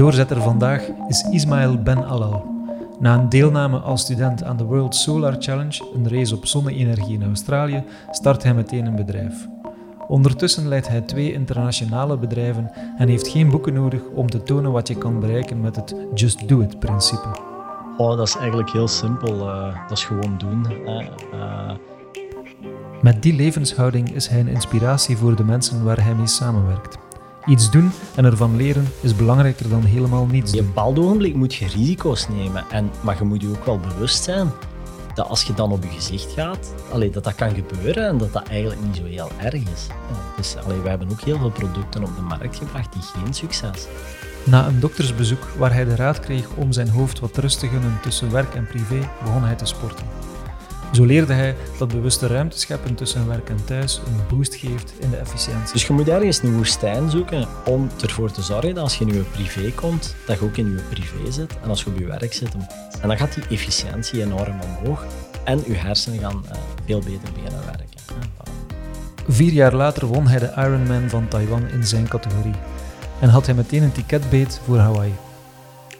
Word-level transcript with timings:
Doorzetter 0.00 0.42
vandaag 0.42 0.88
is 1.08 1.22
Ismail 1.30 1.82
Ben 1.82 2.04
Alal. 2.04 2.44
Na 2.98 3.14
een 3.14 3.28
deelname 3.28 3.78
als 3.78 4.00
student 4.00 4.44
aan 4.44 4.56
de 4.56 4.64
World 4.64 4.94
Solar 4.94 5.36
Challenge, 5.38 5.88
een 5.94 6.08
race 6.08 6.34
op 6.34 6.46
zonne-energie 6.46 7.14
in 7.14 7.24
Australië, 7.24 7.84
start 8.10 8.42
hij 8.42 8.54
meteen 8.54 8.86
een 8.86 8.96
bedrijf. 8.96 9.48
Ondertussen 10.08 10.68
leidt 10.68 10.88
hij 10.88 11.00
twee 11.00 11.32
internationale 11.32 12.16
bedrijven 12.16 12.70
en 12.98 13.08
heeft 13.08 13.28
geen 13.28 13.50
boeken 13.50 13.74
nodig 13.74 14.00
om 14.14 14.26
te 14.26 14.42
tonen 14.42 14.72
wat 14.72 14.88
je 14.88 14.98
kan 14.98 15.20
bereiken 15.20 15.60
met 15.60 15.76
het 15.76 15.94
Just 16.14 16.48
Do 16.48 16.60
It-principe. 16.60 17.28
Oh, 17.96 18.16
dat 18.16 18.28
is 18.28 18.36
eigenlijk 18.36 18.70
heel 18.70 18.88
simpel. 18.88 19.34
Uh, 19.34 19.88
dat 19.88 19.98
is 19.98 20.04
gewoon 20.04 20.38
doen. 20.38 20.66
Uh, 21.34 21.70
met 23.02 23.22
die 23.22 23.34
levenshouding 23.34 24.14
is 24.14 24.28
hij 24.28 24.40
een 24.40 24.48
inspiratie 24.48 25.16
voor 25.16 25.36
de 25.36 25.44
mensen 25.44 25.84
waar 25.84 26.04
hij 26.04 26.14
mee 26.14 26.26
samenwerkt. 26.26 26.98
Iets 27.46 27.70
doen 27.70 27.90
en 28.14 28.24
ervan 28.24 28.56
leren 28.56 28.88
is 29.00 29.16
belangrijker 29.16 29.68
dan 29.68 29.84
helemaal 29.84 30.26
niets. 30.26 30.52
Op 30.52 30.58
een 30.58 30.66
bepaald 30.66 30.98
ogenblik 30.98 31.34
moet 31.34 31.54
je 31.54 31.66
risico's 31.66 32.28
nemen, 32.28 32.64
en, 32.70 32.90
maar 33.00 33.16
je 33.18 33.24
moet 33.24 33.42
je 33.42 33.48
ook 33.48 33.64
wel 33.64 33.78
bewust 33.78 34.22
zijn 34.22 34.50
dat 35.14 35.28
als 35.28 35.42
je 35.42 35.54
dan 35.54 35.72
op 35.72 35.82
je 35.82 35.88
gezicht 35.88 36.32
gaat, 36.32 36.74
allee, 36.92 37.10
dat 37.10 37.24
dat 37.24 37.34
kan 37.34 37.54
gebeuren 37.54 38.06
en 38.06 38.18
dat 38.18 38.32
dat 38.32 38.48
eigenlijk 38.48 38.80
niet 38.82 38.96
zo 38.96 39.04
heel 39.04 39.30
erg 39.38 39.54
is. 39.54 39.86
Dus 40.36 40.56
allee, 40.64 40.80
wij 40.80 40.90
hebben 40.90 41.10
ook 41.10 41.20
heel 41.20 41.38
veel 41.38 41.50
producten 41.50 42.02
op 42.02 42.16
de 42.16 42.22
markt 42.22 42.56
gebracht 42.56 42.92
die 42.92 43.02
geen 43.02 43.34
succes 43.34 43.86
Na 44.44 44.66
een 44.66 44.80
doktersbezoek 44.80 45.48
waar 45.58 45.72
hij 45.72 45.84
de 45.84 45.94
raad 45.94 46.20
kreeg 46.20 46.46
om 46.54 46.72
zijn 46.72 46.88
hoofd 46.88 47.18
wat 47.20 47.36
rust 47.36 47.58
te 47.58 47.68
gunnen 47.68 47.98
tussen 48.02 48.32
werk 48.32 48.54
en 48.54 48.66
privé, 48.66 49.10
begon 49.24 49.42
hij 49.42 49.54
te 49.54 49.66
sporten. 49.66 50.06
Zo 50.92 51.04
leerde 51.04 51.32
hij 51.32 51.56
dat 51.78 51.88
bewuste 51.88 52.26
ruimte 52.26 52.58
scheppen 52.58 52.94
tussen 52.94 53.28
werk 53.28 53.48
en 53.48 53.64
thuis 53.64 54.00
een 54.06 54.36
boost 54.36 54.54
geeft 54.54 54.92
in 54.98 55.10
de 55.10 55.16
efficiëntie. 55.16 55.72
Dus 55.72 55.86
je 55.86 55.92
moet 55.92 56.08
ergens 56.08 56.42
een 56.42 56.56
woestijn 56.56 57.10
zoeken 57.10 57.48
om 57.64 57.90
ervoor 58.02 58.30
te 58.30 58.42
zorgen 58.42 58.74
dat 58.74 58.82
als 58.82 58.98
je 58.98 59.04
in 59.04 59.14
je 59.14 59.22
privé 59.22 59.72
komt, 59.74 60.14
dat 60.26 60.38
je 60.38 60.44
ook 60.44 60.56
in 60.56 60.70
je 60.70 60.82
privé 60.90 61.32
zit. 61.32 61.58
En 61.62 61.68
als 61.68 61.82
je 61.82 61.90
op 61.90 61.98
je 61.98 62.06
werk 62.06 62.32
zit, 62.32 62.54
en 63.00 63.08
dan 63.08 63.16
gaat 63.16 63.34
die 63.34 63.44
efficiëntie 63.48 64.22
enorm 64.22 64.60
omhoog. 64.60 65.04
En 65.44 65.62
je 65.66 65.74
hersenen 65.74 66.18
gaan 66.18 66.42
uh, 66.44 66.50
veel 66.86 66.98
beter 66.98 67.32
beginnen 67.34 67.64
werken. 67.64 67.88
Vier 69.28 69.52
jaar 69.52 69.74
later 69.74 70.06
won 70.06 70.26
hij 70.26 70.38
de 70.38 70.52
Ironman 70.56 71.08
van 71.08 71.28
Taiwan 71.28 71.68
in 71.68 71.84
zijn 71.84 72.08
categorie. 72.08 72.54
En 73.20 73.28
had 73.28 73.46
hij 73.46 73.54
meteen 73.54 73.82
een 73.82 73.92
ticketbeet 73.92 74.60
voor 74.64 74.78
Hawaii. 74.78 75.12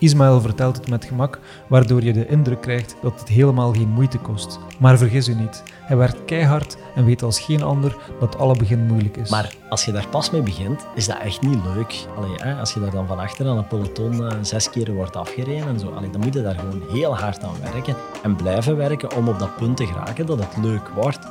Ismaël 0.01 0.41
vertelt 0.41 0.77
het 0.77 0.89
met 0.89 1.05
gemak, 1.05 1.39
waardoor 1.67 2.03
je 2.03 2.12
de 2.12 2.27
indruk 2.27 2.61
krijgt 2.61 2.97
dat 3.03 3.20
het 3.20 3.29
helemaal 3.29 3.73
geen 3.73 3.89
moeite 3.89 4.19
kost. 4.19 4.59
Maar 4.79 4.98
vergis 4.98 5.29
u 5.29 5.34
niet, 5.34 5.62
hij 5.83 5.97
werkt 5.97 6.25
keihard 6.25 6.77
en 6.95 7.05
weet 7.05 7.23
als 7.23 7.41
geen 7.41 7.62
ander 7.62 7.97
dat 8.21 8.39
alle 8.39 8.56
begin 8.56 8.87
moeilijk 8.87 9.17
is. 9.17 9.31
Maar 9.31 9.55
als 9.69 9.84
je 9.84 9.93
daar 9.93 10.09
pas 10.09 10.31
mee 10.31 10.43
begint, 10.43 10.87
is 10.95 11.06
dat 11.06 11.19
echt 11.19 11.41
niet 11.41 11.59
leuk. 11.75 12.06
Allee, 12.17 12.34
hè, 12.37 12.55
als 12.55 12.75
je 12.75 12.81
daar 12.81 12.91
dan 12.91 13.06
van 13.06 13.19
achter 13.19 13.48
aan 13.48 13.56
een 13.56 13.67
peloton 13.67 14.12
uh, 14.12 14.28
zes 14.43 14.71
keer 14.71 14.93
wordt 14.93 15.17
afgereden 15.17 15.69
en 15.69 15.78
zo, 15.78 15.91
allee, 15.91 16.11
dan 16.11 16.21
moet 16.21 16.34
je 16.34 16.43
daar 16.43 16.59
gewoon 16.59 16.83
heel 16.93 17.17
hard 17.17 17.43
aan 17.43 17.73
werken 17.73 17.97
en 18.23 18.37
blijven 18.37 18.77
werken 18.77 19.17
om 19.17 19.28
op 19.28 19.39
dat 19.39 19.56
punt 19.56 19.77
te 19.77 19.87
geraken 19.87 20.27
dat 20.27 20.39
het 20.39 20.56
leuk 20.62 20.89
wordt. 20.89 21.28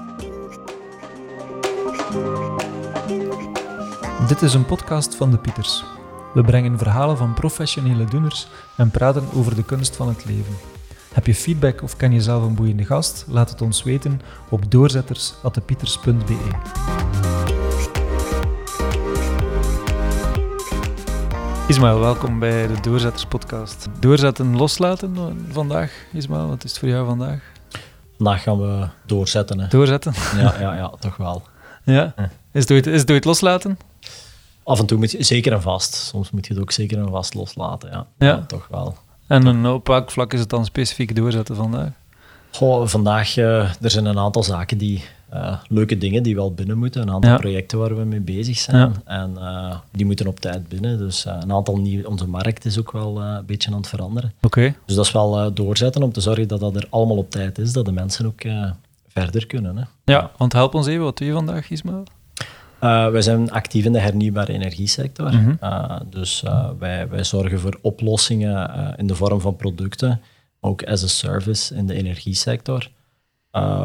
Dit 4.27 4.41
is 4.41 4.53
een 4.53 4.65
podcast 4.65 5.15
van 5.15 5.31
de 5.31 5.37
Pieters. 5.37 5.83
We 6.33 6.41
brengen 6.41 6.77
verhalen 6.77 7.17
van 7.17 7.33
professionele 7.33 8.05
doeners 8.05 8.47
en 8.77 8.91
praten 8.91 9.23
over 9.33 9.55
de 9.55 9.63
kunst 9.63 9.95
van 9.95 10.07
het 10.07 10.25
leven. 10.25 10.53
Heb 11.13 11.25
je 11.25 11.35
feedback 11.35 11.81
of 11.81 11.95
ken 11.95 12.11
je 12.11 12.21
zelf 12.21 12.43
een 12.43 12.55
boeiende 12.55 12.85
gast? 12.85 13.25
Laat 13.27 13.49
het 13.49 13.61
ons 13.61 13.83
weten 13.83 14.21
op 14.49 14.71
doorzetters.pieters.be. 14.71 16.37
Ismaël, 21.67 21.99
welkom 21.99 22.39
bij 22.39 22.67
de 22.67 22.79
Doorzetters 22.81 23.25
podcast. 23.25 23.87
Doorzetten, 23.99 24.55
loslaten 24.57 25.15
vandaag, 25.51 25.91
Ismaël, 26.13 26.47
wat 26.47 26.63
is 26.63 26.69
het 26.69 26.79
voor 26.79 26.89
jou 26.89 27.05
vandaag? 27.05 27.41
Vandaag 28.15 28.43
gaan 28.43 28.59
we 28.59 28.87
doorzetten. 29.05 29.59
Hè. 29.59 29.67
Doorzetten? 29.67 30.13
Ja, 30.35 30.55
ja, 30.59 30.75
ja, 30.75 30.91
toch 30.99 31.17
wel. 31.17 31.43
Ja? 31.83 32.13
Is 32.51 32.61
het 32.61 32.71
ooit, 32.71 32.87
is 32.87 33.01
het 33.01 33.11
ooit 33.11 33.25
loslaten? 33.25 33.77
Af 34.69 34.79
en 34.79 34.85
toe 34.85 34.97
moet 34.97 35.11
je 35.11 35.23
zeker 35.23 35.53
en 35.53 35.61
vast. 35.61 35.93
Soms 35.93 36.31
moet 36.31 36.47
je 36.47 36.53
het 36.53 36.61
ook 36.61 36.71
zeker 36.71 36.97
en 36.97 37.09
vast 37.09 37.33
loslaten. 37.33 37.89
Ja, 37.89 38.05
ja. 38.17 38.43
toch 38.47 38.67
wel. 38.67 38.95
En 39.27 39.65
op 39.65 39.87
welk 39.87 40.11
vlak 40.11 40.33
is 40.33 40.39
het 40.39 40.49
dan 40.49 40.65
specifiek 40.65 41.15
doorzetten 41.15 41.55
vandaag? 41.55 41.89
Goh, 42.51 42.87
vandaag 42.87 43.37
uh, 43.37 43.59
er 43.81 43.91
zijn 43.91 44.05
een 44.05 44.19
aantal 44.19 44.43
zaken 44.43 44.77
die 44.77 45.03
uh, 45.33 45.57
leuke 45.67 45.97
dingen 45.97 46.23
die 46.23 46.35
wel 46.35 46.53
binnen 46.53 46.77
moeten. 46.77 47.01
Een 47.01 47.11
aantal 47.11 47.37
projecten 47.37 47.79
waar 47.79 47.97
we 47.97 48.03
mee 48.03 48.19
bezig 48.19 48.57
zijn. 48.57 48.95
En 49.05 49.33
uh, 49.37 49.75
die 49.91 50.05
moeten 50.05 50.27
op 50.27 50.39
tijd 50.39 50.67
binnen. 50.67 50.97
Dus 50.97 51.25
een 51.25 51.51
aantal 51.51 51.77
nieuwe, 51.77 52.09
onze 52.09 52.27
markt 52.27 52.65
is 52.65 52.79
ook 52.79 52.91
wel 52.91 53.21
een 53.21 53.45
beetje 53.45 53.71
aan 53.71 53.77
het 53.77 53.87
veranderen. 53.87 54.33
Oké. 54.41 54.75
Dus 54.85 54.95
dat 54.95 55.05
is 55.05 55.11
wel 55.11 55.53
doorzetten 55.53 56.03
om 56.03 56.11
te 56.11 56.21
zorgen 56.21 56.47
dat 56.47 56.59
dat 56.59 56.75
er 56.75 56.87
allemaal 56.89 57.17
op 57.17 57.31
tijd 57.31 57.57
is. 57.57 57.73
Dat 57.73 57.85
de 57.85 57.91
mensen 57.91 58.25
ook 58.25 58.41
verder 59.07 59.47
kunnen. 59.47 59.77
Hè. 59.77 59.83
Ja, 60.03 60.31
want 60.37 60.53
help 60.53 60.73
ons 60.73 60.87
even. 60.87 61.03
Wat 61.03 61.17
doe 61.17 61.27
je 61.27 61.33
vandaag, 61.33 61.69
Ismael? 61.69 62.03
Uh, 62.83 63.09
wij 63.09 63.21
zijn 63.21 63.51
actief 63.51 63.85
in 63.85 63.91
de 63.91 63.99
hernieuwbare 63.99 64.53
energiesector. 64.53 65.33
Mhm. 65.33 65.55
Eh, 65.59 65.99
dus 66.09 66.43
uh, 66.45 66.69
wij, 66.79 67.09
wij 67.09 67.23
zorgen 67.23 67.59
voor 67.59 67.79
oplossingen 67.81 68.95
in 68.97 69.07
de 69.07 69.15
vorm 69.15 69.41
van 69.41 69.55
producten, 69.55 70.21
ook 70.59 70.83
as 70.83 71.03
a 71.03 71.07
service 71.07 71.75
in 71.75 71.87
de 71.87 71.93
energiesector. 71.93 72.89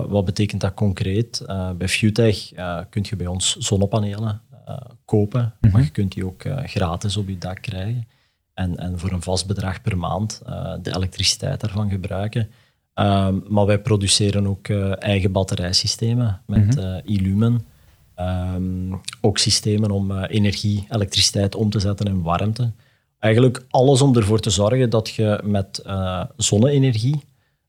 wat 0.09 0.25
betekent 0.25 0.61
dat 0.61 0.75
concreet? 0.75 1.43
bij 1.79 1.89
FUTech 1.89 2.53
kun 2.91 3.05
je 3.09 3.17
bij 3.17 3.27
ons 3.27 3.57
zonnepanelen 3.57 4.41
kopen, 5.05 5.55
mhm. 5.61 5.73
maar 5.73 5.83
je 5.83 5.91
kunt 5.91 6.13
die 6.13 6.27
ook 6.27 6.43
gratis 6.65 7.17
op 7.17 7.29
je 7.29 7.39
dak 7.39 7.63
krijgen. 7.63 8.09
En, 8.55 8.77
en 8.77 8.99
voor 8.99 9.13
een 9.13 9.23
vast 9.23 9.47
bedrag 9.47 9.83
per 9.83 9.99
maand 9.99 10.43
de 10.83 10.95
elektriciteit 10.95 11.61
daarvan 11.61 11.91
gebruiken. 11.91 12.51
Ehm, 12.95 13.39
maar 13.49 13.67
wij 13.67 13.81
produceren 13.81 14.47
ook 14.47 14.69
eigen 14.99 15.33
batterijsystemen 15.33 16.41
met 16.47 16.77
mm 16.77 17.01
Illumen. 17.05 17.73
Um, 18.21 19.01
ook 19.21 19.39
systemen 19.39 19.91
om 19.91 20.11
uh, 20.11 20.23
energie, 20.29 20.87
elektriciteit 20.91 21.55
om 21.55 21.71
te 21.71 21.81
zetten 21.81 22.07
in 22.07 22.23
warmte. 22.23 22.73
Eigenlijk 23.19 23.65
alles 23.71 24.03
om 24.03 24.17
ervoor 24.17 24.41
te 24.41 24.51
zorgen 24.51 24.91
dat 24.91 25.09
je 25.09 25.41
met 25.45 25.83
uh, 25.87 26.25
zonne-energie 26.37 27.25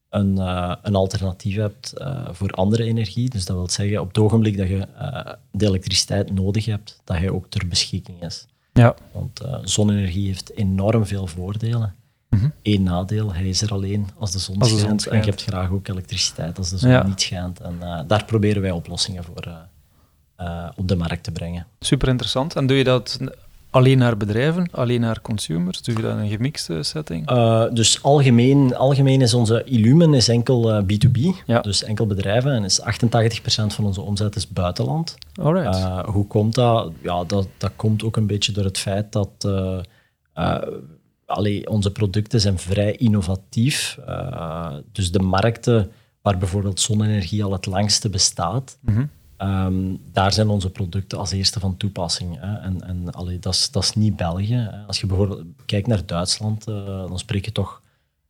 een, 0.09 0.35
uh, 0.35 0.75
een, 0.81 0.95
alternatief 0.95 1.55
hebt 1.55 1.93
voor 2.31 2.51
andere 2.51 2.83
energie. 2.83 3.29
Dus 3.29 3.45
dat 3.45 3.55
wil 3.55 3.69
zeggen, 3.69 4.01
op 4.01 4.07
het 4.07 4.17
ogenblik 4.17 4.57
dat 4.57 4.67
je 4.67 4.87
de 5.51 5.65
elektriciteit 5.65 6.33
nodig 6.33 6.65
hebt, 6.65 7.01
dat 7.03 7.17
hij 7.17 7.29
ook 7.29 7.49
ter 7.49 7.67
beschikking 7.67 8.23
is. 8.23 8.47
Ja. 8.73 8.95
Want 9.11 9.41
zonne-energie 9.63 10.27
heeft 10.27 10.55
enorm 10.55 11.05
veel 11.05 11.27
voordelen. 11.27 11.95
Mm 12.29 12.53
Eén 12.61 12.83
nadeel, 12.83 13.33
hij 13.33 13.47
is 13.47 13.61
er 13.61 13.71
alleen 13.71 14.07
als 14.17 14.31
de 14.31 14.39
zon, 14.39 14.63
schijnt, 14.63 15.07
En 15.07 15.17
je 15.17 15.25
hebt 15.25 15.43
graag 15.43 15.71
ook 15.71 15.87
elektriciteit 15.87 16.57
als 16.57 16.69
de 16.69 16.77
zon 16.77 17.05
niet 17.05 17.21
schijnt. 17.21 17.59
En 17.59 18.05
daar 18.07 18.25
proberen 18.25 18.61
wij 18.61 18.71
oplossingen 18.71 19.23
voor 19.23 19.67
uh, 20.41 20.69
op 20.75 20.87
de 20.87 20.95
markt 20.95 21.23
te 21.23 21.31
brengen. 21.31 21.67
Super 21.79 22.07
interessant. 22.07 22.55
En 22.55 22.67
doe 22.67 22.77
je 22.77 22.83
dat 22.83 23.19
alleen 23.69 23.97
naar 23.97 24.17
bedrijven, 24.17 24.69
alleen 24.71 25.01
naar 25.01 25.21
consumers? 25.21 25.81
Doe 25.81 25.95
je 25.95 26.01
dat 26.01 26.11
in 26.11 26.17
een 26.17 26.29
gemixte 26.29 26.83
setting? 26.83 27.31
Uh, 27.31 27.65
dus 27.71 28.03
algemeen, 28.03 28.75
algemeen 28.75 29.21
is 29.21 29.33
onze 29.33 29.63
Illumen 29.63 30.13
is 30.13 30.27
enkel 30.27 30.83
B2B, 30.83 31.17
eh, 31.17 31.33
ja. 31.45 31.61
dus 31.61 31.83
enkel 31.83 32.07
bedrijven. 32.07 32.51
En 32.51 32.63
is 32.63 32.81
88% 32.81 32.85
van 33.73 33.85
onze 33.85 34.01
omzet 34.01 34.35
is 34.35 34.47
buitenland. 34.47 35.17
Alright. 35.41 36.05
hoe 36.05 36.27
komt 36.27 36.55
dat? 36.55 36.91
Ja, 37.01 37.23
dat? 37.23 37.47
Dat 37.57 37.71
komt 37.75 38.03
ook 38.03 38.17
een 38.17 38.27
beetje 38.27 38.51
door 38.51 38.63
het 38.63 38.77
feit 38.77 39.11
dat 39.11 39.47
allee, 41.25 41.69
onze 41.69 41.91
producten 41.91 42.41
zijn 42.41 42.59
vrij 42.59 42.91
innovatief. 42.91 43.99
dus 44.91 45.11
de 45.11 45.19
markten 45.19 45.91
waar 46.21 46.37
bijvoorbeeld 46.37 46.79
zonne-energie 46.79 47.43
al 47.43 47.51
het 47.51 47.65
langste 47.65 48.09
bestaat, 48.09 48.77
mm 48.81 49.09
Um, 49.37 50.01
daar 50.11 50.33
zijn 50.33 50.49
onze 50.49 50.69
producten 50.69 51.17
als 51.17 51.31
eerste 51.31 51.59
van 51.59 51.77
toepassing. 51.77 52.37
Hè. 52.39 52.55
En, 52.55 52.83
en 52.83 53.11
allee, 53.11 53.39
dat, 53.39 53.53
is, 53.53 53.71
dat 53.71 53.83
is 53.83 53.93
niet 53.93 54.15
België. 54.15 54.55
Hè. 54.55 54.85
Als 54.87 54.99
je 54.99 55.07
bijvoorbeeld 55.07 55.43
kijkt 55.65 55.87
naar 55.87 56.05
Duitsland, 56.05 56.67
uh, 56.69 56.85
dan 56.85 57.19
spreek 57.19 57.45
je 57.45 57.51
toch 57.51 57.81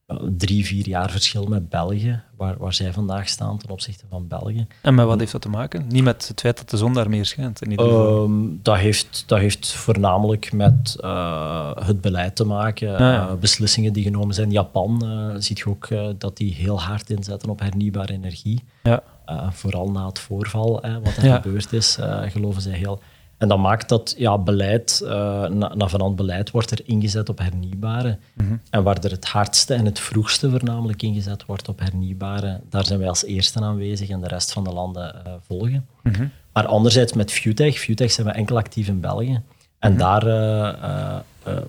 uh, 0.07 0.17
drie, 0.37 0.65
vier 0.65 0.87
jaar 0.87 1.11
verschil 1.11 1.45
met 1.45 1.69
België, 1.69 2.21
waar, 2.37 2.57
waar 2.57 2.73
zij 2.73 2.93
vandaag 2.93 3.27
staan 3.27 3.57
ten 3.57 3.69
opzichte 3.69 4.05
van 4.09 4.27
België. 4.27 4.67
En 4.81 4.95
met 4.95 5.05
wat 5.05 5.19
heeft 5.19 5.31
dat 5.31 5.41
te 5.41 5.49
maken? 5.49 5.85
Niet 5.87 6.03
met 6.03 6.27
het 6.27 6.39
feit 6.39 6.57
dat 6.57 6.69
de 6.69 6.77
zon 6.77 6.93
daar 6.93 7.09
meer 7.09 7.25
schijnt? 7.25 7.61
In 7.61 7.71
ieder 7.71 7.85
geval. 7.85 8.23
Um, 8.23 8.59
dat, 8.61 8.77
heeft, 8.77 9.23
dat 9.27 9.39
heeft 9.39 9.71
voornamelijk 9.71 10.53
met 10.53 10.97
uh, 11.01 11.71
het 11.75 12.01
beleid 12.01 12.35
te 12.35 12.45
maken, 12.45 12.97
ah, 12.97 13.39
beslissingen 13.39 13.93
die 13.93 14.03
genomen 14.03 14.35
zijn. 14.35 14.51
Japan 14.51 15.03
ziet 15.37 15.57
je 15.57 15.69
ook 15.69 15.87
dat 16.17 16.37
die 16.37 16.53
heel 16.53 16.81
hard 16.81 17.09
inzetten 17.09 17.49
op 17.49 17.59
hernieuwbare 17.59 18.13
energie. 18.13 18.63
Ja. 18.83 19.03
Uh, 19.29 19.51
vooral 19.51 19.91
na 19.91 20.05
het 20.05 20.19
voorval, 20.19 20.71
wat 21.03 21.15
er 21.17 21.33
gebeurd 21.33 21.73
is, 21.73 21.97
uh, 21.99 22.21
geloven 22.21 22.61
zij 22.61 22.73
heel. 22.73 23.01
En 23.37 23.47
dat 23.47 23.57
maakt 23.57 23.89
dat 23.89 24.15
ja, 24.17 24.37
beleid, 24.37 25.01
uh, 25.03 25.09
na, 25.47 26.09
beleid 26.15 26.51
wordt 26.51 26.71
er 26.71 26.79
ingezet 26.83 27.29
op 27.29 27.37
hernieuwbare. 27.37 28.17
Mm 28.33 28.61
En 28.69 28.83
waar 28.83 28.97
er 29.03 29.11
het 29.11 29.25
hardste 29.25 29.73
en 29.73 29.85
het 29.85 29.99
vroegste 29.99 30.49
voornamelijk 30.49 31.01
ingezet 31.01 31.45
wordt 31.45 31.67
op 31.69 31.79
hernieuwbare, 31.79 32.61
daar 32.69 32.85
zijn 32.85 32.99
wij 32.99 33.07
als 33.07 33.25
eerste 33.25 33.59
aanwezig 33.59 34.09
en 34.09 34.21
de 34.21 34.27
rest 34.27 34.51
van 34.51 34.63
de 34.63 34.73
landen 34.73 35.15
volgen. 35.47 35.85
Mm 36.03 36.31
Maar 36.53 36.65
anderzijds 36.65 37.13
met 37.13 37.31
FUTech, 37.31 37.77
FUTech 37.77 38.11
zijn 38.11 38.27
we 38.27 38.33
enkel 38.33 38.57
actief 38.57 38.87
in 38.87 38.99
België. 38.99 39.41
En 39.79 39.91
mhm. 39.91 39.99
daar 39.99 40.23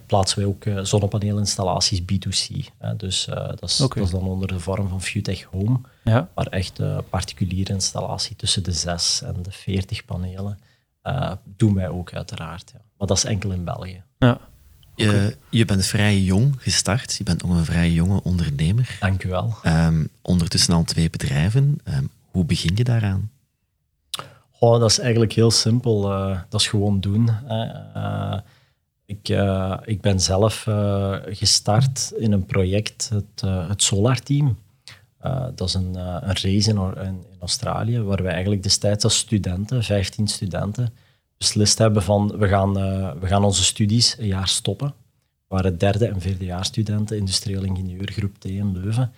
plaatsen 0.07 0.39
wij 0.39 0.47
ook 0.47 0.87
zonnepaneelinstallaties 0.87 2.01
B2C. 2.01 2.57
dus 2.97 3.25
dat 3.25 3.63
is, 3.63 3.77
dat, 3.77 3.97
is, 3.97 4.11
dan 4.11 4.23
onder 4.23 4.49
de 4.49 4.61
vorm 4.61 4.89
van 4.89 5.03
Futech 5.03 5.43
Home, 5.43 5.79
ja. 6.05 6.29
waar 6.35 6.47
echt 6.47 6.79
een 6.79 7.09
particuliere 7.09 7.73
installatie 7.73 8.37
tussen 8.37 8.63
de 8.63 8.73
6 8.73 9.23
en 9.23 9.43
de 9.43 9.53
40 9.53 10.05
panelen 10.05 10.59
doen 11.45 11.75
wij 11.75 11.89
ook 11.89 12.15
uiteraard. 12.15 12.71
Ja. 12.75 12.81
Maar 12.99 13.07
dat 13.07 13.17
is 13.17 13.25
enkel 13.25 13.51
in 13.51 13.65
België. 13.65 14.03
Ja. 14.19 14.41
Je, 14.97 15.37
je, 15.51 15.65
bent 15.65 15.87
vrij 15.87 16.21
jong 16.21 16.55
gestart. 16.59 17.15
Je 17.15 17.25
bent 17.25 17.43
nog 17.43 17.57
een 17.57 17.65
vrij 17.65 17.91
jonge 17.91 18.23
ondernemer. 18.23 18.97
Dank 19.01 19.25
u 19.25 19.29
wel. 19.29 19.55
Um, 19.65 20.09
ondertussen 20.23 20.75
al 20.75 20.85
twee 20.85 21.11
bedrijven. 21.11 21.79
Ehm, 21.85 22.05
hoe 22.31 22.45
begin 22.45 22.77
je 22.77 22.85
daaraan? 22.85 23.31
Oh, 24.59 24.81
dat 24.81 24.91
is 24.91 24.99
eigenlijk 24.99 25.33
heel 25.33 25.51
simpel. 25.51 26.13
Uh, 26.13 26.41
dat 26.49 26.61
is 26.61 26.69
gewoon 26.69 27.01
doen. 27.01 27.31
Uh, 27.49 28.39
ik, 29.07 29.29
uh, 29.29 29.77
ik 29.85 30.01
ben 30.01 30.21
zelf 30.21 30.63
gestart 31.27 32.13
in 32.17 32.33
een 32.33 32.47
project, 32.47 33.09
het, 33.09 33.41
het 33.69 33.83
Solar 33.83 34.21
Team. 34.21 34.59
dat 35.55 35.69
is 35.69 35.75
een, 35.75 35.95
een 35.95 36.37
race 36.37 36.71
in, 36.71 36.95
in, 37.05 37.25
Australië, 37.41 38.01
waar 38.01 38.23
we 38.23 38.29
eigenlijk 38.29 38.63
destijds 38.63 39.05
als 39.05 39.19
studenten, 39.19 39.83
15 39.83 40.27
studenten, 40.29 40.93
beslist 41.39 41.79
hebben 41.79 42.03
van 42.03 42.39
we 42.39 42.49
gaan, 42.49 42.73
we 43.21 43.27
gaan 43.27 43.45
onze 43.45 43.65
studies 43.65 44.17
een 44.19 44.27
jaar 44.27 44.49
stoppen. 44.49 44.95
We 45.49 45.55
waren 45.55 45.79
derde 45.79 46.07
en 46.07 46.21
vierde 46.21 46.45
jaar 46.45 46.65
studenten, 46.65 47.17
industrieel 47.17 47.63
ingenieur, 47.63 48.13
groep 48.13 48.39
T 48.39 48.45
in 48.45 48.73
Leuven. 48.73 49.13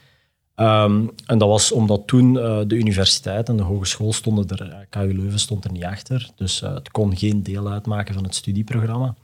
Ehm, 0.55 1.07
en 1.27 1.39
dat 1.39 1.49
was 1.49 1.73
omdat 1.73 2.07
toen 2.07 2.33
de 2.33 2.75
universiteit 2.75 3.49
en 3.49 3.57
de 3.57 3.63
hogeschool 3.63 4.13
stonden 4.13 4.49
er, 4.49 4.71
eh, 4.71 4.79
KU 4.89 5.15
Leuven 5.15 5.39
stond 5.39 5.65
er 5.65 5.73
niet 5.73 5.85
achter, 5.85 6.31
dus 6.37 6.61
het 6.61 6.91
kon 6.91 7.17
geen 7.17 7.43
deel 7.43 7.71
uitmaken 7.71 8.15
van 8.15 8.25
het 8.25 8.35
studieprogramma. 8.35 9.15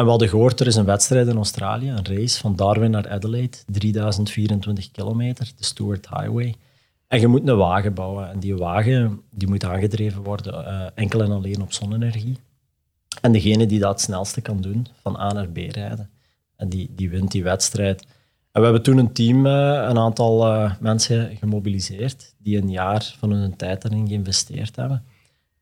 En 0.00 0.06
we 0.06 0.12
hadden 0.12 0.28
gehoord, 0.28 0.60
er 0.60 0.66
is 0.66 0.76
een 0.76 0.84
wedstrijd 0.84 1.28
in 1.28 1.36
Australië, 1.36 1.88
een 1.88 2.06
race 2.06 2.40
van 2.40 2.56
Darwin 2.56 2.90
naar 2.90 3.08
Adelaide, 3.08 3.56
3024 3.66 4.90
kilometer, 4.90 5.52
de 5.56 5.64
Stuart 5.64 6.08
Highway. 6.08 6.54
En 7.08 7.20
je 7.20 7.26
moet 7.26 7.48
een 7.48 7.56
wagen 7.56 7.94
bouwen. 7.94 8.30
En 8.30 8.38
die 8.38 8.56
wagen 8.56 9.20
die 9.30 9.48
moet 9.48 9.64
aangedreven 9.64 10.22
worden 10.22 10.64
uh, 10.64 10.86
enkel 10.94 11.22
en 11.22 11.30
alleen 11.30 11.62
op 11.62 11.72
zonne-energie. 11.72 12.38
En 13.20 13.32
degene 13.32 13.66
die 13.66 13.78
dat 13.78 13.90
het 13.90 14.00
snelste 14.00 14.40
kan 14.40 14.60
doen, 14.60 14.86
van 15.02 15.16
A 15.16 15.32
naar 15.32 15.48
B 15.48 15.56
rijden, 15.56 16.10
en 16.56 16.68
die, 16.68 16.90
die 16.96 17.10
wint 17.10 17.30
die 17.30 17.42
wedstrijd. 17.42 18.02
En 18.52 18.60
we 18.60 18.62
hebben 18.62 18.82
toen 18.82 18.98
een 18.98 19.12
team, 19.12 19.46
eh, 19.46 19.52
een 19.88 19.98
aantal 19.98 20.46
uh, 20.46 20.72
mensen 20.80 21.36
gemobiliseerd 21.36 22.34
die 22.38 22.58
een 22.58 22.70
jaar 22.70 23.14
van 23.18 23.30
hun 23.30 23.56
tijd 23.56 23.84
erin 23.84 24.08
geïnvesteerd 24.08 24.76
hebben. 24.76 25.04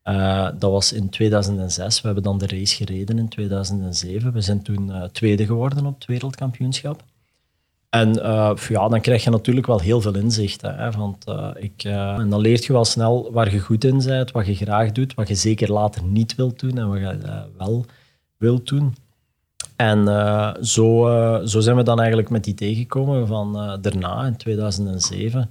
Uh, 0.08 0.49
dat 0.58 0.70
was 0.70 0.93
in 0.93 1.08
2006. 1.08 2.00
We 2.00 2.06
hebben 2.06 2.25
dan 2.25 2.38
de 2.38 2.46
race 2.46 2.76
gereden 2.76 3.19
in 3.19 3.28
2007. 3.28 4.32
We 4.32 4.40
zijn 4.40 4.62
toen 4.62 4.93
tweede 5.12 5.46
geworden 5.46 5.87
op 5.87 5.94
het 5.94 6.06
wereldkampioenschap. 6.06 7.02
En 7.90 8.12
ja, 8.69 8.88
dan 8.88 9.00
krijg 9.00 9.25
je 9.25 9.31
natuurlijk 9.31 9.66
wel 9.66 9.81
heel 9.81 10.00
veel 10.00 10.14
inzicht. 10.14 10.60
Hè, 10.60 10.90
want, 10.90 11.25
ik, 11.55 11.84
en 11.84 12.28
dan 12.31 12.40
leert 12.40 12.64
je 12.64 12.72
wel 12.72 12.84
snel 12.84 13.32
waar 13.32 13.52
je 13.52 13.58
goed 13.58 13.84
in 13.84 14.02
bent, 14.05 14.31
wat 14.31 14.46
je 14.46 14.55
graag 14.55 14.93
doet, 14.93 15.14
wat 15.14 15.28
je 15.28 15.34
zeker 15.34 15.72
later 15.72 16.02
niet 16.05 16.34
wilt 16.34 16.60
doen 16.60 16.78
en 16.78 16.88
wat 16.88 16.99
je 16.99 17.44
wel 17.56 17.84
wilt 18.37 18.69
doen. 18.69 18.94
En 19.76 20.06
zo, 20.62 21.06
zo 21.44 21.60
zijn 21.60 21.76
we 21.76 21.82
dan 21.82 21.99
eigenlijk 21.99 22.31
met 22.31 22.44
die 22.44 22.55
tegengekomen 22.55 23.26
van 23.26 23.78
daarna, 23.81 24.26
in 24.26 24.37
2007, 24.37 25.50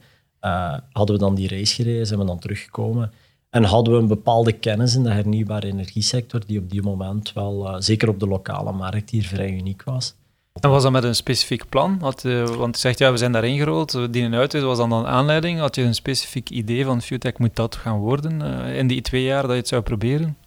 hadden 0.92 1.16
we 1.16 1.22
dan 1.22 1.36
die 1.36 1.48
race 1.48 1.76
gereden, 1.76 2.08
zijn 2.08 2.20
we 2.20 2.26
dan 2.26 2.40
teruggekomen. 2.40 3.12
En 3.50 3.64
hadden 3.64 3.94
we 3.94 4.00
een 4.00 4.08
bepaalde 4.08 4.52
kennis 4.52 4.96
in 4.96 5.04
de 5.04 5.12
hernieuwbare 5.12 5.68
energiesector, 5.68 6.42
die 6.46 6.60
op 6.60 6.70
die 6.70 6.82
moment 6.82 7.34
wel, 7.34 7.82
zeker 7.82 8.10
op 8.10 8.20
de 8.20 8.28
lokale 8.28 8.72
markt, 8.72 9.10
hier 9.10 9.24
vrij 9.24 9.52
uniek 9.52 9.84
was. 9.84 10.16
En 10.60 10.70
was 10.70 10.84
dat 10.84 10.92
met 10.92 11.04
een 11.04 11.16
specifiek 11.16 11.70
plan? 11.70 11.98
Had, 12.02 12.22
want 12.58 12.76
je 12.76 12.82
zegt, 12.82 13.00
ja, 13.00 13.12
we 13.12 13.18
zijn 13.18 13.32
daarin 13.32 13.58
gerold, 13.58 13.92
we 13.92 14.10
dienen 14.10 14.40
uit. 14.40 14.62
Was 14.62 14.78
dan 14.78 14.92
een 14.92 15.06
aanleiding? 15.06 15.60
Had 15.60 15.76
je 15.76 15.82
een 15.82 15.96
specifiek 15.96 16.50
idee 16.50 16.86
van 16.86 17.02
Futech 17.02 17.38
moet 17.38 17.56
dat 17.56 17.76
gaan 17.76 17.98
worden 17.98 18.42
in 18.76 18.88
die 18.88 19.02
twee 19.02 19.24
jaar 19.24 19.42
dat 19.42 19.52
je 19.52 19.58
het 19.58 19.68
zou 19.68 19.82
proberen? 19.82 20.38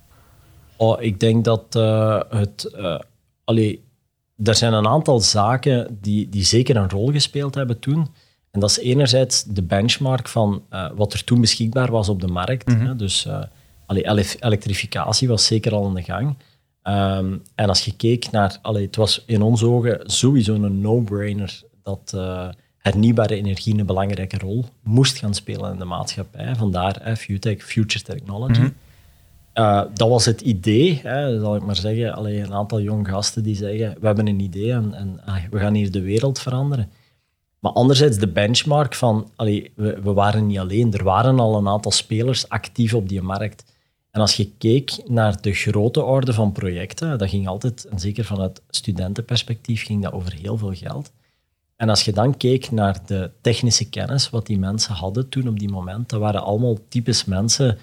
Oh, 0.76 1.02
ik 1.02 1.20
denk 1.20 1.44
dat 1.44 1.75
het 2.29 2.76
allee, 3.44 3.85
er 4.44 4.55
zijn 4.55 4.73
een 4.73 4.88
aantal 4.88 5.20
zaken 5.20 5.99
die, 6.00 6.29
die 6.29 6.44
zeker 6.44 6.76
een 6.76 6.91
rol 6.91 7.12
gespeeld 7.12 7.55
hebben 7.55 7.79
toen. 7.79 8.08
En 8.50 8.61
dat 8.61 8.70
is 8.70 8.79
enerzijds 8.79 9.44
de 9.44 9.62
benchmark 9.62 10.29
van 10.29 10.62
uh, 10.70 10.91
wat 10.94 11.12
er 11.12 11.25
toen 11.25 11.41
beschikbaar 11.41 11.91
was 11.91 12.08
op 12.08 12.20
de 12.20 12.26
markt. 12.26 12.69
Mm 12.69 12.75
-hmm. 12.75 12.87
hè? 12.87 12.97
Dus 12.97 13.26
uh, 13.26 13.43
allee, 13.87 14.37
elektrificatie 14.41 15.29
was 15.29 15.47
zeker 15.47 15.73
al 15.73 15.85
aan 15.85 15.94
de 15.94 16.02
gang. 16.02 16.26
Um, 16.82 17.43
en 17.55 17.69
als 17.69 17.85
je 17.85 17.97
keek 17.97 18.31
naar, 18.31 18.58
allee, 18.62 18.87
het 18.87 18.97
was 18.97 19.23
in 19.26 19.43
onze 19.43 19.67
ogen 19.67 20.00
sowieso 20.02 20.55
een 20.55 20.81
no-brainer 20.81 21.62
dat 21.82 22.12
uh, 22.14 22.49
hernieuwbare 22.76 23.37
energie 23.37 23.79
een 23.79 23.87
belangrijke 23.87 24.38
rol 24.38 24.64
moest 24.82 25.19
gaan 25.19 25.35
spelen 25.35 25.73
in 25.73 25.79
de 25.79 25.85
maatschappij. 25.85 26.56
Vandaar 26.56 27.08
uh, 27.08 27.14
Futech, 27.14 27.64
Future 27.64 28.05
Technology. 28.05 28.61
Mm 28.61 28.75
uh, 29.55 29.82
dat 29.94 30.08
was 30.08 30.25
het 30.25 30.41
idee, 30.41 31.00
hè, 31.02 31.41
zal 31.41 31.56
ik 31.56 31.62
maar 31.62 31.76
zeggen. 31.76 32.14
Allee, 32.14 32.41
een 32.41 32.55
aantal 32.55 32.81
jonge 32.81 33.08
gasten 33.08 33.43
die 33.43 33.56
zeggen, 33.56 33.97
we 34.00 34.06
hebben 34.06 34.26
een 34.26 34.41
idee 34.41 34.73
en, 34.73 34.94
en 34.94 35.20
ah, 35.25 35.37
we 35.50 35.58
gaan 35.58 35.75
hier 35.75 35.91
de 35.91 36.00
wereld 36.00 36.41
veranderen. 36.41 36.91
Maar 37.61 37.73
anderzijds 37.73 38.19
de 38.19 38.29
benchmark 38.29 38.95
van, 38.95 39.31
we, 39.37 39.71
we, 39.75 40.12
waren 40.12 40.47
niet 40.47 40.59
alleen, 40.59 40.93
er 40.93 41.05
waren 41.05 41.41
al 41.41 41.57
een 41.57 41.69
aantal 41.69 41.93
spelers 41.93 42.49
actief 42.49 42.95
op 42.95 43.09
die 43.09 43.23
markt. 43.23 43.65
En 44.11 44.21
als 44.21 44.37
je 44.37 44.51
keek 44.59 44.93
naar 45.07 45.41
de 45.41 45.53
grote 45.53 46.03
orde 46.03 46.33
van 46.33 46.53
projecten, 46.53 47.19
dat 47.19 47.29
ging 47.29 47.49
altijd, 47.49 47.85
en 47.85 47.99
zeker 47.99 48.25
vanuit 48.25 48.62
studentenperspectief, 48.69 49.85
ging 49.85 50.03
dat 50.03 50.12
over 50.12 50.33
heel 50.33 50.59
veel 50.59 50.75
geld. 50.75 51.12
En 51.77 51.89
als 51.89 52.05
je 52.05 52.12
dan 52.12 52.37
keek 52.37 52.71
naar 52.71 53.01
de 53.07 53.31
technische 53.41 53.89
kennis, 53.89 54.31
wat 54.31 54.47
die 54.47 54.59
mensen 54.59 54.95
hadden 54.95 55.29
toen 55.29 55.49
op 55.49 55.59
die 55.59 55.71
moment, 55.71 56.09
dat 56.09 56.21
waren 56.21 56.43
allemaal 56.43 56.79
types 56.89 57.25
mensen 57.25 57.79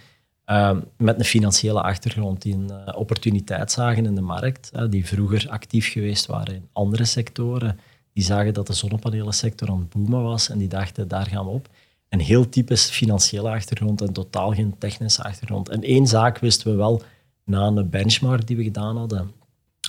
Ehm, 0.48 0.80
met 0.98 1.20
een 1.20 1.26
financiële 1.26 1.82
achtergrond 1.82 2.42
die 2.42 2.54
een 2.54 2.72
uh, 2.72 2.96
opportuniteit 2.96 3.72
zagen 3.72 4.06
in 4.06 4.16
de 4.16 4.22
markt, 4.22 4.72
die 4.90 5.06
vroeger 5.06 5.50
actief 5.50 5.92
geweest 5.92 6.26
waren 6.26 6.54
in 6.54 6.70
andere 6.74 7.06
sectoren. 7.06 7.80
Die 8.18 8.26
zagen 8.26 8.54
dat 8.54 8.68
de 8.68 8.74
zonnepanelensector 8.74 9.70
aan 9.70 9.80
het 9.80 9.90
boomen 9.90 10.24
was 10.24 10.50
en 10.50 10.58
die 10.58 10.68
dachten, 10.68 11.08
daar 11.08 11.28
gaan 11.28 11.46
we 11.46 11.52
op. 11.52 11.70
Een 12.10 12.20
heel 12.20 12.50
typisch 12.50 12.90
financiële 12.90 13.50
achtergrond 13.50 14.02
en 14.02 14.14
totaal 14.14 14.54
geen 14.54 14.76
technische 14.78 15.24
achtergrond. 15.24 15.70
En 15.70 15.82
één 15.82 16.08
zaak 16.08 16.38
wisten 16.38 16.72
we 16.72 16.78
wel, 16.78 17.02
na 17.44 17.66
een 17.66 17.90
benchmark 17.90 18.48
die 18.48 18.58
we 18.58 18.64
gedaan 18.64 18.98
hadden 18.98 19.32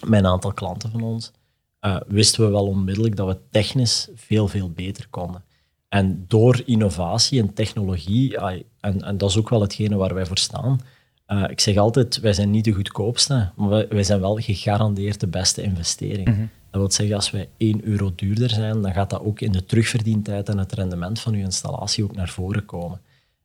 met 0.06 0.18
een 0.20 0.26
aantal 0.26 0.52
klanten 0.52 0.90
van 0.90 1.02
ons, 1.02 1.32
uh, 1.80 1.96
wisten 2.06 2.44
we 2.44 2.50
wel 2.50 2.66
onmiddellijk 2.66 3.16
dat 3.16 3.26
we 3.26 3.38
technisch 3.50 4.08
veel, 4.14 4.48
veel 4.48 4.70
beter 4.70 5.06
konden. 5.10 5.44
En 5.88 6.24
door 6.26 6.62
innovatie 6.64 7.40
en 7.40 7.54
technologie, 7.54 8.36
en, 8.36 9.02
en 9.02 9.18
dat 9.18 9.30
is 9.30 9.36
ook 9.36 9.48
wel 9.48 9.60
hetgene 9.60 9.96
waar 9.96 10.14
wij 10.14 10.26
voor 10.26 10.38
staan. 10.38 10.80
Uh, 11.28 11.44
ik 11.50 11.60
zeg 11.60 11.76
altijd, 11.76 12.20
wij 12.20 12.32
zijn 12.32 12.50
niet 12.50 12.64
de 12.64 12.72
goedkoopste, 12.72 13.50
maar 13.56 13.68
wij, 13.68 13.88
wij 13.88 14.04
zijn 14.04 14.20
wel 14.20 14.36
gegarandeerd 14.36 15.20
de 15.20 15.26
beste 15.28 15.62
investering. 15.62 16.28
Mhm. 16.28 16.44
Dat 16.70 16.80
wil 16.80 16.90
zeggen, 16.90 17.16
als 17.16 17.30
wij 17.30 17.48
1 17.56 17.84
euro 17.84 18.12
duurder 18.14 18.50
zijn, 18.50 18.82
dan 18.82 18.92
gaat 18.92 19.10
dat 19.10 19.20
ook 19.20 19.40
in 19.40 19.52
de 19.52 19.64
terugverdientijd 19.64 20.48
en 20.48 20.58
het 20.58 20.72
rendement 20.72 21.20
van 21.20 21.34
uw 21.34 21.40
installatie 21.40 22.04
ook 22.04 22.14
naar 22.14 22.28
voren 22.28 22.64
komen. 22.64 23.00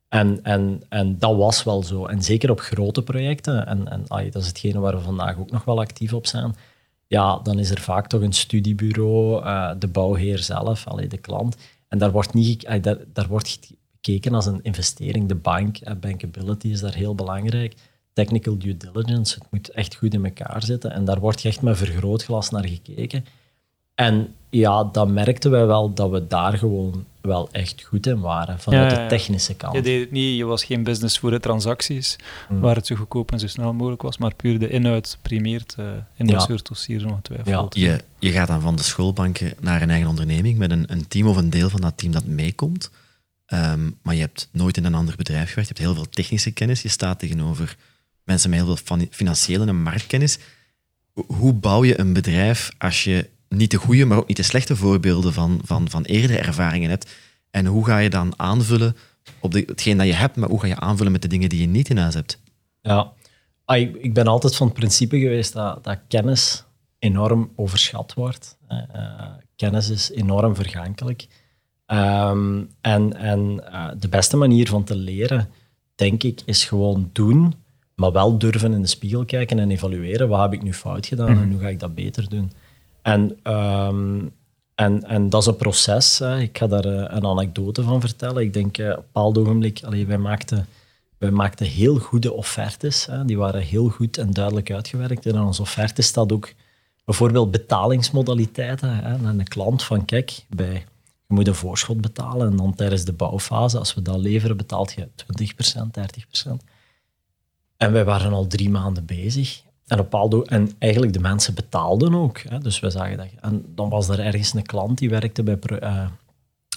En, 0.09 0.39
en, 0.43 0.81
en 0.89 1.19
dat 1.19 1.35
was 1.35 1.63
wel 1.63 1.83
zo. 1.83 2.05
En 2.05 2.21
zeker 2.23 2.51
op 2.51 2.59
grote 2.59 3.03
projecten, 3.03 3.67
en, 3.67 3.87
en 3.87 4.05
dat 4.07 4.41
is 4.41 4.47
hetgene 4.47 4.79
waar 4.79 4.95
we 4.95 5.03
vandaag 5.03 5.37
ook 5.37 5.51
nog 5.51 5.63
wel 5.63 5.79
actief 5.79 6.13
op 6.13 6.27
zijn, 6.27 6.55
ja, 7.07 7.39
dan 7.39 7.59
is 7.59 7.69
er 7.69 7.81
vaak 7.81 8.07
toch 8.07 8.21
een 8.21 8.33
studiebureau, 8.33 9.43
uh, 9.43 9.71
de 9.79 9.87
bouwheer 9.87 10.39
zelf, 10.39 10.87
allee, 10.87 11.07
de 11.07 11.17
klant, 11.17 11.55
en 11.87 11.97
daar 11.97 12.11
wordt, 12.11 12.33
niet, 12.33 12.83
daar 13.13 13.27
wordt 13.27 13.59
gekeken 14.01 14.33
als 14.33 14.45
een 14.45 14.63
investering. 14.63 15.27
De 15.27 15.35
bank, 15.35 15.77
eh, 15.77 15.95
bankability 15.95 16.67
is 16.67 16.79
daar 16.79 16.93
heel 16.93 17.15
belangrijk. 17.15 17.75
Technical 18.13 18.57
due 18.57 18.77
diligence, 18.77 19.35
het 19.35 19.47
moet 19.51 19.69
echt 19.69 19.95
goed 19.95 20.13
in 20.13 20.25
elkaar 20.25 20.63
zitten. 20.63 20.91
En 20.91 21.05
daar 21.05 21.19
wordt 21.19 21.45
echt 21.45 21.61
met 21.61 21.77
vergrootglas 21.77 22.49
naar 22.49 22.67
gekeken. 22.67 23.25
En 23.95 24.35
ja, 24.49 24.83
dan 24.83 25.13
merkten 25.13 25.51
wij 25.51 25.65
wel 25.65 25.93
dat 25.93 26.09
we 26.09 26.27
daar 26.27 26.57
gewoon 26.57 27.05
wel 27.21 27.49
echt 27.51 27.81
goed 27.81 28.07
in 28.07 28.19
waren, 28.19 28.59
vanuit 28.59 28.89
de 28.89 29.05
technische 29.09 29.55
kant. 29.55 29.75
Je 29.75 29.81
deed 29.81 29.99
het 29.99 30.11
niet, 30.11 30.37
je 30.37 30.45
was 30.45 30.63
geen 30.63 30.83
business 30.83 31.19
voor 31.19 31.31
de 31.31 31.39
transacties, 31.39 32.15
mm. 32.49 32.59
waar 32.59 32.75
het 32.75 32.87
zo 32.87 32.95
goedkoop 32.95 33.31
en 33.31 33.39
zo 33.39 33.47
snel 33.47 33.73
mogelijk 33.73 34.01
was, 34.01 34.17
maar 34.17 34.35
puur 34.35 34.59
de 34.59 34.69
inhoud 34.69 35.17
primeert 35.21 35.75
uh, 35.79 35.85
in 36.15 36.27
dat 36.27 36.41
soort 36.41 36.67
dossiers 36.67 37.03
ongetwijfeld. 37.03 37.75
Ja. 37.75 37.91
Je, 37.91 38.03
je 38.19 38.31
gaat 38.31 38.47
dan 38.47 38.61
van 38.61 38.75
de 38.75 38.83
schoolbanken 38.83 39.53
naar 39.59 39.81
een 39.81 39.89
eigen 39.89 40.09
onderneming 40.09 40.57
met 40.57 40.71
een, 40.71 40.91
een 40.91 41.07
team 41.07 41.27
of 41.27 41.37
een 41.37 41.49
deel 41.49 41.69
van 41.69 41.81
dat 41.81 41.97
team 41.97 42.11
dat 42.11 42.25
meekomt, 42.25 42.89
um, 43.47 43.97
maar 44.01 44.15
je 44.15 44.21
hebt 44.21 44.49
nooit 44.51 44.77
in 44.77 44.85
een 44.85 44.95
ander 44.95 45.15
bedrijf 45.15 45.49
gewerkt, 45.49 45.69
je 45.69 45.75
hebt 45.75 45.85
heel 45.85 46.03
veel 46.03 46.13
technische 46.13 46.51
kennis, 46.51 46.81
je 46.81 46.89
staat 46.89 47.19
tegenover 47.19 47.77
mensen 48.23 48.49
met 48.49 48.59
heel 48.59 48.75
veel 48.75 48.97
financiële 49.09 49.65
en 49.65 49.81
marktkennis. 49.81 50.39
Hoe 51.13 51.53
bouw 51.53 51.83
je 51.83 51.99
een 51.99 52.13
bedrijf 52.13 52.71
als 52.77 53.03
je 53.03 53.29
niet 53.49 53.71
de 53.71 53.77
goede, 53.77 54.05
maar 54.05 54.17
ook 54.17 54.27
niet 54.27 54.37
de 54.37 54.43
slechte 54.43 54.75
voorbeelden 54.75 55.33
van, 55.33 55.59
van, 55.63 55.89
van 55.89 56.03
eerdere 56.03 56.39
ervaringen 56.39 56.89
hebt. 56.89 57.11
En 57.51 57.65
hoe 57.65 57.85
ga 57.85 57.97
je 57.97 58.09
dan 58.09 58.39
aanvullen 58.39 58.95
op 59.39 59.51
de, 59.51 59.63
hetgeen 59.65 59.97
dat 59.97 60.07
je 60.07 60.13
hebt, 60.13 60.35
maar 60.35 60.49
hoe 60.49 60.59
ga 60.59 60.67
je 60.67 60.79
aanvullen 60.79 61.11
met 61.11 61.21
de 61.21 61.27
dingen 61.27 61.49
die 61.49 61.59
je 61.59 61.67
niet 61.67 61.89
in 61.89 61.97
huis 61.97 62.13
hebt? 62.13 62.39
Ja, 62.81 63.11
ah, 63.65 63.77
ik, 63.77 63.95
ik 63.95 64.13
ben 64.13 64.27
altijd 64.27 64.55
van 64.55 64.67
het 64.67 64.75
principe 64.75 65.19
geweest 65.19 65.53
dat, 65.53 65.83
dat 65.83 65.99
kennis 66.07 66.63
enorm 66.99 67.51
overschat 67.55 68.13
wordt. 68.13 68.57
Uh, 68.69 69.21
kennis 69.55 69.89
is 69.89 70.11
enorm 70.11 70.55
vergankelijk. 70.55 71.27
Um, 71.87 72.69
en 72.81 73.13
en 73.13 73.55
de 73.99 74.09
beste 74.09 74.37
manier 74.37 74.67
van 74.67 74.83
te 74.83 74.95
leren, 74.95 75.49
denk 75.95 76.23
ik, 76.23 76.41
is 76.45 76.65
gewoon 76.65 77.09
doen, 77.13 77.53
maar 77.95 78.11
wel 78.11 78.37
durven 78.37 78.73
in 78.73 78.81
de 78.81 78.87
spiegel 78.87 79.25
kijken 79.25 79.59
en 79.59 79.71
evalueren. 79.71 80.29
Wat 80.29 80.41
heb 80.41 80.53
ik 80.53 80.63
nu 80.63 80.73
fout 80.73 81.05
gedaan 81.05 81.27
en 81.27 81.37
mhm. 81.37 81.51
hoe 81.51 81.59
ga 81.59 81.67
ik 81.67 81.79
dat 81.79 81.95
beter 81.95 82.29
doen? 82.29 82.51
En, 83.01 83.51
um, 83.53 84.31
en, 84.75 85.03
en 85.03 85.29
dat 85.29 85.41
is 85.41 85.47
een 85.47 85.55
proces. 85.55 86.19
Hè. 86.19 86.39
Ik 86.39 86.57
ga 86.57 86.67
daar 86.67 86.85
een 86.85 87.25
anekdote 87.25 87.83
van 87.83 88.01
vertellen. 88.01 88.43
Ik 88.43 88.53
denk, 88.53 88.77
op 88.77 88.83
een 88.85 88.95
bepaald 88.95 89.37
ogenblik, 89.37 89.83
allee, 89.83 90.05
wij 90.05 90.17
maakten 90.17 90.67
wij 91.23 91.31
maakten 91.31 91.65
heel 91.65 91.97
goede 91.99 92.33
offertes. 92.33 93.05
Hè. 93.05 93.25
Die 93.25 93.37
waren 93.37 93.61
heel 93.61 93.89
goed 93.89 94.17
en 94.17 94.31
duidelijk 94.31 94.71
uitgewerkt. 94.71 95.25
En 95.25 95.35
in 95.35 95.41
onze 95.41 95.61
offerte 95.61 96.01
staat 96.01 96.31
ook 96.31 96.53
bijvoorbeeld 97.05 97.51
betalingsmodaliteiten. 97.51 98.95
Hè. 98.95 99.01
En 99.01 99.25
een 99.25 99.47
klant 99.47 99.83
van, 99.83 100.05
kijk, 100.05 100.45
bij, 100.49 100.85
je 101.27 101.33
moet 101.33 101.47
een 101.47 101.55
voorschot 101.55 102.01
betalen 102.01 102.49
en 102.49 102.57
dan 102.57 102.75
tijdens 102.75 103.05
de 103.05 103.13
bouwfase, 103.13 103.77
als 103.77 103.93
we 103.93 104.01
dat 104.01 104.17
leveren, 104.17 104.57
betaalt 104.57 104.93
je 104.93 105.07
20%, 105.07 105.09
30%. 106.49 106.51
En 107.83 107.91
wij 107.91 108.05
waren 108.05 108.33
al 108.33 108.47
drie 108.47 108.69
maanden 108.69 109.05
bezig. 109.05 109.63
En, 109.87 109.97
bepaalde, 109.97 110.45
en 110.45 110.71
eigenlijk 110.79 111.13
de 111.13 111.19
mensen 111.19 111.53
betaalden 111.53 112.15
ook. 112.15 112.37
Hè. 112.37 112.59
Dus 112.59 112.79
we 112.79 112.89
zagen 112.89 113.17
dat. 113.17 113.27
En 113.41 113.65
dan 113.75 113.89
was 113.89 114.09
er 114.09 114.19
ergens 114.19 114.53
een 114.53 114.63
klant 114.63 114.97
die 114.97 115.09
werkte 115.09 115.43
bij, 115.43 115.57
uh, 115.69 116.07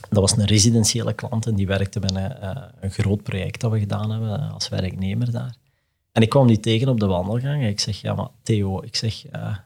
dat 0.08 0.20
was 0.20 0.36
een 0.36 0.44
residentiële 0.44 1.12
klant 1.12 1.46
en 1.46 1.54
die 1.54 1.66
werkte 1.66 2.00
bij 2.00 2.10
een, 2.10 2.42
uh, 2.42 2.62
een 2.80 2.90
groot 2.90 3.22
project 3.22 3.60
dat 3.60 3.70
we 3.70 3.78
gedaan 3.78 4.10
hebben 4.10 4.40
eh, 4.40 4.52
als 4.52 4.68
werknemer 4.68 5.32
daar. 5.32 5.56
En 6.12 6.22
ik 6.22 6.28
kwam 6.28 6.46
die 6.46 6.60
tegen 6.60 6.88
op 6.88 7.00
de 7.00 7.06
wandelgang 7.06 7.62
en 7.62 7.68
ik 7.68 7.80
zeg, 7.80 8.00
ja 8.00 8.14
maar 8.14 8.28
Theo, 8.42 8.82
ik 8.82 8.96
zeg, 8.96 9.14
je 9.22 9.56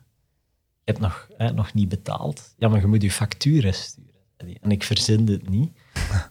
hebt 0.85 1.01
nog, 1.01 1.29
nog 1.55 1.75
niet 1.75 1.89
betaald. 1.89 2.55
Ja, 2.59 2.69
maar 2.69 2.81
je 2.81 2.87
moet 2.87 3.03
je 3.03 3.11
facturen 3.11 3.75
sturen. 3.75 4.11
En 4.61 4.71
ik 4.71 4.83
verzinde 4.83 5.33
het 5.33 5.49
niet. 5.49 5.73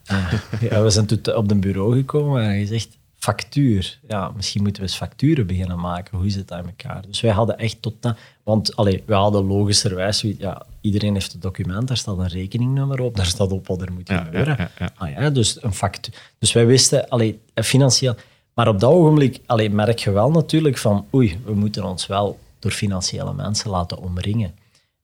ja, 0.69 0.81
we 0.83 0.89
zijn 0.89 1.05
toen 1.05 1.35
op 1.35 1.51
een 1.51 1.59
bureau 1.59 1.95
gekomen 1.95 2.41
en 2.41 2.47
hij 2.47 2.65
zegt, 2.65 2.98
factuur. 3.19 3.99
Ja, 4.07 4.31
misschien 4.35 4.63
moeten 4.63 4.81
we 4.81 4.87
eens 4.87 4.97
facturen 4.97 5.47
beginnen 5.47 5.79
maken. 5.79 6.17
Hoe 6.17 6.29
zit 6.29 6.47
dat 6.47 6.59
in 6.59 6.65
elkaar? 6.65 7.01
Dus 7.07 7.21
wij 7.21 7.31
hadden 7.31 7.57
echt 7.57 7.81
tot 7.81 7.93
dat... 7.99 8.17
Want 8.43 8.75
allee, 8.75 9.03
we 9.05 9.13
hadden 9.13 9.45
logischerwijs... 9.45 10.21
Ja, 10.21 10.65
iedereen 10.81 11.13
heeft 11.13 11.31
het 11.31 11.41
document, 11.41 11.87
daar 11.87 11.97
staat 11.97 12.17
een 12.17 12.27
rekeningnummer 12.27 13.01
op, 13.01 13.15
daar 13.15 13.25
staat 13.25 13.51
op 13.51 13.67
wat 13.67 13.81
er 13.81 13.93
moet 13.93 14.09
gebeuren. 14.11 14.55
Ja, 14.57 14.71
ja, 14.79 14.89
ah, 14.95 15.09
ja, 15.11 15.29
dus, 15.29 15.63
een 15.63 15.73
factuur. 15.73 16.13
dus 16.39 16.53
wij 16.53 16.65
wisten, 16.65 17.09
allee, 17.09 17.39
financieel... 17.55 18.15
Maar 18.53 18.67
op 18.67 18.79
dat 18.79 18.91
ogenblik 18.91 19.39
allee, 19.45 19.69
merk 19.69 19.99
je 19.99 20.11
wel 20.11 20.31
natuurlijk 20.31 20.77
van... 20.77 21.05
Oei, 21.13 21.39
we 21.45 21.53
moeten 21.53 21.83
ons 21.83 22.07
wel 22.07 22.39
door 22.59 22.71
financiële 22.71 23.33
mensen 23.33 23.69
laten 23.69 23.97
omringen. 23.97 24.55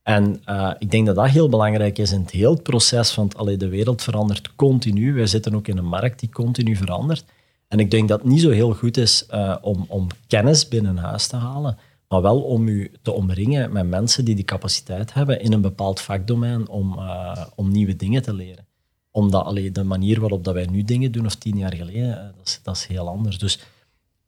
En 0.04 0.42
uh, 0.50 0.72
ik 0.80 0.92
denk 0.92 1.06
dat 1.06 1.16
dat 1.16 1.30
heel 1.30 1.50
belangrijk 1.50 1.98
is 1.98 2.12
in 2.12 2.20
het 2.22 2.32
hele 2.32 2.62
proces, 2.62 3.16
want 3.16 3.38
allee, 3.38 3.58
de 3.58 3.68
wereld 3.68 4.02
verandert 4.02 4.56
continu. 4.56 5.14
Wij 5.14 5.28
zitten 5.28 5.56
ook 5.56 5.68
in 5.68 5.78
een 5.78 5.86
markt 5.86 6.20
die 6.20 6.30
continu 6.30 6.76
verandert. 6.76 7.26
En 7.68 7.80
ik 7.80 7.92
denk 7.92 8.08
dat 8.10 8.20
het 8.20 8.30
niet 8.30 8.42
zo 8.42 8.50
heel 8.50 8.74
goed 8.74 8.98
is 8.98 9.26
uh, 9.32 9.56
om, 9.62 9.86
om 9.88 10.08
kennis 10.28 10.68
binnen 10.68 10.98
huis 10.98 11.28
te 11.28 11.36
halen, 11.36 11.78
maar 12.08 12.22
wel 12.22 12.42
om 12.42 12.68
u 12.68 12.92
te 13.02 13.12
omringen 13.12 13.72
met 13.72 13.88
mensen 13.88 14.26
die 14.26 14.36
die 14.36 14.46
capaciteit 14.46 15.14
hebben 15.14 15.42
in 15.42 15.54
een 15.54 15.62
bepaald 15.62 16.02
vakdomein 16.02 16.68
om, 16.68 17.00
uh, 17.00 17.46
om 17.56 17.72
nieuwe 17.72 17.96
dingen 17.96 18.22
te 18.22 18.34
leren. 18.34 18.66
Omdat 19.12 19.46
allee, 19.46 19.72
de 19.72 19.84
manier 19.84 20.20
waarop 20.20 20.44
dat 20.44 20.54
wij 20.54 20.66
nu 20.66 20.84
dingen 20.84 21.12
doen, 21.12 21.26
of 21.26 21.36
tien 21.36 21.58
jaar 21.58 21.74
geleden, 21.74 22.10
uh, 22.10 22.16
dat, 22.16 22.46
is, 22.46 22.60
dat 22.64 22.76
is 22.76 22.86
heel 22.86 23.08
anders. 23.08 23.38
Dus 23.38 23.60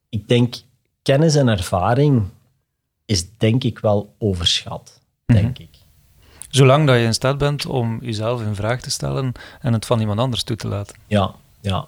ik 0.09 0.27
denk, 0.27 0.55
kennis 1.01 1.35
en 1.35 1.47
ervaring 1.47 2.23
is 3.05 3.37
denk 3.37 3.63
ik 3.63 3.79
wel 3.79 4.13
overschat, 4.17 4.99
denk 5.25 5.47
mm 5.47 5.53
-hmm. 5.53 5.63
ik. 5.63 5.77
Zolang 6.49 6.87
dat 6.87 6.95
je 6.95 7.03
in 7.03 7.13
staat 7.13 7.37
bent 7.37 7.65
om 7.65 7.99
jezelf 8.01 8.41
in 8.41 8.55
vraag 8.55 8.81
te 8.81 8.91
stellen 8.91 9.31
en 9.59 9.73
het 9.73 9.85
van 9.85 9.99
iemand 9.99 10.19
anders 10.19 10.43
toe 10.43 10.55
te 10.55 10.67
laten. 10.67 10.95
Ja, 11.07 11.35
ja 11.61 11.87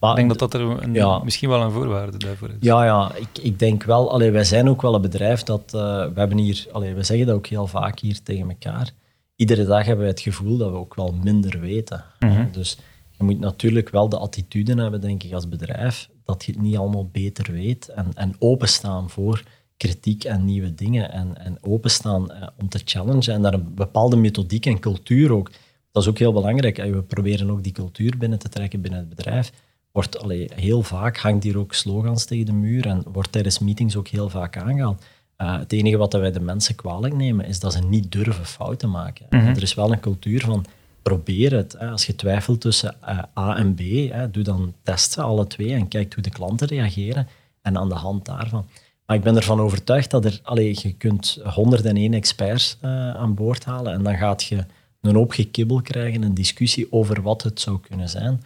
ik 0.00 0.16
denk 0.16 0.28
dat 0.28 0.38
dat 0.38 0.54
er 0.54 0.60
een, 0.60 1.24
misschien 1.24 1.48
wel 1.48 1.60
een 1.62 1.70
voorwaarde 1.70 2.18
daarvoor 2.18 2.48
is. 2.48 2.56
Ja, 2.60 2.84
ja 2.84 3.14
ik, 3.14 3.42
ik 3.42 3.58
denk 3.58 3.82
wel. 3.82 4.10
Allee, 4.10 4.30
wij 4.30 4.44
zijn 4.44 4.68
ook 4.68 4.82
wel 4.82 4.94
een 4.94 5.00
bedrijf 5.00 5.42
dat... 5.42 5.72
Uh, 5.74 5.80
we 5.80 6.12
hebben 6.14 6.38
hier... 6.38 6.66
Allee, 6.72 6.94
we 6.94 7.02
zeggen 7.02 7.26
dat 7.26 7.36
ook 7.36 7.46
heel 7.46 7.66
vaak 7.66 7.98
hier 7.98 8.22
tegen 8.22 8.48
elkaar. 8.48 8.90
Iedere 9.36 9.64
dag 9.64 9.86
hebben 9.86 10.04
we 10.04 10.10
het 10.10 10.20
gevoel 10.20 10.56
dat 10.56 10.70
we 10.70 10.76
ook 10.76 10.94
wel 10.94 11.14
minder 11.22 11.60
weten. 11.60 12.04
Mhm. 12.18 12.46
Dus 12.52 12.78
je 13.10 13.24
moet 13.24 13.40
natuurlijk 13.40 13.88
wel 13.88 14.08
de 14.08 14.18
attitude 14.18 14.82
hebben, 14.82 15.00
denk 15.00 15.22
ik, 15.22 15.32
als 15.32 15.48
bedrijf, 15.48 16.08
dat 16.24 16.44
je 16.44 16.52
het 16.52 16.60
niet 16.60 16.76
allemaal 16.76 17.08
beter 17.12 17.52
weet. 17.52 17.88
En, 17.88 18.06
en 18.14 18.34
openstaan 18.38 19.10
voor 19.10 19.42
kritiek 19.76 20.24
en 20.24 20.44
nieuwe 20.44 20.74
dingen. 20.74 21.12
En, 21.12 21.38
en 21.38 21.58
openstaan 21.60 22.32
uh, 22.32 22.46
om 22.60 22.68
te 22.68 22.80
challengen. 22.84 23.34
En 23.34 23.42
daar 23.42 23.54
een 23.54 23.74
bepaalde 23.74 24.16
methodiek 24.16 24.66
en 24.66 24.78
cultuur 24.78 25.32
ook. 25.32 25.50
Dat 25.92 26.02
is 26.02 26.08
ook 26.08 26.18
heel 26.18 26.32
belangrijk. 26.32 26.76
we 26.76 27.02
proberen 27.02 27.50
ook 27.50 27.62
die 27.62 27.72
cultuur 27.72 28.18
binnen 28.18 28.38
te 28.38 28.48
trekken 28.48 28.80
binnen 28.80 29.00
het 29.00 29.08
bedrijf 29.08 29.52
wordt 29.94 30.18
allee, 30.18 30.50
heel 30.54 30.82
vaak, 30.82 31.16
hangt 31.18 31.44
hier 31.44 31.58
ook 31.58 31.74
slogans 31.74 32.24
tegen 32.24 32.46
de 32.46 32.52
muur 32.52 32.86
en 32.86 33.04
wordt 33.12 33.32
tijdens 33.32 33.58
meetings 33.58 33.96
ook 33.96 34.08
heel 34.08 34.28
vaak 34.28 34.56
aangehaald. 34.56 35.04
Uh, 35.38 35.58
het 35.58 35.72
enige 35.72 35.96
wat 35.96 36.12
wij 36.12 36.32
de 36.32 36.40
mensen 36.40 36.74
kwalijk 36.74 37.14
nemen, 37.14 37.46
is 37.46 37.60
dat 37.60 37.72
ze 37.72 37.80
niet 37.80 38.12
durven 38.12 38.46
fouten 38.46 38.90
maken. 38.90 39.26
Mhm. 39.30 39.46
Er 39.46 39.62
is 39.62 39.74
wel 39.74 39.92
een 39.92 40.00
cultuur 40.00 40.40
van 40.40 40.64
probeer 41.02 41.52
het. 41.52 41.76
Hè. 41.78 41.90
Als 41.90 42.06
je 42.06 42.14
twijfelt 42.14 42.60
tussen 42.60 42.96
uh, 43.02 43.18
A 43.38 43.56
en 43.56 43.74
B, 43.74 43.80
hè, 44.10 44.30
doe 44.30 44.42
dan 44.42 44.74
testen 44.82 45.24
alle 45.24 45.46
twee 45.46 45.72
en 45.72 45.88
kijk 45.88 46.14
hoe 46.14 46.22
de 46.22 46.30
klanten 46.30 46.66
reageren. 46.66 47.28
En 47.62 47.78
aan 47.78 47.88
de 47.88 47.94
hand 47.94 48.24
daarvan. 48.24 48.66
Maar 49.06 49.16
ik 49.16 49.22
ben 49.22 49.36
ervan 49.36 49.60
overtuigd 49.60 50.10
dat 50.10 50.24
er, 50.24 50.40
allee, 50.42 50.78
je 50.82 50.92
kunt 50.92 51.38
101 51.44 52.14
experts 52.14 52.78
uh, 52.82 53.14
aan 53.14 53.34
boord 53.34 53.64
halen 53.64 53.92
en 53.92 54.02
dan 54.02 54.16
gaat 54.16 54.42
je 54.42 54.64
een 55.00 55.14
hoop 55.14 55.32
gekibbel 55.32 55.82
krijgen, 55.82 56.22
een 56.22 56.34
discussie 56.34 56.92
over 56.92 57.22
wat 57.22 57.42
het 57.42 57.60
zou 57.60 57.80
kunnen 57.80 58.08
zijn. 58.08 58.42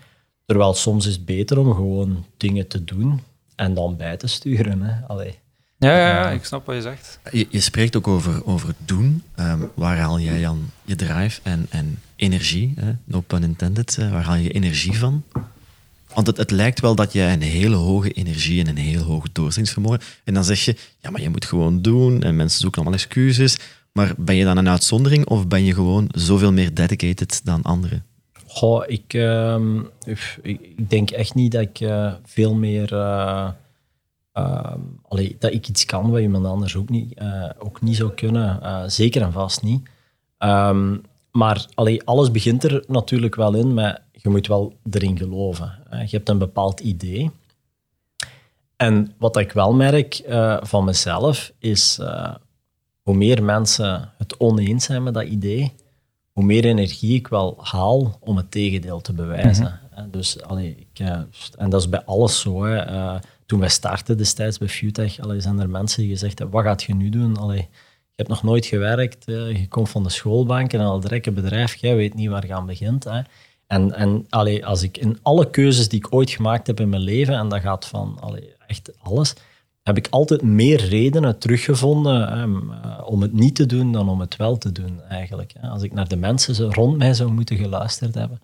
Terwijl 0.48 0.74
soms 0.74 1.06
is 1.06 1.14
het 1.14 1.24
beter 1.24 1.58
om 1.58 1.74
gewoon 1.74 2.24
dingen 2.36 2.68
te 2.68 2.84
doen 2.84 3.20
en 3.56 3.74
dan 3.74 3.96
bij 3.96 4.16
te 4.16 4.26
sturen. 4.26 4.82
Hè. 4.82 5.06
Allee. 5.06 5.38
Ja, 5.78 5.96
ja, 5.96 6.08
ja, 6.08 6.30
ik 6.30 6.44
snap 6.44 6.66
wat 6.66 6.74
je 6.74 6.82
zegt. 6.82 7.18
Je, 7.32 7.46
je 7.50 7.60
spreekt 7.60 7.96
ook 7.96 8.08
over, 8.08 8.46
over 8.46 8.74
doen. 8.84 9.22
Um, 9.40 9.70
waar 9.74 9.98
haal 9.98 10.20
jij 10.20 10.40
dan 10.40 10.70
je 10.84 10.96
drive 10.96 11.40
en, 11.42 11.66
en 11.70 11.98
energie? 12.16 12.74
Hè? 12.76 12.92
No 13.04 13.20
pun 13.20 13.42
intended. 13.42 13.96
Hè? 13.96 14.10
Waar 14.10 14.22
haal 14.22 14.34
je 14.34 14.50
energie 14.50 14.98
van? 14.98 15.22
Want 16.14 16.26
het, 16.26 16.36
het, 16.36 16.50
lijkt 16.50 16.80
wel 16.80 16.94
dat 16.94 17.12
je 17.12 17.20
een 17.20 17.42
hele 17.42 17.76
hoge 17.76 18.12
energie 18.12 18.60
en 18.60 18.68
een 18.68 18.76
heel 18.76 19.02
hoog 19.02 19.32
doorzettingsvermogen... 19.32 20.00
En 20.24 20.34
dan 20.34 20.44
zeg 20.44 20.60
je, 20.64 20.76
ja, 21.00 21.10
maar 21.10 21.20
je 21.20 21.30
moet 21.30 21.44
gewoon 21.44 21.82
doen 21.82 22.22
en 22.22 22.36
mensen 22.36 22.60
zoeken 22.60 22.80
allemaal 22.80 22.98
excuses. 22.98 23.56
Maar 23.92 24.14
ben 24.16 24.34
je 24.34 24.44
dan 24.44 24.56
een 24.56 24.68
uitzondering 24.68 25.26
of 25.26 25.46
ben 25.46 25.64
je 25.64 25.74
gewoon 25.74 26.08
zoveel 26.14 26.52
meer 26.52 26.74
dedicated 26.74 27.40
dan 27.44 27.62
anderen? 27.62 28.04
Goh, 28.58 28.84
ik, 28.86 29.14
uh, 29.14 29.56
ik, 30.42 30.88
denk 30.88 31.10
echt 31.10 31.34
niet 31.34 31.52
dat 31.52 31.60
ik 31.60 31.80
uh, 31.80 32.12
veel 32.24 32.54
meer. 32.54 32.92
Uh, 32.92 33.50
allee, 35.08 35.36
dat 35.38 35.52
ik 35.52 35.68
iets 35.68 35.84
kan 35.84 36.10
wat 36.10 36.20
iemand 36.20 36.46
anders 36.46 36.76
ook 36.76 36.88
niet, 36.88 37.14
eh, 37.14 37.50
ook 37.58 37.80
niet 37.80 37.96
zou 37.96 38.12
kunnen. 38.12 38.60
zeker 38.90 39.22
en 39.22 39.32
vast 39.32 39.62
niet. 39.62 39.88
Um, 40.38 41.02
maar 41.32 41.66
alles 42.04 42.30
begint 42.30 42.64
er 42.64 42.84
natuurlijk 42.86 43.34
wel 43.34 43.54
in, 43.54 43.74
maar 43.74 44.02
je 44.12 44.28
moet 44.28 44.46
wel 44.46 44.72
erin 44.90 45.18
geloven. 45.18 45.72
je 45.90 46.16
hebt 46.16 46.28
een 46.28 46.38
bepaald 46.38 46.80
idee. 46.80 47.30
En 48.76 49.12
wat 49.18 49.36
ik 49.36 49.52
wel 49.52 49.74
merk 49.74 50.22
van 50.60 50.84
mezelf 50.84 51.52
is 51.58 51.98
hoe 53.02 53.14
meer 53.14 53.44
mensen 53.44 54.12
het 54.18 54.36
oneens 54.36 54.84
zijn 54.84 55.02
met 55.02 55.14
dat 55.14 55.24
idee, 55.24 55.72
hoe 56.38 56.46
meer 56.46 56.64
energie 56.64 57.14
ik 57.14 57.28
wel 57.28 57.58
haal 57.60 58.18
om 58.20 58.36
het 58.36 58.50
tegendeel 58.50 59.00
te 59.00 59.12
bewijzen. 59.12 59.80
Mhm. 59.94 60.10
Dus, 60.10 60.42
allee, 60.42 60.76
ik, 60.78 60.98
eh, 60.98 61.20
en 61.56 61.70
dat 61.70 61.80
is 61.80 61.88
bij 61.88 62.04
alles 62.04 62.40
zo. 62.40 62.64
Hè. 62.64 62.90
Uh, 62.90 63.14
toen 63.46 63.60
wij 63.60 63.68
startten 63.68 64.16
destijds 64.16 64.58
bij 64.58 64.68
Futech, 64.68 65.20
allee, 65.20 65.40
zijn 65.40 65.60
er 65.60 65.70
mensen 65.70 66.02
die 66.02 66.10
gezegd 66.10 66.38
hebben, 66.38 66.56
wat 66.56 66.64
gaat 66.64 66.82
je 66.82 66.94
nu 66.94 67.08
doen? 67.08 67.36
Allee, 67.36 67.58
je 67.58 68.14
hebt 68.14 68.28
nog 68.28 68.42
nooit 68.42 68.66
gewerkt, 68.66 69.28
uh, 69.28 69.56
je 69.56 69.68
komt 69.68 69.88
van 69.90 70.02
de 70.02 70.08
schoolbank 70.08 70.72
en 70.72 70.80
al 70.80 71.00
direct 71.00 71.26
een 71.26 71.34
bedrijf, 71.34 71.74
jij 71.74 71.96
weet 71.96 72.14
niet 72.14 72.28
waar 72.28 72.46
je 72.46 72.54
aan 72.54 72.66
begint. 72.66 73.04
Hè. 73.04 73.20
En, 73.66 73.94
en 73.94 74.26
allee, 74.28 74.66
als 74.66 74.82
ik 74.82 74.98
in 74.98 75.18
alle 75.22 75.50
keuzes 75.50 75.88
die 75.88 75.98
ik 75.98 76.14
ooit 76.14 76.30
gemaakt 76.30 76.66
heb 76.66 76.80
in 76.80 76.88
mijn 76.88 77.02
leven, 77.02 77.34
en 77.34 77.48
dat 77.48 77.60
gaat 77.60 77.86
van 77.86 78.18
allee, 78.20 78.52
echt 78.66 78.90
alles, 78.98 79.34
heb 79.88 79.96
ik 79.96 80.06
altijd 80.10 80.42
meer 80.42 80.84
redenen 80.84 81.38
teruggevonden 81.38 82.32
eh, 82.32 83.02
om 83.04 83.22
het 83.22 83.32
niet 83.32 83.54
te 83.54 83.66
doen 83.66 83.92
dan 83.92 84.08
om 84.08 84.20
het 84.20 84.36
wel 84.36 84.58
te 84.58 84.72
doen, 84.72 85.02
eigenlijk. 85.02 85.52
Als 85.62 85.82
ik 85.82 85.92
naar 85.92 86.08
de 86.08 86.16
mensen 86.16 86.74
rond 86.74 86.96
mij 86.96 87.14
zou 87.14 87.32
moeten 87.32 87.56
geluisterd 87.56 88.14
hebben, 88.14 88.40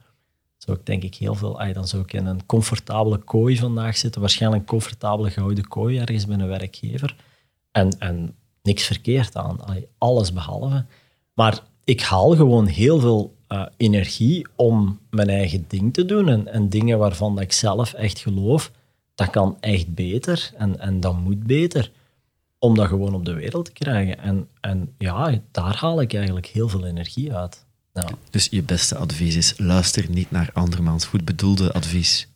zou 0.57 0.79
ik 0.79 0.87
denk 0.87 1.03
ik 1.03 1.15
heel 1.15 1.35
veel... 1.35 1.61
dan 1.73 1.89
zou 1.89 2.03
ik 2.03 2.13
in 2.13 2.27
een 2.27 2.47
comfortabele 2.47 3.19
kooi 3.19 3.57
vandaag 3.57 3.97
zitten, 3.97 4.21
waarschijnlijk 4.21 4.63
een 4.63 4.69
comfortabele 4.69 5.31
gouden 5.31 5.69
kooi 5.69 5.99
ergens 5.99 6.27
bij 6.27 6.39
een 6.39 6.47
werkgever. 6.47 7.17
En, 7.71 7.99
en 7.99 8.35
niks 8.63 8.85
verkeerd 8.85 9.37
aan, 9.37 9.59
alles 9.99 10.33
behalve. 10.33 10.85
Maar 11.35 11.63
ik 11.85 12.01
haal 12.01 12.37
gewoon 12.37 12.67
heel 12.67 13.01
veel 13.01 13.35
uh, 13.49 13.67
energie 13.77 14.47
om 14.55 14.99
mijn 15.11 15.29
eigen 15.29 15.65
ding 15.69 15.95
te 15.95 16.05
doen 16.05 16.29
en, 16.29 16.49
en 16.49 16.69
dingen 16.69 16.99
waarvan 16.99 17.41
ik 17.41 17.53
zelf 17.53 17.93
echt 17.93 18.19
geloof 18.19 18.71
dat 19.15 19.31
kan 19.31 19.57
echt 19.61 19.95
beter 19.95 20.51
en, 20.57 20.81
en 20.81 21.01
dat 21.01 21.19
moet 21.19 21.43
beter. 21.43 21.91
om 22.59 22.75
dat 22.75 22.89
gewoon 22.89 23.15
op 23.15 23.25
de 23.25 23.33
wereld 23.33 23.65
te 23.65 23.73
krijgen. 23.73 24.19
En, 24.19 24.49
en 24.61 24.95
ja, 24.99 25.41
daar 25.51 25.77
haal 25.77 26.01
ik 26.01 26.15
eigenlijk 26.15 26.47
heel 26.47 26.69
veel 26.69 26.87
energie 26.87 27.35
uit. 27.35 27.65
Ja. 27.93 28.09
Dus 28.31 28.49
je 28.51 28.63
beste 28.63 28.97
advies 28.97 29.37
is, 29.37 29.55
luister 29.57 30.11
niet 30.11 30.31
naar 30.31 30.51
andermans 30.53 31.05
goed 31.05 31.25
bedoelde 31.25 31.73
advies. 31.73 32.29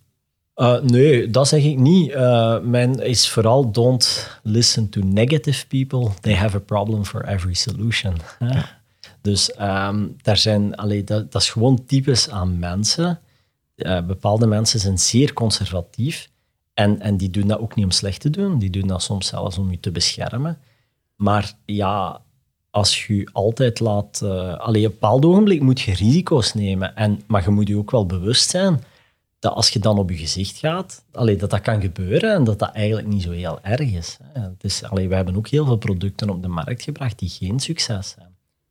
Uh, 0.56 0.80
nee, 0.80 1.30
dat 1.30 1.48
zeg 1.48 1.62
ik 1.64 1.78
niet. 1.78 2.10
Uh, 2.10 2.60
mijn 2.60 3.00
is 3.00 3.28
vooral 3.28 3.70
don't 3.70 4.30
listen 4.42 4.88
to 4.88 5.00
negative 5.00 5.66
people. 5.66 6.10
They 6.20 6.34
have 6.34 6.56
a 6.56 6.60
problem 6.60 7.04
for 7.04 7.24
every 7.24 7.54
solution. 7.54 8.16
Dus 9.20 9.52
um, 9.60 10.16
daar 10.22 10.36
zijn, 10.36 10.76
allee, 10.76 11.04
dat, 11.04 11.32
dat, 11.32 11.42
is 11.42 11.50
gewoon 11.50 11.84
typisch 11.86 12.30
aan 12.30 12.58
mensen. 12.58 13.20
Uh, 13.76 14.00
bepaalde 14.00 14.46
mensen 14.46 14.80
zijn 14.80 14.98
zeer 14.98 15.32
conservatief 15.32 16.28
en, 16.78 17.00
en 17.00 17.16
die 17.16 17.30
doen 17.30 17.46
dat 17.46 17.58
ook 17.58 17.74
niet 17.74 17.84
om 17.84 17.90
slecht 17.90 18.20
te 18.20 18.30
doen. 18.30 18.58
Die 18.58 18.70
doen 18.70 18.86
dat 18.86 19.02
soms 19.02 19.26
zelfs 19.26 19.58
om 19.58 19.70
je 19.70 19.80
te 19.80 19.90
beschermen. 19.90 20.58
Maar 21.16 21.52
ja, 21.64 22.20
als 22.70 23.06
je 23.06 23.28
altijd 23.32 23.80
laat... 23.80 24.20
Uh, 24.24 24.58
allee, 24.58 24.86
op 24.86 24.92
een 24.92 24.98
bepaald 24.98 25.24
ogenblik 25.24 25.60
moet 25.60 25.80
je 25.80 25.94
risico's 25.94 26.54
nemen. 26.54 26.96
En, 26.96 27.22
maar 27.26 27.42
je 27.42 27.50
moet 27.50 27.68
je 27.68 27.76
ook 27.76 27.90
wel 27.90 28.06
bewust 28.06 28.50
zijn 28.50 28.82
dat 29.38 29.54
als 29.54 29.68
je 29.68 29.78
dan 29.78 29.98
op 29.98 30.10
je 30.10 30.16
gezicht 30.16 30.58
gaat, 30.58 31.04
allee, 31.12 31.36
dat 31.36 31.50
dat 31.50 31.60
kan 31.60 31.80
gebeuren 31.80 32.34
en 32.34 32.44
dat 32.44 32.58
dat 32.58 32.72
eigenlijk 32.72 33.06
niet 33.06 33.22
zo 33.22 33.30
heel 33.30 33.58
erg 33.62 33.92
is. 33.92 34.16
Dus, 34.58 34.84
allee, 34.84 35.08
wij 35.08 35.16
hebben 35.16 35.36
ook 35.36 35.48
heel 35.48 35.64
veel 35.64 35.76
producten 35.76 36.30
op 36.30 36.42
de 36.42 36.48
markt 36.48 36.82
gebracht 36.82 37.18
die 37.18 37.28
geen 37.28 37.60
succes 37.60 38.08
zijn. 38.08 38.27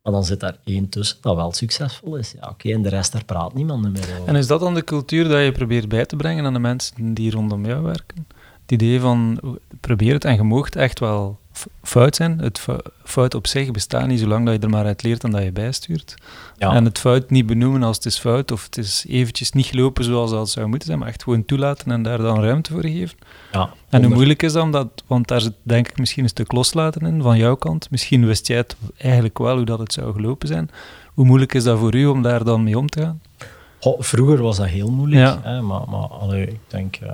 Maar 0.08 0.16
dan 0.16 0.26
zit 0.26 0.40
daar 0.40 0.58
één 0.64 0.90
tussen 0.90 1.18
dat 1.22 1.36
wel 1.36 1.52
succesvol 1.52 2.16
is. 2.16 2.34
Ja, 2.42 2.48
oké, 2.50 2.72
en 2.72 2.82
de 2.82 2.90
rest, 2.90 3.12
daar 3.12 3.26
praat 3.26 3.54
niemand 3.54 3.82
meer 3.82 4.02
over. 4.02 4.28
En 4.28 4.36
is 4.36 4.48
dat 4.48 4.60
dan 4.60 4.74
de 4.74 4.84
cultuur 4.84 5.28
dat 5.28 5.44
je 5.44 5.52
probeert 5.52 5.90
bij 5.90 6.06
te 6.06 6.16
brengen 6.16 6.46
aan 6.46 6.54
de 6.54 6.60
mensen 6.60 7.14
die 7.14 7.32
rondom 7.32 7.66
jou 7.66 7.84
werken? 7.84 8.28
Het 8.62 8.72
idee 8.72 9.00
van, 9.00 9.40
probeer 9.80 10.14
het 10.14 10.26
en 10.26 10.36
je 10.36 10.44
echt 10.76 11.00
wel 11.00 11.40
fout 11.84 12.16
zijn. 12.16 12.40
Het 12.40 12.66
fout 13.04 13.34
op 13.36 13.48
zich 13.48 13.72
bestaat 13.72 14.08
niet 14.08 14.20
zolang 14.20 14.46
dat 14.46 14.54
je 14.54 14.60
er 14.60 14.70
maar 14.70 14.86
uit 14.86 15.04
leert 15.04 15.24
en 15.24 15.32
dat 15.32 15.44
je 15.44 15.52
bijstuurt. 15.52 16.16
Ja. 16.58 16.74
En 16.74 16.86
het 16.86 17.00
fout 17.00 17.30
niet 17.30 17.46
benoemen 17.46 17.84
als 17.84 17.96
het 17.96 18.06
is 18.06 18.20
fout 18.20 18.52
of 18.52 18.64
het 18.64 18.78
is 18.78 19.06
eventjes 19.08 19.52
niet 19.52 19.66
gelopen 19.66 20.04
zoals 20.04 20.32
dat 20.32 20.50
zou 20.50 20.68
moeten 20.68 20.88
zijn, 20.88 21.00
maar 21.00 21.08
echt 21.08 21.24
gewoon 21.24 21.46
toelaten 21.46 21.92
en 21.92 22.04
daar 22.04 22.18
dan 22.18 22.42
ruimte 22.42 22.72
voor 22.72 22.82
geven. 22.82 23.18
Ja, 23.52 23.70
en 23.90 24.04
hoe 24.04 24.14
moeilijk 24.14 24.44
is 24.44 24.54
dat, 24.54 24.72
dat, 24.72 25.04
want 25.08 25.28
daar 25.28 25.42
zit 25.42 25.54
denk 25.64 25.90
ik 25.90 25.98
misschien 25.98 26.24
een 26.24 26.30
stuk 26.30 26.52
loslaten 26.52 27.06
in 27.06 27.22
van 27.22 27.38
jouw 27.38 27.56
kant. 27.56 27.92
Misschien 27.92 28.26
wist 28.26 28.48
jij 28.48 28.58
het 28.58 28.76
eigenlijk 28.98 29.38
wel 29.38 29.56
hoe 29.56 29.66
dat 29.66 29.80
het 29.80 29.94
zou 29.94 30.14
gelopen 30.14 30.48
zijn. 30.48 30.70
Hoe 31.14 31.26
moeilijk 31.26 31.54
is 31.54 31.64
dat 31.64 31.80
voor 31.80 31.96
u 31.96 32.06
om 32.06 32.22
daar 32.22 32.44
dan 32.44 32.64
mee 32.64 32.78
om 32.78 32.90
te 32.90 33.02
gaan? 33.02 33.22
vroeger 34.00 34.42
was 34.42 34.58
dat 34.58 34.68
heel 34.68 34.92
moeilijk, 34.92 35.38
hè, 35.44 35.62
maar, 35.62 35.90
maar 35.90 36.08
allee, 36.08 36.48
ik 36.48 36.60
denk... 36.68 37.00
Uh, 37.04 37.14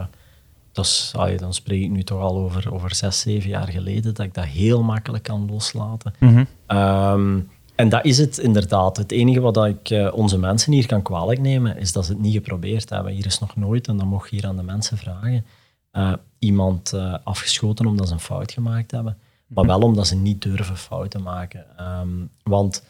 dat 0.73 0.85
is, 0.85 1.13
dan 1.37 1.53
spreek 1.53 1.83
ik 1.83 1.89
nu 1.89 2.03
toch 2.03 2.21
al 2.21 2.37
over, 2.37 2.73
over 2.73 2.95
zes, 2.95 3.19
zeven 3.19 3.49
jaar 3.49 3.67
geleden, 3.67 4.13
dat 4.13 4.25
ik 4.25 4.33
dat 4.33 4.45
heel 4.45 4.83
makkelijk 4.83 5.23
kan 5.23 5.47
loslaten. 5.51 6.13
Mhm. 6.19 6.43
Ehm, 6.67 7.39
en 7.75 7.89
dat 7.89 8.05
is 8.05 8.17
het 8.17 8.37
inderdaad. 8.37 8.97
Het 8.97 9.11
enige 9.11 9.39
wat 9.39 9.65
ik 9.65 9.89
uh, 9.89 10.13
onze 10.13 10.37
mensen 10.37 10.73
hier 10.73 10.85
kan 10.85 11.01
kwalijk 11.01 11.39
nemen, 11.39 11.77
is 11.77 11.91
dat 11.91 12.05
ze 12.05 12.11
het 12.11 12.21
niet 12.21 12.33
geprobeerd 12.33 12.89
hebben. 12.89 13.13
Hier 13.13 13.25
is 13.25 13.39
nog 13.39 13.55
nooit, 13.55 13.87
en 13.87 13.97
dan 13.97 14.07
mocht 14.07 14.29
je 14.29 14.35
hier 14.35 14.47
aan 14.47 14.55
de 14.55 14.63
mensen 14.63 14.97
vragen, 14.97 15.45
uh, 15.93 16.13
iemand 16.39 16.91
uh, 16.95 17.15
afgeschoten 17.23 17.85
omdat 17.85 18.07
ze 18.07 18.13
een 18.13 18.19
fout 18.19 18.51
gemaakt 18.51 18.91
hebben. 18.91 19.17
Maar 19.47 19.65
wel 19.65 19.81
omdat 19.81 20.07
ze 20.07 20.15
niet 20.15 20.41
durven 20.41 20.77
fouten 20.77 21.21
maken. 21.21 21.65
Um, 22.01 22.29
want 22.43 22.83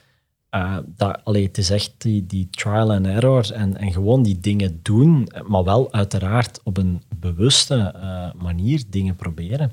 uh, 0.56 0.78
dat, 0.86 1.20
allee, 1.24 1.44
het 1.44 1.58
is 1.58 1.70
echt 1.70 1.94
die, 1.98 2.26
die 2.26 2.48
trial 2.50 2.92
and 2.92 3.06
error 3.06 3.52
en, 3.52 3.78
en 3.78 3.92
gewoon 3.92 4.24
die 4.24 4.40
dingen 4.40 4.80
doen, 4.82 5.28
maar 5.48 5.64
wel 5.64 5.94
uiteraard 5.94 6.60
op 6.64 6.78
een 6.78 7.02
bewuste 7.16 7.94
uh, 7.96 8.42
manier 8.44 8.84
dingen 8.88 9.16
proberen. 9.16 9.72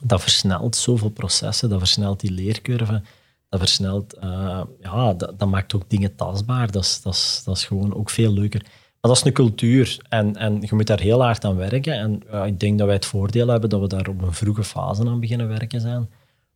Dat 0.00 0.20
versnelt 0.20 0.76
zoveel 0.76 1.08
processen, 1.08 1.68
dat 1.68 1.78
versnelt 1.78 2.20
die 2.20 2.30
leercurve, 2.30 3.02
dat 3.48 3.60
versnelt, 3.60 4.16
uh, 4.24 4.62
ja, 4.80 5.14
dat, 5.14 5.38
dat, 5.38 5.48
maakt 5.48 5.74
ook 5.74 5.90
dingen 5.90 6.16
tastbaar. 6.16 6.70
Dat 6.70 6.84
is, 6.84 7.02
dat, 7.02 7.14
is, 7.14 7.42
dat 7.44 7.56
is 7.56 7.64
gewoon 7.64 7.94
ook 7.94 8.10
veel 8.10 8.32
leuker. 8.32 8.60
Maar 9.00 9.14
dat 9.14 9.16
is 9.16 9.24
een 9.24 9.32
cultuur 9.32 9.98
en, 10.08 10.36
en 10.36 10.60
je 10.60 10.74
moet 10.74 10.86
daar 10.86 11.00
heel 11.00 11.22
hard 11.22 11.44
aan 11.44 11.56
werken. 11.56 11.92
En 11.92 12.46
ik 12.46 12.60
denk 12.60 12.78
dat 12.78 12.86
wij 12.86 12.96
het 12.96 13.06
voordeel 13.06 13.48
hebben 13.48 13.70
dat 13.70 13.80
we 13.80 13.86
daar 13.86 14.08
op 14.08 14.22
een 14.22 14.32
vroege 14.32 14.64
fase 14.64 15.08
aan 15.08 15.20
beginnen 15.20 15.48
werken 15.48 15.80
zijn. 15.80 16.08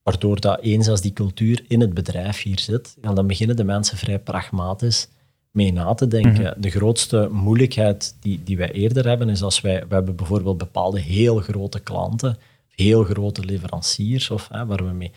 Waardoor 0.03 0.41
dat 0.41 0.61
eens 0.61 0.89
als 0.89 1.01
die 1.01 1.13
cultuur 1.13 1.65
in 1.69 1.81
het 1.81 1.95
bedrijf 1.95 2.43
hier 2.43 2.59
zit, 2.59 2.97
dan 3.01 3.27
beginnen 3.27 3.57
de 3.57 3.65
mensen 3.65 3.99
vrij 3.99 4.19
pragmatisch 4.19 5.09
mee 5.51 5.73
na 5.73 5.95
te 5.95 6.09
denken. 6.09 6.43
Mhm. 6.43 6.61
De 6.61 6.71
grootste 6.71 7.29
moeilijkheid 7.33 8.17
die, 8.21 8.41
die 8.45 8.57
wij 8.57 8.73
eerder 8.73 9.09
hebben, 9.09 9.29
is 9.29 9.43
als 9.43 9.61
wij, 9.61 9.85
we 9.89 9.95
hebben 9.95 10.17
bijvoorbeeld 10.17 10.59
bepaalde 10.59 11.01
heel 11.01 11.39
grote 11.39 11.81
klanten, 11.81 12.39
heel 12.69 13.05
grote 13.05 13.45
leveranciers, 13.45 14.31
of, 14.31 14.49
hè, 14.53 14.67
waar 14.67 14.85
we 14.87 14.93
mee... 14.93 15.13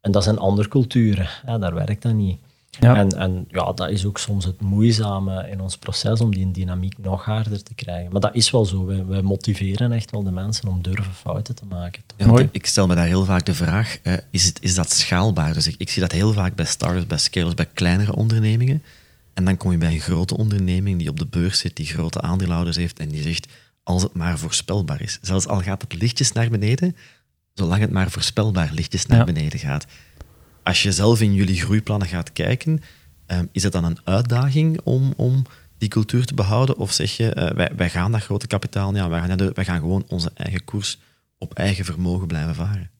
En 0.00 0.12
dat 0.12 0.24
zijn 0.24 0.38
andere 0.38 0.68
culturen, 0.68 1.26
hè, 1.28 1.58
daar 1.58 1.74
werkt 1.74 2.02
dat 2.02 2.12
niet. 2.12 2.38
Ja. 2.80 2.96
En, 2.96 3.08
en 3.18 3.44
ja, 3.48 3.72
dat 3.72 3.90
is 3.90 4.04
ook 4.04 4.18
soms 4.18 4.44
het 4.44 4.60
moeizame 4.60 5.48
in 5.50 5.60
ons 5.60 5.76
proces 5.76 6.20
om 6.20 6.34
die 6.34 6.50
dynamiek 6.50 6.98
nog 6.98 7.24
harder 7.24 7.62
te 7.62 7.74
krijgen. 7.74 8.12
Maar 8.12 8.20
dat 8.20 8.34
is 8.34 8.50
wel 8.50 8.64
zo. 8.64 8.84
Wij, 8.86 9.06
wij 9.06 9.22
motiveren 9.22 9.92
echt 9.92 10.10
wel 10.10 10.22
de 10.22 10.30
mensen 10.30 10.68
om 10.68 10.82
durven 10.82 11.14
fouten 11.14 11.54
te 11.54 11.64
maken. 11.68 12.02
Ja, 12.16 12.48
ik 12.50 12.66
stel 12.66 12.86
me 12.86 12.94
daar 12.94 13.06
heel 13.06 13.24
vaak 13.24 13.46
de 13.46 13.54
vraag, 13.54 13.98
eh, 14.02 14.14
is, 14.30 14.44
het, 14.44 14.62
is 14.62 14.74
dat 14.74 14.90
schaalbaar? 14.90 15.52
Dus 15.52 15.66
ik, 15.66 15.74
ik 15.78 15.90
zie 15.90 16.02
dat 16.02 16.12
heel 16.12 16.32
vaak 16.32 16.54
bij 16.54 16.64
startups, 16.64 17.06
bij 17.06 17.18
scalers, 17.18 17.54
bij 17.54 17.68
kleinere 17.74 18.14
ondernemingen. 18.14 18.82
En 19.34 19.44
dan 19.44 19.56
kom 19.56 19.70
je 19.70 19.78
bij 19.78 19.92
een 19.92 20.00
grote 20.00 20.36
onderneming 20.36 20.98
die 20.98 21.08
op 21.08 21.18
de 21.18 21.26
beurs 21.26 21.58
zit, 21.58 21.76
die 21.76 21.86
grote 21.86 22.20
aandeelhouders 22.20 22.76
heeft 22.76 22.98
en 22.98 23.08
die 23.08 23.22
zegt, 23.22 23.46
als 23.82 24.02
het 24.02 24.14
maar 24.14 24.38
voorspelbaar 24.38 25.00
is. 25.00 25.18
Zelfs 25.22 25.46
al 25.46 25.60
gaat 25.60 25.82
het 25.82 25.94
lichtjes 25.94 26.32
naar 26.32 26.50
beneden, 26.50 26.96
zolang 27.54 27.80
het 27.80 27.90
maar 27.90 28.10
voorspelbaar 28.10 28.70
lichtjes 28.72 29.06
naar 29.06 29.24
beneden 29.24 29.58
gaat. 29.58 29.86
Als 30.66 30.82
je 30.82 30.92
zelf 30.92 31.20
in 31.20 31.34
jullie 31.34 31.60
groeiplannen 31.60 32.08
gaat 32.08 32.32
kijken, 32.32 32.80
um, 33.26 33.48
is 33.52 33.62
het 33.62 33.72
dan 33.72 33.84
een 33.84 33.98
uitdaging 34.04 34.80
om, 34.84 35.12
om 35.16 35.42
die 35.78 35.88
cultuur 35.88 36.24
te 36.24 36.34
behouden? 36.34 36.76
Of 36.76 36.92
zeg 36.92 37.16
je, 37.16 37.34
uh, 37.36 37.50
wij, 37.50 37.70
wij 37.76 37.90
gaan 37.90 38.12
dat 38.12 38.22
grote 38.22 38.46
kapitaal, 38.46 38.94
ja, 38.94 39.08
wij, 39.08 39.20
gaan, 39.20 39.52
wij 39.54 39.64
gaan 39.64 39.80
gewoon 39.80 40.04
onze 40.08 40.30
eigen 40.34 40.64
koers 40.64 40.98
op 41.38 41.54
eigen 41.54 41.84
vermogen 41.84 42.26
blijven 42.26 42.54
varen? 42.54 42.90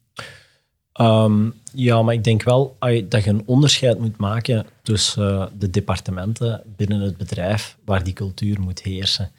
Um, 1.01 1.53
ja, 1.73 2.01
maar 2.01 2.13
ik 2.13 2.23
denk 2.23 2.43
wel 2.43 2.77
dat 3.09 3.23
je 3.23 3.29
een 3.29 3.43
onderscheid 3.45 3.99
moet 3.99 4.17
maken 4.17 4.65
tussen 4.81 5.33
uh, 5.33 5.45
de 5.59 5.69
departementen 5.69 6.61
binnen 6.75 7.01
het 7.01 7.17
bedrijf 7.17 7.77
waar 7.85 8.03
die 8.03 8.13
cultuur 8.13 8.61
moet 8.61 8.81
heersen. 8.81 9.31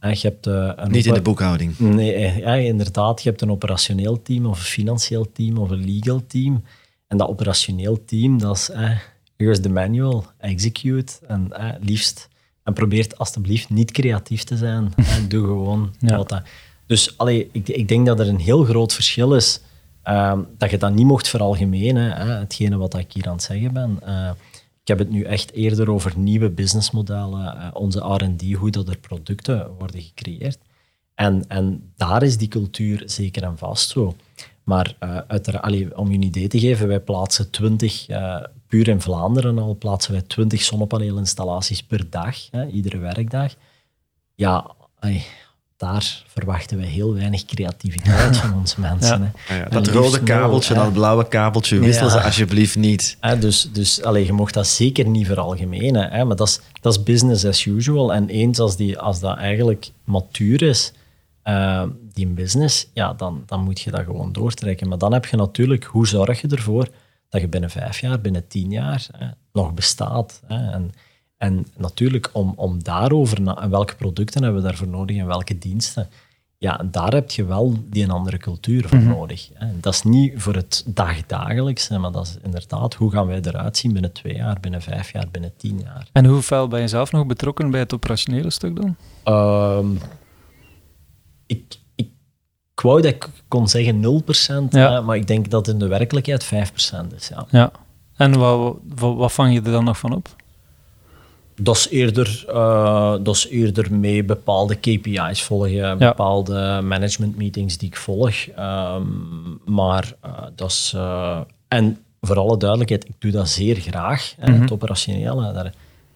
Ja. 0.00 0.10
je 0.10 0.18
hebt, 0.20 0.46
uh, 0.46 0.72
een 0.76 0.90
Niet 0.90 1.06
in 1.06 1.14
de 1.14 1.22
boekhouding. 1.22 1.78
Nee, 1.78 2.38
ja, 2.38 2.54
inderdaad. 2.54 3.22
Je 3.22 3.28
hebt 3.28 3.42
een 3.42 3.50
operationeel 3.50 4.22
team 4.22 4.46
of 4.46 4.58
een 4.58 4.64
financieel 4.64 5.32
team 5.32 5.58
of 5.58 5.70
een 5.70 5.84
legal 5.84 6.26
team. 6.26 6.62
En 7.10 7.16
dat 7.16 7.28
operationeel 7.28 8.04
team, 8.04 8.38
dat 8.38 8.56
is, 8.56 8.70
eh, 8.70 8.90
here's 9.36 9.60
the 9.60 9.68
manual, 9.68 10.24
execute 10.38 11.12
en 11.26 11.52
eh, 11.52 11.68
liefst. 11.80 12.28
En 12.62 12.72
probeert 12.72 13.18
alstublieft 13.18 13.70
niet 13.70 13.90
creatief 13.90 14.44
te 14.44 14.56
zijn. 14.56 14.92
en 15.16 15.28
doe 15.28 15.46
gewoon 15.46 15.94
wat 16.00 16.28
dat. 16.28 16.42
Dus 16.86 17.18
allee, 17.18 17.48
ik, 17.52 17.68
ik, 17.68 17.88
denk 17.88 18.06
dat 18.06 18.20
er 18.20 18.28
een 18.28 18.40
heel 18.40 18.64
groot 18.64 18.92
verschil 18.92 19.34
is. 19.34 19.60
Uh, 20.04 20.38
dat 20.58 20.70
je 20.70 20.78
dat 20.78 20.94
niet 20.94 21.06
mocht 21.06 21.28
veralgemenen, 21.28 22.12
hè, 22.12 22.32
hetgene 22.32 22.76
wat 22.76 22.98
ik 22.98 23.12
hier 23.12 23.26
aan 23.26 23.32
het 23.32 23.42
zeggen 23.42 23.72
ben. 23.72 24.00
Uh, 24.06 24.30
ik 24.80 24.88
heb 24.88 24.98
het 24.98 25.10
nu 25.10 25.22
echt 25.22 25.52
eerder 25.52 25.90
over 25.90 26.12
nieuwe 26.18 26.50
businessmodellen, 26.50 27.56
uh, 27.56 27.68
onze 27.72 27.98
R&D, 27.98 28.52
hoe 28.52 28.70
dat 28.70 28.88
er 28.88 28.98
producten 28.98 29.70
worden 29.78 30.00
gecreëerd. 30.00 30.58
En, 31.14 31.44
en 31.48 31.92
daar 31.96 32.22
is 32.22 32.36
die 32.36 32.48
cultuur 32.48 33.02
zeker 33.06 33.42
en 33.42 33.58
vast 33.58 33.90
zo. 33.90 34.16
Maar 34.64 34.96
uh, 35.00 35.16
uiteraard, 35.26 35.94
om 35.94 36.08
je 36.10 36.14
een 36.14 36.22
idee 36.22 36.48
te 36.48 36.60
geven, 36.60 36.88
wij 36.88 37.00
plaatsen 37.00 37.50
20, 37.50 38.08
uh, 38.08 38.16
eh, 38.16 38.44
puur 38.66 38.88
in 38.88 39.00
Vlaanderen 39.00 39.58
al, 39.58 39.76
plaatsen 39.78 40.12
wij 40.12 40.22
20 40.22 40.62
zonnepaneelinstallaties 40.62 41.82
per 41.82 42.10
dag, 42.10 42.36
hè, 42.50 42.66
iedere 42.66 42.98
werkdag. 42.98 43.54
Ja, 44.34 44.70
daar 45.80 46.22
verwachten 46.26 46.76
wij 46.76 46.86
heel 46.86 47.14
weinig 47.14 47.44
creativiteit 47.44 48.36
van 48.36 48.54
onze 48.54 48.80
mensen. 48.90 49.32
Hè. 49.44 49.56
Ja, 49.56 49.68
dat 49.68 49.86
rode 49.86 50.22
kabeltje 50.22 50.74
en 50.74 50.80
dat 50.80 50.92
blauwe 50.92 51.28
kabeltje, 51.28 51.78
wissel 51.78 52.10
ze 52.10 52.22
alsjeblieft 52.22 52.76
niet. 52.76 53.16
dus 53.40 53.68
dus 53.72 54.02
allee, 54.02 54.26
je 54.26 54.32
mocht 54.32 54.54
dat 54.54 54.66
zeker 54.66 55.08
niet 55.08 55.26
veralgemenen, 55.26 56.10
hè, 56.10 56.24
maar 56.24 56.36
dat 56.36 56.48
is, 56.48 56.60
dat 56.80 56.92
is 56.92 57.02
business 57.02 57.44
as 57.44 57.64
usual. 57.64 58.12
En 58.12 58.28
eens 58.28 58.58
als, 58.58 58.76
die, 58.76 58.98
als 58.98 59.20
dat 59.20 59.36
eigenlijk 59.36 59.90
matuur 60.04 60.62
is, 60.62 60.92
uh, 61.50 61.82
die 62.12 62.26
business, 62.26 62.90
ja, 62.94 63.12
dan, 63.12 63.42
dan 63.46 63.60
moet 63.60 63.80
je 63.80 63.90
dat 63.90 64.04
gewoon 64.04 64.32
doortrekken. 64.32 64.88
Maar 64.88 64.98
dan 64.98 65.12
heb 65.12 65.26
je 65.26 65.36
natuurlijk, 65.36 65.84
hoe 65.84 66.06
zorg 66.06 66.40
je 66.40 66.48
ervoor 66.48 66.88
dat 67.28 67.40
je 67.40 67.48
binnen 67.48 67.70
vijf 67.70 68.00
jaar, 68.00 68.20
binnen 68.20 68.46
tien 68.46 68.70
jaar 68.70 69.06
hè, 69.16 69.26
nog 69.52 69.74
bestaat. 69.74 70.42
Hè? 70.46 70.70
En, 70.70 70.92
en 71.36 71.66
natuurlijk, 71.76 72.30
om, 72.32 72.52
om 72.56 72.82
daarover, 72.82 73.46
en 73.58 73.70
welke 73.70 73.94
producten 73.94 74.42
hebben 74.42 74.62
we 74.62 74.68
daarvoor 74.68 74.88
nodig 74.88 75.16
en 75.16 75.26
welke 75.26 75.58
diensten, 75.58 76.08
ja, 76.58 76.80
daar 76.90 77.12
heb 77.12 77.30
je 77.30 77.44
wel 77.44 77.74
die 77.84 78.04
een 78.04 78.10
andere 78.10 78.36
cultuur 78.36 78.88
voor 78.88 78.98
mhm. 78.98 79.08
nodig. 79.08 79.48
Hè. 79.54 79.66
Dat 79.80 79.94
is 79.94 80.02
niet 80.02 80.32
voor 80.36 80.54
het 80.54 80.84
dagdagelijkse, 80.86 81.98
maar 81.98 82.12
dat 82.12 82.26
is 82.26 82.36
inderdaad, 82.42 82.94
hoe 82.94 83.10
gaan 83.10 83.26
wij 83.26 83.40
eruit 83.42 83.76
zien 83.76 83.92
binnen 83.92 84.12
twee 84.12 84.34
jaar, 84.34 84.60
binnen 84.60 84.82
vijf 84.82 85.12
jaar, 85.12 85.26
binnen 85.30 85.52
tien 85.56 85.80
jaar. 85.84 86.08
En 86.12 86.24
hoe 86.24 86.42
fel 86.42 86.68
ben 86.68 86.80
je 86.80 86.88
zelf 86.88 87.12
nog 87.12 87.26
betrokken 87.26 87.70
bij 87.70 87.80
het 87.80 87.94
operationele 87.94 88.50
stuk 88.50 88.76
dan? 88.76 88.96
Ehm, 89.22 89.86
ik, 91.50 91.78
ik 91.94 92.08
ik 92.74 92.80
wou 92.86 93.00
dat 93.02 93.10
ik 93.12 93.28
kon 93.48 93.68
zeggen 93.68 94.00
0%, 94.00 94.68
Ja. 94.70 94.92
hè, 94.92 95.00
maar 95.02 95.16
ik 95.16 95.26
denk 95.26 95.50
dat 95.50 95.68
in 95.68 95.78
de 95.78 95.86
werkelijkheid 95.86 96.44
5% 96.44 97.14
is. 97.16 97.28
Ja. 97.28 97.46
Ja. 97.50 97.70
En 98.16 98.38
wat, 98.38 98.76
wat, 98.94 99.16
wat 99.16 99.32
vang 99.32 99.52
je 99.54 99.60
er 99.62 99.70
dan 99.70 99.84
nog 99.84 99.98
van 99.98 100.14
op? 100.14 100.28
Dat 101.56 101.76
is 101.76 101.88
eerder, 101.88 102.44
eh, 102.48 103.14
dat 103.22 103.34
is 103.36 103.48
eerder 103.48 103.94
mee 103.94 104.24
bepaalde 104.24 104.74
KPI's 104.74 105.42
volgen, 105.42 105.98
bepaalde 105.98 106.80
management 106.82 107.36
meetings 107.36 107.78
die 107.78 107.88
ik 107.88 107.96
volg. 107.96 108.34
Ehm, 108.46 109.02
maar 109.64 110.12
eh, 110.20 110.32
dat 110.54 110.70
is. 110.70 110.92
eh, 110.96 111.40
en 111.68 111.98
voor 112.20 112.38
alle 112.38 112.56
duidelijkheid, 112.56 113.04
ik 113.08 113.14
doe 113.18 113.30
dat 113.30 113.48
zeer 113.48 113.76
graag, 113.76 114.34
Mhm. 114.38 114.60
het 114.60 114.72
operationele. 114.72 115.72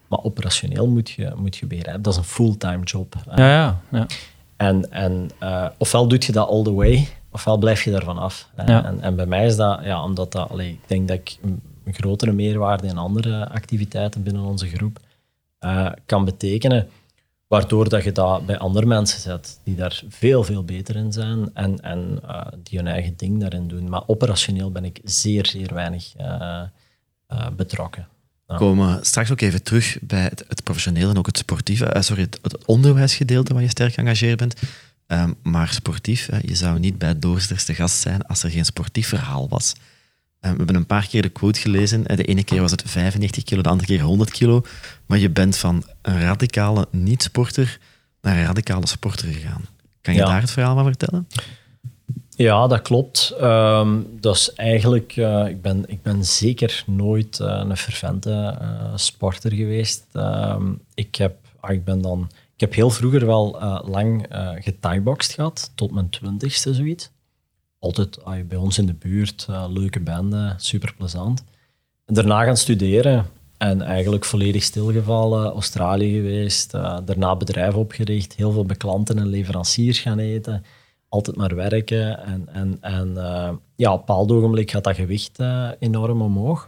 Maar 0.07 0.19
operationeel 0.23 0.87
moet 0.87 1.09
je, 1.09 1.31
moet 1.35 1.55
je 1.55 1.65
begrijpen, 1.65 2.01
dat 2.01 2.13
is 2.13 2.19
een 2.19 2.25
fulltime 2.25 2.83
job. 2.83 3.15
Ja, 3.35 3.47
ja. 3.49 3.79
ja. 3.91 4.05
En, 4.57 4.91
en 4.91 5.29
eh, 5.39 5.67
ofwel 5.77 6.07
doe 6.07 6.21
je 6.25 6.31
dat 6.31 6.47
all 6.47 6.63
the 6.63 6.73
way, 6.73 7.07
ofwel 7.31 7.57
blijf 7.57 7.83
je 7.83 7.91
daarvan 7.91 8.17
af. 8.17 8.49
Ja. 8.65 8.85
En, 8.85 9.01
en 9.01 9.15
bij 9.15 9.25
mij 9.25 9.45
is 9.45 9.55
dat, 9.55 9.79
ja, 9.83 10.03
omdat 10.03 10.31
dat, 10.31 10.49
allee, 10.49 10.69
ik 10.69 10.87
denk 10.87 11.07
dat 11.07 11.17
ik 11.17 11.37
een, 11.41 11.61
grotere 11.93 12.31
meerwaarde 12.31 12.87
in 12.87 12.97
andere 12.97 13.49
activiteiten 13.49 14.23
binnen 14.23 14.43
onze 14.43 14.67
groep 14.67 14.99
eh, 15.59 15.91
kan 16.05 16.25
betekenen, 16.25 16.89
waardoor 17.47 17.89
dat 17.89 18.03
je 18.03 18.11
dat 18.11 18.45
bij 18.45 18.57
andere 18.57 18.85
mensen 18.85 19.19
zet 19.19 19.59
die 19.63 19.75
daar 19.75 20.03
veel, 20.07 20.43
veel 20.43 20.63
beter 20.63 20.95
in 20.95 21.11
zijn 21.11 21.49
en, 21.53 21.81
en 21.81 22.19
eh, 22.27 22.47
die 22.63 22.77
hun 22.77 22.87
eigen 22.87 23.13
ding 23.17 23.39
daarin 23.39 23.67
doen. 23.67 23.89
Maar 23.89 24.03
operationeel 24.07 24.71
ben 24.71 24.85
ik 24.85 24.99
zeer, 25.03 25.45
zeer 25.45 25.73
weinig 25.73 26.15
eh, 26.15 26.61
eh, 27.27 27.47
betrokken. 27.55 28.07
We 28.47 28.55
komen 28.55 29.05
straks 29.05 29.31
ook 29.31 29.41
even 29.41 29.63
terug 29.63 29.97
bij 30.01 30.21
het, 30.23 30.43
het 30.47 30.63
professionele 30.63 31.09
en 31.09 31.17
ook 31.17 31.25
het 31.25 31.37
sportieve, 31.37 31.85
eh, 31.85 32.01
sorry, 32.01 32.21
het, 32.21 32.39
het 32.41 32.65
onderwijsgedeelte 32.65 33.53
waar 33.53 33.61
je 33.61 33.69
sterk 33.69 33.93
geëngageerd 33.93 34.37
bent. 34.37 34.55
Ehm, 35.07 35.31
maar 35.43 35.69
sportief, 35.73 36.29
je 36.45 36.55
zou 36.55 36.79
niet 36.79 36.97
bij 36.97 37.19
Doorsters 37.19 37.63
te 37.63 37.73
gast 37.73 37.99
zijn 38.01 38.21
als 38.27 38.43
er 38.43 38.49
geen 38.49 38.65
sportief 38.65 39.07
verhaal 39.07 39.49
was. 39.49 39.73
Eh, 40.39 40.51
we 40.51 40.57
hebben 40.57 40.75
een 40.75 40.85
paar 40.85 41.07
keer 41.07 41.21
de 41.21 41.29
quote 41.29 41.59
gelezen. 41.59 42.05
Eh, 42.07 42.17
De 42.17 42.23
ene 42.23 42.43
keer 42.43 42.61
was 42.61 42.71
het 42.71 42.83
95 42.85 43.43
kilo, 43.43 43.61
de 43.61 43.69
andere 43.69 43.87
keer 43.87 44.01
100 44.01 44.31
kilo. 44.31 44.65
Maar 45.05 45.17
je 45.17 45.29
bent 45.29 45.57
van 45.57 45.83
een 46.01 46.21
radicale 46.21 46.87
niet-sporter 46.91 47.79
naar 48.21 48.37
een 48.37 48.45
radicale 48.45 48.87
sporter 48.87 49.27
gegaan. 49.33 49.65
Kan 50.01 50.13
je 50.13 50.19
Ja. 50.19 50.25
daar 50.25 50.41
het 50.41 50.51
verhaal 50.51 50.75
van 50.75 50.83
vertellen? 50.85 51.27
Ja, 52.37 52.67
dat 52.67 52.81
klopt. 52.81 53.33
Ehm, 53.39 54.01
dat 54.19 54.35
is 54.35 54.53
eigenlijk, 54.53 55.17
eh, 55.17 55.47
ik, 55.47 55.61
ben, 55.61 55.83
ik 55.87 56.01
ben 56.01 56.25
zeker 56.25 56.83
nooit 56.87 57.39
eh, 57.39 57.61
een 57.67 57.77
fervente 57.77 58.57
eh, 58.59 58.91
sporter 58.95 59.53
geweest. 59.53 60.05
Ehm, 60.11 60.73
ik, 60.93 61.15
heb, 61.15 61.35
ah, 61.59 61.71
ik, 61.71 61.83
ben 61.83 62.01
dan, 62.01 62.29
ik 62.53 62.59
heb 62.59 62.73
heel 62.73 62.89
vroeger 62.89 63.25
wel 63.25 63.57
lang 63.85 64.33
uh, 64.33 65.15
gehad, 65.17 65.71
tot 65.75 65.91
mijn 65.91 66.09
twintigste 66.09 66.73
zoiets. 66.73 67.09
Altijd 67.79 68.23
ah, 68.23 68.47
bij 68.47 68.57
ons 68.57 68.77
in 68.77 68.85
de 68.85 68.93
buurt, 68.93 69.47
leuke 69.69 69.99
banden, 69.99 70.53
super 70.57 70.93
plezant. 70.97 71.43
Daarna 72.05 72.43
gaan 72.43 72.57
studeren 72.57 73.25
en 73.57 73.81
eigenlijk 73.81 74.25
volledig 74.25 74.63
stilgevallen, 74.63 75.51
Australië 75.51 76.13
geweest, 76.13 76.71
daarna 77.05 77.35
bedrijf 77.35 77.73
opgericht, 77.73 78.33
heel 78.33 78.51
veel 78.51 78.65
bij 78.65 78.75
klanten 78.75 79.17
en 79.17 79.27
leveranciers 79.27 79.99
gaan 79.99 80.19
eten 80.19 80.63
altijd 81.15 81.35
maar 81.35 81.55
werken. 81.55 82.23
En, 82.25 82.47
en, 82.51 82.77
en 82.81 83.13
uh, 83.15 83.49
ja, 83.75 83.91
op 83.91 83.99
een 83.99 84.05
bepaald 84.05 84.31
ogenblik 84.31 84.71
gaat 84.71 84.83
dat 84.83 84.95
gewicht 84.95 85.39
uh, 85.39 85.69
enorm 85.79 86.21
omhoog. 86.21 86.67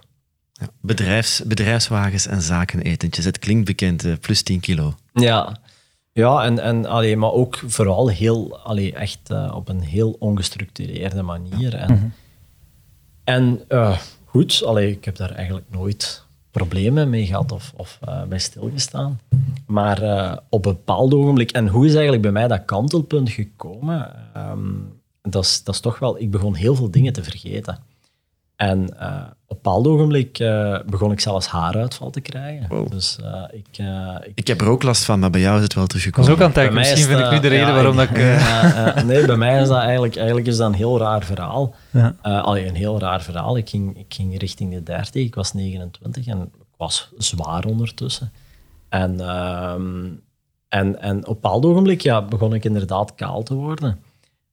Ja, 0.53 0.67
bedrijfs, 0.81 1.43
bedrijfswagens 1.43 2.27
en 2.27 2.41
zakenetentjes, 2.41 3.25
het 3.25 3.39
klinkt 3.39 3.65
bekend, 3.65 4.05
uh, 4.05 4.13
plus 4.21 4.41
10 4.41 4.59
kilo. 4.59 4.93
Ja, 5.13 5.57
ja 6.13 6.43
en, 6.43 6.59
en, 6.59 6.85
allee, 6.85 7.17
maar 7.17 7.31
ook 7.31 7.59
vooral 7.65 8.09
heel, 8.09 8.59
allee, 8.59 8.93
echt 8.93 9.19
uh, 9.31 9.51
op 9.55 9.69
een 9.69 9.81
heel 9.81 10.15
ongestructureerde 10.19 11.21
manier. 11.21 11.75
En, 11.75 11.91
mm 11.91 11.97
-hmm. 11.97 12.13
en 13.23 13.61
uh, 13.69 13.97
goed, 14.25 14.63
allee, 14.65 14.91
ik 14.91 15.05
heb 15.05 15.15
daar 15.15 15.31
eigenlijk 15.31 15.65
nooit 15.69 16.25
problemen 16.57 17.09
mee 17.09 17.25
gehad 17.25 17.51
of, 17.51 17.73
of 17.75 17.99
uh, 18.07 18.23
bij 18.23 18.39
stilgestaan. 18.39 19.19
Maar 19.65 20.03
uh, 20.03 20.37
op 20.49 20.65
een 20.65 20.71
bepaald 20.71 21.13
ogenblik, 21.13 21.51
en 21.51 21.67
hoe 21.67 21.85
is 21.85 21.93
eigenlijk 21.93 22.21
bij 22.21 22.31
mij 22.31 22.47
dat 22.47 22.65
kantelpunt 22.65 23.29
gekomen? 23.29 24.15
Um, 24.37 24.95
dat, 25.21 25.61
dat 25.63 25.75
is 25.75 25.81
toch 25.81 25.99
wel, 25.99 26.19
ik 26.19 26.31
begon 26.31 26.55
heel 26.55 26.75
veel 26.75 26.91
dingen 26.91 27.13
te 27.13 27.23
vergeten. 27.23 27.79
En 28.57 28.79
uh, 28.79 29.05
op 29.47 29.55
een 29.55 29.63
bepaald 29.63 29.87
ogenblik 29.87 30.37
begon 30.85 31.11
ik 31.11 31.19
zelfs 31.19 31.47
haaruitval 31.47 32.09
te 32.09 32.21
krijgen. 32.21 32.65
Wow. 32.69 32.91
Dus 32.91 33.17
ik, 33.51 33.67
ik, 33.77 34.31
ik... 34.35 34.47
heb 34.47 34.61
er 34.61 34.67
ook 34.67 34.83
last 34.83 35.03
van, 35.03 35.19
maar 35.19 35.29
bij 35.29 35.41
jou 35.41 35.57
is 35.57 35.63
het 35.63 35.73
wel 35.73 35.87
teruggekomen. 35.87 36.29
Dat 36.29 36.39
is 36.39 36.43
ook 36.43 36.49
aan 36.49 36.61
het 36.61 36.73
denken. 36.73 36.89
Misschien 36.89 37.07
vind 37.07 37.19
ik 37.19 37.31
nu 37.31 37.39
de 37.39 37.47
reden 37.47 37.67
ja, 37.67 37.73
waarom 37.73 37.99
ik, 37.99 38.15
dat 38.15 38.97
ik... 38.97 39.03
nee, 39.09 39.25
bij 39.25 39.35
mij 39.35 39.61
is 39.61 39.67
dat 39.67 39.77
eigenlijk, 39.77 40.15
eigenlijk 40.15 40.47
is 40.47 40.57
dat 40.57 40.67
een 40.67 40.77
heel 40.77 40.99
raar 40.99 41.23
verhaal. 41.23 41.75
Ja. 41.91 42.15
allee, 42.21 42.67
een 42.67 42.75
heel 42.75 42.99
raar 42.99 43.21
verhaal. 43.21 43.57
Ik 43.57 43.69
ging, 43.69 43.97
ik 43.97 44.13
ging 44.13 44.39
richting 44.39 44.73
de 44.73 44.83
30, 44.83 45.23
ik 45.23 45.35
was 45.35 45.53
29 45.53 46.27
en 46.27 46.41
ik 46.41 46.77
was 46.77 47.11
zwaar 47.17 47.65
ondertussen. 47.65 48.31
En, 48.89 49.19
um, 49.29 50.21
en, 50.69 51.01
en 51.01 51.17
op 51.17 51.27
een 51.27 51.33
bepaald 51.33 51.65
ogenblik 51.65 52.01
ja, 52.01 52.21
begon 52.21 52.53
ik 52.53 52.65
inderdaad 52.65 53.15
kaal 53.15 53.43
te 53.43 53.53
worden. 53.53 53.99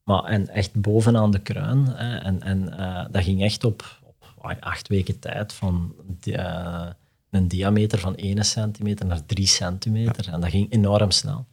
Maar, 0.05 0.23
en 0.23 0.49
echt 0.49 0.73
bovenaan 0.73 1.31
de 1.31 1.39
kruin. 1.39 1.87
Hè, 1.87 2.17
en 2.17 2.41
en 2.41 2.73
uh, 2.79 3.05
dat 3.11 3.23
ging 3.23 3.43
echt 3.43 3.63
op, 3.63 3.99
op 4.35 4.55
acht 4.59 4.87
weken 4.87 5.19
tijd 5.19 5.53
van 5.53 5.93
uh, 6.23 6.85
een 7.29 7.47
diameter 7.47 7.99
van 7.99 8.15
1 8.15 8.45
centimeter 8.45 9.05
naar 9.05 9.25
3 9.25 9.47
centimeter. 9.47 10.25
Ja. 10.25 10.31
En 10.31 10.41
dat 10.41 10.49
ging 10.49 10.71
enorm 10.71 11.11
snel. 11.11 11.45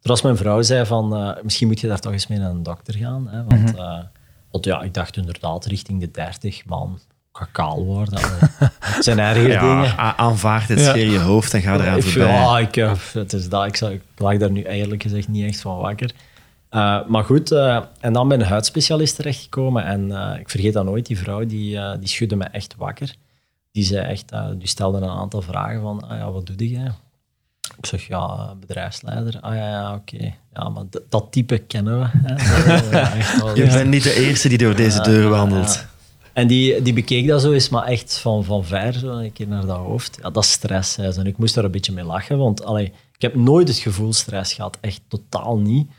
Toen 0.00 0.10
als 0.10 0.22
mijn 0.22 0.36
vrouw 0.36 0.62
zei 0.62 0.86
van, 0.86 1.22
uh, 1.22 1.42
misschien 1.42 1.66
moet 1.66 1.80
je 1.80 1.86
daar 1.86 2.00
toch 2.00 2.12
eens 2.12 2.26
mee 2.26 2.38
naar 2.38 2.50
een 2.50 2.62
dokter 2.62 2.94
gaan. 2.94 3.28
Hè, 3.28 3.44
want, 3.44 3.72
mm 3.72 3.78
-hmm. 3.78 4.08
want 4.50 4.64
ja, 4.64 4.82
ik 4.82 4.94
dacht 4.94 5.16
inderdaad 5.16 5.66
richting 5.66 6.00
de 6.00 6.10
30, 6.10 6.64
man, 6.64 6.98
ga 7.32 7.48
kaal 7.52 7.84
worden. 7.84 8.20
Het 8.78 9.04
zijn 9.08 9.18
erger 9.18 9.48
ja, 9.48 9.60
dingen. 9.60 9.98
Aanvaard 9.98 10.68
het, 10.68 10.80
scheer 10.80 11.10
je 11.10 11.18
hoofd 11.18 11.54
en 11.54 11.62
ga 11.62 11.74
eraan 11.74 12.02
voorbij. 12.02 12.32
Ja, 12.32 12.58
ik, 12.58 12.74
het 13.12 13.32
is 13.32 13.48
dat. 13.48 13.66
Ik, 13.66 13.76
zou, 13.76 13.92
ik 13.92 14.02
lag 14.16 14.36
daar 14.36 14.50
nu 14.50 14.62
eigenlijk 14.62 15.02
gezegd 15.02 15.28
niet 15.28 15.44
echt 15.44 15.60
van 15.60 15.76
wakker. 15.76 16.14
Uh, 16.70 17.06
maar 17.06 17.24
goed, 17.24 17.52
uh, 17.52 17.82
en 18.00 18.12
dan 18.12 18.28
ben 18.28 18.38
ik 18.38 18.44
een 18.44 18.50
huidspecialist 18.50 19.16
terechtgekomen. 19.16 19.84
En 19.84 20.08
uh, 20.08 20.34
ik 20.38 20.50
vergeet 20.50 20.72
dat 20.72 20.84
nooit, 20.84 21.06
die 21.06 21.18
vrouw 21.18 21.46
die, 21.46 21.80
die 21.98 22.08
schudde 22.08 22.36
me 22.36 22.44
echt 22.44 22.74
wakker. 22.78 23.14
Die 23.72 23.84
zei 23.84 24.06
echt, 24.06 24.32
die 24.58 24.68
stelde 24.68 24.98
een 24.98 25.08
aantal 25.08 25.42
vragen 25.42 25.80
van, 25.80 26.08
ah, 26.08 26.18
ja, 26.18 26.30
wat 26.30 26.46
doe 26.46 26.70
je? 26.70 26.90
Ik 27.76 27.86
zeg, 27.86 28.06
ja, 28.06 28.54
bedrijfsleider. 28.60 29.40
Ah 29.40 29.54
ja, 29.54 29.68
ja 29.68 29.94
oké. 29.94 30.14
Okay. 30.14 30.36
Ja, 30.54 30.68
maar 30.68 30.84
dat 31.08 31.26
type 31.30 31.58
kennen 31.58 31.98
we. 31.98 32.06
Hè. 32.12 32.34
wel, 33.40 33.56
je 33.56 33.66
bent 33.66 33.90
niet 33.90 34.02
de 34.02 34.14
eerste 34.14 34.48
die 34.48 34.58
door 34.58 34.74
deze 34.74 35.00
deur 35.00 35.28
wandelt. 35.28 35.86
En 36.32 36.46
die, 36.46 36.82
die 36.82 36.92
bekeek 36.92 37.26
dat 37.26 37.42
zo 37.42 37.52
eens, 37.52 37.68
maar 37.68 37.84
echt 37.84 38.18
van, 38.18 38.44
van 38.44 38.64
ver, 38.64 38.92
zo 38.92 39.08
een 39.08 39.32
keer 39.32 39.48
naar 39.48 39.66
dat 39.66 39.76
hoofd. 39.76 40.18
Ja, 40.22 40.30
dat 40.30 40.44
is 40.44 40.50
stress. 40.50 40.96
Hè. 40.96 41.14
En 41.18 41.26
ik 41.26 41.38
moest 41.38 41.54
daar 41.54 41.64
een 41.64 41.70
beetje 41.70 41.92
mee 41.92 42.04
lachen, 42.04 42.38
want 42.38 42.64
allee, 42.64 42.92
ik 43.14 43.22
heb 43.22 43.34
nooit 43.34 43.68
het 43.68 43.76
gevoel 43.76 44.12
stress 44.12 44.52
gehad. 44.52 44.78
Echt 44.80 45.00
totaal 45.08 45.58
niet. 45.58 45.90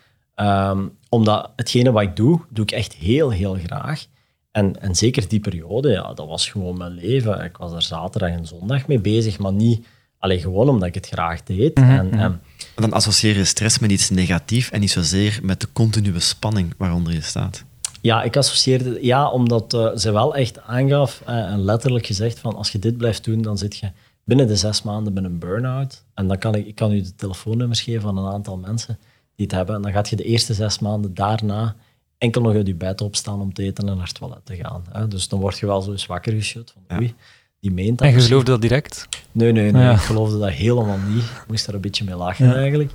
Um, 0.41 0.97
omdat 1.09 1.51
hetgene 1.55 1.91
wat 1.91 2.01
ik 2.01 2.15
doe, 2.15 2.41
doe 2.49 2.63
ik 2.63 2.71
echt 2.71 2.93
heel, 2.93 3.29
heel 3.29 3.53
graag. 3.53 4.05
En, 4.51 4.81
en 4.81 4.95
zeker 4.95 5.27
die 5.27 5.39
periode, 5.39 5.89
ja, 5.89 6.13
dat 6.13 6.27
was 6.27 6.49
gewoon 6.49 6.77
mijn 6.77 6.91
leven. 6.91 7.43
Ik 7.43 7.57
was 7.57 7.73
er 7.73 7.81
zaterdag 7.81 8.29
en 8.29 8.45
zondag 8.45 8.87
mee 8.87 8.99
bezig, 8.99 9.39
maar 9.39 9.53
niet 9.53 9.85
alleen 10.17 10.39
gewoon 10.39 10.69
omdat 10.69 10.87
ik 10.87 10.95
het 10.95 11.07
graag 11.07 11.43
deed. 11.43 11.77
Mm 11.77 11.83
-hmm. 11.83 11.97
en, 11.97 12.19
en, 12.19 12.41
dan 12.75 12.93
associeer 12.93 13.37
je 13.37 13.45
stress 13.45 13.79
met 13.79 13.91
iets 13.91 14.09
negatiefs 14.09 14.69
en 14.69 14.79
niet 14.79 14.91
zozeer 14.91 15.39
met 15.43 15.61
de 15.61 15.67
continue 15.73 16.19
spanning 16.19 16.73
waaronder 16.77 17.13
je 17.13 17.21
staat. 17.21 17.63
Ja, 18.01 18.23
ik 18.23 18.37
associeerde... 18.37 18.97
Ja, 19.01 19.29
omdat 19.29 19.73
uh, 19.73 19.95
ze 19.95 20.11
wel 20.11 20.35
echt 20.35 20.61
aangaf 20.61 21.21
uh, 21.29 21.35
en 21.35 21.63
letterlijk 21.63 22.05
gezegd 22.05 22.39
van 22.39 22.55
als 22.55 22.71
je 22.71 22.79
dit 22.79 22.97
blijft 22.97 23.23
doen, 23.23 23.41
dan 23.41 23.57
zit 23.57 23.77
je 23.77 23.91
binnen 24.23 24.47
de 24.47 24.55
zes 24.55 24.81
maanden 24.83 25.13
bij 25.13 25.23
een 25.23 25.39
burn-out. 25.39 26.03
En 26.13 26.27
dan 26.27 26.37
kan 26.37 26.55
ik, 26.55 26.67
ik 26.67 26.75
kan 26.75 26.91
u 26.91 27.01
de 27.01 27.15
telefoonnummers 27.15 27.81
geven 27.81 28.01
van 28.01 28.17
een 28.17 28.33
aantal 28.33 28.57
mensen 28.57 28.99
die 29.39 29.47
het 29.47 29.55
hebben. 29.55 29.75
En 29.75 29.81
dan 29.81 29.91
gaat 29.91 30.09
je 30.09 30.15
de 30.15 30.23
eerste 30.23 30.53
zes 30.53 30.79
maanden 30.79 31.13
daarna 31.13 31.75
enkel 32.17 32.41
nog 32.41 32.53
uit 32.53 32.67
je 32.67 32.75
bed 32.75 33.01
opstaan 33.01 33.41
om 33.41 33.53
te 33.53 33.63
eten 33.63 33.87
en 33.87 33.95
naar 33.95 34.05
het 34.05 34.15
toilet 34.15 34.45
te 34.45 34.55
gaan. 34.55 34.83
Hè? 34.91 35.07
Dus 35.07 35.27
dan 35.27 35.39
word 35.39 35.59
je 35.59 35.65
wel 35.65 35.81
zo 35.81 35.91
eens 35.91 36.05
wakker 36.05 36.33
geschud 36.33 36.73
van 36.73 36.97
oei, 36.97 37.15
die 37.59 37.71
meent 37.71 37.97
dat. 37.97 38.07
En 38.07 38.13
je 38.13 38.19
geloofde 38.19 38.51
dat 38.51 38.61
direct? 38.61 39.07
Nee, 39.31 39.51
nee, 39.51 39.71
nee. 39.71 39.83
Ja. 39.83 39.91
Ik 39.91 39.99
geloofde 39.99 40.39
dat 40.39 40.49
helemaal 40.49 40.97
niet. 40.97 41.23
Ik 41.23 41.43
moest 41.47 41.67
er 41.67 41.73
een 41.73 41.81
beetje 41.81 42.03
mee 42.03 42.15
lachen 42.15 42.47
ja. 42.47 42.55
eigenlijk. 42.55 42.91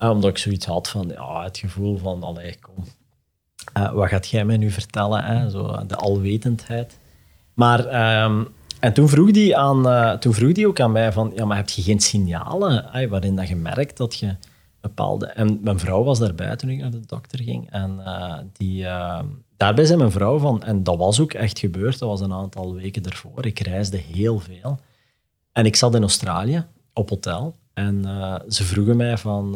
Uh, 0.00 0.10
omdat 0.10 0.30
ik 0.30 0.38
zoiets 0.38 0.66
had 0.66 0.88
van, 0.88 1.08
ja, 1.08 1.42
het 1.42 1.58
gevoel 1.58 1.98
van, 1.98 2.22
allee, 2.22 2.56
kom. 2.60 2.84
Uh, 3.76 3.92
wat 3.92 4.08
gaat 4.08 4.28
jij 4.28 4.44
mij 4.44 4.56
nu 4.56 4.70
vertellen? 4.70 5.24
Hè? 5.24 5.50
Zo, 5.50 5.86
de 5.86 5.96
alwetendheid. 5.96 6.98
Maar, 7.54 7.78
um, 8.24 8.48
en 8.80 8.92
toen 8.92 9.08
vroeg, 9.08 9.30
die 9.30 9.56
aan, 9.56 9.86
uh, 9.86 10.12
toen 10.12 10.34
vroeg 10.34 10.52
die 10.52 10.66
ook 10.66 10.80
aan 10.80 10.92
mij 10.92 11.12
van, 11.12 11.32
ja, 11.34 11.44
maar 11.44 11.56
heb 11.56 11.68
je 11.68 11.82
geen 11.82 12.00
signalen 12.00 13.08
waarin 13.08 13.36
dat 13.36 13.48
je 13.48 13.56
merkt 13.56 13.96
dat 13.96 14.18
je 14.18 14.36
bepaalde... 14.88 15.26
En 15.26 15.58
mijn 15.62 15.78
vrouw 15.78 16.02
was 16.04 16.18
daarbij 16.18 16.56
toen 16.56 16.70
ik 16.70 16.80
naar 16.80 16.90
de 16.90 17.06
dokter 17.06 17.42
ging. 17.42 17.70
En 17.70 17.96
uh, 17.98 18.38
die, 18.52 18.82
uh, 18.82 19.20
daarbij 19.56 19.84
zei 19.84 19.98
mijn 19.98 20.10
vrouw 20.10 20.38
van... 20.38 20.62
En 20.62 20.82
dat 20.82 20.96
was 20.96 21.20
ook 21.20 21.32
echt 21.32 21.58
gebeurd. 21.58 21.98
Dat 21.98 22.08
was 22.08 22.20
een 22.20 22.32
aantal 22.32 22.74
weken 22.74 23.02
ervoor. 23.02 23.46
Ik 23.46 23.60
reisde 23.60 23.96
heel 23.96 24.38
veel. 24.38 24.78
En 25.52 25.66
ik 25.66 25.76
zat 25.76 25.94
in 25.94 26.02
Australië 26.02 26.64
op 26.92 27.08
hotel. 27.08 27.56
En 27.74 28.02
uh, 28.06 28.36
ze 28.48 28.64
vroegen 28.64 28.96
mij 28.96 29.18
van, 29.18 29.50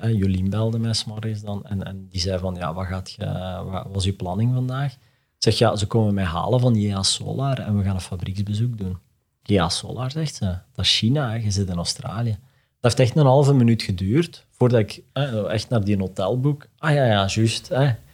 ja, 0.00 0.08
Jolien 0.08 0.50
belde 0.50 0.78
mij 0.78 0.92
s'morgens 0.92 1.42
dan, 1.42 1.66
en, 1.66 1.82
en 1.82 2.06
die 2.08 2.20
zei 2.20 2.38
van, 2.38 2.54
ja, 2.54 2.74
wat, 2.74 2.86
gaat 2.86 3.10
je, 3.10 3.26
wat 3.70 3.86
was 3.92 4.04
je 4.04 4.12
planning 4.12 4.54
vandaag? 4.54 4.92
Ik 4.92 4.98
zeg, 5.38 5.58
ja, 5.58 5.76
ze 5.76 5.86
komen 5.86 6.14
mij 6.14 6.24
halen 6.24 6.60
van 6.60 6.74
JA 6.74 7.02
Solar 7.02 7.58
en 7.58 7.78
we 7.78 7.84
gaan 7.84 7.94
een 7.94 8.00
fabrieksbezoek 8.00 8.78
doen. 8.78 8.98
JA 9.42 9.68
Solar, 9.68 10.10
zegt 10.10 10.34
ze, 10.34 10.44
dat 10.72 10.84
is 10.84 10.96
China, 10.96 11.32
je 11.32 11.50
zit 11.50 11.68
in 11.68 11.76
Australië. 11.76 12.38
Dat 12.80 12.96
heeft 12.96 13.08
echt 13.08 13.16
een 13.16 13.26
halve 13.26 13.54
minuut 13.54 13.82
geduurd, 13.82 14.46
voordat 14.62 14.80
ik 14.80 15.02
echt 15.48 15.68
naar 15.68 15.84
die 15.84 15.98
hotel 15.98 16.40
boek. 16.40 16.66
Ah 16.78 16.94
ja, 16.94 17.04
ja, 17.04 17.26
juist. 17.26 17.70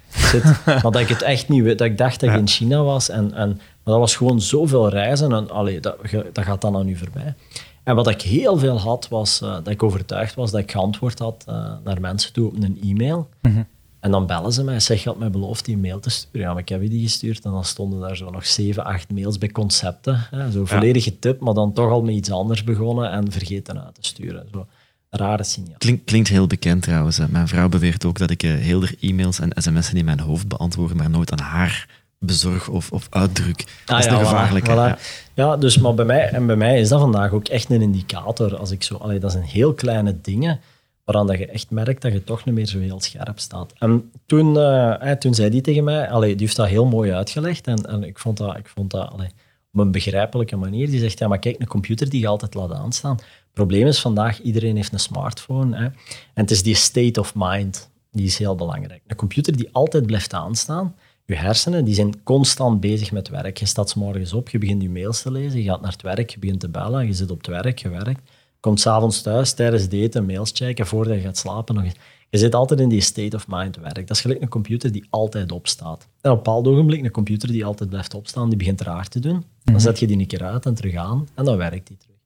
Zit, 0.08 0.44
maar 0.66 0.82
dat 0.82 0.98
ik 0.98 1.08
het 1.08 1.22
echt 1.22 1.48
niet 1.48 1.62
weet, 1.62 1.78
dat 1.78 1.86
ik 1.86 1.98
dacht 1.98 2.20
dat 2.20 2.30
ik 2.30 2.36
in 2.36 2.48
China 2.48 2.82
was. 2.82 3.08
En, 3.08 3.34
en, 3.34 3.48
maar 3.48 3.94
dat 3.94 3.98
was 3.98 4.16
gewoon 4.16 4.40
zoveel 4.40 4.88
reizen 4.88 5.32
en 5.32 5.50
allee, 5.50 5.80
dat, 5.80 5.96
dat 6.32 6.44
gaat 6.44 6.60
dan 6.60 6.76
aan 6.76 6.86
nu 6.86 6.96
voorbij. 6.96 7.34
En 7.82 7.94
wat 7.94 8.08
ik 8.08 8.22
heel 8.22 8.58
veel 8.58 8.80
had, 8.80 9.08
was 9.08 9.42
uh, 9.42 9.52
dat 9.52 9.68
ik 9.68 9.82
overtuigd 9.82 10.34
was 10.34 10.50
dat 10.50 10.60
ik 10.60 10.70
geantwoord 10.70 11.18
had 11.18 11.44
uh, 11.48 11.72
naar 11.84 12.00
mensen 12.00 12.32
toe 12.32 12.46
op 12.46 12.62
een 12.62 12.78
e-mail. 12.82 13.28
Mm 13.42 13.52
-hmm. 13.52 13.66
En 14.00 14.10
dan 14.10 14.26
bellen 14.26 14.52
ze 14.52 14.64
mij, 14.64 14.80
zeg, 14.80 15.02
je 15.02 15.08
had 15.08 15.18
mij 15.18 15.30
beloofd 15.30 15.64
die 15.64 15.78
mail 15.78 16.00
te 16.00 16.10
sturen. 16.10 16.40
Ja, 16.40 16.52
maar 16.52 16.62
ik 16.62 16.68
heb 16.68 16.82
je 16.82 16.88
die 16.88 17.02
gestuurd 17.02 17.44
en 17.44 17.50
dan 17.50 17.64
stonden 17.64 18.00
daar 18.00 18.16
zo 18.16 18.30
nog 18.30 18.46
zeven, 18.46 18.84
acht 18.84 19.12
mails 19.12 19.38
bij 19.38 19.48
concepten. 19.48 20.26
Hè, 20.30 20.50
zo 20.50 20.64
volledig 20.64 21.04
ja. 21.04 21.10
getipt, 21.10 21.40
maar 21.40 21.54
dan 21.54 21.72
toch 21.72 21.90
al 21.90 22.02
met 22.02 22.14
iets 22.14 22.30
anders 22.30 22.64
begonnen 22.64 23.10
en 23.10 23.32
vergeten 23.32 23.84
uit 23.84 23.94
te 23.94 24.00
sturen. 24.02 24.46
Zo 24.52 24.66
rare 25.10 25.44
signaal. 25.44 25.78
Klink, 25.78 26.06
klinkt 26.06 26.28
heel 26.28 26.46
bekend 26.46 26.82
trouwens. 26.82 27.20
Mijn 27.28 27.48
vrouw 27.48 27.68
beweert 27.68 28.04
ook 28.04 28.18
dat 28.18 28.30
ik 28.30 28.42
uh, 28.42 28.54
heel 28.54 28.80
de 28.80 28.96
e-mails 29.00 29.40
en 29.40 29.50
sms'en 29.54 29.96
in 29.96 30.04
mijn 30.04 30.20
hoofd 30.20 30.48
beantwoord, 30.48 30.94
maar 30.94 31.10
nooit 31.10 31.32
aan 31.32 31.46
haar 31.46 31.86
bezorg 32.18 32.68
of, 32.68 32.92
of 32.92 33.06
uitdruk. 33.10 33.56
Dat 33.56 33.96
ah, 33.96 33.98
is 33.98 34.04
ja, 34.04 34.12
een 34.12 34.18
gevaarlijke. 34.18 34.70
Voilà, 34.70 34.74
voilà. 34.74 34.74
Ja. 34.74 34.98
ja. 35.34 35.56
dus 35.56 35.78
maar 35.78 35.94
bij 35.94 36.04
mij, 36.04 36.28
en 36.28 36.46
bij 36.46 36.56
mij 36.56 36.80
is 36.80 36.88
dat 36.88 37.00
vandaag 37.00 37.32
ook 37.32 37.48
echt 37.48 37.70
een 37.70 37.82
indicator. 37.82 38.56
Als 38.56 38.70
ik 38.70 38.82
zo, 38.82 38.94
allee, 38.94 39.18
dat 39.18 39.32
zijn 39.32 39.44
heel 39.44 39.74
kleine 39.74 40.20
dingen 40.22 40.60
waaraan 41.04 41.26
dat 41.26 41.38
je 41.38 41.46
echt 41.46 41.70
merkt 41.70 42.02
dat 42.02 42.12
je 42.12 42.24
toch 42.24 42.44
niet 42.44 42.54
meer 42.54 42.66
zo 42.66 42.78
heel 42.78 43.00
scherp 43.00 43.38
staat. 43.38 43.72
En 43.78 44.10
toen, 44.26 44.54
uh, 44.54 45.10
toen 45.10 45.34
zei 45.34 45.50
die 45.50 45.60
tegen 45.60 45.84
mij, 45.84 46.10
allee, 46.10 46.30
die 46.30 46.44
heeft 46.46 46.56
dat 46.56 46.68
heel 46.68 46.86
mooi 46.86 47.12
uitgelegd 47.12 47.66
en, 47.66 47.76
en 47.76 48.04
ik 48.04 48.18
vond 48.18 48.36
dat, 48.36 48.56
ik 48.56 48.68
vond 48.68 48.90
dat 48.90 49.10
allee, 49.10 49.28
op 49.72 49.80
een 49.80 49.90
begrijpelijke 49.90 50.56
manier. 50.56 50.90
Die 50.90 51.00
zegt, 51.00 51.18
ja, 51.18 51.28
maar 51.28 51.38
kijk, 51.38 51.60
een 51.60 51.66
computer 51.66 52.08
die 52.08 52.20
je 52.20 52.26
altijd 52.26 52.54
laat 52.54 52.72
aanstaan. 52.72 53.16
Het 53.16 53.52
probleem 53.52 53.86
is 53.86 54.00
vandaag, 54.00 54.40
iedereen 54.40 54.76
heeft 54.76 54.92
een 54.92 55.00
smartphone. 55.00 55.76
Hè, 55.76 55.84
en 55.84 55.94
het 56.34 56.50
is 56.50 56.62
die 56.62 56.74
state 56.74 57.20
of 57.20 57.32
mind, 57.34 57.90
die 58.10 58.26
is 58.26 58.38
heel 58.38 58.54
belangrijk. 58.54 59.02
Een 59.06 59.16
computer 59.16 59.56
die 59.56 59.68
altijd 59.72 60.06
blijft 60.06 60.32
aanstaan, 60.32 60.94
je 61.28 61.36
hersenen 61.36 61.84
die 61.84 61.94
zijn 61.94 62.22
constant 62.22 62.80
bezig 62.80 63.12
met 63.12 63.28
werk. 63.28 63.56
Je 63.56 63.66
staat 63.66 63.94
morgens 63.94 64.32
op, 64.32 64.48
je 64.48 64.58
begint 64.58 64.82
je 64.82 64.90
mails 64.90 65.22
te 65.22 65.30
lezen, 65.30 65.62
je 65.62 65.68
gaat 65.68 65.80
naar 65.80 65.92
het 65.92 66.02
werk, 66.02 66.30
je 66.30 66.38
begint 66.38 66.60
te 66.60 66.68
bellen, 66.68 67.06
je 67.06 67.12
zit 67.12 67.30
op 67.30 67.36
het 67.36 67.46
werk, 67.46 67.78
je 67.78 67.88
werkt. 67.88 68.20
Komt 68.60 68.80
s'avonds 68.80 69.22
thuis, 69.22 69.52
tijdens 69.52 69.82
het 69.82 69.92
eten, 69.92 70.26
mails 70.26 70.50
checken, 70.54 70.86
voordat 70.86 71.16
je 71.16 71.20
gaat 71.20 71.36
slapen 71.36 71.74
nog 71.74 71.84
eens. 71.84 71.94
Je 72.30 72.38
zit 72.38 72.54
altijd 72.54 72.80
in 72.80 72.88
die 72.88 73.00
state 73.00 73.36
of 73.36 73.48
mind 73.48 73.76
werk. 73.76 74.06
Dat 74.06 74.10
is 74.10 74.20
gelijk 74.20 74.40
een 74.42 74.48
computer 74.48 74.92
die 74.92 75.06
altijd 75.10 75.52
opstaat. 75.52 76.08
En 76.20 76.30
op 76.30 76.36
een 76.36 76.42
bepaald 76.42 76.66
ogenblik, 76.66 77.04
een 77.04 77.10
computer 77.10 77.48
die 77.48 77.64
altijd 77.64 77.90
blijft 77.90 78.14
opstaan, 78.14 78.48
die 78.48 78.58
begint 78.58 78.80
raar 78.80 79.08
te 79.08 79.20
doen. 79.20 79.44
Dan 79.72 79.80
zet 79.80 79.98
je 79.98 80.06
die 80.06 80.18
een 80.18 80.26
keer 80.26 80.44
uit 80.44 80.66
en 80.66 80.74
terug 80.74 80.94
aan 80.94 81.28
en 81.34 81.44
dan 81.44 81.56
werkt 81.56 81.86
die 81.86 81.96
terug. 81.96 82.16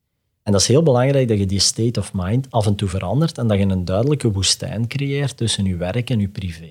En 0.42 0.52
dat 0.52 0.60
is 0.60 0.66
heel 0.66 0.82
belangrijk 0.82 1.28
dat 1.28 1.38
je 1.38 1.46
die 1.46 1.58
state 1.58 2.00
of 2.00 2.12
mind 2.14 2.46
af 2.50 2.66
en 2.66 2.74
toe 2.74 2.88
verandert 2.88 3.38
en 3.38 3.46
dat 3.46 3.58
je 3.58 3.64
een 3.64 3.84
duidelijke 3.84 4.32
woestijn 4.32 4.86
creëert 4.86 5.36
tussen 5.36 5.64
je 5.64 5.76
werk 5.76 6.10
en 6.10 6.20
je 6.20 6.28
privé. 6.28 6.70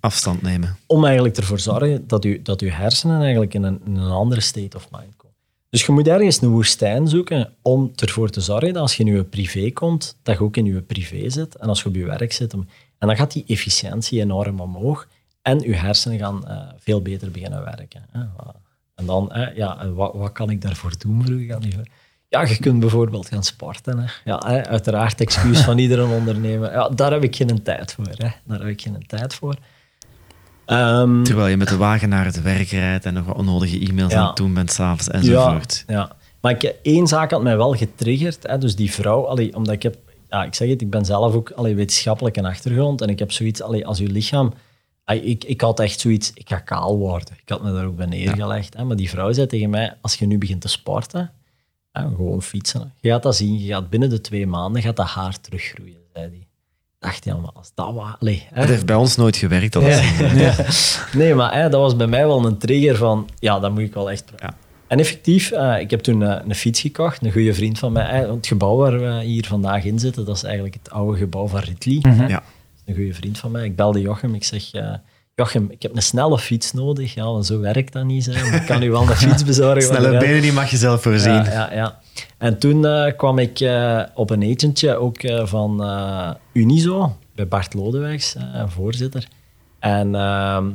Afstand 0.00 0.42
nemen. 0.42 0.76
Om 0.86 1.04
eigenlijk 1.04 1.36
ervoor 1.36 1.56
te 1.56 1.62
zorgen 1.62 2.06
dat 2.06 2.22
je, 2.22 2.42
dat 2.42 2.60
je 2.60 2.70
hersenen 2.70 3.20
eigenlijk 3.20 3.54
in 3.54 3.62
een, 3.62 3.80
in 3.84 3.96
een 3.96 4.10
andere 4.10 4.40
state 4.40 4.76
of 4.76 4.88
mind 4.90 5.16
komen. 5.16 5.36
Dus 5.70 5.86
je 5.86 5.92
moet 5.92 6.08
ergens 6.08 6.42
een 6.42 6.50
woestijn 6.50 7.08
zoeken 7.08 7.52
om 7.62 7.92
ervoor 7.96 8.30
te 8.30 8.40
zorgen 8.40 8.72
dat 8.72 8.82
als 8.82 8.96
je 8.96 9.04
in 9.04 9.14
je 9.14 9.24
privé 9.24 9.70
komt, 9.70 10.16
dat 10.22 10.38
je 10.38 10.44
ook 10.44 10.56
in 10.56 10.64
je 10.64 10.82
privé 10.82 11.30
zit. 11.30 11.56
En 11.56 11.68
als 11.68 11.82
je 11.82 11.88
op 11.88 11.94
je 11.94 12.04
werk 12.04 12.32
zit. 12.32 12.52
En 12.52 12.66
dan 12.98 13.16
gaat 13.16 13.32
die 13.32 13.44
efficiëntie 13.46 14.20
enorm 14.20 14.60
omhoog. 14.60 15.08
En 15.42 15.60
je 15.60 15.74
hersenen 15.74 16.18
gaan 16.18 16.44
uh, 16.48 16.58
veel 16.78 17.02
beter 17.02 17.30
beginnen 17.30 17.64
werken. 17.64 18.02
En 19.02 19.08
dan, 19.08 19.32
ja, 19.54 19.90
wat, 19.90 20.14
wat 20.14 20.32
kan 20.32 20.50
ik 20.50 20.62
daarvoor 20.62 20.92
doen, 20.98 21.22
vroeg 21.24 21.40
ik 21.40 21.52
aan 21.52 21.60
die 21.60 21.74
ja, 22.32 22.42
je 22.42 22.58
kunt 22.58 22.80
bijvoorbeeld 22.80 23.28
gaan 23.28 23.42
sporten. 23.42 23.98
Hè. 23.98 24.04
Ja, 24.24 24.42
hè, 24.46 24.66
uiteraard, 24.66 25.20
excuus 25.20 25.60
van 25.60 25.78
iedere 25.78 26.04
ondernemer. 26.18 26.72
Ja, 26.72 26.88
daar 26.88 27.12
heb 27.12 27.22
ik 27.22 27.36
geen 27.36 27.62
tijd 27.62 27.92
voor. 27.92 28.06
Hè. 28.08 28.28
Daar 28.44 28.58
heb 28.58 28.68
ik 28.68 28.80
geen 28.80 29.04
tijd 29.06 29.34
voor. 29.34 29.56
Um, 30.66 31.24
Terwijl 31.24 31.48
je 31.48 31.56
met 31.56 31.68
de 31.68 31.76
wagen 31.76 32.08
naar 32.08 32.24
het 32.24 32.42
werk 32.42 32.68
rijdt 32.68 33.04
en 33.04 33.14
nog 33.14 33.26
wat 33.26 33.36
onnodige 33.36 33.78
e-mails 33.78 34.12
ja. 34.12 34.18
aan 34.18 34.26
het 34.26 34.36
doen 34.36 34.54
bent 34.54 34.72
s'avonds 34.72 35.08
enzovoort. 35.08 35.84
Ja, 35.86 35.94
ja. 35.94 36.12
Maar 36.40 36.52
ik, 36.52 36.62
één 36.82 37.06
zaak 37.06 37.30
had 37.30 37.42
mij 37.42 37.56
wel 37.56 37.74
getriggerd. 37.74 38.42
Hè, 38.42 38.58
dus 38.58 38.76
die 38.76 38.92
vrouw, 38.92 39.26
allee, 39.26 39.56
omdat 39.56 39.74
ik 39.74 39.82
heb... 39.82 39.96
Ja, 40.28 40.44
ik 40.44 40.54
zeg 40.54 40.68
het, 40.68 40.80
ik 40.80 40.90
ben 40.90 41.04
zelf 41.04 41.34
ook 41.34 41.50
allee, 41.50 41.74
wetenschappelijk 41.74 42.36
een 42.36 42.44
achtergrond. 42.44 43.00
En 43.00 43.08
ik 43.08 43.18
heb 43.18 43.32
zoiets, 43.32 43.62
allee, 43.62 43.86
als 43.86 43.98
je 43.98 44.06
lichaam... 44.06 44.52
Ik, 45.06 45.44
ik 45.44 45.60
had 45.60 45.80
echt 45.80 46.00
zoiets, 46.00 46.30
ik 46.34 46.48
ga 46.48 46.58
kaal 46.58 46.98
worden. 46.98 47.34
Ik 47.42 47.48
had 47.48 47.62
me 47.62 47.72
daar 47.72 47.86
ook 47.86 47.96
bij 47.96 48.06
neergelegd. 48.06 48.76
Hè, 48.76 48.84
maar 48.84 48.96
die 48.96 49.10
vrouw 49.10 49.32
zei 49.32 49.46
tegen 49.46 49.70
mij, 49.70 49.96
als 50.00 50.14
je 50.14 50.26
nu 50.26 50.38
begint 50.38 50.60
te 50.60 50.68
sporten, 50.68 51.32
hè, 51.92 52.02
gewoon 52.02 52.42
fietsen, 52.42 52.92
je 53.00 53.08
gaat 53.08 53.22
dat 53.22 53.36
zien, 53.36 53.58
je 53.58 53.72
gaat 53.72 53.90
binnen 53.90 54.10
de 54.10 54.20
twee 54.20 54.46
maanden 54.46 54.82
gaat 54.82 54.96
dat 54.96 55.06
haar 55.06 55.40
teruggroeien, 55.40 56.00
zei 56.12 56.30
die 56.30 56.46
dacht, 57.02 57.24
ja, 57.24 57.36
maar 57.36 57.50
als 57.54 57.70
dat 57.74 57.94
was... 57.94 58.14
Allee, 58.18 58.46
hè. 58.52 58.66
heeft 58.66 58.86
bij 58.86 58.96
ons 58.96 59.16
nooit 59.16 59.36
gewerkt. 59.36 59.72
Dat 59.72 59.82
ja. 60.34 60.54
Nee, 61.12 61.34
maar 61.34 61.54
hè, 61.54 61.68
dat 61.68 61.80
was 61.80 61.96
bij 61.96 62.06
mij 62.06 62.26
wel 62.26 62.46
een 62.46 62.58
trigger 62.58 62.96
van, 62.96 63.28
ja, 63.38 63.60
dat 63.60 63.70
moet 63.70 63.82
ik 63.82 63.94
wel 63.94 64.10
echt... 64.10 64.32
Ja. 64.38 64.56
En 64.86 64.98
effectief, 64.98 65.52
uh, 65.52 65.80
ik 65.80 65.90
heb 65.90 66.00
toen 66.00 66.20
uh, 66.20 66.36
een 66.48 66.54
fiets 66.54 66.80
gekocht, 66.80 67.24
een 67.24 67.32
goede 67.32 67.54
vriend 67.54 67.78
van 67.78 67.92
mij. 67.92 68.26
Het 68.26 68.46
gebouw 68.46 68.76
waar 68.76 68.98
we 68.98 69.22
hier 69.24 69.46
vandaag 69.46 69.84
in 69.84 69.98
zitten, 69.98 70.24
dat 70.24 70.36
is 70.36 70.42
eigenlijk 70.42 70.74
het 70.74 70.90
oude 70.90 71.18
gebouw 71.18 71.46
van 71.46 71.60
Ridley. 71.60 71.98
Mm 72.00 72.18
-hmm. 72.18 72.28
ja. 72.28 72.42
Een 72.84 72.94
goede 72.94 73.14
vriend 73.14 73.38
van 73.38 73.50
mij. 73.50 73.64
Ik 73.64 73.76
belde 73.76 74.00
Jochem, 74.00 74.34
ik 74.34 74.44
zeg... 74.44 74.74
Uh, 74.74 74.94
Jochem, 75.34 75.70
ik 75.70 75.82
heb 75.82 75.96
een 75.96 76.02
snelle 76.02 76.38
fiets 76.38 76.72
nodig. 76.72 77.14
Ja, 77.14 77.24
want 77.24 77.46
zo 77.46 77.60
werkt 77.60 77.92
dat 77.92 78.04
niet. 78.04 78.26
Hè. 78.26 78.56
Ik 78.56 78.66
kan 78.66 78.82
u 78.82 78.90
wel 78.90 79.02
een 79.02 79.16
fiets 79.16 79.44
bezorgen. 79.44 79.82
Snelle 79.82 80.18
benen, 80.18 80.42
die 80.42 80.52
mag 80.52 80.70
je 80.70 80.76
zelf 80.76 81.02
voorzien. 81.02 81.32
Ja, 81.32 81.50
ja, 81.50 81.72
ja. 81.72 82.00
En 82.38 82.58
toen 82.58 82.84
uh, 82.84 83.06
kwam 83.16 83.38
ik 83.38 83.60
uh, 83.60 84.02
op 84.14 84.30
een 84.30 84.42
agentje 84.42 84.96
ook 84.96 85.22
uh, 85.22 85.46
van 85.46 85.84
Unizo, 86.52 87.16
bij 87.34 87.48
Bart 87.48 87.74
Lodewijks, 87.74 88.36
voorzitter. 88.66 89.28
En 89.78 90.14
ehm, 90.14 90.70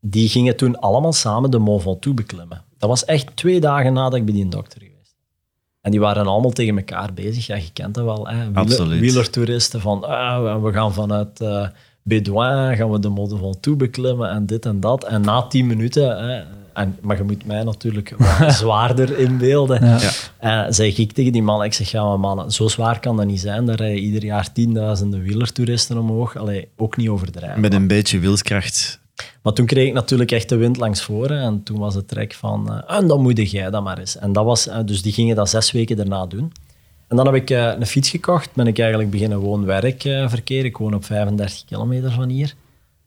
die 0.00 0.28
gingen 0.28 0.56
toen 0.56 0.80
allemaal 0.80 1.12
samen 1.12 1.50
de 1.50 1.58
Mont 1.58 1.82
Ventoux 1.82 2.16
beklimmen. 2.16 2.64
Dat 2.78 2.88
was 2.88 3.04
echt 3.04 3.36
twee 3.36 3.60
dagen 3.60 3.92
nadat 3.92 4.14
ik 4.14 4.24
bij 4.24 4.34
die 4.34 4.48
dokter 4.48 4.82
En 5.80 5.90
die 5.90 6.00
waren 6.00 6.26
allemaal 6.26 6.50
tegen 6.50 6.76
elkaar 6.76 7.12
bezig. 7.14 7.46
Ja, 7.46 7.56
je 7.56 7.72
kent 7.72 7.94
dat 7.94 8.04
wel. 8.04 8.28
Hè? 8.28 8.52
Wieler, 8.52 8.88
wielertoeristen 8.88 9.80
van 9.80 10.04
ah, 10.04 10.62
we 10.62 10.72
gaan 10.72 10.92
vanuit 10.92 11.40
Bédouin 12.02 12.76
gaan 12.76 12.90
we 12.90 12.98
de 12.98 13.08
Mont 13.08 13.34
Ventoux 13.40 13.76
beklimmen 13.76 14.30
en 14.30 14.46
dit 14.46 14.66
en 14.66 14.80
dat. 14.80 15.04
En 15.04 15.20
na 15.20 15.42
tien 15.42 15.66
minuten... 15.66 16.28
Hè, 16.28 16.42
en, 16.72 16.96
maar 17.00 17.16
je 17.16 17.22
moet 17.22 17.46
mij 17.46 17.62
natuurlijk 17.62 18.14
wat 18.38 18.52
zwaarder 18.52 19.18
inbeelden. 19.18 19.84
Ja. 19.84 19.98
Ja. 20.40 20.66
Uh, 20.66 20.72
zeg 20.72 20.98
ik 20.98 21.12
tegen 21.12 21.32
die 21.32 21.42
man, 21.42 21.64
ik 21.64 21.72
zeg, 21.72 21.90
ja 21.90 22.04
maar 22.04 22.20
mannen, 22.20 22.50
zo 22.50 22.68
zwaar 22.68 23.00
kan 23.00 23.16
dat 23.16 23.26
niet 23.26 23.40
zijn. 23.40 23.66
Daar 23.66 23.76
rijden 23.76 24.02
ieder 24.02 24.24
jaar 24.24 24.52
tienduizenden 24.52 25.22
wielertoeristen 25.22 25.98
omhoog. 25.98 26.36
Allee, 26.36 26.68
ook 26.76 26.96
niet 26.96 27.08
overdrijven. 27.08 27.60
Met 27.60 27.74
een 27.74 27.86
beetje 27.86 28.18
wilskracht. 28.18 28.99
Maar 29.42 29.52
toen 29.52 29.66
kreeg 29.66 29.86
ik 29.86 29.92
natuurlijk 29.92 30.32
echt 30.32 30.48
de 30.48 30.56
wind 30.56 30.76
langs 30.76 31.02
voren. 31.02 31.40
En 31.40 31.62
toen 31.62 31.78
was 31.78 31.94
het 31.94 32.08
trek 32.08 32.34
van, 32.34 32.66
uh, 32.70 32.96
en 32.96 33.06
dan 33.06 33.20
moet 33.22 33.50
jij 33.50 33.70
dat 33.70 33.82
maar 33.82 33.98
eens. 33.98 34.18
En 34.18 34.32
dat 34.32 34.44
was, 34.44 34.68
uh, 34.68 34.78
dus 34.84 35.02
die 35.02 35.12
gingen 35.12 35.36
dat 35.36 35.50
zes 35.50 35.72
weken 35.72 35.96
daarna 35.96 36.26
doen. 36.26 36.52
En 37.08 37.16
dan 37.16 37.26
heb 37.26 37.34
ik 37.34 37.50
uh, 37.50 37.72
een 37.78 37.86
fiets 37.86 38.10
gekocht. 38.10 38.54
Ben 38.54 38.66
ik 38.66 38.78
eigenlijk 38.78 39.10
beginnen 39.10 39.38
woon-werkverkeer. 39.38 40.64
Ik 40.64 40.76
woon 40.76 40.94
op 40.94 41.04
35 41.04 41.64
kilometer 41.64 42.10
van 42.10 42.28
hier. 42.28 42.54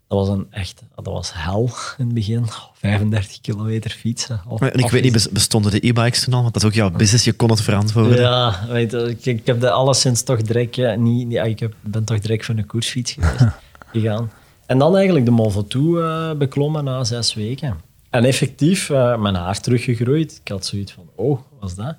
Dat 0.08 0.28
was 0.28 0.38
een 0.38 0.48
echt, 0.50 0.84
dat 0.96 1.06
was 1.06 1.32
hel 1.34 1.70
in 1.98 2.06
het 2.06 2.14
begin. 2.14 2.46
35 2.74 3.42
kilometer 3.42 3.92
fietsen. 3.92 4.42
en 4.60 4.74
ik 4.74 4.90
weet 4.90 5.04
niet, 5.04 5.30
bestonden 5.32 5.72
de 5.72 5.88
e-bikes 5.88 6.24
toen 6.24 6.34
al? 6.34 6.42
Want 6.42 6.54
dat 6.54 6.64
is 6.64 6.70
ook 6.70 6.76
jouw 6.76 6.90
business, 6.92 7.26
je 7.26 7.34
kon 7.34 7.50
het 7.50 7.62
verantwoorden. 7.62 8.20
Ja, 8.20 8.60
weet 8.70 8.94
ik, 8.94 9.26
ik 9.26 9.46
heb 9.46 9.60
dat 9.60 9.72
alleszins 9.72 10.24
toch 10.24 10.42
direct, 10.42 10.76
ja, 10.76 10.96
niet, 10.96 11.34
ik 11.34 11.60
heb, 11.60 11.74
ben 11.82 12.04
toch 12.04 12.20
direct 12.20 12.46
voor 12.46 12.56
een 12.56 12.66
koersfiets 12.66 13.12
geweest, 13.20 13.46
gegaan. 13.92 14.32
En 14.66 14.78
dan 14.78 14.96
eigenlijk 14.96 15.26
de 15.26 15.32
Mont 15.32 15.54
Ventoux 15.54 16.00
uh, 16.00 16.34
beklommen 16.34 16.84
na 16.84 17.04
zes 17.04 17.34
weken. 17.34 17.78
En 18.10 18.24
effectief, 18.24 18.90
uh, 18.90 19.18
mijn 19.18 19.36
haar 19.36 19.60
teruggegroeid. 19.60 20.40
Ik 20.44 20.52
had 20.52 20.66
zoiets 20.66 20.92
van, 20.92 21.10
oh, 21.16 21.30
wat 21.30 21.60
was 21.60 21.76
dat? 21.76 21.96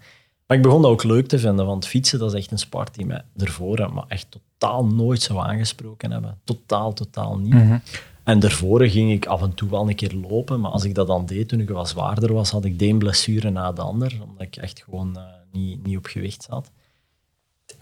Maar 0.47 0.57
ik 0.57 0.63
begon 0.63 0.83
dat 0.83 0.91
ook 0.91 1.05
leuk 1.05 1.27
te 1.27 1.39
vinden, 1.39 1.67
want 1.67 1.87
fietsen 1.87 2.19
dat 2.19 2.33
is 2.33 2.39
echt 2.41 2.51
een 2.51 2.59
sport 2.59 2.95
die 2.95 3.07
mij 3.07 3.23
ervoor 3.37 3.91
maar 3.93 4.05
echt 4.09 4.27
totaal 4.31 4.87
nooit 4.87 5.23
zou 5.23 5.39
aangesproken 5.39 6.11
hebben. 6.11 6.39
Totaal, 6.45 6.93
totaal 6.93 7.39
niet. 7.39 7.53
Mm 7.53 7.81
En 8.25 8.39
daarvoor 8.39 8.87
ging 8.87 9.13
ik 9.13 9.27
af 9.27 9.43
en 9.43 9.55
toe 9.55 9.71
wel 9.71 9.89
een 9.89 9.95
keer 9.95 10.15
lopen, 10.29 10.61
maar 10.61 10.71
als 10.71 10.85
ik 10.85 10.95
dat 10.95 11.07
dan 11.07 11.27
deed 11.27 11.49
toen 11.49 11.61
ik 11.61 11.69
wat 11.69 11.89
zwaarder 11.89 12.33
was, 12.33 12.51
had 12.51 12.65
ik 12.65 12.79
de 12.79 12.87
een 12.87 12.99
blessure 12.99 13.51
na 13.51 13.73
de 13.73 13.81
ander, 13.81 14.19
omdat 14.25 14.47
ik 14.47 14.57
echt 14.57 14.83
gewoon 14.83 15.13
uh, 15.17 15.23
niet, 15.53 15.87
niet 15.87 15.97
op 15.97 16.07
gewicht 16.07 16.43
zat. 16.43 16.71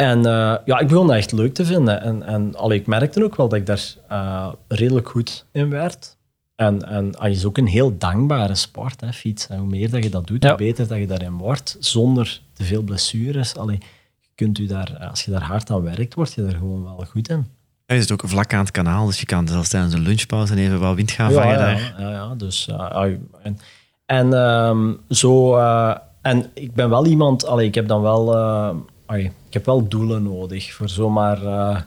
En 0.02 0.18
uh, 0.18 0.56
ja, 0.64 0.78
ik 0.78 0.88
begon 0.88 1.06
dat 1.06 1.16
echt 1.16 1.32
leuk 1.32 1.54
te 1.54 1.64
vinden. 1.64 2.02
En, 2.02 2.22
en 2.22 2.54
allee, 2.56 2.78
ik 2.78 2.86
merkte 2.86 3.24
ook 3.24 3.36
wel 3.36 3.48
dat 3.48 3.58
ik 3.58 3.66
daar 3.66 3.94
uh, 4.10 4.52
redelijk 4.68 5.08
goed 5.08 5.46
in 5.52 5.70
werd. 5.70 6.16
En, 6.54 6.88
en 6.88 7.18
ah, 7.18 7.30
is 7.30 7.44
ook 7.44 7.58
een 7.58 7.66
heel 7.66 7.98
dankbare 7.98 8.54
sport, 8.54 9.00
hè, 9.00 9.12
fietsen. 9.12 9.58
Hoe 9.58 9.66
meer 9.66 9.90
dat 9.90 10.02
je 10.04 10.10
dat 10.10 10.26
doet, 10.26 10.44
hoe 10.44 10.54
beter 10.54 10.88
dat 10.88 10.98
je 10.98 11.06
daarin 11.06 11.36
wordt, 11.36 11.76
zonder 11.80 12.40
te 12.52 12.64
veel 12.64 12.82
blessures. 12.82 13.56
Allee, 13.56 13.78
je 14.20 14.28
kunt 14.34 14.58
u 14.58 14.66
daar, 14.66 15.06
als 15.10 15.24
je 15.24 15.30
daar 15.30 15.42
hard 15.42 15.70
aan 15.70 15.82
werkt, 15.82 16.14
word 16.14 16.32
je 16.32 16.42
er 16.42 16.54
gewoon 16.54 16.82
wel 16.82 17.04
goed 17.10 17.28
in. 17.28 17.46
Ja, 17.86 17.94
je 17.94 18.00
zit 18.00 18.12
ook 18.12 18.22
vlak 18.24 18.54
aan 18.54 18.60
het 18.60 18.70
kanaal, 18.70 19.06
dus 19.06 19.20
je 19.20 19.26
kan 19.26 19.48
zelfs 19.48 19.68
tijdens 19.68 19.94
een 19.94 20.02
lunchpauze 20.02 20.56
even 20.56 20.80
wat 20.80 20.94
wind 20.94 21.10
gaan 21.10 21.32
vangen 21.32 21.50
ja, 21.52 21.56
daar. 21.56 21.94
Ja, 21.98 22.10
ja, 22.10 22.34
dus... 22.34 22.68
Uh, 22.70 23.04
en 23.42 23.58
en 24.06 24.32
um, 24.32 25.00
zo... 25.08 25.56
Uh, 25.56 25.94
en 26.22 26.50
ik 26.54 26.74
ben 26.74 26.90
wel 26.90 27.06
iemand... 27.06 27.46
Allee, 27.46 27.66
ik 27.66 27.74
heb 27.74 27.88
dan 27.88 28.02
wel... 28.02 28.34
Ik 29.08 29.32
heb 29.50 29.66
wel 29.66 29.88
doelen 29.88 30.22
nodig 30.22 30.72
voor 30.72 30.88
zomaar 30.88 31.42
uh, 31.42 31.80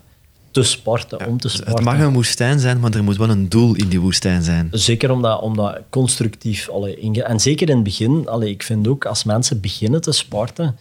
te 0.52 0.64
sporten, 0.64 1.18
ja, 1.20 1.28
om 1.28 1.40
te 1.40 1.50
sporten. 1.50 1.76
Het 1.76 1.84
mag 1.84 2.00
een 2.00 2.14
woestijn 2.14 2.60
zijn, 2.60 2.80
maar 2.80 2.94
er 2.94 3.04
moet 3.04 3.18
wel 3.18 3.30
een 3.30 3.50
doel 3.50 3.76
in 3.76 3.88
die 3.88 4.00
woestijn 4.00 4.44
zijn. 4.44 4.68
Zeker 4.72 5.12
omdat, 5.12 5.42
omdat 5.42 5.82
constructief... 5.90 6.70
Allee, 6.70 7.24
en 7.24 7.40
zeker 7.40 7.70
in 7.70 7.76
het 7.76 7.84
begin, 7.84 8.28
allee, 8.28 8.50
ik 8.50 8.64
vind 8.64 8.88
ook 8.88 9.06
als 9.06 9.24
mensen 9.24 9.62
beginnen 9.62 10.02
te 10.02 10.12
sporten... 10.12 10.78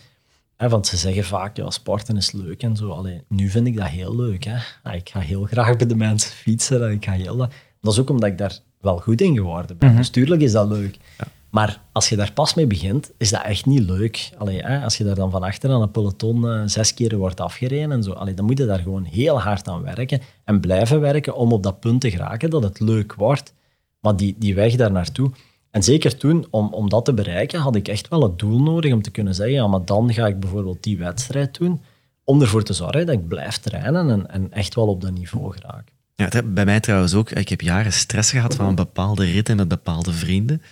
Hè, 0.56 0.68
want 0.68 0.86
ze 0.86 0.96
zeggen 0.96 1.24
vaak, 1.24 1.56
ja, 1.56 1.70
sporten 1.70 2.16
is 2.16 2.32
leuk 2.32 2.62
en 2.62 2.76
zo. 2.76 2.90
Allee, 2.90 3.22
nu 3.28 3.48
vind 3.50 3.66
ik 3.66 3.76
dat 3.76 3.86
heel 3.86 4.16
leuk. 4.16 4.44
Hè. 4.44 4.92
ik 4.92 5.08
ga 5.08 5.20
heel 5.20 5.44
graag 5.44 5.76
bij 5.76 5.86
de 5.86 5.96
mensen 5.96 6.30
fietsen. 6.30 6.84
En 6.84 6.92
ik 6.92 7.04
ga 7.04 7.12
heel, 7.12 7.36
dat 7.80 7.92
is 7.92 7.98
ook 7.98 8.10
omdat 8.10 8.28
ik 8.28 8.38
daar 8.38 8.58
wel 8.80 8.98
goed 8.98 9.20
in 9.20 9.34
geworden 9.34 9.78
ben. 9.78 9.88
Mm 9.88 9.94
-hmm. 9.94 10.02
Dus 10.02 10.10
tuurlijk 10.10 10.40
is 10.42 10.52
dat 10.52 10.68
leuk. 10.68 10.96
Ja. 11.18 11.26
Maar 11.54 11.80
als 11.92 12.08
je 12.08 12.16
daar 12.16 12.32
pas 12.32 12.54
mee 12.54 12.66
begint, 12.66 13.10
is 13.18 13.30
dat 13.30 13.42
echt 13.42 13.66
niet 13.66 13.82
leuk. 13.82 14.30
Allee, 14.38 14.60
hè, 14.62 14.84
als 14.84 14.96
je 14.96 15.04
daar 15.04 15.14
dan 15.14 15.30
van 15.30 15.42
achter 15.42 15.70
aan 15.70 15.82
een 15.82 15.90
peloton 15.90 16.44
uh, 16.44 16.62
zes 16.66 16.94
keer 16.94 17.16
wordt 17.16 17.40
afgereden 17.40 17.92
en 17.92 18.02
zo, 18.02 18.14
dan 18.34 18.44
moet 18.44 18.58
je 18.58 18.66
daar 18.66 18.78
gewoon 18.78 19.04
heel 19.04 19.40
hard 19.40 19.68
aan 19.68 19.82
werken 19.82 20.20
en 20.44 20.60
blijven 20.60 21.00
werken 21.00 21.36
om 21.36 21.52
op 21.52 21.62
dat 21.62 21.80
punt 21.80 22.00
te 22.00 22.10
geraken 22.10 22.50
dat 22.50 22.62
het 22.62 22.80
leuk 22.80 23.14
wordt. 23.14 23.54
Maar 24.00 24.16
die, 24.16 24.34
die 24.38 24.54
weg 24.54 24.74
daar 24.76 24.92
naartoe. 24.92 25.30
En 25.70 25.82
zeker 25.82 26.16
toen, 26.16 26.46
om, 26.50 26.72
om 26.72 26.88
dat 26.88 27.04
te 27.04 27.14
bereiken, 27.14 27.60
had 27.60 27.76
ik 27.76 27.88
echt 27.88 28.08
wel 28.08 28.22
het 28.22 28.38
doel 28.38 28.62
nodig 28.62 28.92
om 28.92 29.02
te 29.02 29.10
kunnen 29.10 29.34
zeggen, 29.34 29.54
ja, 29.54 29.66
maar 29.66 29.84
dan 29.84 30.12
ga 30.12 30.26
ik 30.26 30.40
bijvoorbeeld 30.40 30.82
die 30.82 30.98
wedstrijd 30.98 31.58
doen, 31.58 31.80
om 32.24 32.40
ervoor 32.40 32.62
te 32.62 32.72
zorgen 32.72 33.06
dat 33.06 33.14
ik 33.14 33.28
blijf 33.28 33.58
trainen 33.58 34.10
en, 34.10 34.30
en 34.30 34.52
echt 34.52 34.74
wel 34.74 34.86
op 34.86 35.00
dat 35.00 35.12
niveau 35.12 35.52
geraak. 35.52 35.92
Ja, 36.14 36.42
bij 36.44 36.64
mij 36.64 36.80
trouwens 36.80 37.14
ook. 37.14 37.30
Ik 37.30 37.48
heb 37.48 37.60
jaren 37.60 37.92
stress 37.92 38.30
gehad 38.30 38.54
van 38.54 38.66
een 38.66 38.74
bepaalde 38.74 39.24
rit 39.24 39.48
en 39.48 39.56
met 39.56 39.68
bepaalde 39.68 40.12
vrienden. 40.12 40.62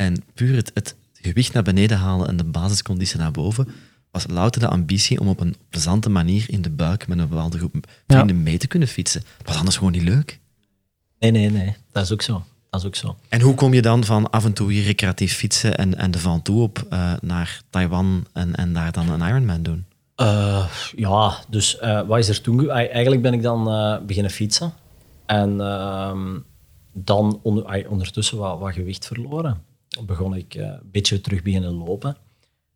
En 0.00 0.24
puur 0.34 0.56
het, 0.56 0.70
het 0.74 0.96
gewicht 1.12 1.52
naar 1.52 1.62
beneden 1.62 1.98
halen 1.98 2.28
en 2.28 2.36
de 2.36 2.44
basisconditie 2.44 3.18
naar 3.18 3.30
boven 3.30 3.68
was 4.10 4.26
louter 4.28 4.60
de 4.60 4.68
ambitie 4.68 5.20
om 5.20 5.28
op 5.28 5.40
een 5.40 5.56
plezante 5.68 6.10
manier 6.10 6.44
in 6.46 6.62
de 6.62 6.70
buik 6.70 7.08
met 7.08 7.18
een 7.18 7.28
bepaalde 7.28 7.58
groep 7.58 7.74
vrienden 8.06 8.36
ja. 8.36 8.42
mee 8.42 8.58
te 8.58 8.66
kunnen 8.66 8.88
fietsen. 8.88 9.22
Dat 9.36 9.46
was 9.46 9.56
anders 9.56 9.76
gewoon 9.76 9.92
niet 9.92 10.02
leuk. 10.02 10.38
Nee, 11.18 11.30
nee, 11.30 11.50
nee. 11.50 11.76
Dat 11.92 12.02
is 12.02 12.12
ook 12.12 12.22
zo. 12.22 12.44
Dat 12.70 12.80
is 12.80 12.86
ook 12.86 12.94
zo. 12.94 13.16
En 13.28 13.40
hoe 13.40 13.54
kom 13.54 13.74
je 13.74 13.82
dan 13.82 14.04
van 14.04 14.30
af 14.30 14.44
en 14.44 14.52
toe 14.52 14.72
hier 14.72 14.84
recreatief 14.84 15.36
fietsen 15.36 15.76
en, 15.76 15.94
en 15.94 16.10
de 16.10 16.18
Van 16.18 16.42
Toe 16.42 16.62
op 16.62 16.86
uh, 16.92 17.12
naar 17.20 17.62
Taiwan 17.70 18.26
en, 18.32 18.54
en 18.54 18.72
daar 18.72 18.92
dan 18.92 19.08
een 19.08 19.28
Ironman 19.28 19.62
doen? 19.62 19.84
Uh, 20.16 20.70
ja, 20.96 21.36
dus 21.48 21.78
uh, 21.82 22.06
wat 22.06 22.18
is 22.18 22.28
er 22.28 22.40
toen? 22.40 22.70
Eigenlijk 22.70 23.22
ben 23.22 23.32
ik 23.32 23.42
dan 23.42 23.64
beginnen 24.06 24.32
fietsen. 24.32 24.72
En 25.26 25.60
ehm, 25.60 26.38
dan 26.92 27.40
onder, 27.42 27.88
ondertussen 27.88 28.38
wat, 28.38 28.58
wat 28.58 28.72
gewicht 28.72 29.06
verloren 29.06 29.68
begon 30.06 30.34
ik 30.34 30.54
uh, 30.54 30.62
een 30.62 30.80
beetje 30.92 31.20
terug 31.20 31.42
beginnen 31.42 31.72
lopen. 31.72 32.16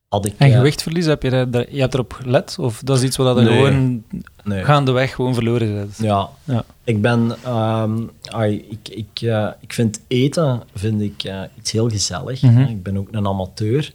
Had 0.09 0.27
ik, 0.27 0.35
en 0.37 0.51
gewichtverlies, 0.51 1.07
heb 1.07 1.23
je, 1.23 1.67
je 1.71 1.81
hebt 1.81 1.95
erop 1.95 2.13
gelet? 2.13 2.57
Of 2.59 2.81
dat 2.85 2.97
is 2.97 3.03
iets 3.03 3.17
wat 3.17 3.37
je 3.37 3.43
nee, 3.43 3.57
gewoon 3.57 4.05
nee. 4.45 4.65
gaandeweg 4.65 5.15
gewoon 5.15 5.35
verloren 5.35 5.89
is? 5.89 5.99
Ja. 5.99 6.29
ja. 6.45 6.65
Ik 6.85 7.03
ben... 7.03 7.37
Um, 7.47 8.11
ay, 8.23 8.55
ik, 8.55 8.89
ik, 8.89 9.21
uh, 9.21 9.49
ik 9.61 9.73
vind 9.73 10.01
eten 10.07 10.63
vind 10.75 11.01
ik, 11.01 11.25
uh, 11.25 11.43
iets 11.59 11.73
heel 11.73 11.89
gezellig. 11.89 12.43
Mm 12.43 12.57
-hmm. 12.57 12.65
Ik 12.65 12.83
ben 12.83 12.97
ook 12.97 13.09
een 13.11 13.27
amateur. 13.27 13.93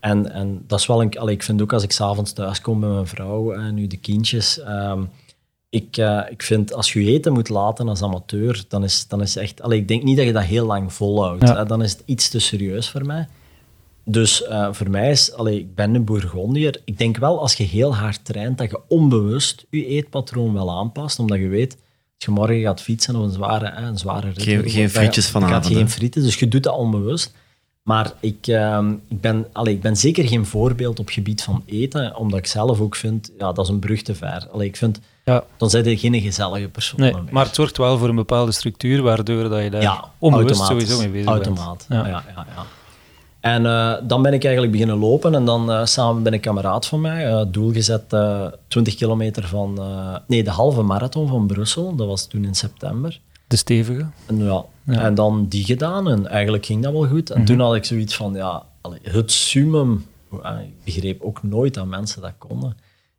En, 0.00 0.32
en 0.32 0.64
dat 0.66 0.78
is 0.78 0.86
wel 0.86 1.02
een... 1.02 1.18
Allee, 1.18 1.34
ik 1.34 1.42
vind 1.42 1.62
ook 1.62 1.72
als 1.72 1.82
ik 1.82 1.92
s'avonds 1.92 2.32
thuis 2.32 2.60
kom 2.60 2.78
met 2.78 2.90
mijn 2.90 3.06
vrouw 3.06 3.52
en 3.52 3.74
nu 3.74 3.86
de 3.86 3.96
kindjes... 3.96 4.60
Um, 4.68 5.08
ik, 5.74 5.96
uh, 5.96 6.20
ik 6.30 6.42
vind 6.42 6.74
als 6.74 6.92
je 6.92 7.04
eten 7.04 7.32
moet 7.32 7.48
laten 7.48 7.88
als 7.88 8.02
amateur, 8.02 8.64
dan 8.68 8.84
is, 8.84 9.08
dan 9.08 9.22
is 9.22 9.36
echt. 9.36 9.62
Allee, 9.62 9.78
ik 9.78 9.88
denk 9.88 10.02
niet 10.02 10.16
dat 10.16 10.26
je 10.26 10.32
dat 10.32 10.42
heel 10.42 10.66
lang 10.66 10.92
volhoudt. 10.92 11.48
Ja. 11.48 11.64
Dan 11.64 11.82
is 11.82 11.92
het 11.92 12.02
iets 12.04 12.28
te 12.28 12.38
serieus 12.38 12.90
voor 12.90 13.06
mij. 13.06 13.28
Dus 14.04 14.42
uh, 14.42 14.68
voor 14.72 14.90
mij 14.90 15.10
is, 15.10 15.32
allee, 15.32 15.58
ik 15.58 15.74
ben 15.74 15.94
een 15.94 16.04
Bourgondier. 16.04 16.80
Ik 16.84 16.98
denk 16.98 17.16
wel 17.16 17.40
als 17.40 17.54
je 17.54 17.64
heel 17.64 17.94
hard 17.94 18.24
traint, 18.24 18.58
dat 18.58 18.70
je 18.70 18.80
onbewust 18.88 19.66
je 19.70 19.86
eetpatroon 19.86 20.52
wel 20.52 20.70
aanpast, 20.70 21.18
omdat 21.18 21.38
je 21.38 21.48
weet, 21.48 21.72
als 21.72 22.24
je 22.24 22.30
morgen 22.30 22.60
gaat 22.60 22.80
fietsen 22.80 23.16
of 23.16 23.22
een 23.22 23.30
zware, 23.30 23.70
hè, 23.74 23.86
een 23.86 23.98
zware 23.98 24.26
rit, 24.26 24.42
Geen, 24.42 24.70
geen 24.70 24.90
frietjes 24.90 25.28
vanavond. 25.28 25.64
Je 25.64 25.70
gaat 25.70 25.78
geen 25.78 25.90
frieten, 25.90 26.22
dus 26.22 26.38
je 26.38 26.48
doet 26.48 26.62
dat 26.62 26.76
onbewust. 26.76 27.34
Maar 27.84 28.12
ik, 28.20 28.46
uh, 28.46 28.88
ik, 29.08 29.20
ben, 29.20 29.46
allee, 29.52 29.74
ik 29.74 29.80
ben 29.80 29.96
zeker 29.96 30.28
geen 30.28 30.46
voorbeeld 30.46 30.98
op 30.98 31.08
gebied 31.08 31.42
van 31.42 31.62
eten, 31.66 32.16
omdat 32.16 32.38
ik 32.38 32.46
zelf 32.46 32.80
ook 32.80 32.96
vind, 32.96 33.30
ja, 33.38 33.52
dat 33.52 33.64
is 33.64 33.70
een 33.70 33.78
brug 33.78 34.02
te 34.02 34.14
ver. 34.14 34.48
Allee, 34.52 34.68
ik 34.68 34.76
vind 34.76 35.00
ja. 35.24 35.44
Dan 35.56 35.70
zijn 35.70 35.86
er 35.86 35.98
geen 35.98 36.20
gezellige 36.20 36.68
persoon 36.68 37.00
nee, 37.00 37.14
Maar 37.30 37.44
het 37.44 37.54
zorgt 37.54 37.76
wel 37.76 37.98
voor 37.98 38.08
een 38.08 38.14
bepaalde 38.14 38.52
structuur, 38.52 39.02
waardoor 39.02 39.48
dat 39.48 39.62
je 39.62 39.70
daar 39.70 39.82
ja, 39.82 40.10
onbewust 40.18 40.64
sowieso 40.64 40.98
mee 40.98 41.08
bezig 41.08 41.28
automaat. 41.28 41.84
bent. 41.88 42.04
Ja. 42.04 42.08
Ja, 42.08 42.24
ja, 42.34 42.46
ja. 42.56 42.64
En 43.40 43.62
uh, 43.62 44.08
dan 44.08 44.22
ben 44.22 44.32
ik 44.32 44.42
eigenlijk 44.42 44.72
beginnen 44.72 44.98
lopen 44.98 45.34
en 45.34 45.44
dan 45.44 45.70
uh, 45.70 45.84
samen 45.84 46.22
met 46.22 46.32
een 46.32 46.40
kameraad 46.40 46.86
van 46.86 47.00
mij, 47.00 47.30
uh, 47.30 47.42
doel 47.48 47.72
gezet 47.72 48.16
20 48.68 48.94
kilometer 48.94 49.48
van, 49.48 49.80
nee, 50.26 50.44
de 50.44 50.50
halve 50.50 50.82
marathon 50.82 51.28
van 51.28 51.46
Brussel, 51.46 51.94
dat 51.94 52.06
was 52.06 52.26
toen 52.26 52.44
in 52.44 52.54
september. 52.54 53.20
De 53.54 53.60
stevige? 53.60 54.06
En, 54.26 54.44
ja, 54.44 54.64
en 54.86 55.14
dan 55.14 55.46
die 55.48 55.64
gedaan 55.64 56.08
en 56.08 56.26
eigenlijk 56.26 56.66
ging 56.66 56.82
dat 56.82 56.92
wel 56.92 57.06
goed. 57.06 57.30
En 57.30 57.40
mm 57.40 57.46
-hmm. 57.46 57.56
toen 57.56 57.66
had 57.66 57.74
ik 57.74 57.84
zoiets 57.84 58.16
van, 58.16 58.34
ja, 58.34 58.62
het 59.02 59.32
summum, 59.32 60.06
ik 60.32 60.84
begreep 60.84 61.22
ook 61.22 61.42
nooit 61.42 61.74
dat 61.74 61.86
mensen 61.86 62.22
dat 62.22 62.32
konden 62.38 62.76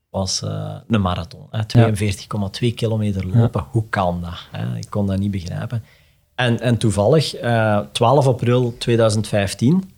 was 0.10 0.41
uh, 0.43 0.76
een 0.88 1.02
marathon. 1.02 1.48
42,2 1.78 2.74
kilometer 2.76 3.26
lopen. 3.26 3.62
Ja. 3.62 3.67
Hoe 3.71 3.84
kan 3.89 4.21
dat? 4.21 4.48
Hè? 4.52 4.78
Ik 4.78 4.89
kon 4.89 5.08
dat 5.08 5.19
niet 5.19 5.32
begrijpen. 5.32 5.84
En, 6.36 6.60
en 6.60 6.78
toevallig, 6.78 7.43
uh, 7.43 7.80
12 7.91 8.28
april 8.28 8.76
2015, 8.78 9.91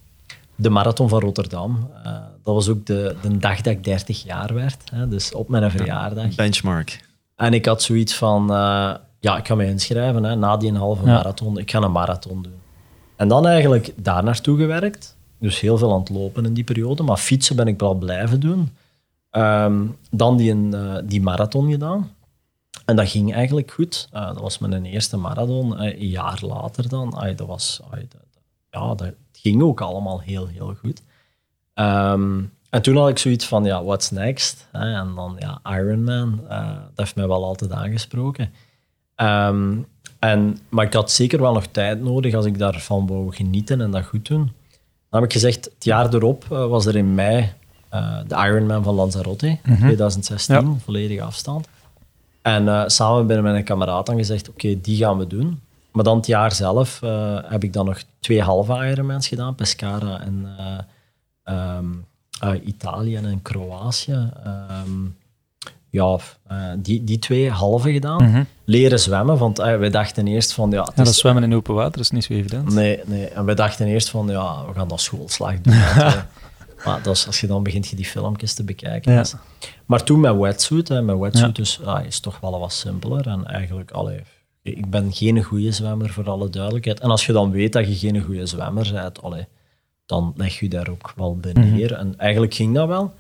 de 0.56 0.70
marathon 0.70 1.10
van 1.10 1.20
Rotterdam. 1.20 1.90
Uh, 2.06 2.12
dat 2.44 2.54
was 2.54 2.70
ook 2.70 2.86
de, 2.86 3.16
de 3.22 3.38
dag 3.38 3.62
dat 3.62 3.74
ik 3.74 3.84
30 3.84 4.24
jaar 4.24 4.54
werd. 4.54 4.92
Hè? 4.92 5.08
Dus 5.08 5.34
op 5.34 5.50
mijn 5.50 5.72
verjaardag. 5.72 6.36
Benchmark. 6.36 7.06
En 7.36 7.54
ik 7.54 7.66
had 7.66 7.82
zoiets 7.82 8.14
van, 8.16 8.52
ja, 9.20 9.38
ik 9.38 9.48
ga 9.48 9.56
me 9.56 9.66
inschrijven 9.66 10.24
hè, 10.24 10.36
na 10.36 10.58
die 10.58 10.74
halve 10.74 11.06
ja. 11.06 11.14
marathon. 11.14 11.58
Ik 11.58 11.72
ga 11.72 11.82
een 11.82 11.92
marathon 11.92 12.42
doen. 12.42 12.60
En 13.16 13.28
dan 13.28 13.48
eigenlijk 13.48 13.94
daar 13.96 14.24
naartoe 14.24 14.58
gewerkt. 14.58 15.18
Dus 15.40 15.60
heel 15.60 15.78
veel 15.78 15.94
aan 15.94 16.00
het 16.00 16.10
lopen 16.10 16.46
in 16.46 16.54
die 16.54 16.64
periode. 16.64 17.04
Maar 17.04 17.18
fietsen 17.18 17.56
ben 17.56 17.68
ik 17.68 17.80
wel 17.80 17.94
blijven 17.94 18.40
doen. 18.40 18.76
Um, 19.32 19.98
dan 20.12 20.38
die, 20.38 20.56
uh, 20.56 20.96
die 21.04 21.22
marathon 21.22 21.72
gedaan. 21.72 22.12
En 22.86 22.96
dat 22.96 23.10
ging 23.10 23.34
eigenlijk 23.34 23.72
goed. 23.72 24.10
Uh, 24.14 24.28
dat 24.28 24.40
was 24.40 24.58
mijn 24.58 24.86
eerste 24.86 25.18
marathon. 25.18 25.74
Uh, 25.74 26.00
een 26.00 26.08
jaar 26.08 26.40
later 26.42 26.90
dan. 26.90 27.10
Dat 27.36 27.48
was, 27.48 27.82
dat, 27.92 28.22
ja, 28.70 28.96
dat 28.96 29.14
ging 29.32 29.62
ook 29.62 29.82
allemaal 29.82 30.22
heel, 30.22 30.48
heel 30.48 30.76
goed. 30.80 31.02
Um, 31.76 32.52
en 32.70 32.82
toen 32.82 32.98
had 32.98 33.10
ik 33.10 33.18
zoiets 33.18 33.46
van, 33.46 33.64
ja, 33.64 33.84
what's 33.84 34.12
next? 34.12 34.68
en 34.72 35.12
dan, 35.16 35.36
ja, 35.40 35.60
Ironman. 35.78 36.42
dat 36.48 36.92
heeft 36.96 37.16
mij 37.16 37.28
wel 37.28 37.46
altijd 37.46 37.72
aangesproken. 37.72 38.54
Um, 39.22 39.86
en, 40.20 40.58
maar 40.70 40.86
ik 40.86 40.94
had 40.94 41.12
zeker 41.12 41.42
wel 41.42 41.54
nog 41.54 41.66
tijd 41.66 42.02
nodig 42.02 42.34
als 42.34 42.46
ik 42.46 42.58
daarvan 42.58 43.08
wou 43.08 43.36
genieten 43.36 43.82
en 43.82 43.92
dat 43.92 44.06
goed 44.06 44.28
doen. 44.28 44.52
Dan 45.10 45.22
heb 45.22 45.24
ik 45.24 45.34
gezegd, 45.34 45.66
het 45.66 45.84
jaar 45.84 46.14
erop 46.14 46.44
was 46.48 46.86
er 46.86 46.96
in 46.96 47.16
mei 47.16 47.54
uh, 47.94 48.20
de 48.28 48.36
Ironman 48.36 48.84
van 48.84 48.96
Lanzarote, 48.96 49.48
mm 49.48 49.58
-hmm. 49.64 49.78
2016, 49.78 50.56
ja. 50.56 50.76
volledige 50.84 51.22
afstand. 51.22 51.68
En 52.42 52.64
uh, 52.64 52.84
samen 52.88 53.28
ben 53.28 53.38
ik 53.38 53.44
met 53.44 53.56
een 53.56 53.64
kameraad 53.64 54.06
dan 54.06 54.18
gezegd, 54.18 54.50
oké, 54.50 54.66
okay, 54.66 54.80
die 54.82 54.98
gaan 54.98 55.18
we 55.18 55.28
doen. 55.28 55.62
Maar 55.92 56.04
dan 56.04 56.18
het 56.18 56.26
jaar 56.26 56.52
zelf 56.52 57.00
heb 57.46 57.64
ik 57.64 57.74
dan 57.74 57.86
nog 57.86 58.02
twee 58.20 58.42
halve 58.42 58.88
Ironmans 58.90 59.28
gedaan, 59.28 59.56
Pescara 59.56 60.22
en 60.22 60.48
um, 61.44 62.06
Italië 62.64 63.16
en 63.16 63.42
Kroatië. 63.42 64.32
Um, 64.86 65.16
ja, 65.90 66.20
die, 66.78 67.04
die 67.04 67.20
twee 67.20 67.52
halve 67.52 67.92
gedaan. 67.92 68.24
Mm 68.24 68.34
-hmm. 68.34 68.46
Leren 68.66 69.00
zwemmen, 69.00 69.38
want 69.38 69.58
wij 69.58 69.90
dachten 69.90 70.28
eerst 70.28 70.54
van... 70.54 70.72
Ja, 70.72 70.88
ja 70.96 71.04
dat 71.04 71.16
zwemmen 71.16 71.44
in 71.44 71.56
open 71.56 71.74
water 71.74 72.02
is 72.02 72.12
niet 72.12 72.24
zo 72.24 72.34
evident. 72.34 72.74
Nee, 72.74 73.00
nee. 73.06 73.28
En 73.28 73.46
wij 73.46 73.56
dachten 73.56 73.88
eerst 73.88 74.10
van, 74.10 74.28
ja, 74.28 74.66
we 74.68 74.74
gaan 74.74 74.88
dat 74.88 75.02
schoolslag 75.02 75.62
doen. 75.62 75.74
Maar 76.86 77.04
dat 77.04 77.16
is, 77.16 77.26
als 77.28 77.42
je 77.42 77.48
dan 77.48 77.64
begint 77.64 77.88
je 77.88 77.96
die 77.96 78.06
filmpjes 78.06 78.54
te 78.54 78.64
bekijken. 78.64 79.14
Ja. 79.14 79.26
Maar 79.86 80.04
toen 80.04 80.20
met 80.20 80.38
wetsuit, 80.38 80.88
hè, 80.88 81.02
met 81.02 81.18
wetsuit 81.18 81.56
dus, 81.56 81.84
ah, 81.84 82.06
is 82.06 82.20
toch 82.20 82.40
wel 82.40 82.60
wat 82.60 82.74
simpeler. 82.74 83.28
En 83.28 83.46
eigenlijk, 83.46 83.92
allee, 83.92 84.22
ik 84.62 84.90
ben 84.90 85.14
geen 85.14 85.44
goede 85.44 85.72
zwemmer, 85.72 86.10
voor 86.10 86.30
alle 86.30 86.50
duidelijkheid. 86.50 87.00
En 87.00 87.10
als 87.10 87.26
je 87.26 87.34
dan 87.34 87.52
weet 87.52 87.74
dat 87.74 87.88
je 87.88 87.96
geen 87.96 88.22
goede 88.22 88.46
zwemmer 88.46 88.90
bent, 88.94 89.22
allee, 89.22 89.48
dan 90.06 90.34
leg 90.36 90.60
je 90.60 90.70
daar 90.70 90.90
ook 90.90 91.14
wel 91.16 91.38
bij 91.38 91.54
mhm. 91.54 91.94
En 91.94 92.14
eigenlijk 92.18 92.54
ging 92.54 92.76
dat 92.76 92.88
wel. 92.88 93.14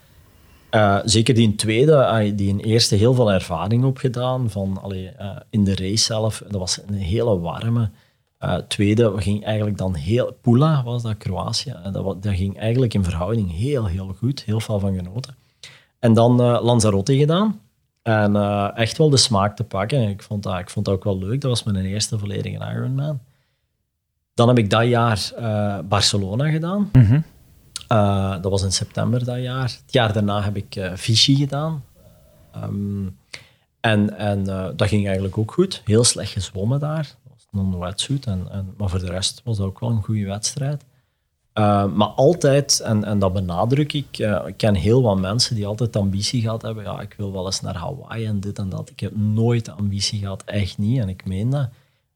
Uh, 0.71 0.99
zeker 1.03 1.33
die 1.33 1.55
tweede, 1.55 2.31
die 2.35 2.49
in 2.49 2.59
eerste 2.59 2.95
heel 2.95 3.13
veel 3.13 3.31
ervaring 3.31 3.83
opgedaan 3.83 4.49
van 4.49 4.79
allee, 4.81 5.11
uh, 5.19 5.35
in 5.49 5.63
de 5.63 5.75
race 5.75 6.03
zelf. 6.03 6.43
Dat 6.49 6.59
was 6.59 6.79
een 6.87 6.93
hele 6.93 7.39
warme. 7.39 7.89
Uh, 8.39 8.55
tweede 8.55 9.13
ging 9.15 9.45
eigenlijk 9.45 9.77
dan 9.77 9.95
heel... 9.95 10.37
Pula 10.41 10.83
was 10.83 11.03
dat, 11.03 11.17
Kroatië. 11.17 11.75
Dat, 11.91 12.23
dat, 12.23 12.35
ging 12.35 12.57
eigenlijk 12.57 12.93
in 12.93 13.03
verhouding 13.03 13.51
heel, 13.51 13.85
heel 13.85 14.15
goed. 14.17 14.43
Heel 14.43 14.59
veel 14.59 14.79
van 14.79 14.95
genoten. 14.95 15.35
En 15.99 16.13
dan 16.13 16.41
Lanzarote 16.41 17.17
gedaan. 17.17 17.59
En 18.01 18.35
echt 18.75 18.97
wel 18.97 19.09
de 19.09 19.17
smaak 19.17 19.55
te 19.55 19.63
pakken. 19.63 20.09
Ik 20.09 20.23
vond, 20.23 20.43
dat, 20.43 20.59
ik 20.59 20.69
vond 20.69 20.85
dat 20.85 20.95
ook 20.95 21.03
wel 21.03 21.17
leuk. 21.17 21.41
Dat 21.41 21.49
was 21.49 21.63
mijn 21.63 21.85
eerste 21.85 22.19
volledige 22.19 22.71
Ironman. 22.73 23.19
Dan 24.33 24.47
heb 24.47 24.57
ik 24.57 24.69
dat 24.69 24.87
jaar 24.87 25.31
Barcelona 25.87 26.49
gedaan. 26.49 26.89
-hmm. 26.91 27.23
Dat 28.41 28.51
was 28.51 28.63
in 28.63 28.71
september 28.71 29.25
dat 29.25 29.41
jaar. 29.41 29.63
Het 29.63 29.83
jaar 29.93 30.13
daarna 30.13 30.41
heb 30.41 30.55
ik 30.55 30.91
Vichy 30.93 31.35
gedaan. 31.35 31.83
Um, 32.63 33.17
en 33.79 34.17
en 34.17 34.43
dat 34.75 34.87
ging 34.87 35.05
eigenlijk 35.05 35.37
ook 35.37 35.51
goed. 35.51 35.81
Heel 35.85 36.03
slecht 36.03 36.31
gezwommen 36.31 36.79
daar. 36.79 37.15
Dat 37.23 37.33
was 37.33 37.47
non-wetsuit. 37.51 38.25
En, 38.25 38.47
en, 38.51 38.73
maar 38.77 38.89
voor 38.89 38.99
de 38.99 39.11
rest 39.11 39.41
was 39.43 39.57
dat 39.57 39.65
ook 39.65 39.79
wel 39.79 39.89
een 39.89 40.03
goede 40.03 40.25
wedstrijd. 40.25 40.85
Uh, 41.59 41.85
maar 41.85 42.07
altijd, 42.07 42.79
en, 42.79 43.03
en 43.03 43.19
dat 43.19 43.33
benadruk 43.33 43.93
ik, 43.93 44.17
uh, 44.17 44.41
ik 44.45 44.57
ken 44.57 44.75
heel 44.75 45.01
wat 45.01 45.19
mensen 45.19 45.55
die 45.55 45.65
altijd 45.65 45.95
ambitie 45.95 46.41
gehad 46.41 46.61
hebben, 46.61 46.83
ja, 46.83 47.01
ik 47.01 47.13
wil 47.17 47.31
wel 47.31 47.45
eens 47.45 47.61
naar 47.61 47.75
Hawaii 47.75 48.25
en 48.25 48.39
dit 48.39 48.59
en 48.59 48.69
dat. 48.69 48.89
Ik 48.89 48.99
heb 48.99 49.15
nooit 49.15 49.65
de 49.65 49.71
ambitie 49.71 50.19
gehad, 50.19 50.43
echt 50.43 50.77
niet, 50.77 50.99
en 50.99 51.09
ik 51.09 51.25
meen 51.25 51.49
dat, 51.49 51.69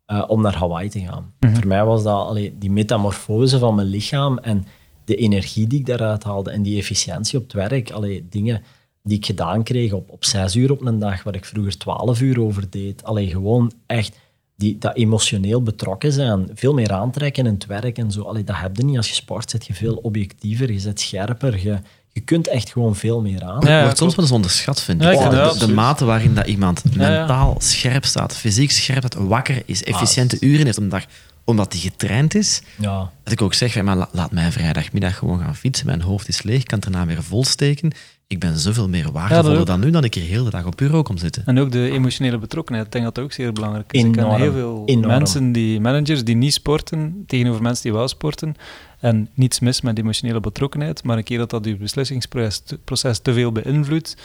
uh, 0.07 0.23
om 0.27 0.41
naar 0.41 0.55
Hawaii 0.55 0.89
te 0.89 0.99
gaan. 0.99 1.33
Mhm. 1.39 1.53
Voor 1.55 1.67
mij 1.67 1.85
was 1.85 2.03
dat 2.03 2.27
allee, 2.27 2.57
die 2.57 2.71
metamorfose 2.71 3.59
van 3.59 3.75
mijn 3.75 3.87
lichaam 3.87 4.37
en 4.37 4.65
de 5.05 5.15
energie 5.15 5.67
die 5.67 5.79
ik 5.79 5.85
daaruit 5.85 6.23
haalde 6.23 6.51
en 6.51 6.61
die 6.61 6.77
efficiëntie 6.77 7.39
op 7.39 7.43
het 7.43 7.53
werk, 7.53 7.91
allee, 7.91 8.25
dingen 8.29 8.63
die 9.03 9.17
ik 9.17 9.25
gedaan 9.25 9.63
kreeg 9.63 9.93
op, 9.93 10.09
op 10.09 10.25
zes 10.25 10.55
uur 10.55 10.71
op 10.71 10.85
een 10.85 10.99
dag, 10.99 11.23
waar 11.23 11.35
ik 11.35 11.45
vroeger 11.45 11.77
twaalf 11.77 12.21
uur 12.21 12.41
over 12.41 12.69
deed. 12.69 13.03
Allee, 13.03 13.27
gewoon 13.27 13.71
echt 13.85 14.17
die, 14.55 14.77
dat 14.77 14.95
emotioneel 14.95 15.63
betrokken 15.63 16.11
zijn, 16.11 16.49
veel 16.53 16.73
meer 16.73 16.91
aantrekken 16.91 17.45
in 17.45 17.53
het 17.53 17.65
werk 17.65 17.97
en 17.97 18.11
zo. 18.11 18.21
Allee, 18.21 18.43
dat 18.43 18.55
heb 18.57 18.77
je 18.77 18.83
niet. 18.83 18.97
Als 18.97 19.07
je 19.07 19.13
sport 19.13 19.49
zit 19.49 19.65
je 19.65 19.73
veel 19.73 19.95
objectiever, 19.95 20.71
je 20.71 20.79
zit 20.79 20.99
scherper, 20.99 21.59
je, 21.63 21.77
je 22.11 22.19
kunt 22.19 22.47
echt 22.47 22.71
gewoon 22.71 22.95
veel 22.95 23.21
meer 23.21 23.43
aan. 23.43 23.65
Ja, 23.65 23.81
wordt 23.83 23.97
soms 23.97 24.15
wel 24.15 24.25
eens 24.25 24.33
onderschat, 24.33 24.81
vind 24.81 25.01
ik. 25.01 25.07
Ja, 25.07 25.13
ik 25.13 25.19
vind 25.19 25.31
de, 25.31 25.37
dat 25.37 25.59
de, 25.59 25.65
de 25.65 25.73
mate 25.73 26.05
waarin 26.05 26.35
dat 26.35 26.47
iemand 26.47 26.95
mentaal 26.95 27.55
scherp 27.59 28.05
staat, 28.05 28.35
fysiek 28.35 28.71
scherp 28.71 29.05
staat, 29.05 29.15
wakker 29.15 29.63
is, 29.65 29.83
efficiënte 29.83 30.37
uren 30.39 30.65
heeft 30.65 30.77
om 30.77 30.89
dag, 30.89 31.05
omdat 31.43 31.71
hij 31.73 31.81
getraind 31.81 32.35
is. 32.35 32.61
Ja. 32.79 33.11
Dat 33.23 33.33
ik 33.33 33.41
ook 33.41 33.53
zeg, 33.53 33.81
maar 33.81 34.07
laat 34.11 34.31
mij 34.31 34.51
vrijdagmiddag 34.51 35.17
gewoon 35.17 35.39
gaan 35.39 35.55
fietsen, 35.55 35.85
mijn 35.85 36.01
hoofd 36.01 36.27
is 36.27 36.41
leeg, 36.43 36.59
ik 36.61 36.67
kan 36.67 36.77
het 36.77 36.87
erna 36.87 37.05
weer 37.05 37.23
volsteken. 37.23 37.91
Ik 38.27 38.39
ben 38.39 38.59
zoveel 38.59 38.89
meer 38.89 39.11
waardevoller 39.11 39.65
dan 39.65 39.79
nu, 39.79 39.89
dan 39.89 40.03
ik 40.03 40.15
er 40.15 40.21
heel 40.21 40.43
de 40.43 40.49
dag 40.49 40.65
op 40.65 40.77
bureau 40.77 41.03
kom 41.03 41.17
zitten. 41.17 41.43
En 41.45 41.59
ook 41.59 41.71
de 41.71 41.89
emotionele 41.91 42.37
betrokkenheid, 42.37 42.85
ik 42.85 42.91
denk 42.91 43.05
dat 43.05 43.15
dat 43.15 43.23
ook 43.23 43.31
zeer 43.33 43.53
belangrijk 43.53 43.91
is. 43.93 44.03
Ik 44.03 44.11
ken 44.11 44.35
heel 44.35 44.51
veel 44.51 44.83
Enorm. 44.85 45.07
mensen, 45.07 45.51
die 45.51 45.79
managers, 45.79 46.23
die 46.23 46.35
niet 46.35 46.53
sporten, 46.53 47.23
tegenover 47.27 47.61
mensen 47.61 47.83
die 47.83 47.93
wel 47.93 48.07
sporten. 48.07 48.55
En 48.99 49.29
niets 49.33 49.59
mis 49.59 49.81
met 49.81 49.97
emotionele 49.99 50.39
betrokkenheid, 50.39 51.03
maar 51.03 51.17
een 51.17 51.23
keer 51.23 51.37
dat 51.37 51.49
dat 51.49 51.65
je 51.65 51.75
beslissingsproces 51.75 52.61
proces 52.83 53.19
te 53.19 53.33
veel 53.33 53.51
beïnvloedt, 53.51 54.15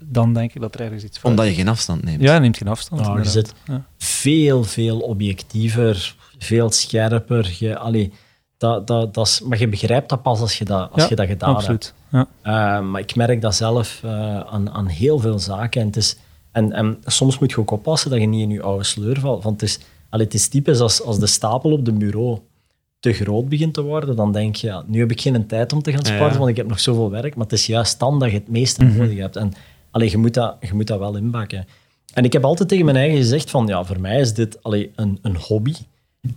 dan 0.00 0.34
denk 0.34 0.52
ik 0.54 0.60
dat 0.60 0.74
er 0.74 0.80
ergens 0.80 1.04
iets 1.04 1.18
fout 1.18 1.30
Omdat 1.30 1.46
je 1.46 1.54
geen 1.54 1.68
afstand 1.68 2.02
neemt. 2.04 2.22
Ja, 2.22 2.38
neemt 2.38 2.56
geen 2.56 2.68
afstand. 2.68 3.24
Je 3.24 3.30
zit 3.30 3.52
Ja. 3.66 3.84
veel, 3.98 4.64
veel 4.64 4.98
objectiever, 4.98 6.14
veel 6.42 6.70
scherper. 6.70 7.56
Je, 7.58 7.78
allee, 7.78 8.12
dat, 8.56 8.86
dat, 8.86 9.14
dat 9.14 9.26
is, 9.26 9.40
maar 9.40 9.58
je 9.58 9.68
begrijpt 9.68 10.08
dat 10.08 10.22
pas 10.22 10.40
als 10.40 10.58
je 10.58 10.64
dat, 10.64 10.90
als 10.92 11.02
Ja, 11.02 11.08
je 11.08 11.14
dat 11.16 11.26
gedaan 11.26 11.48
hebt. 11.48 11.58
Absoluut. 11.60 11.94
Ja. 12.12 12.26
Uh, 12.80 12.86
maar 12.90 13.00
ik 13.00 13.14
merk 13.16 13.40
dat 13.40 13.54
zelf 13.54 14.00
uh, 14.04 14.40
aan, 14.40 14.70
aan 14.70 14.86
heel 14.86 15.18
veel 15.18 15.38
zaken. 15.38 15.80
En, 15.80 15.86
het 15.86 15.96
is, 15.96 16.16
en, 16.52 16.72
en 16.72 16.98
soms 17.04 17.38
moet 17.38 17.50
je 17.50 17.58
ook 17.58 17.70
oppassen 17.70 18.10
dat 18.10 18.20
je 18.20 18.26
niet 18.26 18.42
in 18.42 18.50
je 18.50 18.62
oude 18.62 18.84
sleur 18.84 19.20
valt. 19.20 19.42
Want 19.42 19.60
het 19.60 19.70
is, 19.70 19.78
allee, 20.10 20.24
het 20.24 20.34
is 20.34 20.48
typisch 20.48 20.80
als, 20.80 21.02
als 21.02 21.18
de 21.18 21.26
stapel 21.26 21.72
op 21.72 21.84
de 21.84 21.92
bureau 21.92 22.38
te 23.00 23.12
groot 23.12 23.48
begint 23.48 23.74
te 23.74 23.82
worden, 23.82 24.16
dan 24.16 24.32
denk 24.32 24.56
je, 24.56 24.66
ja, 24.66 24.82
nu 24.86 25.00
heb 25.00 25.10
ik 25.10 25.20
geen 25.20 25.46
tijd 25.46 25.72
om 25.72 25.82
te 25.82 25.90
gaan 25.92 26.04
sporten, 26.04 26.32
Ja. 26.32 26.38
want 26.38 26.50
ik 26.50 26.56
heb 26.56 26.68
nog 26.68 26.80
zoveel 26.80 27.10
werk. 27.10 27.34
Maar 27.34 27.44
het 27.44 27.52
is 27.52 27.66
juist 27.66 27.98
dan 27.98 28.18
dat 28.18 28.30
je 28.30 28.36
het 28.36 28.48
meeste 28.48 28.84
Mhm. 28.84 28.96
nodig 28.98 29.18
hebt. 29.18 29.36
En 29.36 29.52
allee, 29.90 30.10
je, 30.10 30.16
moet 30.18 30.34
dat, 30.34 30.56
je 30.60 30.74
moet 30.74 30.86
dat 30.86 30.98
wel 30.98 31.16
inbakken. 31.16 31.66
En 32.14 32.24
ik 32.24 32.32
heb 32.32 32.44
altijd 32.44 32.68
tegen 32.68 32.84
mijn 32.84 32.96
eigen 32.96 33.16
gezegd 33.16 33.50
van, 33.50 33.66
ja, 33.66 33.84
voor 33.84 34.00
mij 34.00 34.20
is 34.20 34.34
dit 34.34 34.62
allee, 34.62 34.90
een, 34.96 35.18
een 35.22 35.36
hobby. 35.36 35.74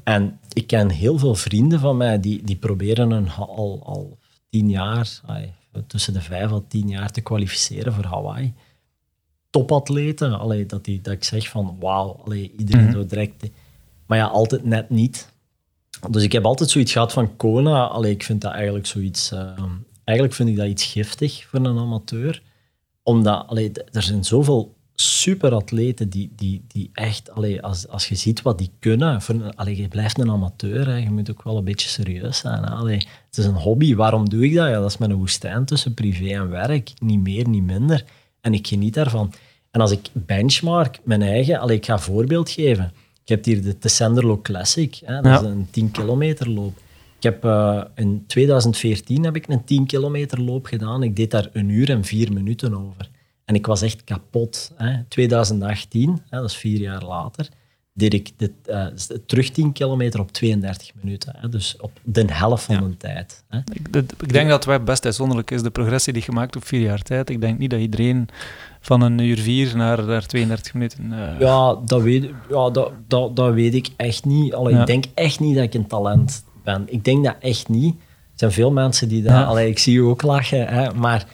En 0.03 0.39
ik 0.53 0.67
ken 0.67 0.89
heel 0.89 1.17
veel 1.17 1.35
vrienden 1.35 1.79
van 1.79 1.97
mij 1.97 2.19
die, 2.19 2.43
die 2.43 2.55
proberen 2.55 3.11
een, 3.11 3.29
al, 3.29 3.81
al 3.83 4.17
tien 4.49 4.69
jaar, 4.69 5.21
tussen 5.87 6.13
de 6.13 6.21
vijf 6.21 6.51
en 6.51 6.65
tien 6.67 6.87
jaar 6.89 7.11
te 7.11 7.21
kwalificeren 7.21 7.93
voor 7.93 8.05
Hawaii. 8.05 8.53
Topatleten, 9.49 10.39
allee, 10.39 10.65
dat, 10.65 10.85
die, 10.85 11.01
dat 11.01 11.13
ik 11.13 11.23
zeg 11.23 11.49
van 11.49 11.77
wauw, 11.79 12.21
allee, 12.25 12.51
iedereen 12.57 12.83
Mhm. 12.83 12.91
zo 12.93 13.05
direct. 13.05 13.49
Maar 14.05 14.17
ja, 14.17 14.25
altijd 14.25 14.63
net 14.65 14.89
niet. 14.89 15.33
Dus 16.09 16.23
ik 16.23 16.31
heb 16.31 16.45
altijd 16.45 16.69
zoiets 16.69 16.91
gehad 16.91 17.13
van 17.13 17.35
Kona. 17.35 17.85
Allee, 17.87 18.11
ik 18.11 18.23
vind 18.23 18.41
dat 18.41 18.51
eigenlijk 18.51 18.85
zoiets. 18.85 19.31
eh, 19.31 19.63
eigenlijk 20.03 20.37
vind 20.37 20.49
ik 20.49 20.55
dat 20.55 20.67
iets 20.67 20.85
giftig 20.85 21.45
voor 21.45 21.59
een 21.59 21.77
amateur. 21.79 22.41
Omdat 23.03 23.47
allee, 23.47 23.71
er 23.91 24.03
zijn 24.03 24.23
zoveel 24.23 24.74
superatleten 24.95 26.09
die, 26.09 26.31
die, 26.35 26.61
die 26.67 26.89
echt, 26.93 27.31
allee, 27.31 27.61
als, 27.61 27.87
als 27.87 28.07
je 28.07 28.15
ziet 28.15 28.41
wat 28.41 28.57
die 28.57 28.69
kunnen, 28.79 29.21
voor 29.21 29.51
allee, 29.55 29.77
je 29.81 29.87
blijft 29.87 30.19
een 30.19 30.31
amateur, 30.31 30.87
hè, 30.87 30.95
je 30.95 31.11
moet 31.11 31.31
ook 31.31 31.43
wel 31.43 31.57
een 31.57 31.63
beetje 31.63 31.89
serieus 31.89 32.37
zijn. 32.37 32.63
Hè. 32.63 32.69
Allee, 32.69 32.97
het 33.27 33.37
is 33.37 33.45
een 33.45 33.53
hobby, 33.53 33.95
waarom 33.95 34.29
doe 34.29 34.43
ik 34.45 34.53
dat? 34.55 34.67
Ja, 34.67 34.79
dat 34.79 34.89
is 34.89 34.97
een 34.99 35.13
woestijn 35.13 35.65
tussen 35.65 35.93
privé 35.93 36.27
en 36.33 36.49
werk, 36.49 36.91
niet 36.99 37.19
meer, 37.19 37.47
niet 37.47 37.63
minder. 37.63 38.03
En 38.41 38.53
ik 38.53 38.67
geniet 38.67 38.93
daarvan. 38.93 39.33
En 39.71 39.81
als 39.81 39.91
ik 39.91 39.99
benchmark 40.13 40.99
mijn 41.03 41.21
eigen, 41.21 41.59
allee, 41.59 41.77
ik 41.77 41.85
ga 41.85 41.93
een 41.93 41.99
voorbeeld 41.99 42.49
geven. 42.49 42.91
Ik 43.23 43.29
heb 43.29 43.45
hier 43.45 43.61
de 43.63 43.77
Tessenderlo 43.77 44.41
Classic, 44.41 44.95
hè, 45.05 45.15
dat 45.15 45.25
Ja. 45.25 45.39
is 45.39 45.45
een 45.45 45.67
10 45.71 45.91
kilometer 45.91 46.49
loop. 46.49 46.77
Ik 47.17 47.23
heb, 47.23 47.43
eh, 47.43 47.81
in 47.95 48.23
2014 48.27 49.23
heb 49.23 49.35
ik 49.35 49.47
een 49.47 49.63
10 49.63 49.85
kilometer 49.85 50.41
loop 50.41 50.65
gedaan. 50.65 51.03
Ik 51.03 51.15
deed 51.15 51.31
daar 51.31 51.49
een 51.53 51.69
uur 51.69 51.89
en 51.89 52.03
vier 52.03 52.33
minuten 52.33 52.73
over. 52.75 53.09
En 53.45 53.55
ik 53.55 53.65
was 53.65 53.81
echt 53.81 54.03
kapot. 54.03 54.71
Hè. 54.75 55.03
2018, 55.07 56.21
hè, 56.29 56.39
dat 56.39 56.49
is 56.49 56.55
vier 56.55 56.79
jaar 56.79 57.03
later, 57.05 57.49
deed 57.93 58.13
ik 58.13 58.31
dit, 58.37 58.51
eh, 58.65 58.85
terug 59.25 59.49
10 59.51 59.71
kilometer 59.71 60.19
op 60.19 60.31
32 60.31 60.91
minuten. 61.01 61.33
Hè. 61.37 61.49
Dus 61.49 61.77
op 61.79 61.91
de 62.03 62.25
helft 62.27 62.63
van 62.63 62.75
Ja. 62.75 62.81
mijn 62.81 62.97
tijd. 62.97 63.43
Hè. 63.49 63.57
Ik, 63.73 63.87
ik 64.21 64.33
denk 64.33 64.49
dat 64.49 64.65
het 64.65 64.85
best 64.85 65.05
uitzonderlijk 65.05 65.51
is, 65.51 65.61
de 65.61 65.69
progressie 65.69 66.13
die 66.13 66.23
je 66.25 66.31
maakt 66.31 66.55
op 66.55 66.65
vier 66.65 66.79
jaar 66.81 67.01
tijd. 67.01 67.29
Ik 67.29 67.41
denk 67.41 67.59
niet 67.59 67.69
dat 67.69 67.79
iedereen 67.79 68.27
van 68.81 69.01
een 69.01 69.19
uur 69.19 69.37
vier 69.39 69.75
naar, 69.77 70.05
naar 70.05 70.25
32 70.25 70.73
minuten... 70.73 71.13
eh, 71.13 71.39
Ja, 71.39 71.75
dat 71.85 72.01
weet, 72.01 72.29
ja 72.49 72.69
dat, 72.69 72.91
dat, 73.07 73.35
dat 73.35 73.53
weet 73.53 73.73
ik 73.73 73.89
echt 73.97 74.25
niet. 74.25 74.53
Allee, 74.53 74.73
Ja. 74.73 74.79
Ik 74.81 74.87
denk 74.87 75.05
echt 75.13 75.39
niet 75.39 75.55
dat 75.55 75.63
ik 75.63 75.73
een 75.73 75.87
talent 75.87 76.43
ben. 76.63 76.83
Ik 76.87 77.03
denk 77.03 77.23
dat 77.25 77.35
echt 77.39 77.69
niet. 77.69 77.95
Er 77.95 78.01
zijn 78.41 78.51
veel 78.51 78.71
mensen 78.71 79.07
die 79.09 79.21
dat... 79.23 79.31
Ja. 79.31 79.43
Allee, 79.43 79.69
ik 79.69 79.79
zie 79.79 79.93
je 79.93 80.01
ook 80.01 80.21
lachen, 80.21 80.67
hè, 80.67 80.93
maar 80.93 81.25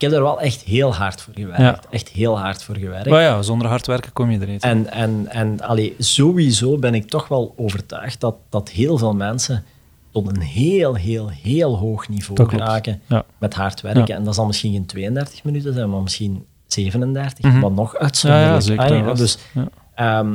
ik 0.00 0.06
heb 0.10 0.12
er 0.12 0.22
wel 0.22 0.40
echt 0.40 0.62
heel 0.62 0.94
hard 0.94 1.20
voor 1.20 1.34
gewerkt. 1.36 1.60
Ja. 1.60 1.80
Echt 1.90 2.08
heel 2.08 2.38
hard 2.38 2.62
voor 2.62 2.76
gewerkt. 2.76 3.08
Maar 3.08 3.22
ja, 3.22 3.42
zonder 3.42 3.68
hard 3.68 3.86
werken 3.86 4.12
kom 4.12 4.30
je 4.30 4.38
er 4.38 4.46
niet. 4.46 4.62
En, 4.62 4.90
en, 4.92 5.26
en 5.28 5.60
allee, 5.60 5.94
sowieso 5.98 6.78
ben 6.78 6.94
ik 6.94 7.08
toch 7.08 7.28
wel 7.28 7.54
overtuigd 7.56 8.20
dat, 8.20 8.34
dat 8.48 8.68
heel 8.70 8.98
veel 8.98 9.14
mensen 9.14 9.64
tot 10.12 10.28
een 10.28 10.40
heel, 10.40 10.94
heel, 10.94 11.28
heel 11.30 11.78
hoog 11.78 12.08
niveau 12.08 12.48
geraken 12.48 13.00
Ja. 13.06 13.24
met 13.38 13.54
hard 13.54 13.80
werken. 13.80 14.04
Ja. 14.06 14.14
En 14.14 14.24
dat 14.24 14.34
zal 14.34 14.46
misschien 14.46 14.72
geen 14.72 14.86
32 14.86 15.44
minuten 15.44 15.74
zijn, 15.74 15.90
maar 15.90 16.02
misschien 16.02 16.44
37, 16.66 17.44
Mhm. 17.44 17.60
wat 17.60 17.72
nog 17.74 17.96
uitzonderlijk. 17.96 18.50
ja, 18.52 18.60
zeker. 18.60 18.84
Allee, 18.84 18.98
dat 18.98 19.08
was- 19.08 19.18
dus, 19.18 19.38
ja. 19.54 19.68
Ehm, 19.94 20.34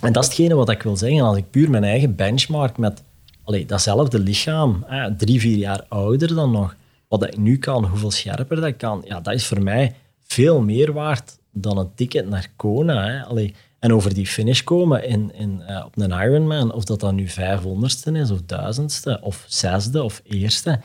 en 0.00 0.12
dat 0.12 0.22
is 0.22 0.28
hetgene 0.28 0.54
wat 0.54 0.68
ik 0.70 0.82
wil 0.82 0.96
zeggen. 0.96 1.20
Als 1.20 1.36
ik 1.36 1.50
puur 1.50 1.70
mijn 1.70 1.84
eigen 1.84 2.14
benchmark 2.16 2.76
met 2.78 3.02
allee, 3.44 3.66
datzelfde 3.66 4.18
lichaam, 4.18 4.84
eh, 4.88 5.04
drie, 5.16 5.40
vier 5.40 5.56
jaar 5.56 5.84
ouder 5.88 6.34
dan 6.34 6.50
nog, 6.50 6.74
wat 7.12 7.20
dat 7.20 7.32
ik 7.32 7.38
nu 7.38 7.58
kan, 7.58 7.84
hoeveel 7.84 8.10
scherper 8.10 8.56
dat 8.56 8.64
ik 8.64 8.78
kan, 8.78 9.02
ja, 9.04 9.20
dat 9.20 9.34
is 9.34 9.46
voor 9.46 9.62
mij 9.62 9.94
veel 10.22 10.60
meer 10.60 10.92
waard 10.92 11.38
dan 11.50 11.78
een 11.78 11.94
ticket 11.94 12.28
naar 12.28 12.52
Kona. 12.56 13.04
Hè. 13.04 13.24
Allee, 13.24 13.54
en 13.78 13.92
over 13.92 14.14
die 14.14 14.26
finish 14.26 14.62
komen 14.62 15.04
in, 15.04 15.32
in, 15.34 15.62
eh, 15.62 15.84
op 15.84 15.98
een 15.98 16.10
Ironman, 16.10 16.72
of 16.72 16.84
dat 16.84 17.00
dan 17.00 17.14
nu 17.14 17.28
vijfhonderdste 17.28 18.12
is, 18.12 18.30
of 18.30 18.42
duizendste, 18.46 19.18
of 19.22 19.44
zesde, 19.48 20.02
of 20.02 20.22
eerste. 20.24 20.80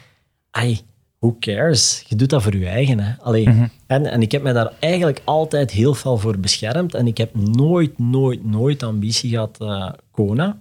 Ai, 0.52 0.80
who 1.20 1.36
cares? 1.40 2.04
Je 2.08 2.16
doet 2.16 2.30
dat 2.30 2.44
voor 2.44 2.56
je 2.56 2.68
eigen. 2.68 3.00
Hè. 3.00 3.14
Allee, 3.20 3.70
en, 3.88 4.06
en 4.06 4.22
ik 4.22 4.32
heb 4.32 4.42
mij 4.42 4.54
daar 4.54 4.74
eigenlijk 4.80 5.22
altijd 5.24 5.72
heel 5.72 5.94
veel 5.94 6.18
voor 6.18 6.40
beschermd. 6.40 6.94
En 6.94 7.08
ik 7.08 7.18
heb 7.18 7.36
nooit, 7.36 8.00
nooit, 8.00 8.46
nooit 8.46 8.84
ambitie 8.84 9.30
gehad 9.30 9.58
uh, 9.62 9.90
Kona. 10.12 10.58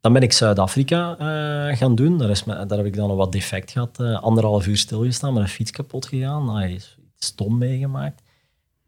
Dan 0.00 0.12
ben 0.12 0.22
ik 0.22 0.32
Zuid-Afrika 0.32 1.16
uh, 1.20 1.76
gaan 1.76 1.94
doen. 1.94 2.18
Daar, 2.18 2.30
is 2.30 2.44
me, 2.44 2.66
daar 2.66 2.78
heb 2.78 2.86
ik 2.86 2.96
dan 2.96 3.10
een 3.10 3.16
wat 3.16 3.32
defect 3.32 3.70
gehad. 3.70 3.98
Uh, 4.00 4.22
anderhalf 4.22 4.66
uur 4.66 4.76
stilgestaan, 4.76 5.32
met 5.32 5.42
een 5.42 5.48
fiets 5.48 5.70
kapot 5.70 6.06
gegaan. 6.06 6.50
Ai, 6.50 6.74
iets 6.74 6.96
stom 7.18 7.58
meegemaakt. 7.58 8.22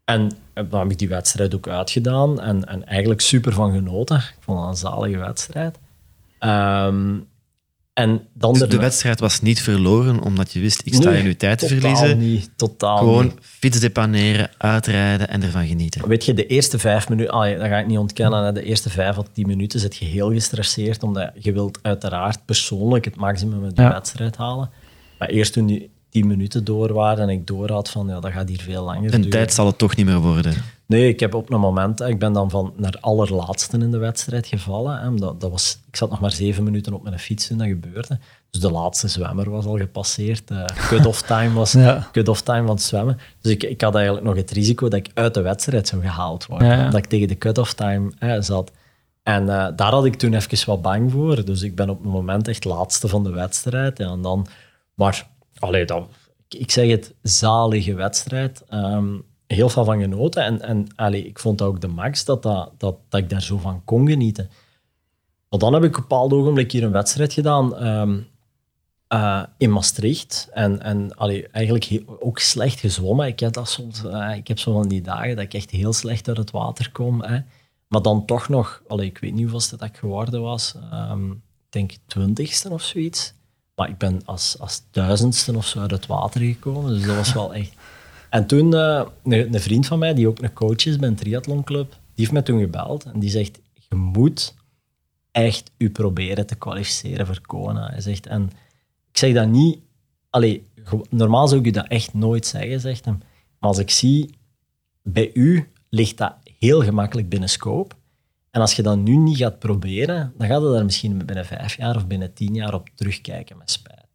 En 0.05 0.31
dan 0.53 0.79
heb 0.79 0.91
ik 0.91 0.99
die 0.99 1.09
wedstrijd 1.09 1.55
ook 1.55 1.67
uitgedaan. 1.67 2.41
En, 2.41 2.65
en 2.65 2.85
eigenlijk 2.85 3.21
super 3.21 3.53
van 3.53 3.71
genoten. 3.71 4.17
Ik 4.17 4.37
vond 4.39 4.59
het 4.59 4.67
een 4.67 4.75
zalige 4.75 5.17
wedstrijd. 5.17 5.79
Um, 6.39 7.27
en 7.93 8.21
dan 8.33 8.53
dus 8.53 8.69
de 8.69 8.77
wedstrijd 8.77 9.19
was 9.19 9.41
niet 9.41 9.61
verloren 9.61 10.21
omdat 10.21 10.51
je 10.53 10.59
wist, 10.59 10.81
ik 10.85 10.93
sta 10.93 11.09
nee, 11.09 11.19
in 11.19 11.25
uw 11.25 11.35
tijd 11.35 11.59
te 11.59 11.67
verliezen. 11.67 12.17
Niet, 12.17 12.49
totaal 12.55 12.97
Gewoon 12.97 13.23
niet. 13.25 13.33
fiets 13.41 13.79
depaneren, 13.79 14.49
uitrijden 14.57 15.29
en 15.29 15.43
ervan 15.43 15.67
genieten. 15.67 16.07
Weet 16.07 16.25
je, 16.25 16.33
de 16.33 16.45
eerste 16.47 16.79
vijf 16.79 17.09
minuten, 17.09 17.33
ah, 17.33 17.59
dat 17.59 17.67
ga 17.67 17.77
ik 17.79 17.87
niet 17.87 17.97
ontkennen, 17.97 18.53
de 18.53 18.63
eerste 18.63 18.89
vijf 18.89 19.17
of 19.17 19.25
tien 19.33 19.47
minuten 19.47 19.79
zit 19.79 19.95
je 19.95 20.05
heel 20.05 20.31
gestresseerd, 20.31 21.03
omdat 21.03 21.31
je 21.39 21.51
wilt 21.51 21.79
uiteraard 21.81 22.45
persoonlijk 22.45 23.05
het 23.05 23.15
maximum 23.15 23.63
uit 23.63 23.75
de 23.75 23.81
Ja. 23.81 23.91
wedstrijd 23.91 24.37
halen. 24.37 24.69
Maar 25.19 25.29
eerst 25.29 25.53
toen 25.53 25.65
die 25.65 25.89
tien 26.09 26.27
minuten 26.27 26.63
door 26.63 26.93
waren 26.93 27.23
en 27.23 27.29
ik 27.29 27.47
door 27.47 27.71
had 27.71 27.89
van 27.89 28.07
ja, 28.07 28.19
dat 28.19 28.31
gaat 28.31 28.49
hier 28.49 28.61
veel 28.61 28.83
langer 28.83 29.03
Een 29.03 29.09
duren. 29.11 29.29
tijd 29.29 29.53
zal 29.53 29.65
het 29.65 29.77
toch 29.77 29.95
niet 29.95 30.05
meer 30.05 30.19
worden. 30.19 30.53
Nee, 30.91 31.07
ik 31.07 31.19
heb 31.19 31.33
op 31.33 31.51
een 31.51 31.59
moment, 31.59 32.01
ik 32.01 32.19
ben 32.19 32.33
dan 32.33 32.49
van 32.49 32.73
naar 32.75 32.97
allerlaatste 32.99 33.77
in 33.77 33.91
de 33.91 33.97
wedstrijd 33.97 34.47
gevallen. 34.47 34.99
Hè, 34.99 35.15
dat, 35.15 35.41
dat 35.41 35.51
was, 35.51 35.79
ik 35.87 35.95
zat 35.95 36.09
nog 36.09 36.19
maar 36.19 36.31
zeven 36.31 36.63
minuten 36.63 36.93
op 36.93 37.03
mijn 37.03 37.19
fiets 37.19 37.47
toen 37.47 37.57
dat 37.57 37.67
gebeurde. 37.67 38.19
Dus 38.49 38.61
de 38.61 38.71
laatste 38.71 39.07
zwemmer 39.07 39.49
was 39.49 39.65
al 39.65 39.77
gepasseerd. 39.77 40.51
Cut-off 40.87 41.21
time 41.21 41.53
was 41.53 41.71
Ja. 41.87 42.07
cut-off 42.11 42.41
time 42.41 42.65
van 42.65 42.75
het 42.75 42.81
zwemmen. 42.83 43.17
Dus 43.41 43.51
ik, 43.51 43.63
ik 43.63 43.81
had 43.81 43.95
eigenlijk 43.95 44.25
nog 44.25 44.35
het 44.35 44.51
risico 44.51 44.89
dat 44.89 44.99
ik 44.99 45.11
uit 45.13 45.33
de 45.33 45.41
wedstrijd 45.41 45.87
zou 45.87 46.01
gehaald 46.01 46.45
worden. 46.45 46.67
Ja, 46.67 46.73
ja. 46.73 46.89
Dat 46.89 46.99
ik 46.99 47.05
tegen 47.05 47.27
de 47.27 47.37
cut-off 47.37 47.73
time 47.73 48.11
hè, 48.19 48.41
zat. 48.41 48.71
En 49.23 49.49
eh, 49.49 49.67
daar 49.75 49.91
had 49.91 50.05
ik 50.05 50.15
toen 50.15 50.33
even 50.33 50.65
wat 50.65 50.81
bang 50.81 51.11
voor. 51.11 51.45
Dus 51.45 51.61
ik 51.61 51.75
ben 51.75 51.89
op 51.89 52.03
het 52.03 52.11
moment 52.11 52.47
echt 52.47 52.63
laatste 52.65 53.07
van 53.07 53.23
de 53.23 53.31
wedstrijd. 53.31 53.99
En 53.99 54.21
dan, 54.21 54.47
maar 54.93 55.27
allee, 55.59 55.85
dat, 55.85 56.07
ik, 56.47 56.59
ik 56.59 56.71
zeg 56.71 56.89
het, 56.89 57.13
zalige 57.21 57.93
wedstrijd. 57.93 58.63
Ehm, 58.69 59.13
heel 59.55 59.69
veel 59.69 59.85
van 59.85 59.99
genoten. 59.99 60.43
En, 60.43 60.61
en 60.61 60.87
allee, 60.95 61.25
ik 61.25 61.39
vond 61.39 61.57
dat 61.57 61.67
ook 61.67 61.81
de 61.81 61.87
max 61.87 62.25
dat, 62.25 62.43
dat, 62.43 62.71
dat, 62.77 62.97
ik 63.09 63.29
daar 63.29 63.41
zo 63.41 63.57
van 63.57 63.83
kon 63.83 64.07
genieten. 64.07 64.49
Maar 65.49 65.59
dan 65.59 65.73
heb 65.73 65.83
ik 65.83 65.89
op 65.89 65.95
een 65.95 66.01
bepaald 66.01 66.33
ogenblik 66.33 66.71
hier 66.71 66.83
een 66.83 66.91
wedstrijd 66.91 67.33
gedaan 67.33 67.75
ehm, 67.75 68.19
eh, 69.07 69.43
in 69.57 69.71
Maastricht. 69.71 70.49
En, 70.53 70.81
en 70.81 71.15
allee, 71.15 71.47
eigenlijk 71.47 72.03
ook 72.19 72.39
slecht 72.39 72.79
gezwommen. 72.79 73.27
Ik 73.27 73.39
heb, 73.39 73.53
dat 73.53 73.69
soms, 73.69 74.03
eh, 74.03 74.35
ik 74.35 74.47
heb 74.47 74.59
zo 74.59 74.73
van 74.73 74.87
die 74.87 75.01
dagen 75.01 75.35
dat 75.35 75.45
ik 75.45 75.53
echt 75.53 75.69
heel 75.69 75.93
slecht 75.93 76.27
uit 76.27 76.37
het 76.37 76.51
water 76.51 76.91
kom. 76.91 77.23
Hè. 77.23 77.39
Maar 77.87 78.01
dan 78.01 78.25
toch 78.25 78.49
nog, 78.49 78.81
allee, 78.87 79.05
ik 79.05 79.17
weet 79.17 79.33
niet 79.33 79.49
hoeveel 79.49 79.77
dat 79.77 79.89
ik 79.89 79.97
geworden 79.97 80.41
was. 80.41 80.75
ehm, 80.91 81.31
ik 81.31 81.37
denk 81.77 81.91
twintigste 82.05 82.69
of 82.69 82.81
zoiets. 82.81 83.33
Maar 83.75 83.89
ik 83.89 83.97
ben 83.97 84.21
als, 84.25 84.59
als 84.59 84.83
duizendste 84.91 85.55
of 85.55 85.67
zo 85.67 85.79
uit 85.79 85.91
het 85.91 86.07
water 86.07 86.41
gekomen. 86.41 86.93
Dus 86.93 87.05
dat 87.05 87.15
was 87.15 87.33
wel 87.33 87.53
echt... 87.53 87.73
En 88.31 88.47
toen, 88.47 88.75
eh, 88.75 89.05
een, 89.23 89.59
vriend 89.59 89.87
van 89.87 89.99
mij, 89.99 90.13
die 90.13 90.27
ook 90.27 90.41
een 90.41 90.53
coach 90.53 90.85
is 90.85 90.97
bij 90.97 91.07
een 91.07 91.15
triathlonclub, 91.15 91.89
die 91.89 91.99
heeft 92.15 92.31
mij 92.31 92.41
toen 92.41 92.59
gebeld 92.59 93.03
en 93.03 93.19
die 93.19 93.29
zegt, 93.29 93.59
je 93.73 93.95
moet 93.95 94.55
echt 95.31 95.71
u 95.77 95.89
proberen 95.89 96.47
te 96.47 96.55
kwalificeren 96.55 97.25
voor 97.25 97.41
Kona. 97.41 97.89
Hij 97.89 98.01
zegt, 98.01 98.27
en 98.27 98.43
ik 99.11 99.17
zeg 99.17 99.33
dat 99.33 99.47
niet... 99.47 99.79
Allee, 100.29 100.67
normaal 101.09 101.47
zou 101.47 101.59
ik 101.59 101.67
u 101.67 101.71
dat 101.71 101.87
echt 101.87 102.13
nooit 102.13 102.45
zeggen, 102.45 102.79
zegt 102.79 103.05
hem. 103.05 103.17
Maar 103.59 103.69
als 103.69 103.77
ik 103.77 103.89
zie, 103.89 104.37
bij 105.03 105.31
u 105.33 105.71
ligt 105.89 106.17
dat 106.17 106.35
heel 106.59 106.83
gemakkelijk 106.83 107.29
binnen 107.29 107.49
scope. 107.49 107.95
En 108.51 108.61
als 108.61 108.75
je 108.75 108.81
dat 108.81 108.97
nu 108.97 109.15
niet 109.15 109.37
gaat 109.37 109.59
proberen, 109.59 110.33
dan 110.37 110.47
gaat 110.47 110.61
je 110.61 110.71
daar 110.71 110.85
misschien 110.85 111.25
binnen 111.25 111.45
vijf 111.45 111.77
jaar 111.77 111.95
of 111.95 112.07
binnen 112.07 112.33
tien 112.33 112.53
jaar 112.53 112.73
op 112.73 112.89
terugkijken 112.95 113.57
met 113.57 113.71
spijt. 113.71 114.05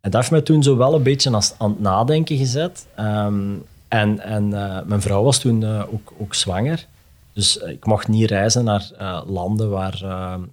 En 0.00 0.10
dat 0.10 0.20
heeft 0.20 0.30
mij 0.30 0.40
toen 0.40 0.62
zo 0.62 0.76
wel 0.76 0.94
een 0.94 1.02
beetje 1.02 1.34
aan, 1.34 1.42
aan 1.58 1.70
het 1.70 1.80
nadenken 1.80 2.36
gezet. 2.36 2.86
Ehm, 2.94 3.54
en 3.88 4.20
en 4.20 4.52
eh, 4.52 4.82
mijn 4.86 5.00
vrouw 5.00 5.22
was 5.22 5.38
toen 5.38 5.62
eh, 5.64 5.82
ook, 5.92 6.12
ook 6.18 6.34
zwanger. 6.34 6.86
Dus 7.32 7.58
eh, 7.58 7.70
ik 7.70 7.86
mocht 7.86 8.08
niet 8.08 8.30
reizen 8.30 8.64
naar 8.64 8.90
landen 9.26 9.70
waar 9.70 10.02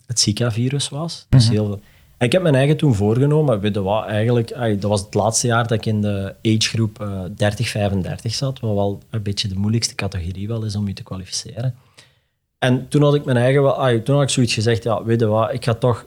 het 0.05 0.19
Zika-virus 0.19 0.89
was. 0.89 1.25
Dus 1.29 1.49
heel 1.49 1.65
veel. 1.65 1.79
En 2.17 2.25
ik 2.25 2.31
heb 2.31 2.41
mijn 2.41 2.55
eigen 2.55 2.77
toen 2.77 2.95
voorgenomen, 2.95 3.59
weet 3.59 3.75
je 3.75 3.81
wat, 3.81 4.05
eigenlijk, 4.05 4.53
ai, 4.53 4.79
dat 4.79 4.89
was 4.89 5.01
het 5.01 5.13
laatste 5.13 5.47
jaar 5.47 5.67
dat 5.67 5.77
ik 5.77 5.85
in 5.85 6.01
de 6.01 6.35
agegroep 6.43 7.01
eh 7.01 7.23
30-35 8.25 8.25
zat, 8.25 8.59
wat 8.59 8.73
wel 8.73 8.99
een 9.09 9.21
beetje 9.23 9.47
de 9.47 9.55
moeilijkste 9.55 9.95
categorie 9.95 10.47
wel 10.47 10.63
is 10.63 10.75
om 10.75 10.87
je 10.87 10.93
te 10.93 11.03
kwalificeren. 11.03 11.75
En 12.59 12.87
toen 12.87 13.01
had 13.01 13.15
ik 13.15 13.25
mijn 13.25 13.37
eigen, 13.37 13.61
wel- 13.61 13.81
ai, 13.81 14.03
toen 14.03 14.15
had 14.15 14.23
ik 14.23 14.29
zoiets 14.29 14.53
gezegd, 14.53 14.83
ja, 14.83 15.03
weet 15.03 15.19
je 15.19 15.25
wat, 15.25 15.53
ik 15.53 15.63
ga 15.63 15.73
toch 15.73 16.05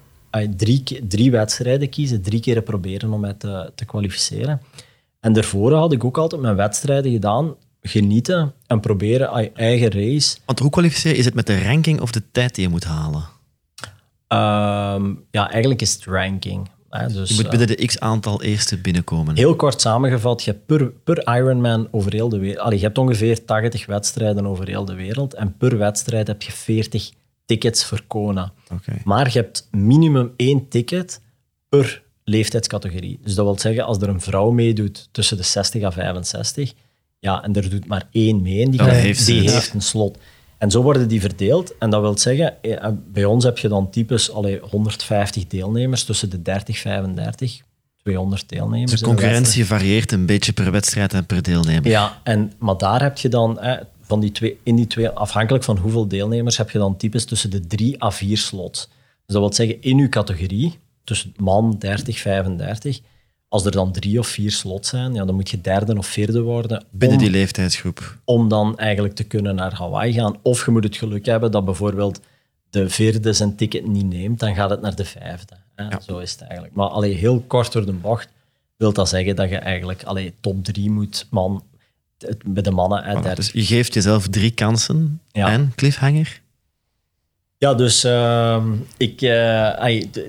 drie, 0.56 1.06
drie 1.08 1.30
wedstrijden 1.30 1.88
kiezen, 1.88 2.22
drie 2.22 2.40
keren 2.40 2.62
proberen 2.62 3.12
om 3.12 3.20
mij 3.20 3.34
te, 3.34 3.72
te 3.74 3.84
kwalificeren. 3.84 4.60
En 5.20 5.32
daarvoor 5.32 5.72
had 5.72 5.92
ik 5.92 6.04
ook 6.04 6.18
altijd 6.18 6.40
mijn 6.40 6.56
wedstrijden 6.56 7.12
gedaan, 7.12 7.54
genieten 7.82 8.52
en 8.66 8.80
proberen 8.80 9.54
eigen 9.54 9.90
race. 9.90 10.36
Want 10.44 10.58
hoe 10.58 10.70
kwalificeer 10.70 11.12
je? 11.12 11.18
Is 11.18 11.24
het 11.24 11.34
met 11.34 11.46
de 11.46 11.62
ranking 11.62 12.00
of 12.00 12.10
de 12.10 12.22
tijd 12.32 12.54
die 12.54 12.64
je 12.64 12.70
moet 12.70 12.84
halen? 12.84 13.24
Ehm, 14.28 15.14
ja, 15.30 15.50
eigenlijk 15.50 15.82
is 15.82 15.92
het 15.92 16.04
ranking. 16.04 16.68
Hè, 16.90 17.06
dus, 17.06 17.28
Je 17.28 17.34
moet 17.34 17.44
eh, 17.44 17.50
binnen 17.50 17.68
de 17.68 17.86
x 17.86 18.00
aantal 18.00 18.42
eerste 18.42 18.78
binnenkomen. 18.78 19.36
Heel 19.36 19.56
kort 19.56 19.80
samengevat, 19.80 20.44
je 20.44 20.50
hebt 20.50 20.66
per, 20.66 20.90
per 21.04 21.36
Ironman 21.36 21.88
over 21.90 22.12
heel 22.12 22.28
de 22.28 22.38
wereld... 22.38 22.58
allee, 22.58 22.78
Je 22.78 22.84
hebt 22.84 22.98
ongeveer 22.98 23.44
80 23.44 23.86
wedstrijden 23.86 24.46
over 24.46 24.68
heel 24.68 24.84
de 24.84 24.94
wereld 24.94 25.34
en 25.34 25.56
per 25.56 25.78
wedstrijd 25.78 26.26
heb 26.26 26.42
je 26.42 26.52
40 26.52 27.10
tickets 27.48 27.84
voor 27.84 28.02
Kona. 28.06 28.52
Maar 29.04 29.26
je 29.32 29.38
hebt 29.38 29.68
minimum 29.70 30.32
één 30.36 30.68
ticket 30.68 31.20
per 31.68 32.02
leeftijdscategorie. 32.24 33.18
Dus 33.22 33.34
dat 33.34 33.44
wil 33.44 33.58
zeggen, 33.58 33.84
als 33.84 33.98
er 33.98 34.08
een 34.08 34.20
vrouw 34.20 34.50
meedoet 34.50 35.08
tussen 35.12 35.36
de 35.36 35.42
60 35.42 35.82
en 35.82 35.92
65, 35.92 36.72
ja, 37.18 37.42
en 37.42 37.54
er 37.54 37.70
doet 37.70 37.86
maar 37.86 38.08
één 38.12 38.42
mee, 38.42 38.64
en 38.64 38.70
die, 38.70 38.80
gaat- 38.80 38.90
heeft 38.90 39.26
die 39.26 39.50
een 39.74 39.80
slot. 39.82 40.18
En 40.58 40.70
zo 40.70 40.82
worden 40.82 41.08
die 41.08 41.20
verdeeld. 41.20 41.78
En 41.78 41.90
dat 41.90 42.00
wil 42.00 42.18
zeggen, 42.18 42.62
eh, 42.62 42.88
bij 43.12 43.24
ons 43.24 43.44
heb 43.44 43.58
je 43.58 43.68
dan 43.68 43.90
types 43.90 44.30
allee, 44.32 44.58
150 44.62 45.46
deelnemers 45.46 46.04
tussen 46.04 46.30
de 46.30 46.42
30 46.42 46.78
35, 46.78 47.60
200 48.02 48.48
deelnemers. 48.48 48.90
Dus 48.90 49.00
de 49.00 49.06
concurrentie 49.06 49.64
varieert 49.66 50.12
een 50.12 50.26
beetje 50.26 50.52
per 50.52 50.70
wedstrijd 50.70 51.12
en 51.14 51.26
per 51.26 51.42
deelnemer. 51.42 51.86
Ja, 51.90 52.20
en, 52.24 52.52
maar 52.58 52.76
daar 52.78 53.02
heb 53.02 53.18
je 53.18 53.28
dan, 53.28 53.58
hè, 53.60 53.76
van 54.08 54.20
die 54.20 54.32
twee, 54.32 54.58
in 54.62 54.76
die 54.76 54.86
twee, 54.86 55.08
afhankelijk 55.08 55.64
van 55.64 55.76
hoeveel 55.78 56.08
deelnemers, 56.08 56.56
heb 56.56 56.70
je 56.70 56.78
dan 56.78 56.96
types 56.96 57.24
tussen 57.24 57.50
de 57.50 57.66
drie 57.66 58.02
à 58.02 58.10
vier 58.10 58.38
slots. 58.38 58.88
Dus 59.26 59.36
dat 59.36 59.38
wil 59.38 59.52
zeggen, 59.52 59.82
in 59.82 59.98
uw 59.98 60.08
categorie, 60.08 60.78
tussen 61.04 61.34
man 61.36 61.76
30, 61.78 62.18
35, 62.18 63.00
als 63.48 63.64
er 63.64 63.70
dan 63.70 63.92
drie 63.92 64.18
of 64.18 64.26
vier 64.26 64.50
slots 64.50 64.88
zijn, 64.88 65.14
ja, 65.14 65.24
dan 65.24 65.34
moet 65.34 65.50
je 65.50 65.60
derde 65.60 65.96
of 65.96 66.06
vierde 66.06 66.40
worden 66.40 66.84
Binnen 66.90 67.18
om, 67.18 67.24
die 67.24 67.32
leeftijdsgroep. 67.32 68.18
om 68.24 68.48
dan 68.48 68.78
eigenlijk 68.78 69.14
te 69.14 69.24
kunnen 69.24 69.54
naar 69.54 69.74
Hawaii 69.74 70.12
gaan. 70.12 70.36
Of 70.42 70.64
je 70.64 70.70
moet 70.70 70.84
het 70.84 70.96
geluk 70.96 71.26
hebben 71.26 71.50
dat 71.50 71.64
bijvoorbeeld 71.64 72.20
de 72.70 72.90
vierde 72.90 73.32
zijn 73.32 73.56
ticket 73.56 73.86
niet 73.86 74.06
neemt, 74.06 74.40
dan 74.40 74.54
gaat 74.54 74.70
het 74.70 74.80
naar 74.80 74.94
de 74.94 75.04
vijfde. 75.04 75.56
Hè? 75.74 75.84
Ja. 75.84 76.00
Zo 76.00 76.18
is 76.18 76.30
het 76.30 76.40
eigenlijk. 76.40 76.74
Maar 76.74 76.88
allee, 76.88 77.14
heel 77.14 77.40
kort 77.46 77.72
door 77.72 77.86
de 77.86 77.92
bocht 77.92 78.28
wil 78.78 78.92
dat 78.92 79.08
zeggen 79.08 79.36
dat 79.36 79.48
je 79.48 79.56
eigenlijk 79.56 80.04
allee, 80.04 80.34
top 80.40 80.64
drie 80.64 80.90
moet, 80.90 81.26
man, 81.30 81.62
het- 82.18 82.42
bij 82.46 82.62
de 82.62 82.70
mannen. 82.70 83.04
Hè, 83.04 83.34
Dus 83.34 83.50
je 83.52 83.64
geeft 83.64 83.94
jezelf 83.94 84.28
drie 84.28 84.50
kansen. 84.50 85.20
Ja. 85.32 85.48
En 85.50 85.72
cliffhanger? 85.76 86.40
Ja, 87.58 87.74
dus 87.74 88.04
ehm, 88.04 88.72
ik, 88.96 89.22
eh, 89.22 89.78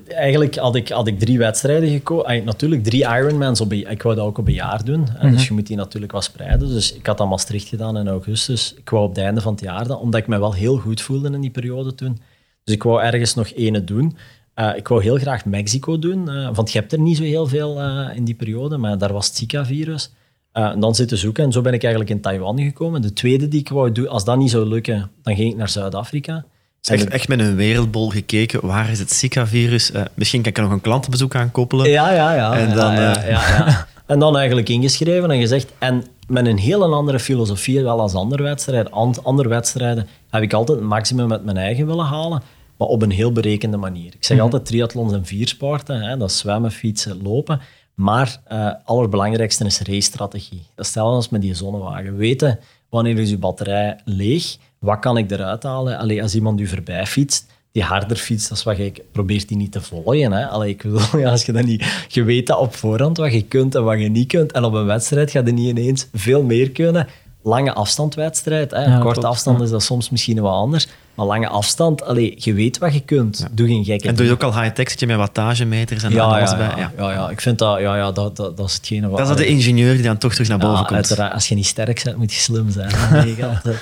eigenlijk 0.07 0.55
had 0.55 0.75
ik, 0.75 0.89
had 0.89 1.07
ik 1.07 1.19
drie 1.19 1.37
wedstrijden 1.37 1.89
gekozen. 1.89 2.43
Natuurlijk 2.43 2.83
drie 2.83 3.01
Ironmans. 3.03 3.61
Op 3.61 3.73
ik 3.73 4.01
wou 4.01 4.15
dat 4.15 4.25
ook 4.25 4.37
op 4.37 4.47
een 4.47 4.53
jaar 4.53 4.85
doen. 4.85 5.07
Dus 5.21 5.47
je 5.47 5.53
moet 5.53 5.67
die 5.67 5.75
natuurlijk 5.75 6.11
wel 6.11 6.21
spreiden. 6.21 6.67
Dus 6.67 6.93
ik 6.93 7.05
had 7.05 7.17
dat 7.17 7.29
Maastricht 7.29 7.67
gedaan 7.67 7.97
in 7.97 8.07
augustus. 8.07 8.73
Ik 8.77 8.89
wou 8.89 9.03
op 9.03 9.15
het 9.15 9.23
einde 9.25 9.41
van 9.41 9.51
het 9.51 9.61
jaar 9.61 9.87
dat, 9.87 9.99
omdat 9.99 10.19
ik 10.21 10.27
me 10.27 10.39
wel 10.39 10.53
heel 10.53 10.77
goed 10.77 11.01
voelde 11.01 11.29
in 11.31 11.41
die 11.41 11.49
periode 11.49 11.95
toen. 11.95 12.19
Dus 12.63 12.75
ik 12.75 12.83
wou 12.83 13.01
ergens 13.01 13.33
nog 13.35 13.51
ene 13.53 13.83
doen. 13.83 14.17
Eh, 14.53 14.69
ik 14.75 14.87
wou 14.87 15.01
heel 15.03 15.17
graag 15.17 15.45
Mexico 15.45 15.99
doen, 15.99 16.29
eh, 16.29 16.49
want 16.53 16.71
je 16.71 16.79
hebt 16.79 16.93
er 16.93 16.99
niet 16.99 17.17
zo 17.17 17.23
heel 17.23 17.47
veel 17.47 17.81
in 18.15 18.23
die 18.23 18.35
periode, 18.35 18.77
maar 18.77 18.97
daar 18.97 19.13
was 19.13 19.27
het 19.27 19.35
Zika-virus. 19.35 20.11
Eh, 20.51 20.65
en 20.65 20.79
dan 20.79 20.95
zitten 20.95 21.17
zoeken 21.17 21.43
en 21.43 21.51
zo 21.51 21.61
ben 21.61 21.73
ik 21.73 21.81
eigenlijk 21.83 22.11
in 22.13 22.21
Taiwan 22.21 22.59
gekomen. 22.61 23.01
De 23.01 23.13
tweede 23.13 23.47
die 23.47 23.59
ik 23.59 23.69
wou 23.69 23.91
doen, 23.91 24.07
als 24.07 24.25
dat 24.25 24.37
niet 24.37 24.49
zou 24.51 24.65
lukken, 24.67 25.11
dan 25.23 25.35
ging 25.35 25.51
ik 25.51 25.57
naar 25.57 25.69
Zuid-Afrika. 25.69 26.45
Echt, 26.81 27.03
En- 27.05 27.11
echt 27.11 27.27
met 27.27 27.39
een 27.39 27.55
wereldbol 27.55 28.09
gekeken. 28.09 28.67
Waar 28.67 28.89
is 28.91 28.99
het 28.99 29.11
Zika-virus? 29.11 29.91
Eh, 29.91 30.01
misschien 30.13 30.41
kan 30.41 30.51
ik 30.51 30.57
er 30.57 30.63
nog 30.63 30.71
een 30.71 30.81
klantenbezoek 30.81 31.35
aan 31.35 31.51
koppelen. 31.51 31.89
Ja, 31.89 32.13
ja, 32.13 32.33
ja. 32.35 32.57
En 32.57 32.67
ja, 32.69 32.75
dan, 32.75 32.93
ja, 32.93 33.17
eh, 33.23 33.29
ja, 33.29 33.57
ja. 33.57 33.87
En 34.05 34.19
dan 34.19 34.37
eigenlijk 34.37 34.69
ingeschreven 34.69 35.31
en 35.31 35.39
gezegd. 35.39 35.71
En 35.79 36.03
met 36.27 36.45
een 36.45 36.57
hele 36.57 36.85
andere 36.85 37.19
filosofie 37.19 37.83
wel 37.83 37.99
als 37.99 38.13
andere 38.13 38.43
wedstrijden. 38.43 38.91
An- 38.91 39.23
Andere 39.23 39.49
wedstrijden 39.49 40.07
heb 40.29 40.41
ik 40.41 40.53
altijd 40.53 40.77
het 40.79 40.87
maximum 40.87 41.27
met 41.27 41.45
mijn 41.45 41.57
eigen 41.57 41.85
willen 41.85 42.05
halen, 42.05 42.41
maar 42.77 42.87
op 42.87 43.01
een 43.01 43.11
heel 43.11 43.31
berekende 43.31 43.77
manier. 43.77 44.05
Ik 44.13 44.23
zeg 44.25 44.39
altijd 44.39 44.65
triathlon 44.65 45.09
zijn 45.09 45.25
vier 45.25 45.47
sporten. 45.47 46.01
Hè, 46.01 46.17
dat 46.17 46.29
is 46.29 46.37
zwemmen, 46.37 46.71
fietsen, 46.71 47.21
lopen. 47.23 47.61
Maar 47.99 48.41
het 48.43 48.77
allerbelangrijkste 48.83 49.65
is 49.65 49.79
race-strategie. 49.79 50.61
Dat 50.75 50.85
stellen 50.85 51.11
als 51.11 51.29
met 51.29 51.41
die 51.41 51.53
zonnewagen. 51.53 52.17
Weten 52.17 52.59
wanneer 52.89 53.19
is 53.19 53.31
uw 53.31 53.39
batterij 53.39 53.99
leeg, 54.05 54.57
wat 54.79 54.99
kan 54.99 55.17
ik 55.17 55.31
eruit 55.31 55.63
halen? 55.63 55.97
Allee, 55.97 56.21
als 56.21 56.35
iemand 56.35 56.59
u 56.59 56.67
voorbij 56.67 57.05
fietst, 57.05 57.45
die 57.71 57.83
harder 57.83 58.17
fietst, 58.17 58.49
dat 58.49 58.57
is 58.57 58.63
wat 58.63 58.77
je 58.77 59.03
probeert 59.11 59.47
die 59.47 59.57
niet 59.57 59.71
te 59.71 59.81
volgen. 59.81 60.31
Hè? 60.31 60.47
Allee, 60.47 60.69
ik 60.69 60.81
bedoel, 60.81 61.25
als 61.31 61.45
je 61.45 61.51
dat 61.51 61.65
niet... 61.65 62.05
Je 62.07 62.23
weet 62.23 62.47
dat 62.47 62.59
op 62.59 62.75
voorhand, 62.75 63.17
wat 63.17 63.33
je 63.33 63.43
kunt 63.43 63.75
en 63.75 63.83
wat 63.83 63.99
je 63.99 64.09
niet 64.09 64.27
kunt. 64.27 64.51
En 64.51 64.63
op 64.63 64.73
een 64.73 64.85
wedstrijd 64.85 65.31
ga 65.31 65.41
je 65.45 65.51
niet 65.51 65.77
ineens 65.77 66.07
veel 66.13 66.43
meer 66.43 66.71
kunnen. 66.71 67.07
Lange 67.43 67.73
afstandwedstrijd. 67.73 68.71
Hè? 68.71 68.83
Ja, 68.83 68.99
Korte 68.99 69.27
afstand 69.27 69.57
ja. 69.57 69.63
is 69.63 69.69
dat 69.69 69.83
soms 69.83 70.09
misschien 70.09 70.41
wat 70.41 70.53
anders. 70.53 70.87
Maar 71.19 71.27
lange 71.27 71.47
afstand, 71.47 72.03
allee, 72.03 72.33
je 72.37 72.53
weet 72.53 72.77
wat 72.77 72.93
je 72.93 72.99
kunt. 72.99 73.47
Doe 73.51 73.67
geen 73.67 73.83
gekke 73.83 74.07
En 74.07 74.15
doe 74.15 74.25
je 74.25 74.31
ook 74.31 74.43
al 74.43 74.61
high-tech, 74.61 74.89
zit 74.89 74.99
je 74.99 75.07
met 75.07 75.17
wattagemeters 75.17 76.03
en 76.03 76.11
ja, 76.11 76.23
alles 76.23 76.51
ja, 76.51 76.57
bij? 76.57 76.67
ja, 76.67 76.77
Ja. 76.77 76.91
ja, 76.97 77.11
ja. 77.11 77.29
ik 77.29 77.41
vind 77.41 77.59
dat, 77.59 77.79
ja, 77.79 77.95
ja, 77.95 78.11
dat, 78.11 78.35
dat, 78.35 78.57
dat 78.57 78.67
is 78.67 78.73
hetgene 78.73 79.07
wat... 79.07 79.17
Dat 79.17 79.29
is 79.29 79.35
dat 79.35 79.37
de 79.37 79.45
ingenieur 79.45 79.93
die 79.93 80.03
dan 80.03 80.17
toch 80.17 80.31
terug 80.31 80.47
naar 80.47 80.57
boven 80.57 80.75
Ja, 80.75 80.83
komt. 80.83 80.95
uiteraard. 80.95 81.33
Als 81.33 81.47
je 81.47 81.55
niet 81.55 81.65
sterk 81.65 82.01
bent, 82.03 82.17
moet 82.17 82.33
je 82.33 82.39
slim 82.39 82.71
zijn. 82.71 82.91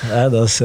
Nee, 0.09 0.29
dat 0.29 0.43
is. 0.43 0.61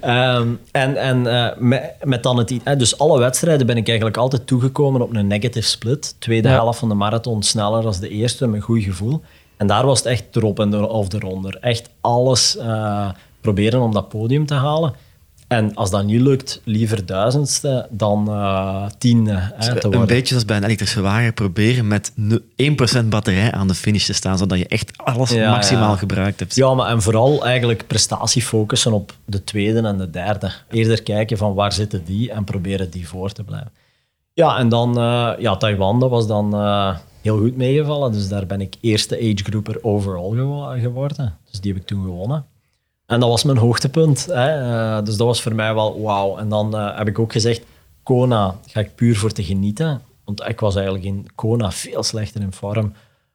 Ehm, 0.00 0.48
en 0.70 0.96
en 0.96 1.18
uh, 1.24 1.48
met, 1.58 1.94
met, 2.02 2.22
dan 2.22 2.38
het... 2.38 2.50
Uh, 2.50 2.58
dus 2.76 2.98
alle 2.98 3.18
wedstrijden 3.18 3.66
ben 3.66 3.76
ik 3.76 3.88
eigenlijk 3.88 4.16
altijd 4.16 4.46
toegekomen 4.46 5.00
op 5.00 5.14
een 5.14 5.26
negative 5.26 5.68
split. 5.68 6.14
Tweede 6.18 6.48
ja. 6.48 6.54
helft 6.54 6.78
van 6.78 6.88
de 6.88 6.94
marathon 6.94 7.42
sneller 7.42 7.86
als 7.86 8.00
de 8.00 8.08
eerste, 8.08 8.46
met 8.46 8.56
een 8.56 8.62
goed 8.62 8.82
gevoel. 8.82 9.22
En 9.56 9.66
daar 9.66 9.86
was 9.86 9.98
het 9.98 10.06
echt 10.06 10.36
erop 10.36 10.60
en 10.60 10.72
er, 10.72 10.88
of 10.88 11.12
eronder. 11.12 11.56
Echt 11.60 11.90
alles 12.00 12.56
uh, 12.56 13.08
proberen 13.40 13.80
om 13.80 13.92
dat 13.92 14.08
podium 14.08 14.46
te 14.46 14.54
halen. 14.54 14.92
En 15.48 15.74
als 15.74 15.90
dat 15.90 16.04
niet 16.04 16.20
lukt, 16.20 16.60
liever 16.64 17.06
duizendste 17.06 17.86
dan 17.90 18.26
uh, 18.28 18.86
tiende 18.98 19.32
hè, 19.32 19.66
te 19.66 19.80
worden. 19.80 20.00
Een 20.00 20.06
beetje 20.06 20.26
zoals 20.26 20.44
bij 20.44 20.56
een 20.56 20.64
elektrische 20.64 21.00
wagen, 21.00 21.34
proberen 21.34 21.86
met 21.86 22.12
1% 23.02 23.06
batterij 23.08 23.52
aan 23.52 23.68
de 23.68 23.74
finish 23.74 24.06
te 24.06 24.12
staan, 24.12 24.38
zodat 24.38 24.58
je 24.58 24.66
echt 24.66 24.92
alles 24.96 25.30
ja, 25.30 25.50
maximaal 25.50 25.90
ja. 25.90 25.96
gebruikt 25.96 26.38
hebt. 26.38 26.54
Ja, 26.54 26.74
maar 26.74 26.90
en 26.90 27.02
vooral 27.02 27.44
eigenlijk 27.44 27.86
prestatie 27.86 28.42
focussen 28.42 28.92
op 28.92 29.14
de 29.24 29.44
tweede 29.44 29.80
en 29.80 29.98
de 29.98 30.10
derde. 30.10 30.52
Eerder 30.70 31.02
kijken 31.02 31.36
van 31.36 31.54
waar 31.54 31.72
zitten 31.72 32.04
die 32.04 32.30
en 32.30 32.44
proberen 32.44 32.90
die 32.90 33.08
voor 33.08 33.32
te 33.32 33.44
blijven. 33.44 33.72
Ja, 34.32 34.58
en 34.58 34.68
dan 34.68 34.98
uh, 34.98 35.32
ja, 35.38 35.56
Taiwan, 35.56 36.00
dat 36.00 36.10
was 36.10 36.26
dan 36.26 36.54
uh, 36.54 36.96
heel 37.22 37.38
goed 37.38 37.56
meegevallen. 37.56 38.12
Dus 38.12 38.28
daar 38.28 38.46
ben 38.46 38.60
ik 38.60 38.74
eerste 38.80 39.16
age 39.16 39.44
grouper 39.44 39.84
overall 39.84 40.36
gewo 40.36 40.80
geworden. 40.80 41.38
Dus 41.50 41.60
die 41.60 41.72
heb 41.72 41.80
ik 41.80 41.86
toen 41.86 42.02
gewonnen. 42.02 42.44
En 43.08 43.20
dat 43.20 43.28
was 43.28 43.44
mijn 43.44 43.58
hoogtepunt. 43.58 44.26
Hè. 44.26 44.60
Uh, 44.62 45.04
dus 45.04 45.16
dat 45.16 45.26
was 45.26 45.42
voor 45.42 45.54
mij 45.54 45.74
wel 45.74 46.00
wauw. 46.00 46.36
En 46.36 46.48
dan 46.48 46.74
uh, 46.74 46.98
heb 46.98 47.08
ik 47.08 47.18
ook 47.18 47.32
gezegd, 47.32 47.62
Kona 48.02 48.56
ga 48.66 48.80
ik 48.80 48.94
puur 48.94 49.16
voor 49.16 49.32
te 49.32 49.44
genieten. 49.44 50.02
Want 50.24 50.44
ik 50.48 50.60
was 50.60 50.74
eigenlijk 50.74 51.04
in 51.04 51.26
Kona 51.34 51.70
veel 51.70 52.02
slechter 52.02 52.40
in 52.40 52.52
vorm. 52.52 52.92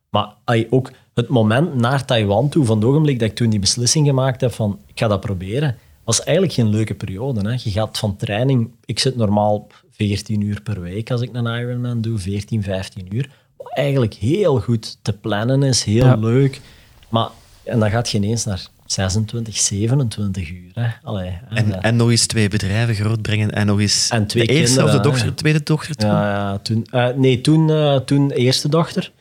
Maar 0.09 0.33
ay, 0.43 0.67
ook 0.69 0.91
het 1.13 1.27
moment 1.27 1.75
naar 1.75 2.05
Taiwan 2.05 2.49
toe, 2.49 2.65
van 2.65 2.77
het 2.77 2.85
ogenblik 2.85 3.19
dat 3.19 3.29
ik 3.29 3.35
toen 3.35 3.49
die 3.49 3.59
beslissing 3.59 4.07
gemaakt 4.07 4.41
heb 4.41 4.51
van 4.51 4.79
ik 4.85 4.99
ga 4.99 5.07
dat 5.07 5.19
proberen, 5.19 5.77
was 6.03 6.23
eigenlijk 6.23 6.55
geen 6.55 6.69
leuke 6.69 6.93
periode. 6.93 7.49
Hè. 7.49 7.55
Je 7.63 7.71
gaat 7.71 7.97
van 7.97 8.15
training, 8.15 8.71
ik 8.85 8.99
zit 8.99 9.15
normaal 9.15 9.67
14 9.89 10.41
uur 10.41 10.61
per 10.61 10.81
week 10.81 11.11
als 11.11 11.21
ik 11.21 11.29
een 11.33 11.59
Ironman 11.59 12.01
doe, 12.01 12.17
14, 12.17 12.63
15 12.63 13.15
uur. 13.15 13.29
Wat 13.57 13.71
eigenlijk 13.73 14.13
heel 14.13 14.59
goed 14.59 14.97
te 15.01 15.13
plannen 15.13 15.63
is, 15.63 15.83
heel 15.83 16.05
ja. 16.05 16.15
leuk. 16.15 16.61
Maar, 17.09 17.29
en 17.63 17.79
dan 17.79 17.89
gaat 17.89 18.09
je 18.09 18.17
ineens 18.17 18.45
naar 18.45 18.67
26, 18.85 19.57
27 19.57 20.51
uur. 20.51 20.71
Hè. 20.73 20.87
Allee, 21.03 21.39
en, 21.49 21.65
hè. 21.65 21.75
en 21.75 21.95
nog 21.95 22.09
eens 22.09 22.25
twee 22.25 22.49
bedrijven 22.49 22.95
grootbrengen 22.95 23.51
en 23.51 23.65
nog 23.65 23.79
eens 23.79 24.09
en 24.09 24.27
twee 24.27 24.47
de 24.47 24.53
eerste 24.53 24.75
kinderen, 24.75 24.99
of 24.99 25.03
de 25.03 25.09
dochter, 25.09 25.27
hè. 25.27 25.33
tweede 25.33 25.63
dochter 25.63 25.95
toen? 25.95 26.09
Ja, 26.09 26.29
ja 26.29 26.57
toen, 26.57 26.87
uh, 26.91 27.07
nee, 27.15 27.41
toen, 27.41 27.69
uh, 27.69 27.95
toen 27.95 28.31
eerste 28.31 28.69
dochter. 28.69 29.11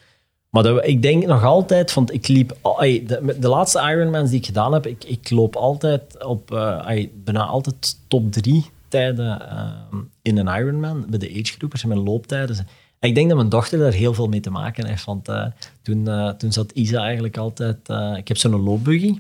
Maar 0.51 0.63
dat, 0.63 0.87
ik 0.87 1.03
denk 1.03 1.27
nog 1.27 1.45
altijd, 1.45 1.95
want 1.95 2.13
ik 2.13 2.29
liep... 2.29 2.57
Ay, 2.63 3.05
de, 3.07 3.37
de, 3.41 3.49
laatste 3.49 3.81
Ironmans 3.81 4.31
die 4.31 4.39
ik 4.39 4.47
gedaan 4.47 4.73
heb, 4.73 4.87
ik, 4.87 5.05
ik 5.05 5.31
loop 5.31 5.57
altijd 5.57 6.25
op... 6.25 6.51
Uh, 6.53 6.79
ay, 6.79 7.11
bijna 7.25 7.45
altijd 7.45 7.99
top 8.09 8.33
drie 8.33 8.65
tijden 8.89 9.43
in 10.23 10.39
een 10.39 10.61
Ironman, 10.61 11.07
bij 11.09 11.19
de 11.19 11.41
agegroepers 11.41 11.83
en 11.83 11.89
mijn 11.89 12.03
looptijden. 12.03 12.57
En 12.99 13.09
ik 13.09 13.15
denk 13.15 13.29
dat 13.29 13.37
mijn 13.37 13.49
dochter 13.49 13.79
daar 13.79 13.93
heel 13.93 14.15
veel 14.15 14.29
mee 14.29 14.41
te 14.41 14.51
maken 14.51 14.87
heeft, 14.87 15.05
want 15.05 15.29
toen, 15.83 16.09
toen 16.39 16.53
zat 16.53 16.73
Isa 16.73 17.03
eigenlijk 17.03 17.37
altijd... 17.37 17.79
ik 18.17 18.29
heb 18.29 18.37
zo'n 18.37 18.63
loopbuggy. 18.63 19.19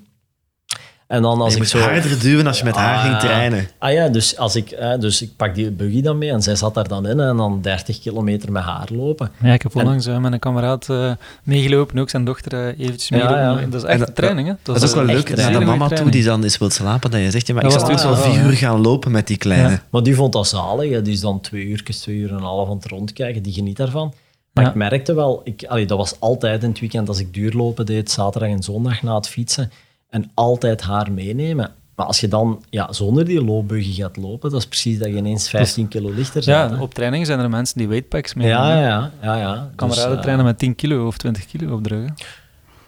En 1.12 1.22
dan 1.22 1.40
als 1.40 1.48
je 1.48 1.52
ik 1.52 1.58
moest 1.58 1.70
zo, 1.70 1.78
harder 1.78 2.20
duwen 2.20 2.46
als 2.46 2.58
je 2.58 2.64
met 2.64 2.76
haar 2.76 2.96
ah, 2.96 3.04
ging 3.04 3.18
trainen. 3.18 3.68
Ah 3.78 3.92
ja, 3.92 4.08
dus, 4.08 4.36
als 4.36 4.56
ik, 4.56 4.70
eh, 4.70 4.98
dus 4.98 5.22
ik 5.22 5.30
pak 5.36 5.54
die 5.54 5.70
buggy 5.70 6.02
dan 6.02 6.18
mee 6.18 6.30
en 6.30 6.42
zij 6.42 6.56
zat 6.56 6.74
daar 6.74 6.88
dan 6.88 7.06
in 7.06 7.20
en 7.20 7.36
dan 7.36 7.60
30 7.62 8.00
kilometer 8.00 8.52
met 8.52 8.62
haar 8.62 8.88
lopen. 8.92 9.30
Ja, 9.42 9.52
ik 9.52 9.62
heb 9.62 9.76
onlangs 9.76 10.06
uh, 10.06 10.18
met 10.18 10.32
een 10.32 10.38
kameraad 10.38 10.88
uh, 10.90 11.12
meegelopen, 11.42 11.98
ook 11.98 12.10
zijn 12.10 12.24
dochter 12.24 12.52
uh, 12.52 12.86
eventjes 12.86 13.10
meegelopen. 13.10 13.40
Ja, 13.40 13.60
ja. 13.60 13.66
Dat 13.66 13.82
is 13.82 13.88
echt 13.88 13.98
dat, 13.98 14.08
een 14.08 14.14
training, 14.14 14.48
hè? 14.48 14.54
Dat, 14.62 14.74
dat 14.74 14.84
is 14.84 14.90
ook 14.90 14.94
wel 14.94 15.14
leuk 15.14 15.36
naar 15.36 15.52
de 15.52 15.60
mama 15.60 15.88
toe 15.88 16.10
die 16.10 16.24
dan 16.24 16.42
eens 16.42 16.58
wil 16.58 16.70
slapen, 16.70 17.10
dat 17.10 17.20
je 17.20 17.30
zegt, 17.30 17.46
ja, 17.46 17.54
maar 17.54 17.62
Dat 17.62 17.72
ik 17.72 17.78
zal 17.78 17.88
toen 17.88 18.06
wel 18.06 18.16
vier 18.16 18.40
ja. 18.40 18.46
uur 18.46 18.56
gaan 18.56 18.80
lopen 18.80 19.10
met 19.10 19.26
die 19.26 19.36
kleine. 19.36 19.68
Ja. 19.68 19.82
Maar 19.90 20.02
die 20.02 20.14
vond 20.14 20.32
dat 20.32 20.48
zalig. 20.48 20.90
Hè. 20.90 21.02
Die 21.02 21.12
is 21.12 21.20
dan 21.20 21.40
twee 21.40 21.64
uur, 21.64 21.84
twee 21.84 22.16
uur 22.16 22.30
en 22.30 22.36
een 22.36 22.42
half 22.42 22.68
aan 22.68 22.76
het 22.76 22.86
rondkijken. 22.86 23.42
Die 23.42 23.52
geniet 23.52 23.76
daarvan. 23.76 24.14
Maar 24.52 24.64
Ja. 24.64 24.70
ik 24.70 24.76
merkte 24.76 25.14
wel, 25.14 25.40
ik, 25.44 25.64
allee, 25.64 25.86
dat 25.86 25.98
was 25.98 26.20
altijd 26.20 26.62
in 26.62 26.68
het 26.68 26.80
weekend 26.80 27.08
als 27.08 27.18
ik 27.18 27.34
duurlopen 27.34 27.86
deed, 27.86 28.10
zaterdag 28.10 28.50
en 28.50 28.62
zondag 28.62 29.02
na 29.02 29.14
het 29.14 29.28
fietsen. 29.28 29.70
En 30.12 30.30
altijd 30.34 30.80
haar 30.80 31.12
meenemen. 31.12 31.70
Maar 31.94 32.06
als 32.06 32.20
je 32.20 32.28
dan 32.28 32.64
ja, 32.70 32.92
zonder 32.92 33.24
die 33.24 33.44
loopbuggy 33.44 33.92
gaat 33.92 34.16
lopen, 34.16 34.50
dat 34.50 34.60
is 34.60 34.66
precies 34.66 34.98
dat 34.98 35.08
je 35.08 35.14
ineens 35.14 35.48
15 35.48 35.88
kilo 35.88 36.10
lichter 36.10 36.44
bent. 36.44 36.44
Ja, 36.44 36.76
hè. 36.76 36.82
op 36.82 36.94
training 36.94 37.26
zijn 37.26 37.38
er 37.38 37.50
mensen 37.50 37.78
die 37.78 37.88
weightpacks 37.88 38.34
mee 38.34 38.48
ja, 38.48 38.80
ja, 38.80 39.10
ja, 39.22 39.36
ja. 39.36 39.70
Kameraden 39.76 40.08
Dus, 40.08 40.16
eh, 40.16 40.22
trainen 40.22 40.44
met 40.44 40.58
10 40.58 40.74
kilo 40.74 41.06
of 41.06 41.16
20 41.16 41.46
kilo 41.46 41.74
op 41.74 41.82
de 41.84 41.88
rug. 41.88 42.08
hè. 42.08 42.14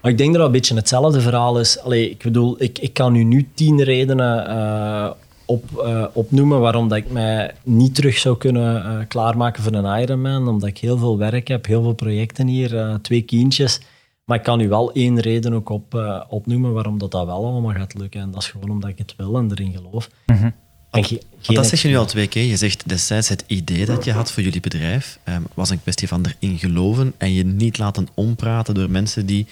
Maar 0.00 0.10
ik 0.10 0.18
denk 0.18 0.30
dat 0.30 0.38
dat 0.38 0.46
een 0.46 0.52
beetje 0.52 0.74
hetzelfde 0.74 1.20
verhaal 1.20 1.60
is. 1.60 1.80
Allee, 1.80 2.10
ik 2.10 2.22
bedoel, 2.22 2.56
ik, 2.58 2.78
ik 2.78 2.94
kan 2.94 3.14
u 3.14 3.22
nu 3.24 3.48
tien 3.54 3.82
redenen 3.82 4.46
eh, 4.48 5.10
op, 5.44 5.78
eh, 5.78 6.04
opnoemen 6.12 6.60
waarom 6.60 6.88
dat 6.88 6.98
ik 6.98 7.10
mij 7.10 7.54
niet 7.62 7.94
terug 7.94 8.18
zou 8.18 8.36
kunnen 8.36 9.04
klaarmaken 9.08 9.62
voor 9.62 9.72
een 9.72 10.00
Ironman. 10.00 10.48
Omdat 10.48 10.68
ik 10.68 10.78
heel 10.78 10.98
veel 10.98 11.18
werk 11.18 11.48
heb, 11.48 11.66
heel 11.66 11.82
veel 11.82 11.94
projecten 11.94 12.46
hier, 12.46 12.98
twee 13.02 13.22
kindjes. 13.22 13.80
Maar 14.24 14.38
ik 14.38 14.44
kan 14.44 14.60
u 14.60 14.68
wel 14.68 14.92
één 14.92 15.20
reden 15.20 15.52
ook 15.52 15.68
op, 15.68 15.94
eh, 15.94 16.20
opnoemen 16.28 16.72
waarom 16.72 16.98
dat, 16.98 17.10
dat 17.10 17.26
wel 17.26 17.44
allemaal 17.46 17.72
gaat 17.72 17.94
lukken. 17.94 18.20
En 18.20 18.30
dat 18.30 18.42
is 18.42 18.48
gewoon 18.48 18.70
omdat 18.70 18.90
ik 18.90 18.98
het 18.98 19.14
wil 19.16 19.36
en 19.38 19.50
erin 19.50 19.72
geloof. 19.72 20.08
Mhm. 20.26 20.50
En 20.90 21.04
ge- 21.04 21.22
Want 21.30 21.46
geen 21.46 21.56
dat 21.56 21.66
zeg 21.66 21.82
je 21.82 21.88
nu 21.88 21.96
al 21.96 22.06
twee 22.06 22.26
keer. 22.26 22.44
Je 22.44 22.56
zegt 22.56 22.88
destijds 22.88 23.28
het 23.28 23.44
idee 23.46 23.86
dat 23.86 24.04
je 24.04 24.12
had 24.12 24.32
voor 24.32 24.42
jullie 24.42 24.60
bedrijf 24.60 25.18
ehm, 25.24 25.42
was 25.54 25.70
een 25.70 25.82
kwestie 25.82 26.08
van 26.08 26.24
erin 26.40 26.58
geloven 26.58 27.12
en 27.18 27.32
je 27.32 27.44
niet 27.44 27.78
laten 27.78 28.08
ompraten 28.14 28.74
door 28.74 28.90
mensen 28.90 29.26
die 29.26 29.46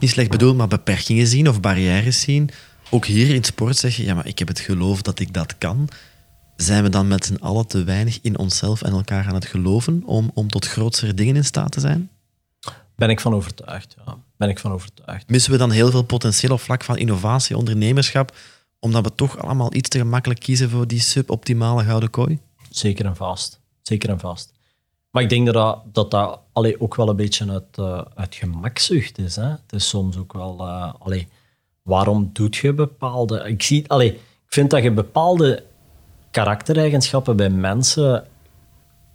niet 0.00 0.10
slecht 0.10 0.30
bedoeld, 0.30 0.56
maar 0.56 0.68
beperkingen 0.68 1.26
zien 1.26 1.48
of 1.48 1.60
barrières 1.60 2.20
zien. 2.20 2.50
Ook 2.90 3.06
hier 3.06 3.34
in 3.34 3.44
sport 3.44 3.76
zeg 3.76 3.96
je, 3.96 4.04
ja, 4.04 4.14
maar 4.14 4.26
ik 4.26 4.38
heb 4.38 4.48
het 4.48 4.60
geloof 4.60 5.02
dat 5.02 5.18
ik 5.18 5.32
dat 5.34 5.58
kan. 5.58 5.88
Zijn 6.56 6.82
we 6.82 6.88
dan 6.88 7.08
met 7.08 7.24
z'n 7.24 7.34
allen 7.40 7.66
te 7.66 7.84
weinig 7.84 8.18
in 8.22 8.38
onszelf 8.38 8.82
en 8.82 8.92
elkaar 8.92 9.26
aan 9.26 9.34
het 9.34 9.46
geloven 9.46 10.02
om, 10.06 10.30
om 10.34 10.48
tot 10.48 10.66
grotere 10.66 11.14
dingen 11.14 11.36
in 11.36 11.44
staat 11.44 11.72
te 11.72 11.80
zijn? 11.80 12.08
Ben 12.98 13.10
ik 13.10 13.20
van 13.20 13.34
overtuigd, 13.34 13.96
ja. 14.06 14.18
Ben 14.36 14.48
ik 14.48 14.58
van 14.58 14.72
overtuigd. 14.72 15.28
Missen 15.28 15.52
we 15.52 15.58
dan 15.58 15.70
heel 15.70 15.90
veel 15.90 16.02
potentieel 16.02 16.52
op 16.52 16.60
vlak 16.60 16.84
van 16.84 16.96
innovatie, 16.96 17.56
ondernemerschap, 17.56 18.36
omdat 18.78 19.04
we 19.04 19.14
toch 19.14 19.38
allemaal 19.38 19.74
iets 19.74 19.88
te 19.88 19.98
gemakkelijk 19.98 20.40
kiezen 20.40 20.70
voor 20.70 20.86
die 20.86 21.00
suboptimale 21.00 21.84
gouden 21.84 22.10
kooi? 22.10 22.38
Zeker 22.70 23.06
en 23.06 23.16
vast. 23.16 23.60
Zeker 23.82 24.10
en 24.10 24.20
vast. 24.20 24.52
Maar 25.10 25.22
ik 25.22 25.28
denk 25.28 25.46
dat 25.46 25.54
dat, 25.54 25.82
dat, 25.92 26.10
dat 26.10 26.40
allee, 26.52 26.80
ook 26.80 26.94
wel 26.94 27.08
een 27.08 27.16
beetje 27.16 27.50
uit, 27.50 27.78
uh, 27.78 28.02
uit 28.14 28.34
gemakzucht 28.34 29.18
is. 29.18 29.36
Hè? 29.36 29.48
Het 29.48 29.72
is 29.72 29.88
soms 29.88 30.16
ook 30.16 30.32
wel... 30.32 30.56
Uh, 30.60 30.92
allee, 30.98 31.28
waarom 31.82 32.30
doet 32.32 32.56
je 32.56 32.72
bepaalde... 32.72 33.48
Ik, 33.48 33.62
zie, 33.62 33.88
allee, 33.88 34.12
ik 34.12 34.20
vind 34.46 34.70
dat 34.70 34.82
je 34.82 34.90
bepaalde 34.90 35.64
karaktereigenschappen 36.30 37.36
bij 37.36 37.50
mensen 37.50 38.26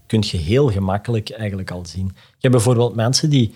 kun 0.06 0.24
je 0.26 0.38
heel 0.38 0.72
gemakkelijk 0.72 1.30
eigenlijk 1.30 1.72
al 1.72 1.86
zien. 1.86 2.06
Je 2.16 2.38
hebt 2.40 2.54
bijvoorbeeld 2.54 2.96
mensen 2.96 3.30
die 3.30 3.56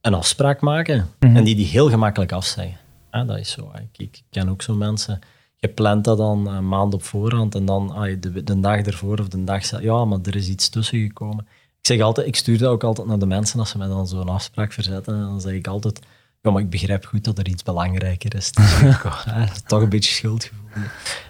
een 0.00 0.14
afspraak 0.14 0.60
maken 0.60 1.08
Mhm. 1.20 1.36
en 1.36 1.44
die 1.44 1.54
die 1.54 1.66
heel 1.66 1.88
gemakkelijk 1.90 2.32
afzeggen. 2.32 2.76
Ja, 3.10 3.24
dat 3.24 3.38
is 3.38 3.50
zo. 3.50 3.70
hè. 3.72 3.80
Ik, 3.80 3.98
ik 3.98 4.22
ken 4.30 4.48
ook 4.48 4.62
zo 4.62 4.74
mensen. 4.74 5.18
Je 5.56 5.68
plant 5.68 6.04
dat 6.04 6.18
dan 6.18 6.46
een 6.48 6.68
maand 6.68 6.94
op 6.94 7.02
voorhand 7.02 7.54
en 7.54 7.64
dan 7.64 7.90
ah, 7.90 8.16
de, 8.20 8.44
de 8.44 8.60
dag 8.60 8.80
ervoor 8.80 9.18
of 9.18 9.28
de 9.28 9.44
dag... 9.44 9.64
zelf- 9.64 9.82
Ja, 9.82 10.04
maar 10.04 10.18
er 10.22 10.36
is 10.36 10.48
iets 10.48 10.68
tussen 10.68 10.98
gekomen. 11.00 11.46
Ik 11.80 11.86
zeg 11.86 12.00
altijd, 12.00 12.26
ik 12.26 12.36
stuur 12.36 12.58
dat 12.58 12.70
ook 12.70 12.84
altijd 12.84 13.06
naar 13.06 13.18
de 13.18 13.26
mensen 13.26 13.58
als 13.58 13.70
ze 13.70 13.78
mij 13.78 13.88
dan 13.88 14.06
zo'n 14.08 14.28
afspraak 14.28 14.72
verzetten. 14.72 15.14
En 15.14 15.20
dan 15.20 15.40
zeg 15.40 15.52
ik 15.52 15.66
altijd, 15.66 16.00
ja, 16.42 16.50
maar 16.50 16.62
ik 16.62 16.70
begrijp 16.70 17.04
goed 17.04 17.24
dat 17.24 17.38
er 17.38 17.48
iets 17.48 17.62
belangrijker 17.62 18.34
is. 18.34 18.52
Dus 18.52 18.80
hè, 18.80 19.44
toch 19.66 19.82
een 19.82 19.88
beetje 19.88 20.12
schuldgevoel. 20.14 20.58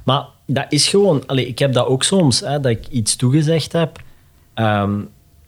Maar 0.04 0.24
dat 0.46 0.66
is 0.68 0.88
gewoon... 0.88 1.26
Allee, 1.26 1.46
ik 1.48 1.58
heb 1.58 1.72
dat 1.72 1.86
ook 1.86 2.02
soms, 2.02 2.40
hè, 2.40 2.60
dat 2.60 2.70
ik 2.72 2.88
iets 2.88 3.16
toegezegd 3.16 3.72
heb, 3.72 4.02
ehm, 4.54 5.00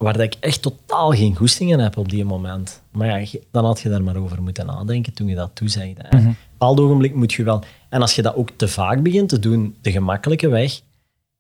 waar 0.02 0.12
dat 0.12 0.22
ik 0.22 0.36
echt 0.40 0.62
totaal 0.62 1.10
geen 1.10 1.36
goestingen 1.36 1.78
heb 1.78 1.96
op 1.96 2.08
die 2.08 2.24
moment. 2.24 2.82
Maar 2.90 3.20
ja, 3.20 3.38
dan 3.50 3.64
had 3.64 3.80
je 3.80 3.88
daar 3.88 4.02
maar 4.02 4.16
over 4.16 4.42
moeten 4.42 4.66
nadenken 4.66 5.12
toen 5.12 5.26
je 5.26 5.34
dat 5.34 5.50
toezegde. 5.54 6.02
Hè. 6.02 6.18
Op 6.18 6.24
een 6.24 6.36
bepaald 6.50 6.80
ogenblik 6.80 7.14
moet 7.14 7.32
je 7.32 7.42
wel... 7.42 7.62
En 7.88 8.00
als 8.00 8.14
je 8.14 8.22
dat 8.22 8.34
ook 8.34 8.50
te 8.56 8.68
vaak 8.68 9.02
begint 9.02 9.28
te 9.28 9.38
doen, 9.38 9.76
de 9.80 9.90
gemakkelijke 9.90 10.48
weg, 10.48 10.80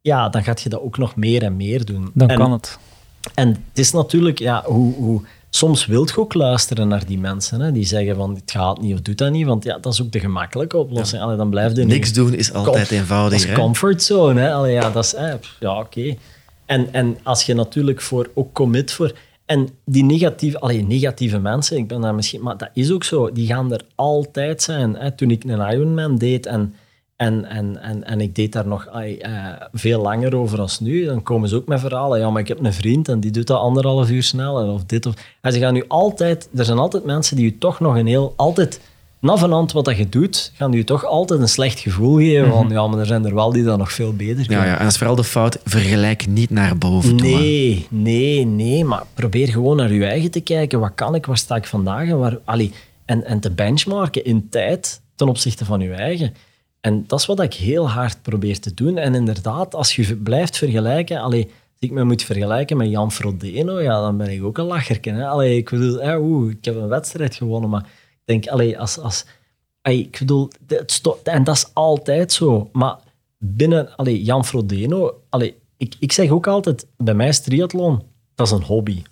ja, 0.00 0.28
dan 0.28 0.44
gaat 0.44 0.60
je 0.60 0.68
dat 0.68 0.80
ook 0.80 0.98
nog 0.98 1.16
meer 1.16 1.42
en 1.42 1.56
meer 1.56 1.84
doen. 1.84 2.10
Dan 2.14 2.28
en, 2.28 2.36
kan 2.36 2.52
het. 2.52 2.78
en 3.34 3.48
het 3.48 3.78
is 3.78 3.92
natuurlijk, 3.92 4.38
ja, 4.38 4.62
hoe, 4.66 4.94
hoe, 4.94 5.22
soms 5.50 5.86
wilt 5.86 6.10
je 6.10 6.18
ook 6.18 6.34
luisteren 6.34 6.88
naar 6.88 7.06
die 7.06 7.18
mensen 7.18 7.60
hè, 7.60 7.72
die 7.72 7.84
zeggen 7.84 8.16
van 8.16 8.34
het 8.34 8.50
gaat 8.50 8.80
niet 8.80 8.94
of 8.94 9.00
doet 9.00 9.18
dat 9.18 9.30
niet, 9.30 9.46
want 9.46 9.64
ja, 9.64 9.78
dat 9.78 9.92
is 9.92 10.02
ook 10.02 10.12
de 10.12 10.20
gemakkelijke 10.20 10.76
oplossing. 10.76 11.22
Allee, 11.22 11.36
dan 11.36 11.50
blijf 11.50 11.76
je 11.76 11.84
Niks 11.84 12.12
doen 12.12 12.34
is 12.34 12.52
altijd 12.52 12.90
eenvoudiger. 12.90 13.38
Dat 13.38 13.48
is 13.48 13.56
hè? 13.56 13.62
comfortzone. 13.62 14.40
Hè? 14.40 14.52
Allee, 14.52 14.72
ja, 14.72 14.90
dat 14.90 15.04
is, 15.04 15.14
ja, 15.60 15.78
oké. 15.78 16.16
En, 16.66 16.92
en 16.92 17.16
als 17.22 17.42
je 17.42 17.54
natuurlijk 17.54 18.00
voor, 18.00 18.30
ook 18.34 18.52
commit 18.52 18.92
voor... 18.92 19.12
En 19.46 19.68
die 19.84 20.04
negatieve, 20.04 20.60
allee, 20.60 20.84
negatieve 20.84 21.38
mensen, 21.38 21.76
ik 21.76 21.88
ben 21.88 22.00
daar 22.00 22.14
misschien... 22.14 22.42
Maar 22.42 22.56
dat 22.56 22.70
is 22.74 22.92
ook 22.92 23.04
zo, 23.04 23.32
die 23.32 23.46
gaan 23.46 23.72
er 23.72 23.80
altijd 23.94 24.62
zijn. 24.62 25.14
Toen 25.16 25.30
ik 25.30 25.44
een 25.44 25.72
Ironman 25.72 26.16
deed 26.16 26.46
en, 26.46 26.74
en, 27.16 27.44
en, 27.44 27.82
en, 27.82 28.04
en 28.04 28.20
ik 28.20 28.34
deed 28.34 28.52
daar 28.52 28.66
nog 28.66 28.86
eh, 28.86 29.36
veel 29.72 30.02
langer 30.02 30.36
over 30.36 30.60
als 30.60 30.80
nu, 30.80 31.04
dan 31.04 31.22
komen 31.22 31.48
ze 31.48 31.56
ook 31.56 31.66
met 31.66 31.80
verhalen. 31.80 32.18
Ja, 32.18 32.30
maar 32.30 32.42
ik 32.42 32.48
heb 32.48 32.64
een 32.64 32.72
vriend 32.72 33.08
en 33.08 33.20
die 33.20 33.30
doet 33.30 33.46
dat 33.46 33.60
anderhalf 33.60 34.10
uur 34.10 34.22
sneller, 34.22 34.66
of 34.66 34.84
dit 34.84 35.06
of... 35.06 35.14
Ze 35.42 35.58
gaan 35.58 35.74
nu 35.74 35.84
altijd... 35.88 36.48
Er 36.54 36.64
zijn 36.64 36.78
altijd 36.78 37.04
mensen 37.04 37.36
die 37.36 37.44
je 37.44 37.58
toch 37.58 37.80
nog 37.80 37.96
een 37.96 38.06
heel... 38.06 38.32
Altijd 38.36 38.80
na 39.22 39.36
vanavond 39.36 39.72
wat 39.72 39.84
dat 39.84 39.96
je 39.96 40.08
doet, 40.08 40.52
gaan 40.54 40.72
je 40.72 40.84
toch 40.84 41.04
altijd 41.04 41.40
een 41.40 41.48
slecht 41.48 41.78
gevoel 41.78 42.16
geven. 42.16 42.50
Van 42.50 42.68
ja, 42.68 42.86
maar 42.86 42.98
er 42.98 43.06
zijn 43.06 43.24
er 43.24 43.34
wel 43.34 43.52
die 43.52 43.64
dat 43.64 43.78
nog 43.78 43.92
veel 43.92 44.16
beter 44.16 44.46
kunnen. 44.46 44.64
Ja, 44.64 44.70
ja, 44.70 44.76
en 44.78 44.82
dat 44.82 44.92
is 44.92 44.98
vooral 44.98 45.16
de 45.16 45.24
fout, 45.24 45.58
vergelijk 45.64 46.26
niet 46.26 46.50
naar 46.50 46.78
boven 46.78 47.16
toe. 47.16 47.28
Nee, 47.28 47.86
nee, 47.90 48.46
nee. 48.46 48.84
Maar 48.84 49.02
probeer 49.14 49.48
gewoon 49.48 49.76
naar 49.76 49.92
je 49.92 50.04
eigen 50.04 50.30
te 50.30 50.40
kijken. 50.40 50.80
Wat 50.80 50.94
kan 50.94 51.14
ik, 51.14 51.26
waar 51.26 51.36
sta 51.36 51.56
ik 51.56 51.66
vandaag? 51.66 52.08
En, 52.08 52.18
waar, 52.18 52.38
allee, 52.44 52.72
en, 53.04 53.24
en 53.24 53.40
te 53.40 53.50
benchmarken 53.50 54.24
in 54.24 54.48
tijd 54.48 55.00
ten 55.14 55.28
opzichte 55.28 55.64
van 55.64 55.80
je 55.80 55.92
eigen. 55.92 56.34
En 56.80 57.04
dat 57.06 57.20
is 57.20 57.26
wat 57.26 57.40
ik 57.40 57.54
heel 57.54 57.90
hard 57.90 58.22
probeer 58.22 58.60
te 58.60 58.74
doen. 58.74 58.98
En 58.98 59.14
inderdaad, 59.14 59.74
als 59.74 59.96
je 59.96 60.16
blijft 60.16 60.56
vergelijken... 60.56 61.20
Allee, 61.20 61.44
als 61.44 61.90
ik 61.90 61.90
me 61.90 62.04
moet 62.04 62.22
vergelijken 62.22 62.76
met 62.76 62.90
Jan 62.90 63.12
Frodeno, 63.12 63.80
ja, 63.80 64.00
dan 64.00 64.16
ben 64.16 64.30
ik 64.30 64.44
ook 64.44 64.58
een 64.58 64.64
lacherken. 64.64 65.14
Hè? 65.14 65.26
Allee, 65.26 65.56
ik 65.56 65.70
bedoel, 65.70 66.16
oeh, 66.18 66.50
ik 66.50 66.64
heb 66.64 66.76
een 66.76 66.88
wedstrijd 66.88 67.34
gewonnen, 67.34 67.70
maar 67.70 67.86
denk, 68.24 68.46
allee, 68.46 68.78
als... 68.78 68.98
als 68.98 69.24
allee, 69.82 69.98
ik 69.98 70.18
bedoel, 70.18 70.50
het 70.66 71.02
en 71.22 71.44
dat 71.44 71.56
is 71.56 71.66
altijd 71.72 72.32
zo. 72.32 72.68
Maar 72.72 72.98
binnen 73.38 73.96
allee, 73.96 74.22
Jan 74.22 74.44
Frodeno... 74.44 75.22
Allee, 75.28 75.54
ik, 75.76 75.94
ik 75.98 76.12
zeg 76.12 76.30
ook 76.30 76.46
altijd, 76.46 76.86
bij 76.96 77.14
mij 77.14 77.28
is 77.28 77.40
triathlon, 77.40 78.02
dat 78.34 78.46
is 78.46 78.52
een 78.52 78.62
hobby. 78.62 79.02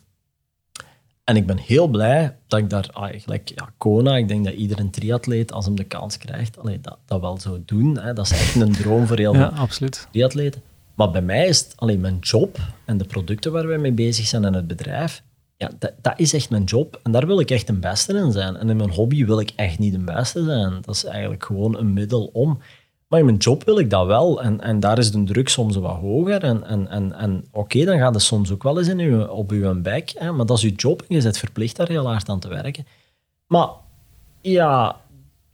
En 1.24 1.36
ik 1.36 1.46
ben 1.46 1.58
heel 1.58 1.88
blij 1.88 2.36
dat 2.46 2.58
ik 2.58 2.70
daar, 2.70 2.88
ah, 2.92 3.20
gelijk 3.20 3.52
ja, 3.54 3.72
Kona, 3.78 4.16
ik 4.16 4.28
denk 4.28 4.44
dat 4.44 4.54
iedere 4.54 4.90
triatleet, 4.90 5.52
als 5.52 5.64
hem 5.64 5.76
de 5.76 5.84
kans 5.84 6.18
krijgt, 6.18 6.58
allee, 6.58 6.80
dat, 6.80 6.98
dat 7.06 7.20
wel 7.20 7.38
zou 7.38 7.62
doen. 7.64 7.98
Hè. 7.98 8.12
Dat 8.12 8.24
is 8.24 8.32
echt 8.32 8.54
een 8.54 8.72
droom 8.72 9.06
voor 9.06 9.18
heel 9.18 9.34
Ja, 9.36 9.66
veel 9.66 9.88
triatleten. 10.10 10.62
Maar 10.94 11.10
bij 11.10 11.22
mij 11.22 11.46
is 11.46 11.58
het 11.58 11.72
alleen 11.76 12.00
mijn 12.00 12.18
job 12.18 12.58
en 12.84 12.98
de 12.98 13.04
producten 13.04 13.52
waar 13.52 13.66
wij 13.66 13.78
mee 13.78 13.92
bezig 13.92 14.26
zijn 14.26 14.44
en 14.44 14.54
het 14.54 14.66
bedrijf, 14.66 15.22
ja, 15.60 15.70
dat, 15.78 15.92
dat 16.00 16.12
is 16.16 16.32
echt 16.32 16.50
mijn 16.50 16.64
job. 16.64 17.00
En 17.02 17.12
daar 17.12 17.26
wil 17.26 17.40
ik 17.40 17.50
echt 17.50 17.68
een 17.68 17.80
beste 17.80 18.12
in 18.12 18.32
zijn. 18.32 18.56
En 18.56 18.70
in 18.70 18.76
mijn 18.76 18.90
hobby 18.90 19.24
wil 19.24 19.40
ik 19.40 19.52
echt 19.56 19.78
niet 19.78 19.92
de 19.92 19.98
beste 19.98 20.44
zijn. 20.44 20.78
Dat 20.80 20.94
is 20.94 21.04
eigenlijk 21.04 21.44
gewoon 21.44 21.76
een 21.76 21.92
middel 21.92 22.30
om. 22.32 22.58
Maar 23.08 23.18
in 23.18 23.24
mijn 23.24 23.36
job 23.36 23.64
wil 23.64 23.78
ik 23.78 23.90
dat 23.90 24.06
wel. 24.06 24.42
En, 24.42 24.60
en 24.60 24.80
daar 24.80 24.98
is 24.98 25.10
de 25.10 25.24
druk 25.24 25.48
soms 25.48 25.76
wat 25.76 25.96
hoger. 25.96 26.42
En, 26.42 26.64
en, 26.66 26.88
en, 26.88 27.12
en 27.12 27.44
oké, 27.52 27.84
dan 27.84 27.98
gaat 27.98 28.14
het 28.14 28.22
soms 28.22 28.50
ook 28.50 28.62
wel 28.62 28.78
eens 28.78 28.88
in 28.88 29.30
op 29.30 29.50
uw 29.50 29.80
bek. 29.80 30.12
Hè, 30.14 30.32
maar 30.32 30.46
dat 30.46 30.56
is 30.56 30.64
uw 30.64 30.74
job 30.76 31.00
en 31.08 31.16
je 31.16 31.22
bent 31.22 31.38
verplicht 31.38 31.76
daar 31.76 31.88
heel 31.88 32.06
hard 32.06 32.28
aan 32.28 32.40
te 32.40 32.48
werken. 32.48 32.86
Maar 33.46 33.68
ja, 34.40 35.00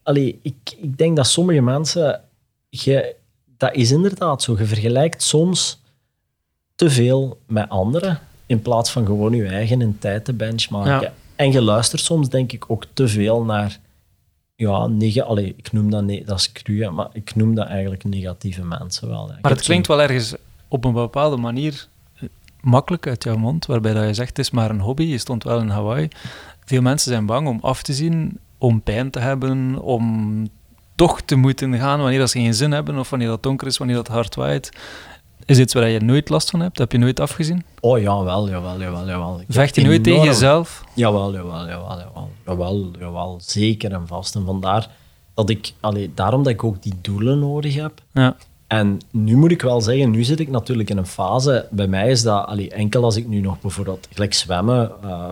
allee, 0.03 0.39
ik, 0.43 0.77
ik 0.77 0.99
denk 0.99 1.17
dat 1.17 1.27
sommige 1.27 1.63
mensen... 1.63 2.21
Je, 2.69 3.15
dat 3.57 3.75
is 3.75 3.91
inderdaad 3.91 4.43
zo. 4.43 4.57
Je 4.59 4.65
vergelijkt 4.65 5.23
soms 5.23 5.81
te 6.75 6.91
veel 6.91 7.39
met 7.47 7.69
anderen 7.69 8.21
in 8.47 8.63
plaats 8.63 8.91
van 8.91 9.07
gewoon 9.07 9.33
je 9.33 9.47
eigen 9.47 9.81
in 9.81 9.99
tijd 9.99 10.25
te 10.25 10.33
benchmarken. 10.33 11.01
Ja. 11.01 11.13
En 11.37 11.53
je 11.53 11.63
luistert 11.63 12.03
soms, 12.03 12.29
denk 12.29 12.53
ik, 12.53 12.65
ook 12.71 12.85
te 12.93 13.09
veel 13.09 13.45
naar... 13.45 13.79
Ja, 14.55 14.87
nege, 14.87 15.23
allee, 15.25 15.55
ik 15.57 15.73
noem 15.73 15.91
dat, 15.91 16.05
ne- 16.05 16.23
dat 16.25 16.39
is 16.39 16.53
cru, 16.53 16.91
maar 16.91 17.09
ik 17.13 17.35
noem 17.35 17.55
dat 17.55 17.67
eigenlijk 17.67 18.05
negatieve 18.05 18.65
mensen 18.65 19.09
wel. 19.09 19.29
hè. 19.29 19.35
Maar 19.43 19.51
het 19.51 19.63
klinkt 19.63 19.87
wel 19.87 20.03
ergens 20.03 20.35
op 20.69 20.85
een 20.85 20.93
bepaalde 20.93 21.37
manier 21.37 21.87
eh, 22.15 22.29
makkelijk 22.61 23.07
uit 23.07 23.25
jouw 23.25 23.37
mond, 23.37 23.67
waarbij 23.67 23.93
dat 23.95 24.07
je 24.07 24.15
zegt, 24.15 24.29
het 24.29 24.39
is 24.39 24.51
maar 24.51 24.71
een 24.71 24.81
hobby, 24.81 25.03
je 25.05 25.19
stond 25.19 25.45
wel 25.45 25.59
in 25.61 25.69
Hawaii. 25.69 26.09
Veel 26.65 26.83
mensen 26.83 27.11
zijn 27.13 27.27
bang 27.27 27.49
om 27.49 27.59
af 27.63 27.83
te 27.83 27.93
zien, 27.95 28.39
om 28.59 28.83
pijn 28.83 29.11
te 29.11 29.19
hebben, 29.19 29.83
om 29.83 30.49
toch 30.95 31.21
te 31.21 31.37
moeten 31.37 31.79
gaan 31.79 32.01
wanneer 32.01 32.19
dat 32.19 32.31
ze 32.31 32.41
geen 32.41 32.55
zin 32.55 32.73
hebben, 32.73 32.99
of 32.99 33.11
wanneer 33.11 33.29
dat 33.29 33.43
donker 33.43 33.67
is, 33.67 33.79
wanneer 33.79 33.97
dat 33.97 34.09
hard 34.09 34.35
waait. 34.35 34.71
Is 35.45 35.59
iets 35.59 35.75
waar 35.75 35.89
je 35.89 36.01
nooit 36.01 36.29
last 36.29 36.51
van 36.51 36.61
hebt? 36.61 36.79
Heb 36.79 36.93
je 36.93 36.99
nooit 36.99 37.21
afgezien? 37.21 37.65
Oh, 37.81 38.01
jawel, 38.01 38.49
jawel, 38.49 38.81
jawel, 38.81 39.07
jawel. 39.07 39.41
Ik 39.41 39.47
Vecht 39.49 39.75
je 39.75 39.83
nooit 39.83 40.05
tegen 40.05 40.25
jezelf? 40.25 40.85
Jawel, 40.95 41.33
jawel, 41.33 41.67
jawel, 41.67 41.99
jawel, 41.99 42.31
jawel, 42.47 42.91
jawel, 42.99 43.39
zeker 43.43 43.93
en 43.93 44.07
vast. 44.07 44.35
En 44.35 44.45
vandaar 44.45 44.91
dat 45.35 45.51
ik, 45.51 45.73
allee, 45.81 46.11
daarom 46.15 46.43
dat 46.43 46.53
ik 46.53 46.65
ook 46.65 46.83
die 46.83 46.95
doelen 47.01 47.39
nodig 47.39 47.75
heb. 47.75 48.03
Ja. 48.13 48.37
En 48.67 49.01
nu 49.11 49.37
moet 49.37 49.51
ik 49.51 49.63
wel 49.63 49.81
zeggen, 49.81 50.11
nu 50.11 50.25
zit 50.25 50.41
ik 50.41 50.49
natuurlijk 50.49 50.91
in 50.91 50.97
een 50.97 51.07
fase, 51.07 51.69
bij 51.71 51.87
mij 51.87 52.11
is 52.11 52.23
dat 52.23 52.47
allee, 52.47 52.71
enkel 52.71 53.05
als 53.05 53.17
ik 53.17 53.27
nu 53.27 53.41
nog 53.41 53.61
bijvoorbeeld 53.61 54.09
gelijk 54.13 54.35
zwemmen, 54.35 54.91
eh, 55.03 55.29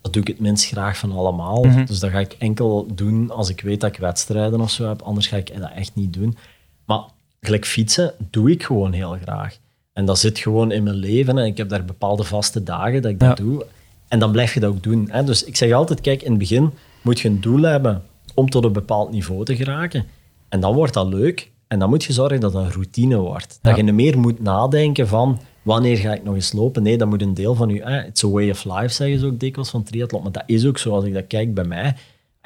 dat 0.00 0.12
doe 0.12 0.22
ik 0.22 0.28
het 0.28 0.40
minst 0.40 0.66
graag 0.66 0.98
van 0.98 1.12
allemaal. 1.12 1.62
Mhm. 1.62 1.84
Dus 1.84 1.98
dat 1.98 2.10
ga 2.10 2.18
ik 2.18 2.36
enkel 2.38 2.86
doen 2.94 3.30
als 3.30 3.48
ik 3.48 3.60
weet 3.60 3.80
dat 3.80 3.90
ik 3.90 3.98
wedstrijden 3.98 4.60
of 4.60 4.70
zo 4.70 4.88
heb, 4.88 5.02
anders 5.02 5.26
ga 5.26 5.36
ik 5.36 5.60
dat 5.60 5.70
echt 5.74 5.94
niet 5.94 6.12
doen. 6.12 6.36
Maar 6.84 7.00
gelijk 7.40 7.66
fietsen 7.66 8.14
doe 8.30 8.50
ik 8.50 8.62
gewoon 8.62 8.92
heel 8.92 9.16
graag. 9.22 9.58
En 9.92 10.04
dat 10.04 10.18
zit 10.18 10.38
gewoon 10.38 10.72
in 10.72 10.82
mijn 10.82 10.96
leven 10.96 11.38
en 11.38 11.44
ik 11.46 11.56
heb 11.56 11.68
daar 11.68 11.84
bepaalde 11.84 12.24
vaste 12.24 12.62
dagen 12.62 13.02
dat 13.02 13.10
ik 13.10 13.18
dat 13.20 13.38
Ja. 13.38 13.44
doe. 13.44 13.66
En 14.08 14.18
dan 14.18 14.32
blijf 14.32 14.54
je 14.54 14.60
dat 14.60 14.70
ook 14.70 14.82
doen. 14.82 15.08
Hè? 15.10 15.24
Dus 15.24 15.44
ik 15.44 15.56
zeg 15.56 15.72
altijd, 15.72 16.00
kijk, 16.00 16.22
in 16.22 16.30
het 16.30 16.38
begin 16.38 16.70
moet 17.02 17.20
je 17.20 17.28
een 17.28 17.40
doel 17.40 17.62
hebben 17.62 18.02
om 18.34 18.50
tot 18.50 18.64
een 18.64 18.72
bepaald 18.72 19.10
niveau 19.10 19.44
te 19.44 19.56
geraken. 19.56 20.04
En 20.48 20.60
dan 20.60 20.74
wordt 20.74 20.94
dat 20.94 21.06
leuk. 21.06 21.50
En 21.68 21.78
dan 21.78 21.88
moet 21.88 22.04
je 22.04 22.12
zorgen 22.12 22.40
dat 22.40 22.52
dat 22.52 22.64
een 22.64 22.72
routine 22.72 23.16
wordt. 23.16 23.58
Dat 23.62 23.76
je 23.76 23.82
niet 23.82 23.94
meer 23.94 24.18
moet 24.18 24.40
nadenken 24.42 25.08
van 25.08 25.40
wanneer 25.62 25.96
ga 25.96 26.12
ik 26.14 26.24
nog 26.24 26.34
eens 26.34 26.52
lopen. 26.52 26.82
Nee, 26.82 26.98
dat 26.98 27.08
moet 27.08 27.22
een 27.22 27.34
deel 27.34 27.54
van 27.54 27.68
je... 27.68 27.82
Eh, 27.82 28.06
it's 28.06 28.24
a 28.24 28.28
way 28.28 28.50
of 28.50 28.64
life, 28.64 28.88
zeggen 28.88 29.18
ze 29.18 29.26
ook 29.26 29.40
dikwijls 29.40 29.70
van 29.70 29.82
triathlon. 29.82 30.22
Maar 30.22 30.32
dat 30.32 30.42
is 30.46 30.66
ook 30.66 30.78
zo. 30.78 30.94
Als 30.94 31.04
ik 31.04 31.14
dat 31.14 31.26
kijk 31.26 31.54
bij 31.54 31.64
mij, 31.64 31.94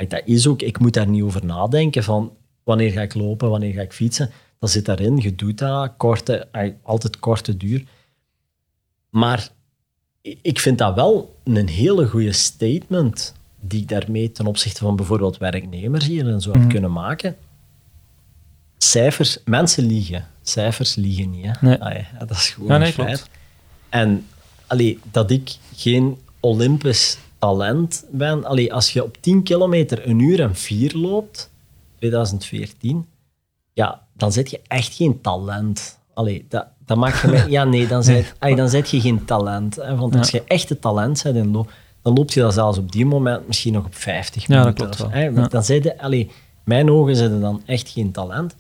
dat 0.09 0.23
is 0.25 0.47
ook... 0.47 0.63
Ik 0.63 0.79
moet 0.79 0.95
daar 0.95 1.09
niet 1.09 1.23
over 1.23 1.45
nadenken 1.45 2.03
van 2.05 2.33
wanneer 2.65 2.91
ga 2.91 3.01
ik 3.03 3.15
lopen, 3.15 3.51
wanneer 3.51 3.73
ga 3.73 3.81
ik 3.81 3.93
fietsen. 3.93 4.31
Dat 4.63 4.71
zit 4.71 4.85
daarin. 4.85 5.17
Je 5.17 5.35
doet 5.35 5.59
dat. 5.59 5.93
Korte, 5.97 6.49
altijd 6.83 7.19
korte 7.19 7.57
duur. 7.57 7.85
Maar 9.11 9.49
ik 10.23 10.61
vind 10.61 10.79
dat 10.79 10.95
wel 10.95 11.37
een 11.45 11.69
hele 11.69 12.07
goede 12.07 12.33
statement 12.33 13.35
die 13.61 13.81
ik 13.81 13.89
daarmee 13.89 14.33
ten 14.33 14.47
opzichte 14.47 14.79
van 14.81 14.97
bijvoorbeeld 14.97 15.39
werknemers 15.39 16.07
hier 16.07 16.29
en 16.29 16.41
zo 16.41 16.53
heb 16.53 16.69
kunnen 16.69 16.93
maken. 16.93 17.37
Cijfers, 18.77 19.39
mensen 19.45 19.87
liegen. 19.87 20.29
Cijfers 20.43 20.95
liegen 20.95 21.31
niet. 21.31 21.45
Hè? 21.45 21.53
Nee. 21.61 21.83
Allee, 21.83 22.07
dat 22.19 22.31
is 22.31 22.51
gewoon 22.51 22.69
Ja, 22.69 22.79
nee, 22.79 22.93
feit. 22.93 23.29
En 23.89 24.27
allee, 24.67 24.99
dat 25.11 25.31
ik 25.31 25.57
geen 25.75 26.19
Olympisch 26.41 27.19
talent 27.39 28.05
ben. 28.11 28.45
Allee, 28.45 28.73
als 28.73 28.93
je 28.93 29.05
op 29.05 29.17
10 29.21 29.43
kilometer 29.43 30.09
een 30.09 30.19
uur 30.19 30.41
en 30.41 30.57
vier 30.57 30.97
loopt, 30.97 31.51
2014, 31.99 33.07
ja, 33.73 34.07
dan 34.23 34.33
zit 34.33 34.51
je 34.51 34.61
echt 34.67 34.95
geen 34.95 35.21
talent. 35.21 35.99
Allee, 36.15 36.47
dat, 36.49 36.67
dat 36.87 36.97
maakt 36.97 37.21
je 37.21 37.29
mij... 37.29 37.49
Ja, 37.57 37.65
nee, 37.65 37.87
dan 37.87 38.05
zit, 38.05 38.35
allee, 38.39 38.57
dan 38.57 38.69
zit 38.69 38.91
je 38.91 39.01
geen 39.01 39.25
talent. 39.25 39.77
Hè, 39.77 39.97
want 39.97 40.17
als 40.17 40.31
je 40.31 40.43
echt 40.47 40.69
het 40.69 40.81
talent 40.81 41.23
bent, 41.23 41.37
in 41.37 41.53
dan 42.03 42.15
loop 42.15 42.31
je 42.31 42.41
dat 42.41 42.55
zelfs 42.55 42.79
op 42.79 42.93
die 42.93 43.07
moment 43.07 43.47
misschien 43.47 43.73
nog 43.73 43.85
op 43.85 43.95
50 43.95 44.47
Ja, 44.47 44.55
dat 44.55 44.65
minuten. 44.65 44.85
klopt 44.85 44.99
wel. 44.99 45.11
hè, 45.11 45.25
Ja. 45.25 45.49
Dan 45.49 45.63
de, 45.81 45.99
allee, 45.99 46.31
mijn 46.65 46.91
ogen 46.91 47.17
zitten 47.17 47.41
dan 47.41 47.63
echt 47.67 47.89
geen 47.89 48.13
talent. 48.13 48.55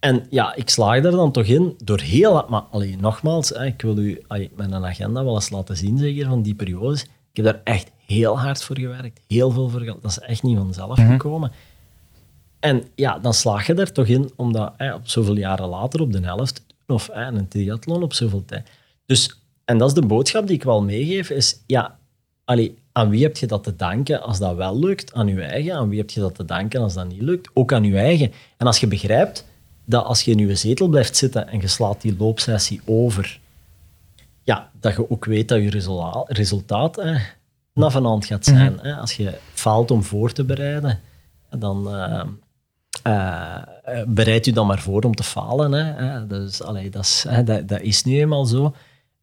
En 0.00 0.26
ja, 0.30 0.54
ik 0.54 0.70
slaag 0.70 1.04
er 1.04 1.10
dan 1.10 1.32
toch 1.32 1.44
in 1.44 1.74
door 1.84 2.00
heel... 2.00 2.46
Maar 2.48 2.62
allee, 2.70 2.96
nogmaals, 3.00 3.48
hè, 3.48 3.64
ik 3.66 3.82
wil 3.82 3.98
u 3.98 4.22
allee, 4.26 4.50
mijn 4.56 4.84
agenda 4.86 5.24
wel 5.24 5.34
eens 5.34 5.50
laten 5.50 5.76
zien, 5.76 5.98
zeker 5.98 6.26
van 6.28 6.42
die 6.42 6.54
periodes. 6.54 7.02
Ik 7.02 7.36
heb 7.36 7.44
daar 7.44 7.60
echt 7.64 7.90
heel 8.06 8.38
hard 8.38 8.62
voor 8.62 8.78
gewerkt. 8.78 9.20
Heel 9.28 9.50
veel 9.50 9.68
voor 9.68 9.80
gehad. 9.80 10.02
Dat 10.02 10.10
is 10.10 10.18
echt 10.18 10.42
niet 10.42 10.56
vanzelf 10.58 10.98
gekomen. 10.98 11.52
En 12.62 12.82
ja, 12.94 13.18
dan 13.18 13.34
slaag 13.34 13.66
je 13.66 13.74
er 13.74 13.92
toch 13.92 14.06
in 14.06 14.30
om 14.36 14.52
dat 14.52 14.72
hè, 14.76 14.94
op 14.94 15.08
zoveel 15.08 15.36
jaren 15.36 15.68
later 15.68 16.00
op 16.00 16.12
de 16.12 16.20
helft 16.20 16.54
te 16.54 16.62
doen. 16.66 16.96
Of 16.96 17.08
hè, 17.12 17.24
een 17.24 17.48
triathlon 17.48 18.02
op 18.02 18.12
zoveel 18.12 18.44
tijd. 18.44 18.70
Dus, 19.06 19.40
en 19.64 19.78
dat 19.78 19.88
is 19.88 19.94
de 19.94 20.06
boodschap 20.06 20.46
die 20.46 20.56
ik 20.56 20.62
wel 20.62 20.82
meegeef, 20.82 21.30
is 21.30 21.62
ja, 21.66 21.98
allee, 22.44 22.78
aan 22.92 23.08
wie 23.08 23.22
heb 23.22 23.36
je 23.36 23.46
dat 23.46 23.64
te 23.64 23.76
danken 23.76 24.22
als 24.22 24.38
dat 24.38 24.56
wel 24.56 24.78
lukt? 24.78 25.12
Aan 25.12 25.26
je 25.26 25.42
eigen. 25.42 25.74
Aan 25.74 25.88
wie 25.88 25.98
heb 25.98 26.10
je 26.10 26.20
dat 26.20 26.34
te 26.34 26.44
danken 26.44 26.80
als 26.80 26.94
dat 26.94 27.08
niet 27.08 27.20
lukt? 27.20 27.50
Ook 27.54 27.72
aan 27.72 27.84
je 27.84 27.98
eigen. 27.98 28.32
En 28.56 28.66
als 28.66 28.78
je 28.78 28.86
begrijpt 28.86 29.46
dat 29.84 30.04
als 30.04 30.22
je 30.22 30.30
in 30.30 30.38
je 30.38 30.54
zetel 30.54 30.88
blijft 30.88 31.16
zitten 31.16 31.48
en 31.48 31.60
je 31.60 31.68
slaat 31.68 32.00
die 32.00 32.16
loopsessie 32.18 32.80
over, 32.84 33.40
ja, 34.42 34.70
dat 34.80 34.96
je 34.96 35.10
ook 35.10 35.24
weet 35.24 35.48
dat 35.48 35.62
je 35.62 35.70
resultaat, 35.70 36.30
resultaat 36.30 37.04
na 37.74 37.90
vanavond 37.90 38.26
gaat 38.26 38.44
zijn. 38.44 38.78
hè. 38.80 38.94
Als 38.94 39.16
je 39.16 39.38
faalt 39.52 39.90
om 39.90 40.02
voor 40.02 40.32
te 40.32 40.44
bereiden, 40.44 41.00
dan 41.50 41.94
eh, 41.94 42.24
eh, 43.02 43.62
bereid 44.06 44.44
je 44.44 44.52
dan 44.52 44.66
maar 44.66 44.80
voor 44.80 45.02
om 45.02 45.14
te 45.14 45.22
falen. 45.22 45.72
Hè. 45.72 46.26
Dus, 46.26 46.62
allee, 46.62 46.90
dat, 46.90 47.02
is, 47.04 47.24
hè, 47.28 47.44
dat, 47.44 47.68
dat 47.68 47.80
is 47.80 48.04
nu 48.04 48.20
eenmaal 48.20 48.44
zo. 48.44 48.74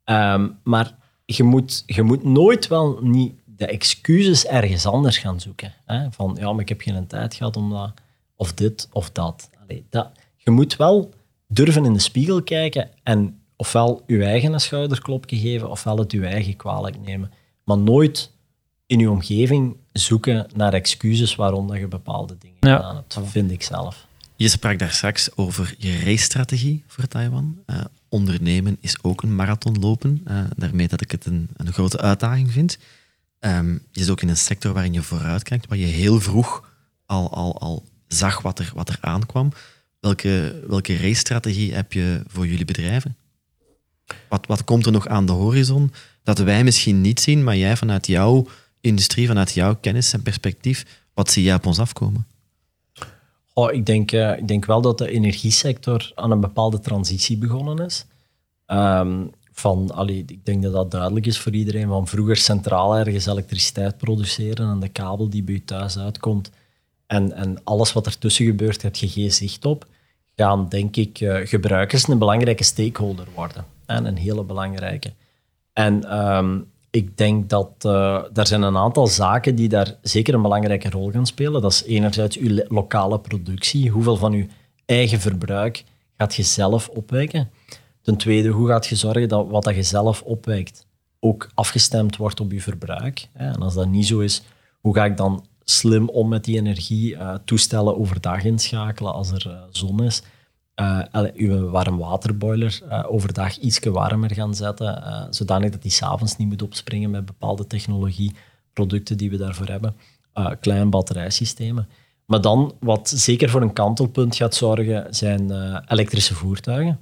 Ehm, 0.03 0.47
maar 0.63 0.95
je 1.26 1.43
moet, 1.43 1.84
je 1.86 2.03
moet 2.03 2.24
nooit 2.24 2.67
wel 2.67 2.99
niet 3.01 3.34
de 3.45 3.65
excuses 3.65 4.45
ergens 4.45 4.86
anders 4.86 5.17
gaan 5.17 5.39
zoeken. 5.39 5.74
Hè. 5.86 6.11
Van, 6.11 6.38
ja, 6.39 6.51
maar 6.51 6.61
ik 6.61 6.70
heb 6.70 6.82
geen 6.82 7.07
tijd 7.07 7.34
gehad 7.34 7.57
om 7.57 7.70
dat, 7.70 7.91
of 8.36 8.53
dit 8.53 8.88
of 8.91 9.11
dat. 9.11 9.49
Dat. 9.89 10.11
Je 10.36 10.51
moet 10.51 10.76
wel 10.76 11.09
durven 11.47 11.86
in 11.86 11.93
de 11.93 11.99
spiegel 11.99 12.43
kijken 12.43 12.89
en 13.03 13.41
ofwel 13.55 14.03
je 14.07 14.24
eigen 14.24 14.53
een 14.53 14.59
schouderklopje 14.59 15.38
geven, 15.38 15.70
ofwel 15.70 15.97
het 15.97 16.11
je 16.11 16.26
eigen 16.26 16.55
kwalijk 16.55 16.99
nemen. 16.99 17.32
Maar 17.63 17.78
nooit 17.78 18.32
in 18.86 18.99
je 18.99 19.09
omgeving 19.09 19.76
zoeken 19.91 20.47
naar 20.55 20.73
excuses 20.73 21.35
waarom 21.35 21.67
dat 21.67 21.77
je 21.77 21.87
bepaalde 21.87 22.35
dingen 22.39 22.57
Ja. 22.59 22.75
gedaan 22.75 22.95
hebt. 22.95 23.19
Vind 23.29 23.51
ik 23.51 23.63
zelf. 23.63 24.07
Je 24.35 24.47
sprak 24.49 24.79
daar 24.79 24.91
straks 24.91 25.35
over 25.37 25.75
je 25.77 25.99
racestrategie 26.03 26.83
voor 26.87 27.07
Taiwan. 27.07 27.57
Eh, 27.65 27.81
ondernemen 28.09 28.77
is 28.79 28.95
ook 29.01 29.21
een 29.23 29.35
marathon 29.35 29.79
lopen. 29.79 30.21
Eh, 30.25 30.43
daarmee 30.55 30.87
dat 30.87 31.01
ik 31.01 31.11
het 31.11 31.25
een, 31.25 31.49
een 31.57 31.73
grote 31.73 31.99
uitdaging 32.01 32.51
vind. 32.51 32.77
Ehm, 33.39 33.71
je 33.71 33.79
zit 33.99 34.09
ook 34.09 34.21
in 34.21 34.29
een 34.29 34.37
sector 34.37 34.73
waarin 34.73 34.93
je 34.93 35.01
vooruit 35.01 35.43
kijkt, 35.43 35.67
waar 35.67 35.77
je 35.77 35.85
heel 35.85 36.19
vroeg 36.21 36.69
al, 37.05 37.33
al, 37.33 37.59
al 37.59 37.83
zag 38.07 38.41
wat 38.41 38.59
er, 38.59 38.71
wat 38.73 38.89
er 38.89 38.97
aankwam. 39.01 39.51
Welke, 39.99 40.63
welke 40.67 40.97
race-strategie 40.97 41.73
heb 41.73 41.93
je 41.93 42.23
voor 42.27 42.47
jullie 42.47 42.65
bedrijven? 42.65 43.15
Wat, 44.29 44.45
wat 44.47 44.63
komt 44.63 44.85
er 44.85 44.91
nog 44.91 45.07
aan 45.07 45.25
de 45.25 45.31
horizon 45.31 45.91
dat 46.23 46.37
wij 46.37 46.63
misschien 46.63 47.01
niet 47.01 47.19
zien, 47.19 47.43
maar 47.43 47.57
jij 47.57 47.77
vanuit 47.77 48.07
jouw 48.07 48.47
industrie, 48.82 49.27
vanuit 49.27 49.53
jouw 49.53 49.75
kennis 49.75 50.13
en 50.13 50.21
perspectief, 50.21 51.03
wat 51.13 51.32
zie 51.32 51.43
jij 51.43 51.55
op 51.55 51.65
ons 51.65 51.80
afkomen? 51.80 52.27
Oh, 53.53 53.73
ik, 53.73 53.86
denk, 53.86 54.11
uh, 54.11 54.38
ik 54.38 54.47
denk 54.47 54.65
wel 54.65 54.82
dat 54.82 54.97
de 54.97 55.11
energiesector 55.11 56.11
aan 56.15 56.32
een 56.32 56.39
bepaalde 56.39 56.80
transitie 56.80 57.38
begonnen 57.38 57.86
is. 57.86 58.05
Um, 58.67 59.32
van, 59.51 59.91
allee, 59.91 60.23
ik 60.27 60.45
denk 60.45 60.63
dat 60.63 60.73
dat 60.73 60.91
duidelijk 60.91 61.25
is 61.25 61.39
voor 61.39 61.51
iedereen. 61.51 61.88
Van 61.88 62.07
vroeger 62.07 62.36
centraal 62.36 62.95
ergens 62.95 63.25
elektriciteit 63.25 63.97
produceren 63.97 64.69
en 64.69 64.80
de 64.80 64.89
kabel 64.89 65.30
die 65.30 65.43
bij 65.43 65.53
je 65.53 65.65
thuis 65.65 65.97
uitkomt 65.97 66.51
en, 67.07 67.34
en 67.34 67.61
alles 67.63 67.93
wat 67.93 68.05
ertussen 68.05 68.45
gebeurt, 68.45 68.82
heb 68.82 68.95
je 68.95 69.07
geen 69.07 69.32
zicht 69.32 69.65
op. 69.65 69.88
Gaan, 70.36 70.69
denk 70.69 70.95
ik, 70.95 71.19
uh, 71.19 71.38
gebruikers 71.43 72.07
een 72.07 72.17
belangrijke 72.17 72.63
stakeholder 72.63 73.27
worden. 73.36 73.65
En 73.86 74.05
een 74.05 74.17
hele 74.17 74.43
belangrijke. 74.43 75.13
En 75.73 76.17
um, 76.17 76.71
ik 76.91 77.17
denk 77.17 77.49
dat 77.49 77.71
uh, 77.85 78.37
er 78.37 78.47
zijn 78.47 78.61
een 78.61 78.77
aantal 78.77 79.07
zaken 79.07 79.55
die 79.55 79.69
daar 79.69 79.95
zeker 80.01 80.33
een 80.33 80.41
belangrijke 80.41 80.89
rol 80.89 81.11
gaan 81.11 81.25
spelen. 81.25 81.61
Dat 81.61 81.71
is 81.71 81.83
enerzijds 81.83 82.37
uw 82.37 82.63
lokale 82.67 83.19
productie. 83.19 83.89
Hoeveel 83.89 84.15
van 84.15 84.33
uw 84.33 84.45
eigen 84.85 85.19
verbruik 85.19 85.83
gaat 86.17 86.35
je 86.35 86.43
zelf 86.43 86.87
opwekken? 86.87 87.49
Ten 88.01 88.17
tweede, 88.17 88.49
hoe 88.49 88.67
gaat 88.67 88.87
je 88.87 88.95
zorgen 88.95 89.29
dat 89.29 89.47
wat 89.49 89.63
dat 89.63 89.75
je 89.75 89.83
zelf 89.83 90.21
opwekt 90.21 90.87
ook 91.19 91.49
afgestemd 91.53 92.17
wordt 92.17 92.39
op 92.39 92.51
je 92.51 92.61
verbruik? 92.61 93.27
En 93.33 93.55
als 93.55 93.73
dat 93.73 93.87
niet 93.87 94.07
zo 94.07 94.19
is, 94.19 94.41
hoe 94.81 94.95
ga 94.95 95.05
ik 95.05 95.17
dan 95.17 95.45
slim 95.63 96.09
om 96.09 96.27
met 96.29 96.43
die 96.43 96.57
energie, 96.57 97.13
uh, 97.13 97.35
toestellen 97.45 97.97
overdag 97.97 98.43
inschakelen 98.43 99.13
als 99.13 99.31
er 99.31 99.45
uh, 99.47 99.53
zon 99.69 100.03
is? 100.03 100.21
Uh, 100.82 101.23
uw 101.34 101.69
warmwaterboiler 101.69 102.80
uh, 102.89 103.05
overdag 103.07 103.57
iets 103.57 103.80
warmer 103.80 104.34
gaan 104.34 104.55
zetten, 104.55 104.88
uh, 104.97 105.25
zodanig 105.30 105.69
dat 105.69 105.82
die 105.82 105.91
s'avonds 105.91 106.38
niet 106.38 106.47
moet 106.47 106.61
opspringen 106.61 107.09
met 107.09 107.25
bepaalde 107.25 107.67
technologieproducten 107.67 109.17
die 109.17 109.30
we 109.30 109.38
daarvoor 109.38 109.65
hebben. 109.65 109.95
kleine 110.59 110.89
batterijsystemen. 110.89 111.88
Maar 112.25 112.41
dan, 112.41 112.75
wat 112.80 113.09
zeker 113.09 113.49
voor 113.49 113.61
een 113.61 113.73
kantelpunt 113.73 114.36
gaat 114.36 114.55
zorgen, 114.55 115.15
zijn 115.15 115.51
elektrische 115.88 116.36
voertuigen. 116.36 116.99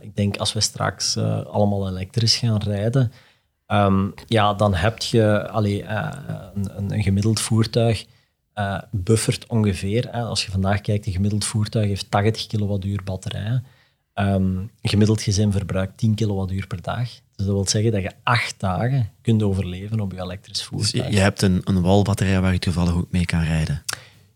ik 0.00 0.16
denk 0.16 0.36
als 0.36 0.52
we 0.52 0.60
straks 0.60 1.16
allemaal 1.16 1.88
elektrisch 1.88 2.36
gaan 2.36 2.62
rijden, 2.62 3.12
um, 3.66 4.14
ja, 4.26 4.54
dan 4.54 4.74
heb 4.74 4.98
je 4.98 5.48
allee, 5.48 5.84
een, 5.84 6.92
een 6.92 7.02
gemiddeld 7.02 7.40
voertuig 7.40 8.06
uh, 8.58 8.78
buffert 8.90 9.46
ongeveer. 9.46 10.08
Hè, 10.10 10.22
als 10.22 10.44
je 10.44 10.50
vandaag 10.50 10.80
kijkt, 10.80 11.06
een 11.06 11.12
gemiddeld 11.12 11.44
voertuig 11.44 11.88
heeft 11.88 12.10
80 12.10 12.46
kilowattuur 12.46 13.00
batterij. 13.04 13.60
Um, 14.14 14.56
een 14.58 14.70
gemiddeld 14.82 15.22
gezin 15.22 15.52
verbruikt 15.52 15.98
10 15.98 16.14
kilowattuur 16.14 16.66
per 16.66 16.82
dag. 16.82 17.08
Dus 17.08 17.46
dat 17.46 17.54
wil 17.54 17.68
zeggen 17.68 17.92
dat 17.92 18.02
je 18.02 18.12
acht 18.22 18.60
dagen 18.60 19.10
kunt 19.22 19.42
overleven 19.42 20.00
op 20.00 20.12
je 20.12 20.20
elektrisch 20.20 20.64
voertuig. 20.64 21.04
Dus 21.04 21.14
je 21.14 21.20
hebt 21.20 21.42
een, 21.42 21.60
een 21.64 21.82
walbatterij 21.82 22.40
waar 22.40 22.52
je 22.52 22.58
toevallig 22.58 22.94
ook 22.94 23.10
mee 23.10 23.24
kan 23.24 23.42
rijden? 23.42 23.82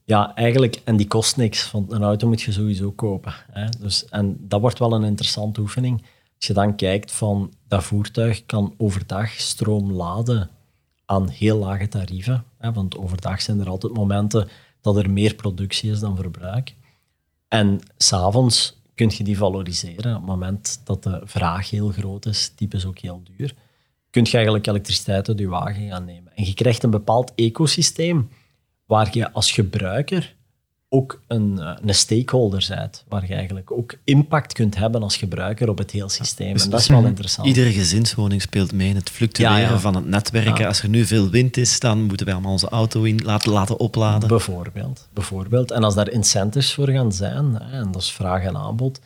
Ja, 0.04 0.34
eigenlijk. 0.34 0.80
En 0.84 0.96
die 0.96 1.06
kost 1.06 1.36
niks, 1.36 1.70
want 1.70 1.92
een 1.92 2.02
auto 2.02 2.28
moet 2.28 2.42
je 2.42 2.52
sowieso 2.52 2.90
kopen. 2.90 3.34
Hè. 3.50 3.68
Dus, 3.78 4.04
en 4.08 4.36
dat 4.40 4.60
wordt 4.60 4.78
wel 4.78 4.92
een 4.92 5.04
interessante 5.04 5.60
oefening. 5.60 6.02
Als 6.36 6.46
je 6.46 6.52
dan 6.52 6.76
kijkt 6.76 7.12
van 7.12 7.52
dat 7.68 7.84
voertuig 7.84 8.46
kan 8.46 8.74
overdag 8.76 9.30
stroom 9.30 9.92
laden 9.92 10.50
aan 11.10 11.28
heel 11.28 11.58
lage 11.58 11.88
tarieven. 11.88 12.44
Hè, 12.58 12.72
want 12.72 12.96
overdag 12.96 13.42
zijn 13.42 13.60
er 13.60 13.68
altijd 13.68 13.92
momenten 13.92 14.48
dat 14.80 14.96
er 14.96 15.10
meer 15.10 15.34
productie 15.34 15.90
is 15.90 16.00
dan 16.00 16.16
verbruik. 16.16 16.74
En 17.48 17.80
s'avonds 17.96 18.80
kun 18.94 19.10
je 19.16 19.24
die 19.24 19.36
valoriseren. 19.36 20.14
Op 20.14 20.20
het 20.20 20.30
moment 20.30 20.80
dat 20.84 21.02
de 21.02 21.20
vraag 21.24 21.70
heel 21.70 21.88
groot 21.88 22.26
is, 22.26 22.52
type 22.54 22.76
is 22.76 22.86
ook 22.86 22.98
heel 22.98 23.22
duur, 23.36 23.54
kun 24.10 24.24
je 24.24 24.34
eigenlijk 24.34 24.66
elektriciteit 24.66 25.28
uit 25.28 25.38
je 25.38 25.48
wagen 25.48 25.88
gaan 25.88 26.04
nemen. 26.04 26.36
En 26.36 26.44
je 26.44 26.54
krijgt 26.54 26.82
een 26.82 26.90
bepaald 26.90 27.32
ecosysteem 27.34 28.28
waar 28.86 29.08
je 29.12 29.32
als 29.32 29.52
gebruiker 29.52 30.36
ook 30.92 31.20
een, 31.26 31.58
eh, 31.58 31.76
een 31.82 31.94
stakeholder 31.94 32.66
bent, 32.68 33.04
waar 33.08 33.26
je 33.26 33.34
eigenlijk 33.34 33.70
ook 33.70 33.94
impact 34.04 34.52
kunt 34.52 34.76
hebben 34.76 35.02
als 35.02 35.16
gebruiker 35.16 35.68
op 35.68 35.78
het 35.78 35.90
hele 35.90 36.08
systeem. 36.08 36.52
Dus 36.52 36.64
en 36.64 36.70
dat 36.70 36.80
is 36.80 36.86
wel 36.86 37.04
interessant. 37.04 37.48
Iedere 37.48 37.72
gezinswoning 37.72 38.42
speelt 38.42 38.72
mee 38.72 38.88
in 38.88 38.96
het 38.96 39.10
fluctueren 39.10 39.80
van 39.80 39.94
het 39.94 40.06
netwerken. 40.06 40.66
Als 40.66 40.82
er 40.82 40.88
nu 40.88 41.04
veel 41.04 41.28
wind 41.28 41.56
is, 41.56 41.80
dan 41.80 42.02
moeten 42.02 42.26
wij 42.26 42.34
allemaal 42.34 42.52
onze 42.52 42.68
auto 42.68 43.02
in 43.02 43.22
laten, 43.24 43.52
laten 43.52 43.78
opladen. 43.78 44.28
Bijvoorbeeld, 44.28 45.08
bijvoorbeeld. 45.12 45.70
En 45.70 45.84
als 45.84 45.94
daar 45.94 46.10
incentives 46.10 46.74
voor 46.74 46.88
gaan 46.88 47.12
zijn, 47.12 47.60
en 47.60 47.92
dat 47.92 48.02
is 48.02 48.12
vraag 48.12 48.42
en 48.42 48.56
aanbod, 48.56 49.00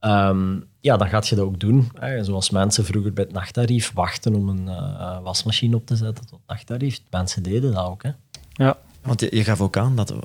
um, 0.00 0.64
ja, 0.80 0.96
dan 0.96 1.08
gaat 1.08 1.28
je 1.28 1.34
dat 1.34 1.44
ook 1.44 1.60
doen. 1.60 1.90
Hè. 1.98 2.24
Zoals 2.24 2.50
mensen 2.50 2.84
vroeger 2.84 3.12
bij 3.12 3.24
het 3.24 3.32
nachttarief 3.32 3.92
wachten 3.94 4.34
om 4.34 4.48
een 4.48 4.66
uh, 4.66 5.18
wasmachine 5.22 5.76
op 5.76 5.86
te 5.86 5.96
zetten 5.96 6.26
tot 6.26 6.40
nachttarief. 6.46 7.00
Mensen 7.10 7.42
deden 7.42 7.72
dat 7.72 7.84
ook. 7.84 8.02
Hè. 8.02 8.10
Ja, 8.52 8.78
want 9.04 9.20
je, 9.20 9.44
gaf 9.44 9.60
ook 9.60 9.76
aan 9.76 9.96
dat 9.96 10.12
88% 10.12 10.20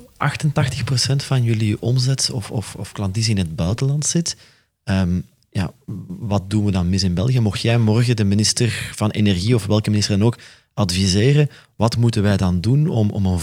van 1.15 1.43
jullie 1.43 1.81
omzet 1.81 2.31
of, 2.31 2.51
of, 2.51 2.75
of 2.75 2.91
klandizie 2.91 3.35
in 3.35 3.37
het 3.37 3.55
buitenland 3.55 4.05
zit. 4.05 4.37
Um, 4.83 5.25
ja, 5.49 5.71
wat 6.07 6.49
doen 6.49 6.65
we 6.65 6.71
dan 6.71 6.89
mis 6.89 7.03
in 7.03 7.13
België? 7.13 7.39
Mocht 7.39 7.61
jij 7.61 7.77
morgen 7.77 8.15
de 8.15 8.23
minister 8.23 8.91
van 8.95 9.09
Energie 9.09 9.55
of 9.55 9.65
welke 9.65 9.89
minister 9.89 10.17
dan 10.17 10.27
ook 10.27 10.37
adviseren, 10.73 11.49
wat 11.75 11.97
moeten 11.97 12.23
wij 12.23 12.37
dan 12.37 12.61
doen 12.61 12.87
om, 12.87 13.09
om 13.09 13.25
een 13.25 13.39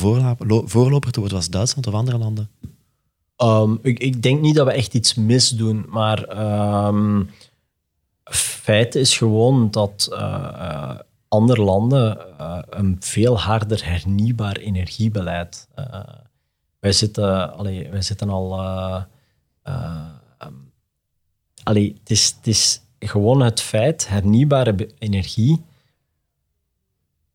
voorloper 0.66 1.12
te 1.12 1.20
worden 1.20 1.39
als 1.39 1.51
Duitsland 1.51 1.87
of 1.87 1.95
andere 1.95 2.18
landen? 2.18 2.51
Um, 3.37 3.78
ik, 3.82 3.99
ik, 3.99 4.22
denk 4.22 4.41
niet 4.41 4.55
dat 4.55 4.66
we 4.66 4.72
echt 4.72 4.95
iets 4.95 5.14
misdoen, 5.14 5.87
maar 5.89 6.39
um, 6.89 7.30
feit 8.24 8.95
is 8.95 9.16
gewoon 9.16 9.70
dat 9.70 10.09
uh, 10.12 10.95
andere 11.29 11.62
landen 11.62 12.18
uh, 12.41 12.59
een 12.70 12.97
veel 13.01 13.41
harder 13.41 13.85
hernieuwbaar 13.85 14.57
energiebeleid. 14.57 15.68
Uh, 15.79 16.01
wij, 16.81 16.93
zitten, 16.93 17.57
allee, 17.57 17.91
wij 17.91 18.03
zitten 18.03 18.31
al. 18.31 18.61
Um, 19.64 20.72
allee, 21.62 21.97
het, 21.99 22.11
is, 22.11 22.35
het 22.37 22.47
is 22.47 22.81
gewoon 22.99 23.41
het 23.41 23.61
feit, 23.61 24.09
hernieuwbare 24.09 24.91
energie 24.99 25.64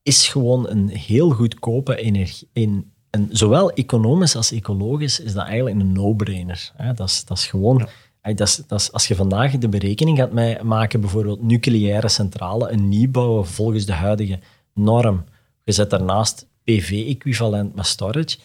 is 0.04 0.28
gewoon 0.28 0.70
een 0.70 0.90
heel 0.90 1.30
goedkope 1.30 1.96
energie. 1.96 2.50
In, 2.54 2.92
en 3.10 3.28
zowel 3.32 3.72
economisch 3.72 4.36
als 4.36 4.52
ecologisch 4.52 5.20
is 5.20 5.34
dat 5.34 5.46
eigenlijk 5.46 5.80
een 5.80 5.92
no-brainer. 5.92 6.72
Dat 6.96 7.10
is, 7.10 7.26
dat 7.26 7.38
is 7.38 7.48
gewoon 7.48 7.88
dat 8.22 8.64
is, 8.68 8.92
als 8.92 9.08
je 9.08 9.16
vandaag 9.16 9.58
de 9.58 9.70
berekening 9.70 10.18
gaat 10.18 10.64
maken, 10.64 11.02
bijvoorbeeld 11.02 11.42
nucleaire 11.42 12.10
centrale, 12.10 12.72
een 12.72 12.90
nieuwbouw 12.90 13.44
volgens 13.44 13.86
de 13.86 13.94
huidige 13.94 14.40
norm, 14.74 15.24
je 15.64 15.72
zet 15.72 15.90
daarnaast 15.90 16.48
PV-equivalent 16.64 17.76
met 17.76 17.86
storage, 17.86 18.38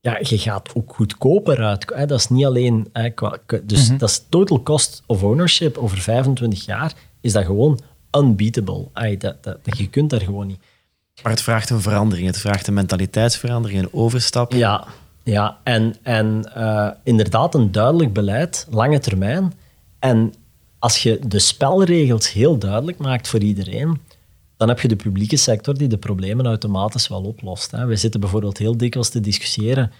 ja, 0.00 0.18
je 0.20 0.38
gaat 0.38 0.74
ook 0.74 0.94
goedkoper 0.94 1.64
uit. 1.64 2.08
Dat 2.08 2.18
is 2.18 2.28
niet 2.28 2.44
alleen... 2.44 2.88
Dus 3.62 3.88
mhm. 3.88 3.98
dat 3.98 4.08
is 4.08 4.24
total 4.28 4.62
cost 4.62 5.02
of 5.06 5.22
ownership 5.22 5.76
over 5.76 5.98
25 5.98 6.64
jaar, 6.64 6.92
is 7.20 7.32
dat 7.32 7.44
gewoon 7.44 7.80
unbeatable. 8.18 8.88
Dat, 9.18 9.42
dat, 9.42 9.78
je 9.78 9.88
kunt 9.88 10.10
daar 10.10 10.20
gewoon 10.20 10.46
niet. 10.46 10.60
Maar 11.22 11.32
het 11.32 11.42
vraagt 11.42 11.70
een 11.70 11.80
verandering. 11.80 12.26
Het 12.26 12.38
vraagt 12.38 12.66
een 12.66 12.74
mentaliteitsverandering, 12.74 13.82
een 13.82 13.92
overstap. 13.92 14.52
Ja, 14.52 14.86
ja, 15.24 15.58
en, 15.62 15.94
en 16.02 16.52
uh, 16.56 16.90
inderdaad 17.02 17.54
een 17.54 17.72
duidelijk 17.72 18.12
beleid, 18.12 18.66
lange 18.70 18.98
termijn. 18.98 19.52
En 19.98 20.34
als 20.78 21.02
je 21.02 21.18
de 21.26 21.38
spelregels 21.38 22.32
heel 22.32 22.58
duidelijk 22.58 22.98
maakt 22.98 23.28
voor 23.28 23.40
iedereen, 23.40 24.00
dan 24.56 24.68
heb 24.68 24.80
je 24.80 24.88
de 24.88 24.96
publieke 24.96 25.36
sector 25.36 25.74
die 25.74 25.88
de 25.88 25.98
problemen 25.98 26.46
automatisch 26.46 27.08
wel 27.08 27.22
oplost. 27.22 27.70
Hè. 27.70 27.86
We 27.86 27.96
zitten 27.96 28.20
bijvoorbeeld 28.20 28.58
heel 28.58 28.76
dikwijls 28.76 29.08
te 29.08 29.20
discussiëren. 29.20 29.92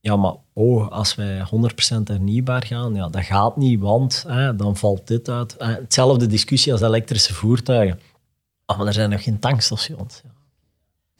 Ja, 0.00 0.16
maar 0.16 0.34
oh, 0.52 0.90
als 0.90 1.14
wij 1.14 1.38
100% 1.38 2.02
hernieuwbaar 2.04 2.66
gaan, 2.66 2.94
ja, 2.94 3.08
dat 3.08 3.24
gaat 3.24 3.56
niet, 3.56 3.80
want 3.80 4.24
hè, 4.28 4.56
dan 4.56 4.76
valt 4.76 5.06
dit 5.06 5.28
uit. 5.28 5.54
Hetzelfde 5.58 6.26
discussie 6.26 6.72
als 6.72 6.80
elektrische 6.80 7.34
voertuigen. 7.34 8.00
Oh, 8.66 8.78
maar 8.78 8.86
er 8.86 8.92
zijn 8.92 9.10
nog 9.10 9.22
geen 9.22 9.38
tankstations. 9.38 10.20
Ja. 10.24 10.31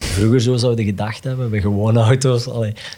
Vroeger 0.03 0.41
zo 0.41 0.57
zouden 0.57 0.85
gedacht 0.85 1.25
hebben, 1.25 1.51
bij 1.51 1.61
gewone 1.61 2.01
auto's. 2.01 2.49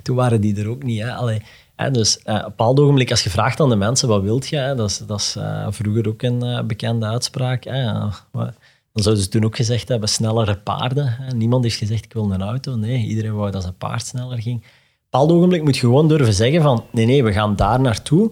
Toen 0.02 0.16
waren 0.16 0.40
die 0.40 0.56
er 0.56 0.68
ook 0.68 0.82
niet. 0.82 1.02
Hè. 1.02 1.36
Hè, 1.76 1.90
dus 1.90 2.18
uh, 2.18 2.34
op 2.34 2.40
een 2.40 2.44
bepaald 2.44 2.80
ogenblik, 2.80 3.10
als 3.10 3.24
je 3.24 3.30
vraagt 3.30 3.60
aan 3.60 3.68
de 3.68 3.76
mensen, 3.76 4.08
wat 4.08 4.22
wilt 4.22 4.48
je? 4.48 4.74
Dat 4.76 4.90
is, 4.90 4.98
dat 4.98 5.20
is 5.20 5.36
uh, 5.38 5.66
vroeger 5.70 6.08
ook 6.08 6.22
een 6.22 6.44
uh, 6.44 6.62
bekende 6.62 7.06
uitspraak. 7.06 7.64
Hè, 7.64 7.92
dan 8.92 9.02
zouden 9.02 9.24
ze 9.24 9.30
toen 9.30 9.44
ook 9.44 9.56
gezegd 9.56 9.88
hebben, 9.88 10.08
snellere 10.08 10.56
paarden. 10.56 11.06
Hè. 11.06 11.34
Niemand 11.34 11.62
heeft 11.62 11.76
gezegd, 11.76 12.04
ik 12.04 12.12
wil 12.12 12.32
een 12.32 12.42
auto. 12.42 12.76
Nee, 12.76 13.06
iedereen 13.06 13.34
wou 13.34 13.50
dat 13.50 13.62
zijn 13.62 13.76
paard 13.76 14.06
sneller 14.06 14.42
ging. 14.42 14.56
Op 14.56 14.62
een 14.62 15.10
bepaald 15.10 15.32
ogenblik 15.32 15.62
moet 15.62 15.74
je 15.74 15.80
gewoon 15.80 16.08
durven 16.08 16.34
zeggen 16.34 16.62
van, 16.62 16.84
nee, 16.92 17.06
nee, 17.06 17.24
we 17.24 17.32
gaan 17.32 17.56
daar 17.56 17.80
naartoe. 17.80 18.30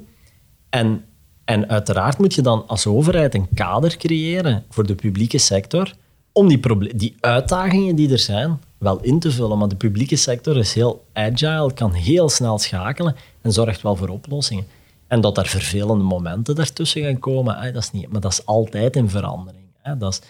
En, 0.71 1.05
en 1.45 1.69
uiteraard 1.69 2.19
moet 2.19 2.35
je 2.35 2.43
dan 2.43 2.67
als 2.67 2.87
overheid 2.87 3.35
een 3.35 3.49
kader 3.55 3.97
creëren 3.97 4.65
voor 4.69 4.87
de 4.87 4.95
publieke 4.95 5.39
sector 5.39 5.93
om 6.33 6.49
die, 6.49 6.97
die 6.97 7.17
uitdagingen 7.21 7.95
die 7.95 8.11
er 8.13 8.19
zijn 8.19 8.61
wel 8.79 9.01
in 9.01 9.19
te 9.19 9.31
vullen. 9.31 9.59
Maar 9.59 9.69
de 9.69 9.77
publieke 9.77 10.17
sector 10.17 10.57
is 10.57 10.75
heel 10.75 11.05
agile, 11.13 11.73
kan 11.75 11.93
heel 11.93 12.29
snel 12.29 12.59
schakelen 12.59 13.17
en 13.41 13.53
zorgt 13.53 13.83
wel 13.83 13.97
voor 13.97 14.09
oplossingen. 14.09 14.67
En 15.07 15.21
dat 15.21 15.39
er 15.39 15.47
vervelende 15.47 16.05
momenten 16.05 16.55
daartussen 16.55 17.03
gaan 17.03 17.19
komen, 17.19 17.73
dat 17.73 17.83
is 17.83 17.91
niet, 17.91 18.09
maar 18.09 18.21
dat 18.21 18.33
is 18.33 18.47
altijd 18.47 18.97
in 18.97 19.09
verandering. 19.09 19.65
Hè. 19.83 19.97
Dat 19.97 20.13
is, 20.13 20.21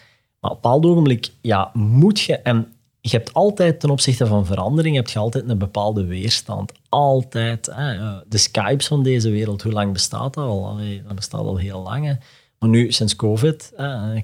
maar 0.40 0.50
op 0.50 0.56
een 0.56 0.62
bepaald 0.62 0.86
ogenblik 0.86 1.30
ja, 1.40 1.70
moet 1.74 2.20
je, 2.20 2.36
en 2.36 2.72
je 3.00 3.16
hebt 3.16 3.34
altijd 3.34 3.80
ten 3.80 3.90
opzichte 3.90 4.26
van 4.26 4.46
verandering, 4.46 4.96
heb 4.96 5.08
je 5.08 5.18
altijd 5.18 5.48
een 5.48 5.58
bepaalde 5.58 6.04
weerstand. 6.04 6.72
Altijd. 6.88 7.66
Hè. 7.72 8.18
De 8.28 8.38
Skypes 8.38 8.86
van 8.86 9.02
deze 9.02 9.30
wereld, 9.30 9.62
hoe 9.62 9.72
lang 9.72 9.92
bestaat 9.92 10.34
dat 10.34 10.46
al? 10.46 10.76
dat 11.06 11.14
bestaat 11.14 11.40
al 11.40 11.56
heel 11.56 11.82
lang. 11.82 12.18
Maar 12.62 12.70
nu, 12.70 12.92
sinds 12.92 13.16
COVID, 13.16 13.72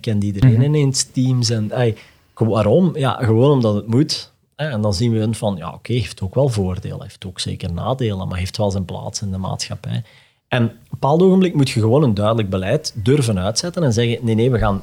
kent 0.01 0.25
iedereen 0.25 0.51
mm 0.51 0.57
-hmm. 0.57 0.65
ineens 0.65 1.03
Teams. 1.03 1.51
En, 1.51 1.73
waarom? 2.35 2.97
Ja, 2.97 3.13
gewoon 3.21 3.51
omdat 3.51 3.75
het 3.75 3.87
moet. 3.87 4.33
En 4.57 4.81
dan 4.81 4.95
zien 4.95 5.13
we 5.13 5.29
van, 5.35 5.57
ja, 5.57 5.73
oké, 5.73 5.93
heeft 5.93 6.21
ook 6.21 6.35
wel 6.35 6.49
voordelen, 6.49 7.03
heeft 7.03 7.27
ook 7.27 7.41
zeker 7.41 7.73
nadelen, 7.73 8.29
maar 8.29 8.39
heeft 8.39 8.57
wel 8.57 8.71
zijn 8.71 8.85
plaats 8.85 9.23
in 9.23 9.31
de 9.31 9.39
maatschappij. 9.39 10.03
En 10.49 10.65
op 10.65 10.71
een 10.71 10.79
bepaald 10.91 11.23
ogenblik 11.23 11.55
moet 11.55 11.71
je 11.71 11.81
gewoon 11.81 12.03
een 12.03 12.15
duidelijk 12.15 12.51
beleid 12.51 12.93
durven 12.95 13.39
uitzetten 13.39 13.83
en 13.83 13.93
zeggen, 13.93 14.25
nee, 14.25 14.35
nee, 14.35 14.51
we 14.51 14.59
gaan 14.59 14.83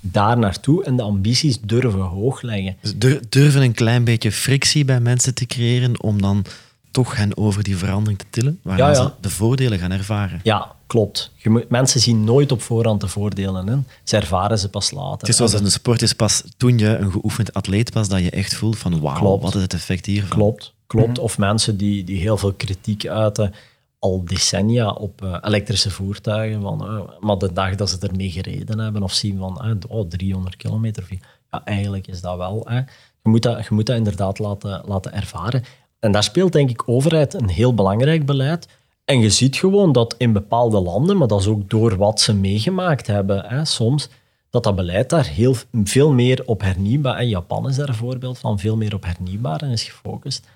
daar 0.00 0.38
naartoe 0.38 0.84
en 0.84 0.96
de 0.96 1.02
ambities 1.02 1.60
durven 1.60 2.00
hoog 2.00 2.42
leggen. 2.42 2.76
Dus 2.80 3.20
durven 3.28 3.62
een 3.62 3.72
klein 3.72 4.04
beetje 4.04 4.32
frictie 4.32 4.84
bij 4.84 5.00
mensen 5.00 5.34
te 5.34 5.46
creëren 5.46 6.02
om 6.02 6.22
dan 6.22 6.44
toch 6.92 7.16
hen 7.16 7.36
over 7.36 7.62
die 7.62 7.76
verandering 7.76 8.18
te 8.18 8.24
tillen, 8.30 8.60
waar 8.62 8.94
ze 8.94 9.10
de 9.20 9.30
voordelen 9.30 9.78
gaan 9.78 9.90
ervaren. 9.90 10.40
Ja, 10.42 10.72
klopt. 10.86 11.30
Je 11.36 11.66
mensen 11.68 12.00
zien 12.00 12.24
nooit 12.24 12.52
op 12.52 12.62
voorhand 12.62 13.00
de 13.00 13.08
voordelen 13.08 13.68
in. 13.68 13.86
Ze 14.04 14.16
ervaren 14.16 14.58
ze 14.58 14.68
pas 14.68 14.90
later. 14.90 15.18
Het 15.18 15.28
is 15.28 15.36
zoals 15.36 15.54
in 15.54 15.64
de 15.64 15.70
sport 15.70 16.02
is 16.02 16.12
pas 16.12 16.42
toen 16.56 16.78
je 16.78 16.96
een 16.96 17.10
geoefend 17.10 17.54
atleet 17.54 17.92
was, 17.92 18.08
dat 18.08 18.20
je 18.20 18.30
echt 18.30 18.54
voelt 18.54 18.78
van 18.78 19.00
wauw, 19.00 19.38
wat 19.38 19.54
is 19.54 19.62
het 19.62 19.74
effect 19.74 20.06
hiervan. 20.06 20.38
Klopt, 20.38 20.72
klopt. 20.86 21.16
Mhm. 21.16 21.20
Of 21.20 21.38
mensen 21.38 21.76
die, 21.76 22.04
die 22.04 22.20
heel 22.20 22.36
veel 22.36 22.52
kritiek 22.52 23.06
uiten 23.06 23.54
al 24.02 24.24
decennia 24.24 24.90
op 24.90 25.22
uh, 25.22 25.36
elektrische 25.40 25.90
voertuigen. 25.90 26.62
Van, 26.62 26.94
uh, 26.94 27.00
maar 27.20 27.38
de 27.38 27.52
dag 27.52 27.74
dat 27.74 27.90
ze 27.90 27.98
ermee 27.98 28.30
gereden 28.30 28.78
hebben 28.78 29.02
of 29.02 29.12
zien 29.12 29.38
van 29.38 29.60
uh, 29.64 29.74
oh, 29.88 30.08
300 30.08 30.56
kilometer. 30.56 31.06
Ja, 31.50 31.64
eigenlijk 31.64 32.06
is 32.06 32.20
dat 32.20 32.36
wel. 32.36 32.66
Je, 32.70 32.84
moet 33.22 33.42
dat, 33.42 33.66
je 33.66 33.74
moet 33.74 33.86
dat 33.86 33.96
inderdaad 33.96 34.38
laten, 34.38 34.82
laten 34.86 35.12
ervaren. 35.12 35.64
En 36.02 36.12
daar 36.12 36.22
speelt 36.22 36.52
denk 36.52 36.70
ik 36.70 36.88
overheid 36.88 37.34
een 37.34 37.48
heel 37.48 37.74
belangrijk 37.74 38.26
beleid. 38.26 38.68
En 39.04 39.20
je 39.20 39.30
ziet 39.30 39.56
gewoon 39.56 39.92
dat 39.92 40.14
in 40.18 40.32
bepaalde 40.32 40.80
landen, 40.80 41.16
maar 41.16 41.28
dat 41.28 41.40
is 41.40 41.46
ook 41.46 41.70
door 41.70 41.96
wat 41.96 42.20
ze 42.20 42.34
meegemaakt 42.34 43.06
hebben, 43.06 43.44
hè, 43.46 43.64
soms, 43.64 44.08
dat 44.50 44.64
dat 44.64 44.76
beleid 44.76 45.10
daar 45.10 45.26
heel, 45.26 45.56
veel 45.84 46.12
meer 46.12 46.42
op 46.46 46.60
hernieuwbaar... 46.60 47.16
En 47.16 47.28
Japan 47.28 47.68
is 47.68 47.76
daar 47.76 47.88
een 47.88 47.94
voorbeeld 47.94 48.38
van, 48.38 48.58
veel 48.58 48.76
meer 48.76 48.94
op 48.94 49.04
hernieuwbaar 49.04 49.62
is 49.62 49.82
gefocust. 49.82 50.46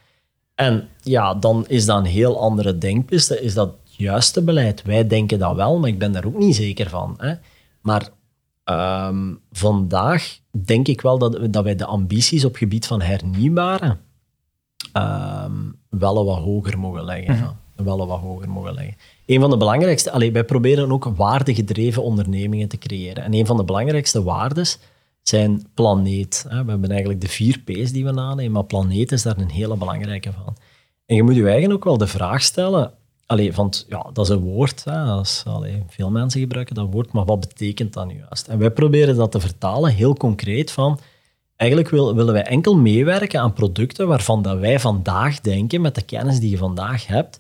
En 0.55 0.89
ja, 1.03 1.35
dan 1.35 1.65
is 1.69 1.87
dat 1.87 1.99
een 1.99 2.05
heel 2.05 2.41
andere 2.41 2.79
denkpiste. 2.79 3.43
Is 3.43 3.55
dat 3.55 3.69
het 3.69 3.97
juiste 3.97 4.43
beleid? 4.43 4.83
Wij 4.83 5.07
denken 5.07 5.39
dat 5.39 5.55
wel, 5.55 5.79
maar 5.79 5.89
ik 5.89 5.99
ben 5.99 6.13
daar 6.13 6.27
ook 6.27 6.39
niet 6.39 6.57
zeker 6.57 6.89
van. 6.89 7.15
Hè? 7.19 7.35
Maar 7.81 8.09
ehm, 8.65 9.35
vandaag 9.53 10.39
denk 10.51 10.89
ik 10.89 11.01
wel 11.01 11.19
dat, 11.19 11.53
dat 11.53 11.65
wij 11.65 11.77
de 11.77 11.87
ambities 11.87 12.45
op 12.45 12.57
gebied 12.57 12.87
van 12.87 13.01
hernieuwbare 13.01 13.97
um, 14.93 15.79
wel 15.89 16.25
wat 16.25 16.39
hoger 16.39 16.79
mogen 16.79 17.05
leggen. 17.05 17.57
Wel 17.77 18.07
wat 18.07 18.21
hoger 18.21 18.49
mogen 18.49 18.75
leggen. 18.75 18.97
Een 19.27 19.41
van 19.41 19.51
de 19.51 19.57
belangrijkste, 19.57 20.11
allee, 20.11 20.33
wij 20.33 20.45
proberen 20.45 20.93
ook 20.93 21.05
waardegedreven 21.05 22.03
ondernemingen 22.03 22.69
te 22.69 22.79
creëren. 22.79 23.25
En 23.25 23.35
een 23.35 23.47
van 23.47 23.57
de 23.57 23.65
belangrijkste 23.65 24.23
waardes 24.23 24.79
zijn 25.23 25.67
planeet. 25.75 26.47
We 26.49 26.55
hebben 26.55 26.91
eigenlijk 26.91 27.21
de 27.21 27.29
vier 27.29 27.59
P's 27.59 27.93
die 27.93 28.05
we 28.05 28.11
nanemen, 28.11 28.53
maar 28.53 28.65
planeet 28.65 29.13
is 29.13 29.23
daar 29.23 29.39
een 29.39 29.51
hele 29.51 29.77
belangrijke 29.77 30.33
van. 30.33 30.57
En 31.07 31.17
je 31.17 31.23
moet 31.23 31.35
je 31.35 31.49
eigen 31.49 31.73
ook 31.73 31.85
wel 31.85 31.99
de 31.99 32.07
vraag 32.07 32.43
stellen, 32.43 32.93
allee, 33.27 33.53
want 33.53 33.87
ja, 33.89 34.07
dat 34.13 34.25
is 34.25 34.31
een 34.31 34.41
woord, 34.41 34.85
hè, 34.85 35.21
is, 35.21 35.43
allee, 35.47 35.83
veel 35.89 36.11
mensen 36.11 36.41
gebruiken 36.41 36.75
dat 36.75 36.89
woord, 36.91 37.13
maar 37.13 37.25
wat 37.25 37.41
betekent 37.41 37.93
dat 37.93 38.07
nu 38.07 38.19
juist? 38.19 38.49
En 38.49 38.59
wij 38.59 38.71
proberen 38.71 39.17
dat 39.17 39.33
te 39.33 39.41
vertalen 39.41 39.93
heel 39.93 40.15
concreet 40.15 40.71
van, 40.71 40.99
eigenlijk 41.57 41.91
willen 41.91 42.33
wij 42.33 42.43
enkel 42.43 42.77
meewerken 42.77 43.41
aan 43.41 43.53
producten 43.53 44.09
waarvan 44.09 44.43
dat 44.43 44.59
wij 44.59 44.81
vandaag 44.81 45.41
denken, 45.41 45.81
met 45.81 45.95
de 45.95 46.03
kennis 46.03 46.41
die 46.41 46.51
je 46.51 46.57
vandaag 46.57 47.07
hebt, 47.07 47.39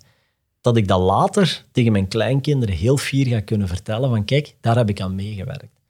dat 0.61 0.77
ik 0.77 0.89
dat 0.89 1.01
later 1.01 1.65
tegen 1.73 1.93
mijn 1.93 2.09
kleinkinderen 2.09 2.75
heel 2.75 2.97
fier 2.97 3.27
ga 3.27 3.41
kunnen 3.41 3.69
vertellen 3.69 4.09
van 4.09 4.25
kijk, 4.25 4.57
daar 4.61 4.77
heb 4.77 4.89
ik 4.89 5.01
aan 5.01 5.15
meegewerkt. 5.15 5.81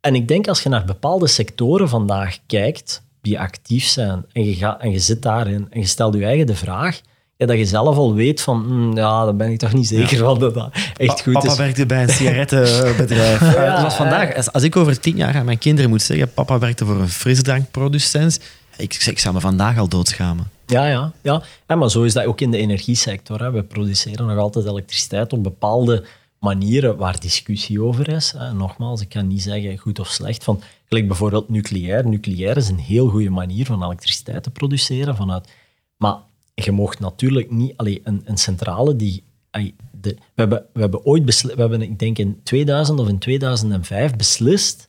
En 0.00 0.14
ik 0.14 0.28
denk 0.28 0.48
als 0.48 0.62
je 0.62 0.68
naar 0.68 0.84
bepaalde 0.84 1.26
sectoren 1.26 1.88
vandaag 1.88 2.38
kijkt, 2.46 3.02
die 3.20 3.40
actief 3.40 3.84
zijn, 3.84 4.24
en 4.32 4.44
je, 4.44 4.54
gaat, 4.54 4.80
en 4.80 4.90
je 4.90 4.98
zit 4.98 5.22
daarin 5.22 5.66
en 5.70 5.80
je 5.80 5.86
stelt 5.86 6.14
je 6.14 6.24
eigen 6.24 6.46
de 6.46 6.54
vraag, 6.54 7.00
ja, 7.36 7.46
dat 7.46 7.58
je 7.58 7.64
zelf 7.64 7.96
al 7.96 8.14
weet 8.14 8.40
van, 8.40 8.64
hm, 8.66 8.96
ja, 8.96 9.24
dan 9.24 9.36
ben 9.36 9.50
ik 9.50 9.58
toch 9.58 9.72
niet 9.72 9.86
zeker 9.86 10.18
van 10.18 10.38
dat 10.38 10.54
dat 10.54 10.70
echt 10.96 11.22
goed 11.22 11.32
papa 11.32 11.46
is. 11.46 11.52
Papa 11.52 11.62
werkte 11.62 11.86
bij 11.86 12.02
een 12.02 12.08
sigarettenbedrijf. 12.18 13.40
ja, 13.40 13.78
zoals 13.78 13.94
vandaag, 13.94 14.52
als 14.52 14.62
ik 14.62 14.76
over 14.76 15.00
tien 15.00 15.16
jaar 15.16 15.34
aan 15.36 15.44
mijn 15.44 15.58
kinderen 15.58 15.90
moet 15.90 16.02
zeggen, 16.02 16.32
papa 16.32 16.58
werkte 16.58 16.84
voor 16.84 17.00
een 17.00 17.08
frisdrankproducent, 17.08 18.40
ik, 18.76 18.94
ik 18.94 19.18
zou 19.18 19.34
me 19.34 19.40
vandaag 19.40 19.78
al 19.78 19.88
doodschamen. 19.88 20.50
Ja, 20.66 20.86
ja, 20.86 21.12
ja. 21.22 21.42
En 21.66 21.78
maar 21.78 21.90
zo 21.90 22.02
is 22.02 22.12
dat 22.12 22.24
ook 22.24 22.40
in 22.40 22.50
de 22.50 22.56
energiesector. 22.56 23.40
Hè. 23.40 23.50
We 23.50 23.62
produceren 23.62 24.26
nog 24.26 24.38
altijd 24.38 24.66
elektriciteit 24.66 25.32
op 25.32 25.42
bepaalde 25.42 26.04
manieren 26.40 26.96
waar 26.96 27.20
discussie 27.20 27.82
over 27.82 28.08
is. 28.08 28.34
Hè. 28.36 28.52
Nogmaals, 28.52 29.00
ik 29.00 29.08
kan 29.08 29.26
niet 29.26 29.42
zeggen 29.42 29.78
goed 29.78 29.98
of 29.98 30.08
slecht. 30.08 30.44
Van, 30.44 30.62
gelijk 30.88 31.08
bijvoorbeeld 31.08 31.48
nucleair. 31.48 32.08
Nucleair 32.08 32.56
is 32.56 32.68
een 32.68 32.78
heel 32.78 33.08
goede 33.08 33.30
manier 33.30 33.66
van 33.66 33.84
elektriciteit 33.84 34.42
te 34.42 34.50
produceren. 34.50 35.16
Vanuit, 35.16 35.48
maar 35.96 36.16
je 36.54 36.72
mocht 36.72 37.00
natuurlijk 37.00 37.50
niet... 37.50 37.72
Allee, 37.76 38.00
een, 38.04 38.22
een 38.24 38.36
centrale 38.36 38.96
die... 38.96 39.24
de, 39.50 39.70
we, 40.00 40.16
hebben, 40.34 40.66
we 40.72 40.80
hebben 40.80 41.04
ooit 41.04 41.24
beslist... 41.24 41.54
We 41.54 41.60
hebben, 41.60 41.82
ik 41.82 41.98
denk 41.98 42.18
in 42.18 42.40
2000 42.42 43.00
of 43.00 43.08
in 43.08 43.18
2005 43.18 44.16
beslist 44.16 44.88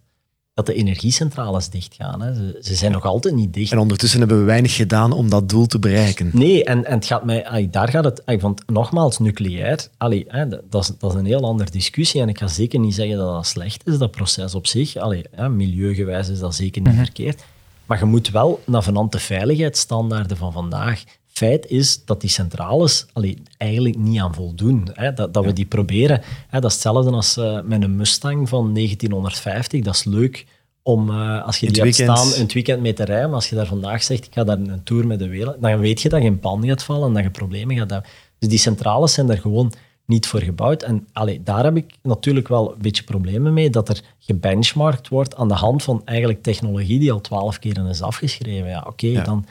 dat 0.56 0.66
de 0.66 0.74
energiecentrales 0.74 1.70
dichtgaan. 1.70 2.22
Hè. 2.22 2.34
Ze, 2.34 2.60
ze, 2.62 2.76
zijn 2.76 2.92
nog 2.92 3.06
altijd 3.06 3.36
niet 3.36 3.54
dicht. 3.54 3.72
En 3.72 3.78
ondertussen 3.78 4.20
hebben 4.20 4.40
we 4.40 4.44
weinig 4.44 4.76
gedaan 4.76 5.12
om 5.12 5.30
dat 5.30 5.50
doel 5.50 5.66
te 5.66 5.80
bereiken. 5.80 6.30
Nee, 6.34 6.64
en, 6.64 6.86
en 6.86 6.94
het 6.94 7.06
gaat 7.06 7.26
mij, 7.26 7.68
daar 7.72 7.90
gaat 7.90 8.04
het, 8.04 8.42
want 8.42 8.64
nogmaals, 8.68 9.20
nucleair, 9.20 9.88
allee, 9.98 10.26
hè, 10.28 10.48
dat, 10.48 10.84
is, 10.84 10.92
dat 11.00 11.14
is 11.14 11.20
een 11.20 11.26
heel 11.26 11.44
andere 11.44 11.72
discussie. 11.72 12.22
En 12.22 12.30
ik 12.30 12.38
ga 12.38 12.48
zeker 12.48 12.80
niet 12.80 12.96
zeggen 12.96 13.18
dat 13.18 13.34
dat 13.34 13.48
slecht 13.48 13.88
is, 13.88 13.98
dat 13.98 14.12
proces 14.12 14.56
op 14.56 14.68
zich. 14.68 14.96
Allee, 14.96 15.26
hè, 15.32 15.50
milieugewijs 15.50 16.30
is 16.30 16.40
dat 16.40 16.56
zeker 16.56 16.82
niet 16.82 16.94
mhm. 16.94 17.04
verkeerd. 17.04 17.44
Maar 17.86 18.00
je 18.00 18.06
moet 18.06 18.30
wel 18.30 18.62
naar 18.66 18.84
vanante 18.84 19.20
veiligheidsstandaarden 19.20 20.38
van 20.38 20.52
vandaag. 20.52 21.04
Feit 21.38 21.68
is 21.68 22.06
dat 22.06 22.22
die 22.22 22.30
centrales 22.30 23.06
allee, 23.14 23.42
eigenlijk 23.58 23.98
niet 23.98 24.20
aan 24.20 24.34
voldoen. 24.34 24.88
Hè. 24.94 25.14
Dat, 25.14 25.34
dat 25.34 25.46
we 25.46 25.54
die 25.54 25.66
proberen. 25.66 26.22
Hè. 26.48 26.60
Dat 26.60 26.70
is 26.70 26.74
hetzelfde 26.74 27.12
als 27.12 27.38
uh, 27.38 27.62
met 27.62 27.84
een 27.84 27.96
Mustang 27.96 28.50
van 28.50 28.74
1950. 28.74 29.82
Dat 29.82 29.94
is 29.94 30.04
leuk 30.04 30.46
om, 30.82 31.10
uh, 31.10 31.46
als 31.46 31.60
je 31.60 31.72
die 31.72 31.82
hebt 31.82 31.96
staan, 31.96 32.34
een 32.34 32.48
weekend 32.54 32.82
mee 32.82 32.94
te 32.94 33.04
rijden. 33.04 33.26
Maar 33.26 33.36
als 33.36 33.50
je 33.50 33.56
daar 33.56 33.66
vandaag 33.66 34.04
zegt, 34.04 34.26
ik 34.26 34.34
ga 34.34 34.44
daar 34.44 34.58
een 34.58 34.84
tour 34.84 35.08
met 35.08 35.20
de 35.20 35.28
wereld, 35.28 35.62
dan 35.62 35.80
weet 35.80 36.02
je 36.02 36.10
dat 36.10 36.22
je 36.22 36.28
in 36.28 36.40
pan 36.40 36.68
gaat 36.68 36.84
vallen 36.84 37.08
en 37.08 37.14
dat 37.14 37.24
je 37.24 37.30
problemen 37.30 37.78
gaat 37.78 37.90
hebben. 37.90 38.10
Dus 38.40 38.50
die 38.50 38.60
centrales 38.60 39.14
zijn 39.14 39.28
daar 39.28 39.38
gewoon 39.38 39.74
niet 40.06 40.28
voor 40.28 40.42
gebouwd. 40.42 40.84
En 40.84 41.08
allee, 41.14 41.44
daar 41.44 41.64
heb 41.64 41.76
ik 41.76 41.94
natuurlijk 42.02 42.48
wel 42.48 42.72
een 42.72 42.82
beetje 42.82 43.04
problemen 43.04 43.54
mee, 43.54 43.70
dat 43.70 43.90
er 43.90 44.02
gebenchmarkt 44.20 45.08
wordt 45.08 45.36
aan 45.36 45.48
de 45.48 45.54
hand 45.54 45.84
van 45.84 46.02
eigenlijk 46.06 46.44
technologie 46.44 47.00
die 47.00 47.12
al 47.12 47.22
twaalf 47.22 47.60
keer 47.60 47.90
is 47.90 48.02
afgeschreven. 48.02 48.70
Ja, 48.70 48.84
oké, 48.88 49.22
dan 49.22 49.46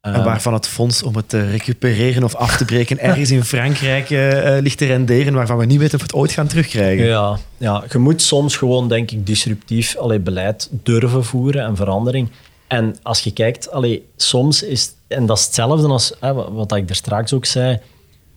en 0.00 0.14
ehm, 0.14 0.24
waarvan 0.24 0.52
het 0.52 0.66
fonds 0.66 1.02
om 1.02 1.16
het 1.16 1.28
te 1.28 1.50
recupereren 1.50 2.24
of 2.24 2.34
af 2.34 2.56
te 2.56 2.64
breken 2.64 2.98
ergens 3.08 3.30
in 3.30 3.44
Frankrijk 3.44 4.10
uh, 4.10 4.56
ligt 4.60 4.78
te 4.78 4.86
renderen, 4.86 5.32
waarvan 5.34 5.56
we 5.58 5.64
niet 5.64 5.78
weten 5.78 5.94
of 5.94 6.00
we 6.00 6.06
het 6.06 6.16
ooit 6.16 6.32
gaan 6.32 6.46
terugkrijgen. 6.46 7.04
Ja, 7.04 7.38
ja 7.56 7.84
je 7.90 7.98
moet 7.98 8.22
soms 8.22 8.56
gewoon, 8.56 8.88
denk 8.88 9.10
ik, 9.10 9.26
disruptief 9.26 9.96
allee, 9.96 10.20
beleid 10.20 10.68
durven 10.70 11.24
voeren 11.24 11.64
en 11.64 11.76
verandering. 11.76 12.28
En 12.66 12.96
als 13.02 13.20
je 13.20 13.32
kijkt, 13.32 13.70
allee, 13.70 14.08
soms 14.16 14.62
is, 14.62 14.92
en 15.08 15.26
dat 15.26 15.38
is 15.38 15.44
hetzelfde 15.44 15.88
als 15.88 16.14
wat 16.50 16.76
ik 16.76 16.88
er 16.88 16.94
straks 16.94 17.32
ook 17.32 17.44
zei, 17.44 17.78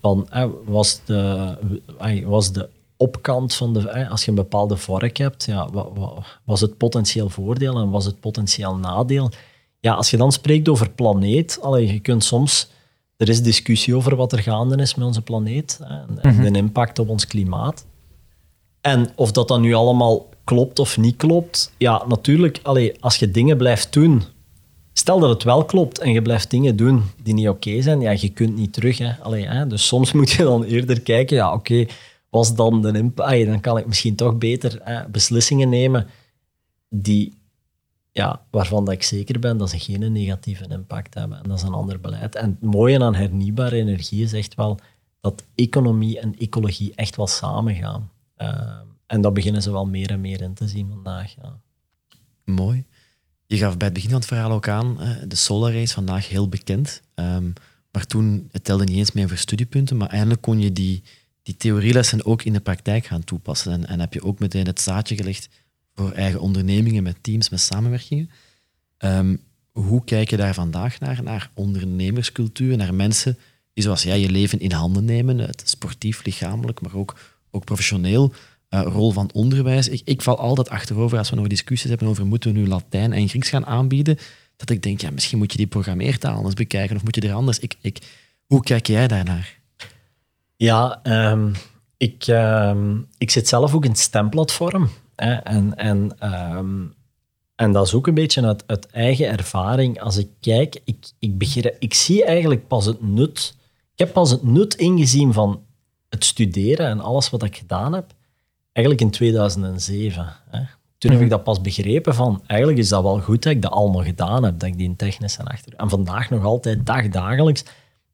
van, 0.01 0.27
was, 0.65 0.99
de, 1.05 1.55
was 2.25 2.51
de 2.51 2.69
opkant 2.97 3.55
van 3.55 3.73
de, 3.73 4.07
als 4.09 4.23
je 4.23 4.29
een 4.29 4.35
bepaalde 4.35 4.77
vork 4.77 5.17
hebt, 5.17 5.45
ja, 5.45 5.69
was 6.43 6.61
het 6.61 6.77
potentieel 6.77 7.29
voordeel 7.29 7.77
en 7.77 7.89
was 7.89 8.05
het 8.05 8.19
potentieel 8.19 8.75
nadeel? 8.75 9.31
Ja, 9.83 9.93
als 9.93 10.09
je 10.09 10.17
dan 10.17 10.31
spreekt 10.31 10.69
over 10.69 10.89
planeet, 10.89 11.59
allee, 11.61 11.93
je 11.93 11.99
kunt 11.99 12.23
soms... 12.23 12.71
Er 13.17 13.29
is 13.29 13.41
discussie 13.41 13.95
over 13.95 14.15
wat 14.15 14.31
er 14.31 14.39
gaande 14.39 14.75
is 14.75 14.95
met 14.95 15.05
onze 15.05 15.21
planeet 15.21 15.79
en, 15.81 16.07
en 16.21 16.35
mhm. 16.35 16.51
de 16.51 16.57
impact 16.57 16.99
op 16.99 17.09
ons 17.09 17.27
klimaat. 17.27 17.85
En 18.81 19.11
of 19.15 19.31
dat 19.31 19.47
dan 19.47 19.61
nu 19.61 19.73
allemaal 19.73 20.29
klopt 20.43 20.79
of 20.79 20.97
niet 20.97 21.15
klopt, 21.15 21.73
ja, 21.77 22.03
natuurlijk, 22.07 22.59
allee, 22.63 22.93
als 22.99 23.15
je 23.15 23.31
dingen 23.31 23.57
blijft 23.57 23.93
doen... 23.93 24.23
Stel 24.93 25.19
dat 25.19 25.29
het 25.29 25.43
wel 25.43 25.65
klopt 25.65 25.99
en 25.99 26.11
je 26.11 26.21
blijft 26.21 26.49
dingen 26.49 26.75
doen 26.75 27.03
die 27.23 27.33
niet 27.33 27.49
oké 27.49 27.81
zijn, 27.81 28.01
ja, 28.01 28.11
je 28.11 28.29
kunt 28.29 28.55
niet 28.55 28.73
terug. 28.73 28.97
Hè. 28.97 29.11
Allee, 29.21 29.47
hè. 29.47 29.67
Dus 29.67 29.87
soms 29.87 30.11
moet 30.11 30.31
je 30.31 30.43
dan 30.43 30.63
eerder 30.63 31.01
kijken, 31.01 31.35
ja, 31.35 31.53
oké, 31.53 31.85
was 32.29 32.55
dan 32.55 32.81
de 32.81 32.97
impact... 32.97 33.45
Dan 33.45 33.61
kan 33.61 33.77
ik 33.77 33.85
misschien 33.85 34.15
toch 34.15 34.37
beter 34.37 34.79
hè, 34.83 35.07
beslissingen 35.09 35.69
nemen 35.69 36.07
die 36.89 37.33
ja, 38.13 38.45
waarvan 38.51 38.85
dat 38.85 38.93
ik 38.93 39.03
zeker 39.03 39.39
ben 39.39 39.57
dat 39.57 39.69
ze 39.69 39.79
geen 39.79 40.11
negatieve 40.11 40.67
impact 40.67 41.13
hebben. 41.13 41.37
En 41.43 41.49
dat 41.49 41.57
is 41.57 41.63
een 41.63 41.73
ander 41.73 41.99
beleid. 41.99 42.35
En 42.35 42.49
het 42.49 42.61
mooie 42.61 43.03
aan 43.03 43.15
hernieuwbare 43.15 43.75
energie 43.75 44.23
is 44.23 44.33
echt 44.33 44.55
wel 44.55 44.79
dat 45.21 45.43
economie 45.55 46.19
en 46.19 46.37
ecologie 46.37 46.95
echt 46.95 47.15
wel 47.15 47.27
samengaan. 47.27 48.11
Uh, 48.37 48.79
en 49.05 49.21
dat 49.21 49.33
beginnen 49.33 49.61
ze 49.61 49.71
wel 49.71 49.85
meer 49.85 50.09
en 50.09 50.21
meer 50.21 50.41
in 50.41 50.53
te 50.53 50.67
zien 50.67 50.89
vandaag. 50.89 51.35
Ja. 51.41 51.59
Mooi. 52.45 52.85
Je 53.45 53.57
gaf 53.57 53.77
bij 53.77 53.85
het 53.85 53.95
begin 53.95 54.09
van 54.09 54.19
het 54.19 54.27
verhaal 54.27 54.51
ook 54.51 54.67
aan, 54.67 54.97
de 55.27 55.35
Solar 55.35 55.73
Race 55.73 55.93
vandaag 55.93 56.29
heel 56.29 56.49
bekend. 56.49 57.01
Um, 57.15 57.53
maar 57.91 58.05
toen, 58.05 58.49
het 58.51 58.63
telde 58.63 58.83
niet 58.83 58.97
eens 58.97 59.11
meer 59.11 59.27
voor 59.27 59.37
studiepunten, 59.37 59.97
maar 59.97 60.09
eindelijk 60.09 60.41
kon 60.41 60.59
je 60.59 60.71
die, 60.71 61.03
die 61.43 61.57
theorielessen 61.57 62.25
ook 62.25 62.43
in 62.43 62.53
de 62.53 62.59
praktijk 62.59 63.05
gaan 63.05 63.23
toepassen. 63.23 63.71
En, 63.71 63.85
en 63.85 63.99
heb 63.99 64.13
je 64.13 64.23
ook 64.23 64.39
meteen 64.39 64.65
het 64.65 64.81
zaadje 64.81 65.15
gelegd 65.15 65.49
voor 65.95 66.11
eigen 66.11 66.39
ondernemingen, 66.39 67.03
met 67.03 67.17
teams, 67.21 67.49
met 67.49 67.59
samenwerkingen. 67.59 68.29
Um, 68.99 69.41
hoe 69.71 70.03
kijk 70.03 70.29
je 70.29 70.37
daar 70.37 70.53
vandaag 70.53 70.99
naar, 70.99 71.23
naar 71.23 71.49
ondernemerscultuur, 71.53 72.77
naar 72.77 72.93
mensen 72.93 73.37
die 73.73 73.83
zoals 73.83 74.03
jij 74.03 74.19
je 74.19 74.29
leven 74.29 74.59
in 74.59 74.71
handen 74.71 75.05
nemen, 75.05 75.37
het 75.37 75.63
sportief, 75.65 76.25
lichamelijk, 76.25 76.81
maar 76.81 76.95
ook, 76.95 77.19
ook 77.51 77.65
professioneel, 77.65 78.33
uh, 78.69 78.81
rol 78.81 79.11
van 79.11 79.29
onderwijs. 79.33 79.89
Ik, 79.89 80.01
ik 80.05 80.21
val 80.21 80.37
altijd 80.37 80.69
achterover 80.69 81.17
als 81.17 81.29
we 81.29 81.35
nog 81.35 81.47
discussies 81.47 81.89
hebben 81.89 82.07
over 82.07 82.25
moeten 82.25 82.53
we 82.53 82.59
nu 82.59 82.67
Latijn 82.67 83.13
en 83.13 83.29
Grieks 83.29 83.49
gaan 83.49 83.65
aanbieden, 83.65 84.17
dat 84.55 84.69
ik 84.69 84.83
denk, 84.83 85.01
ja, 85.01 85.11
misschien 85.11 85.37
moet 85.37 85.51
je 85.51 85.57
die 85.57 85.67
programmeertaal 85.67 86.45
eens 86.45 86.53
bekijken 86.53 86.95
of 86.95 87.03
moet 87.03 87.15
je 87.15 87.21
er 87.21 87.33
anders. 87.33 87.59
Ik, 87.59 87.75
ik, 87.81 87.97
hoe 88.45 88.63
kijk 88.63 88.87
jij 88.87 89.07
daarnaar? 89.07 89.59
Ja, 90.55 90.99
um, 91.31 91.51
ik, 91.97 92.27
um, 92.27 93.07
ik 93.17 93.31
zit 93.31 93.47
zelf 93.47 93.73
ook 93.73 93.83
in 93.83 93.91
het 93.91 93.99
stemplatform. 93.99 94.89
En, 95.15 95.75
en, 95.77 96.17
um, 96.57 96.93
en 97.55 97.71
dat 97.71 97.85
is 97.87 97.93
ook 97.93 98.07
een 98.07 98.13
beetje 98.13 98.45
uit, 98.45 98.63
uit 98.67 98.87
eigen 98.87 99.27
ervaring. 99.27 100.01
Als 100.01 100.17
ik 100.17 100.29
kijk, 100.39 100.81
ik, 100.83 101.11
ik, 101.19 101.75
ik 101.79 101.93
zie 101.93 102.25
eigenlijk 102.25 102.67
pas 102.67 102.85
het 102.85 103.01
nut. 103.01 103.55
Ik 103.93 103.99
heb 103.99 104.13
pas 104.13 104.31
het 104.31 104.43
nut 104.43 104.73
ingezien 104.73 105.33
van 105.33 105.61
het 106.09 106.25
studeren 106.25 106.87
en 106.87 106.99
alles 106.99 107.29
wat 107.29 107.43
ik 107.43 107.57
gedaan 107.57 107.93
heb, 107.93 108.13
eigenlijk 108.71 109.05
in 109.05 109.11
2007. 109.11 110.35
Hè. 110.49 110.61
Toen 110.97 111.11
heb 111.11 111.21
ik 111.21 111.29
dat 111.29 111.43
pas 111.43 111.61
begrepen 111.61 112.15
van, 112.15 112.43
eigenlijk 112.45 112.79
is 112.79 112.89
dat 112.89 113.03
wel 113.03 113.19
goed 113.19 113.43
dat 113.43 113.51
ik 113.51 113.61
dat 113.61 113.71
allemaal 113.71 114.03
gedaan 114.03 114.43
heb, 114.43 114.59
dat 114.59 114.69
ik 114.69 114.77
die 114.77 114.95
technische 114.95 115.43
achter... 115.43 115.73
En 115.75 115.89
vandaag 115.89 116.29
nog 116.29 116.43
altijd, 116.43 116.85
dagdagelijks, 116.85 117.63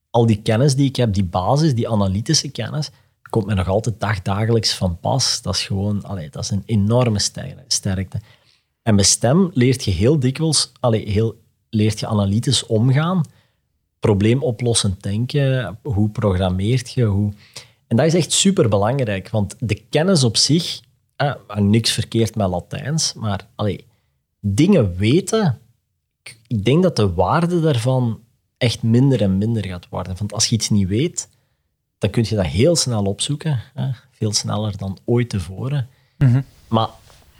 al 0.09 0.25
die 0.25 0.41
kennis 0.41 0.75
die 0.75 0.87
ik 0.87 0.95
heb, 0.95 1.13
die 1.13 1.23
basis, 1.23 1.75
die 1.75 1.89
analytische 1.89 2.51
kennis, 2.51 2.89
komt 3.29 3.45
me 3.45 3.53
nog 3.53 3.67
altijd 3.67 3.99
dagdagelijks 3.99 4.73
van 4.73 4.99
pas. 4.99 5.41
Dat 5.41 5.53
is 5.53 5.65
gewoon, 5.65 6.03
allee, 6.03 6.29
dat 6.29 6.43
is 6.43 6.49
een 6.49 6.63
enorme 6.65 7.19
sterkte. 7.67 8.21
En 8.83 8.95
met 8.95 9.05
stem 9.05 9.51
leert 9.53 9.83
je 9.83 9.91
heel 9.91 10.19
dikwijls, 10.19 10.71
allee, 10.79 11.09
heel, 11.09 11.39
leert 11.69 11.99
je 11.99 12.07
analytisch 12.07 12.65
omgaan, 12.65 13.23
probleemoplossend 13.99 15.03
denken, 15.03 15.79
hoe 15.83 16.09
programmeert 16.09 16.91
je, 16.91 17.03
hoe... 17.03 17.33
En 17.87 17.97
dat 17.97 18.05
is 18.05 18.13
echt 18.13 18.31
super 18.31 18.69
belangrijk, 18.69 19.29
want 19.29 19.55
de 19.59 19.83
kennis 19.89 20.23
op 20.23 20.37
zich 20.37 20.81
eh, 21.15 21.33
niks 21.55 21.91
verkeerd 21.91 22.35
met 22.35 22.49
Latijns, 22.49 23.13
maar 23.13 23.47
allee, 23.55 23.85
dingen 24.39 24.97
weten, 24.97 25.59
ik 26.47 26.65
denk 26.65 26.83
dat 26.83 26.95
de 26.95 27.13
waarde 27.13 27.61
daarvan 27.61 28.19
echt 28.57 28.83
minder 28.83 29.21
en 29.21 29.37
minder 29.37 29.65
gaat 29.65 29.89
worden. 29.89 30.15
Want 30.17 30.33
als 30.33 30.45
je 30.45 30.55
iets 30.55 30.69
niet 30.69 30.87
weet, 30.87 31.29
dan 31.99 32.09
kun 32.09 32.25
je 32.27 32.35
dat 32.35 32.45
heel 32.45 32.75
snel 32.75 33.03
opzoeken. 33.03 33.61
Hè? 33.73 33.89
Veel 34.11 34.33
sneller 34.33 34.77
dan 34.77 34.97
ooit 35.05 35.29
tevoren. 35.29 35.87
Mm 36.17 36.43
Maar 36.67 36.89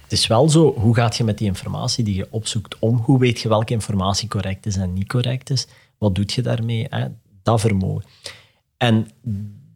het 0.03 0.12
is 0.12 0.28
wel 0.28 0.49
zo, 0.49 0.74
hoe 0.74 0.95
gaat 0.95 1.18
je 1.18 1.24
met 1.24 1.38
die 1.38 1.47
informatie 1.47 2.03
die 2.03 2.16
je 2.16 2.28
opzoekt 2.30 2.80
om? 2.80 2.97
Hoe 2.97 3.20
weet 3.20 3.39
je 3.39 3.49
welke 3.49 3.74
informatie 3.74 4.28
correct 4.28 4.66
is 4.66 4.76
en 4.76 4.93
niet 4.93 5.07
correct 5.07 5.49
is? 5.49 5.68
Wat 5.97 6.16
doe 6.16 6.24
je 6.28 6.41
daarmee? 6.41 6.88
Hè? 6.89 7.07
Dat 7.43 7.60
vermogen. 7.60 8.05
En 8.78 9.07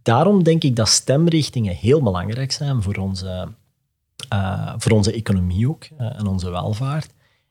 daarom 0.01 0.43
denk 0.43 0.63
ik 0.63 0.75
dat 0.75 0.88
stemrichtingen 0.88 1.75
heel 1.75 2.01
belangrijk 2.01 2.51
zijn 2.51 2.81
voor 2.81 2.95
onze 2.95 3.47
uh, 4.34 4.73
voor 4.77 4.91
onze 4.91 5.13
economie 5.13 5.69
ook 5.69 5.88
uh, 5.99 6.19
en 6.19 6.27
onze 6.27 6.49
welvaart. 6.49 7.09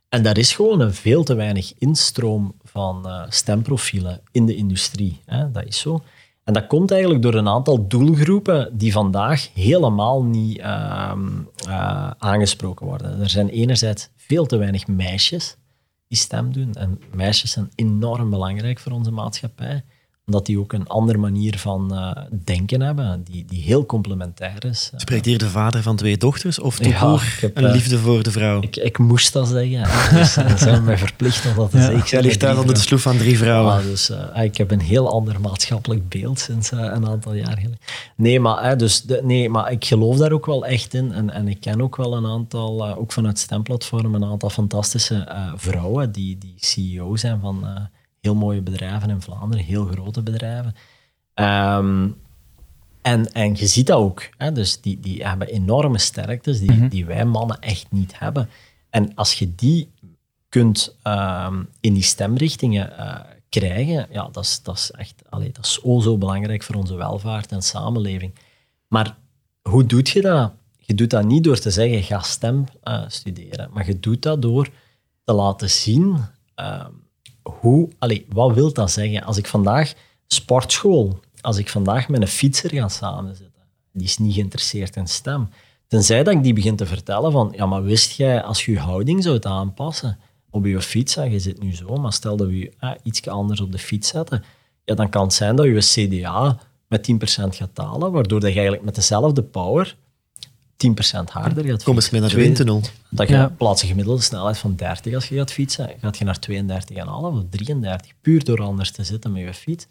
En 0.09 0.23
daar 0.23 0.39
is 0.39 0.55
gewoon 0.55 0.81
een 0.81 0.95
veel 0.95 1.25
te 1.25 1.35
weinig 1.35 1.73
instroom 1.79 2.55
van 2.63 3.07
uh, 3.07 3.23
stemprofielen 3.29 4.21
in 4.33 4.47
de 4.47 4.55
industrie. 4.55 5.21
Hè? 5.27 5.51
Dat 5.51 5.65
is 5.67 5.79
zo. 5.79 6.03
En 6.45 6.53
dat 6.53 6.67
komt 6.67 6.91
eigenlijk 6.91 7.23
door 7.23 7.35
een 7.35 7.49
aantal 7.49 7.89
doelgroepen 7.89 8.79
die 8.79 8.93
vandaag 8.93 9.49
helemaal 9.55 10.25
niet 10.25 10.59
ehm, 10.59 11.29
aangesproken 12.19 12.87
worden. 12.87 13.21
Er 13.21 13.31
zijn 13.31 13.49
enerzijds 13.49 14.11
veel 14.17 14.47
te 14.47 14.57
weinig 14.57 14.87
meisjes 14.87 15.57
die 16.09 16.19
stem 16.19 16.53
doen. 16.53 16.75
En 16.75 17.01
meisjes 17.15 17.51
zijn 17.51 17.71
enorm 17.75 18.31
belangrijk 18.31 18.79
voor 18.79 18.93
onze 18.93 19.11
maatschappij 19.11 19.85
omdat 20.33 20.47
die 20.47 20.59
ook 20.59 20.73
een 20.73 20.89
andere 20.89 21.19
manier 21.19 21.59
van 21.59 21.89
uh, 21.93 22.11
denken 22.45 22.81
hebben, 22.81 23.25
die, 23.31 23.45
die 23.45 23.63
heel 23.63 23.87
complementair 23.87 24.65
is. 24.65 24.91
Spreekt 24.97 25.25
hier 25.25 25.39
de 25.39 25.49
vader 25.49 25.83
van 25.83 25.97
twee 25.97 26.17
dochters 26.17 26.59
of 26.59 26.79
toch 26.79 26.93
ja, 27.41 27.51
een 27.55 27.65
uh, 27.65 27.73
liefde 27.73 27.99
voor 27.99 28.23
de 28.23 28.31
vrouw? 28.31 28.61
Ik, 28.61 28.77
ik 28.77 28.99
moest 28.99 29.33
dat 29.33 29.49
zeggen. 29.49 30.17
Dus 30.19 30.35
dan 30.35 30.59
zijn 30.59 30.75
we 30.75 30.81
mij 30.81 30.99
verplicht 30.99 31.47
om 31.47 31.55
dat 31.55 31.71
te 31.71 31.77
ja. 31.77 31.85
zeggen. 31.85 32.09
Jij 32.09 32.23
ligt 32.23 32.41
daar 32.41 32.59
onder 32.59 32.75
de 32.75 32.81
sloef 32.81 33.03
van 33.03 33.17
drie 33.17 33.39
vrouwen. 33.39 33.75
Ja, 33.75 33.83
dus, 33.83 34.11
uh, 34.11 34.43
ik 34.43 34.57
heb 34.57 34.71
een 34.71 34.81
heel 34.81 35.11
ander 35.11 35.41
maatschappelijk 35.41 36.09
beeld 36.09 36.39
sinds 36.39 36.71
een 36.71 37.07
aantal 37.07 37.35
jaar 37.35 37.57
geleden. 37.57 37.79
Nee, 38.17 38.41
maar, 38.41 38.79
dus 38.79 39.03
de, 39.03 39.21
nee, 39.25 39.49
maar 39.49 39.73
ik 39.73 39.85
geloof 39.85 40.17
daar 40.17 40.33
ook 40.33 40.47
wel 40.47 40.67
echt 40.67 40.95
in. 40.95 41.13
En, 41.13 41.31
en 41.31 41.49
ik 41.49 41.61
ken 41.61 41.83
ook 41.83 41.97
wel 41.97 42.17
een 42.17 42.27
aantal, 42.27 42.97
ook 42.97 43.13
vanuit 43.13 43.39
stemplatform, 43.39 44.15
een 44.15 44.25
aantal 44.25 44.51
fantastische 44.51 45.29
vrouwen 45.57 46.13
die, 46.13 46.39
die 46.39 46.55
CEO 46.57 47.17
zijn 47.17 47.41
van 47.41 47.89
heel 48.23 48.35
mooie 48.35 48.63
bedrijven 48.63 49.11
in 49.11 49.23
Vlaanderen, 49.23 49.65
heel 49.65 49.85
grote 49.85 50.23
bedrijven. 50.23 50.75
Ehm, 51.35 52.09
en, 53.03 53.33
en 53.33 53.55
je 53.57 53.67
ziet 53.67 53.87
dat 53.87 53.99
ook. 53.99 54.29
Hè? 54.37 54.53
Dus 54.53 54.81
die, 54.81 55.01
die 55.01 55.27
hebben 55.27 55.49
enorme 55.49 55.99
sterktes 55.99 56.59
die, 56.59 56.73
mhm. 56.73 56.89
die 56.89 57.05
wij 57.05 57.25
mannen 57.25 57.59
echt 57.59 57.87
niet 57.91 58.19
hebben. 58.19 58.49
En 58.91 59.15
als 59.15 59.35
je 59.35 59.55
die 59.55 59.91
kunt 60.49 60.97
um, 61.05 61.69
in 61.81 61.95
die 61.95 62.03
stemrichtingen 62.03 62.93
uh, 62.99 63.21
krijgen, 63.49 64.07
ja, 64.11 64.29
dat 64.33 64.45
is, 64.45 64.63
dat 64.63 64.77
is 64.77 64.91
echt 64.91 65.23
allee, 65.29 65.53
dat 65.53 65.65
is 65.65 65.73
zo, 65.73 66.01
zo 66.01 66.19
belangrijk 66.19 66.63
voor 66.63 66.75
onze 66.75 66.95
welvaart 66.95 67.53
en 67.53 67.63
samenleving. 67.63 68.35
Maar 68.89 69.17
hoe 69.63 69.87
doet 69.87 70.09
je 70.09 70.21
dat? 70.21 70.53
Je 70.79 70.95
doet 70.95 71.11
dat 71.11 71.25
niet 71.25 71.45
door 71.45 71.59
te 71.59 71.71
zeggen, 71.71 72.03
ga 72.03 72.21
stem 72.21 72.65
uh, 72.85 73.05
studeren. 73.07 73.71
Maar 73.73 73.87
je 73.87 74.01
doet 74.01 74.23
dat 74.23 74.43
door 74.43 74.69
te 75.25 75.33
laten 75.33 75.71
zien 75.71 76.17
uh, 76.61 76.87
hoe, 77.43 77.89
wat 78.29 78.55
wil 78.55 78.73
dat 78.73 78.91
zeggen? 78.91 79.25
Als 79.25 79.37
ik 79.37 79.47
vandaag 79.47 79.93
sportschool, 80.27 81.21
als 81.41 81.59
ik 81.59 81.69
vandaag 81.69 82.09
met 82.09 82.21
een 82.21 82.29
fietser 82.29 82.71
ga 82.71 82.89
samenzitten, 82.89 83.63
die 83.93 84.07
is 84.07 84.19
niet 84.19 84.35
geïnteresseerd 84.35 84.97
in 84.97 85.07
stem. 85.07 85.49
Tenzij 85.87 86.23
dat 86.23 86.35
ik 86.35 86.43
die 86.43 86.53
begin 86.53 86.77
te 86.77 86.87
vertellen 86.87 87.33
van, 87.33 87.53
ja, 87.57 87.67
maar 87.67 87.83
wist 87.83 88.13
jij, 88.13 88.43
als 88.43 88.65
je 88.65 88.73
je 88.73 88.79
houding 88.79 89.23
zou 89.23 89.39
aanpassen 89.41 90.19
op 90.51 90.67
je 90.67 90.81
fiets, 90.81 91.15
je 91.15 91.39
zit 91.39 91.63
nu 91.63 91.75
zo, 91.75 91.97
maar 91.97 92.13
stel 92.13 92.37
dat 92.37 92.47
we 92.47 92.59
je 92.59 92.99
iets 93.03 93.29
anders 93.29 93.61
op 93.61 93.73
de 93.73 93.79
fiets 93.79 94.09
zetten, 94.09 94.45
ja, 94.85 94.95
dan 94.95 95.09
kan 95.09 95.23
het 95.23 95.33
zijn 95.33 95.57
dat 95.57 95.67
je 95.67 96.09
CDA 96.09 96.59
met 96.89 97.13
10% 97.13 97.17
gaat 97.49 97.71
dalen, 97.77 98.13
waardoor 98.13 98.41
dat 98.41 98.49
je 98.49 98.55
eigenlijk 98.55 98.85
met 98.85 98.95
dezelfde 98.95 99.43
power 99.43 99.97
10% 100.89 101.25
harder 101.25 101.65
gaat 101.65 101.83
Kom 101.83 101.95
eens 101.95 102.11
mee 102.11 102.21
naar 102.21 102.31
de 102.31 102.37
windtunnel. 102.37 102.81
Dat 103.11 103.29
je 103.29 103.35
ja. 103.35 103.49
plaats 103.57 103.83
een 103.83 103.89
gemiddelde 103.89 104.23
snelheid 104.23 104.59
van 104.59 104.75
30 104.77 105.15
als 105.15 105.29
je 105.29 105.37
gaat 105.37 105.53
fietsen. 105.53 105.91
Gaat 106.01 106.19
je 106.19 106.25
naar 106.25 106.39
32,5 106.51 107.07
of 107.07 107.43
33, 107.51 108.13
puur 108.21 108.45
door 108.45 108.63
anders 108.63 108.91
te 108.91 109.05
zitten 109.05 109.33
met 109.33 109.43
je 109.43 109.55
fiets. 109.55 109.87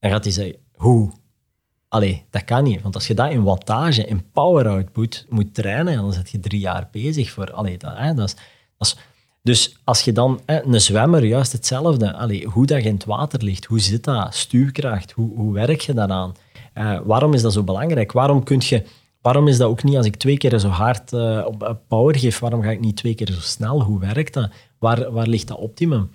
Dan 0.00 0.10
gaat 0.10 0.24
hij 0.24 0.32
zeggen, 0.32 0.56
hoe? 0.74 1.12
Allee, 1.88 2.24
dat 2.30 2.44
kan 2.44 2.64
niet. 2.64 2.82
Want 2.82 2.94
als 2.94 3.06
je 3.06 3.14
dat 3.14 3.30
in 3.30 3.42
wattage, 3.42 4.04
in 4.04 4.30
power 4.32 4.68
output 4.68 5.26
moet 5.28 5.54
trainen, 5.54 5.96
dan 5.96 6.12
zit 6.12 6.30
je 6.30 6.40
drie 6.40 6.60
jaar 6.60 6.88
bezig 6.90 7.30
voor... 7.30 7.52
Allee, 7.52 7.78
dat, 7.78 7.92
hè, 7.96 8.14
dat, 8.14 8.28
is, 8.28 8.34
dat 8.76 8.86
is, 8.86 8.96
dus 9.42 9.76
als 9.84 10.02
je 10.02 10.12
dan, 10.12 10.40
hè, 10.46 10.62
een 10.62 10.80
zwemmer, 10.80 11.24
juist 11.24 11.52
hetzelfde. 11.52 12.12
Allee, 12.12 12.46
hoe 12.46 12.66
dat 12.66 12.82
je 12.82 12.88
in 12.88 12.94
het 12.94 13.04
water 13.04 13.42
ligt, 13.42 13.64
hoe 13.64 13.80
zit 13.80 14.04
dat? 14.04 14.34
Stuurkracht, 14.34 15.12
hoe, 15.12 15.36
hoe 15.36 15.52
werk 15.52 15.80
je 15.80 15.94
daaraan? 15.94 16.34
Uh, 16.74 16.98
waarom 17.04 17.34
is 17.34 17.42
dat 17.42 17.52
zo 17.52 17.62
belangrijk? 17.62 18.12
Waarom 18.12 18.42
kun 18.42 18.62
je 18.64 18.84
Waarom 19.26 19.48
is 19.48 19.58
dat 19.58 19.68
ook 19.68 19.82
niet 19.82 19.96
als 19.96 20.06
ik 20.06 20.16
twee 20.16 20.36
keer 20.36 20.58
zo 20.58 20.68
hard 20.68 21.12
uh, 21.12 21.44
op 21.46 21.80
power 21.88 22.18
geef, 22.18 22.38
waarom 22.38 22.62
ga 22.62 22.70
ik 22.70 22.80
niet 22.80 22.96
twee 22.96 23.14
keer 23.14 23.26
zo 23.32 23.40
snel? 23.40 23.82
Hoe 23.82 24.00
werkt 24.00 24.34
dat? 24.34 24.50
Waar, 24.78 25.12
waar 25.12 25.26
ligt 25.26 25.48
dat 25.48 25.58
optimum? 25.58 26.10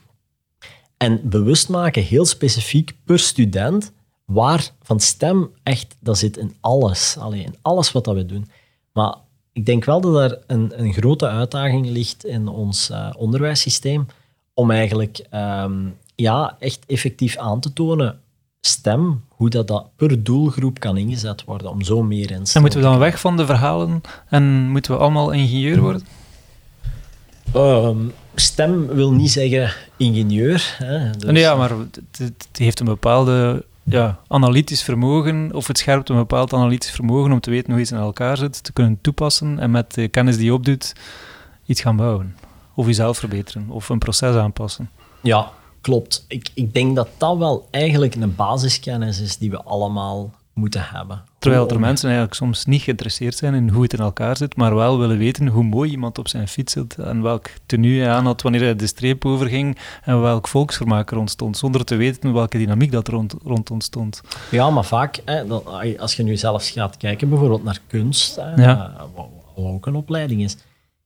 En 0.98 1.30
bewust 1.30 1.70
maken, 1.70 2.04
heel 2.04 2.26
specifiek 2.26 2.96
per 3.06 3.20
student, 3.20 3.92
waar 4.26 4.72
van 4.82 5.00
stem 5.00 5.52
echt, 5.64 5.96
dat 6.00 6.18
zit 6.18 6.38
in 6.38 6.56
alles. 6.60 7.18
Alleen 7.20 7.46
in 7.46 7.56
alles 7.62 7.92
wat 7.92 8.06
dat 8.06 8.16
we 8.16 8.26
doen. 8.26 8.50
Maar 8.94 9.16
ik 9.54 9.66
denk 9.66 9.86
wel 9.86 10.02
dat 10.02 10.32
er 10.32 10.40
een, 10.48 10.72
een 10.82 10.94
grote 10.94 11.28
uitdaging 11.28 11.90
ligt 11.90 12.26
in 12.26 12.48
ons 12.48 12.90
uh, 12.90 13.10
onderwijssysteem 13.18 14.06
om 14.54 14.72
eigenlijk 14.72 15.26
um, 15.34 15.98
ja, 16.16 16.56
echt 16.60 16.86
effectief 16.88 17.38
aan 17.38 17.60
te 17.60 17.74
tonen 17.74 18.21
stem, 18.62 19.24
hoe 19.30 19.50
dat, 19.50 19.68
dat 19.68 19.90
per 19.96 20.24
doelgroep 20.24 20.80
kan 20.80 20.98
ingezet 20.98 21.44
worden 21.44 21.70
om 21.70 21.82
zo 21.82 22.04
meer 22.04 22.32
in 22.32 22.46
En 22.54 22.62
moeten 22.62 22.80
we 22.80 22.86
dan 22.86 23.00
weg 23.00 23.20
van 23.20 23.38
de 23.38 23.46
verhalen 23.46 24.02
en 24.30 24.70
moeten 24.70 24.92
we 24.92 24.98
allemaal 24.98 25.32
ingenieur 25.32 25.80
worden? 25.80 26.06
Ehm, 27.54 27.98
stem 28.36 28.88
wil 28.88 29.12
niet 29.12 29.32
zeggen 29.32 29.74
ingenieur. 29.98 30.76
Hè, 30.78 31.10
dus- 31.12 31.32
Nee, 31.32 31.42
ja, 31.42 31.56
maar 31.56 31.70
het, 31.70 32.02
het 32.18 32.48
heeft 32.54 32.80
een 32.80 32.86
bepaalde 32.86 33.66
ja, 33.84 34.20
analytisch 34.28 34.84
vermogen, 34.84 35.50
of 35.54 35.68
het 35.68 35.78
scherpt 35.78 36.10
een 36.10 36.16
bepaald 36.16 36.54
analytisch 36.54 36.92
vermogen 36.92 37.32
om 37.32 37.40
te 37.40 37.50
weten 37.50 37.72
hoe 37.72 37.82
iets 37.82 37.92
in 37.92 37.98
elkaar 37.98 38.38
zit, 38.38 38.64
te 38.64 38.72
kunnen 38.72 38.98
toepassen 39.02 39.60
en 39.60 39.72
met 39.72 39.94
de 39.94 40.08
kennis 40.08 40.36
die 40.36 40.46
je 40.46 40.54
opdoet 40.54 40.94
iets 41.66 41.82
gaan 41.82 41.96
bouwen. 41.96 42.36
Of 42.76 42.86
jezelf 42.86 43.18
verbeteren, 43.18 43.66
of 43.70 43.90
een 43.90 44.00
proces 44.00 44.36
aanpassen. 44.36 44.90
Ja, 45.22 45.52
klopt. 45.82 46.26
Ik, 46.28 46.50
ik 46.54 46.74
denk 46.74 46.96
dat 46.96 47.08
dat 47.18 47.38
wel 47.38 47.68
eigenlijk 47.72 48.16
een 48.16 48.36
basiskennis 48.36 49.20
is 49.22 49.38
die 49.38 49.50
we 49.52 49.64
allemaal 49.64 50.32
moeten 50.54 50.84
hebben. 50.92 51.24
Terwijl 51.40 51.70
er 51.70 51.80
mensen 51.80 52.06
eigenlijk 52.08 52.38
soms 52.38 52.66
niet 52.66 52.82
geïnteresseerd 52.82 53.36
zijn 53.36 53.54
in 53.54 53.70
hoe 53.70 53.84
het 53.84 53.94
in 53.94 54.00
elkaar 54.00 54.38
zit, 54.38 54.56
maar 54.56 54.76
wel 54.76 55.00
willen 55.00 55.18
weten 55.18 55.48
hoe 55.48 55.64
mooi 55.64 55.92
iemand 55.92 56.18
op 56.18 56.28
zijn 56.28 56.48
fiets 56.48 56.74
zit 56.74 56.98
en 57.00 57.22
welk 57.22 57.50
tenue 57.66 58.02
hij 58.02 58.12
aan 58.12 58.26
had 58.26 58.42
wanneer 58.42 58.62
hij 58.62 58.76
de 58.76 58.88
streep 58.88 59.26
overging 59.26 59.78
en 60.04 60.22
welk 60.22 60.48
volksvermaak 60.48 61.12
er 61.12 61.18
ontstond, 61.18 61.58
zonder 61.58 61.86
te 61.86 61.96
weten 61.96 62.34
welke 62.34 62.58
dynamiek 62.58 62.92
dat 62.92 63.08
rond, 63.08 63.36
rond 63.44 63.72
ontstond. 63.72 64.22
Ja, 64.52 64.70
maar 64.70 64.86
vaak, 64.86 65.22
hè, 65.26 65.48
dat- 65.48 65.66
als 66.00 66.16
je 66.16 66.24
nu 66.24 66.38
zelfs 66.38 66.70
gaat 66.70 66.98
kijken 66.98 67.30
bijvoorbeeld 67.30 67.64
naar 67.64 67.80
kunst, 67.88 68.36
hè, 68.36 68.56
Ja. 68.64 68.94
eh, 68.98 69.04
wat 69.16 69.28
wat 69.56 69.66
ook 69.66 69.86
een 69.86 69.96
opleiding 69.96 70.42
is, 70.44 70.58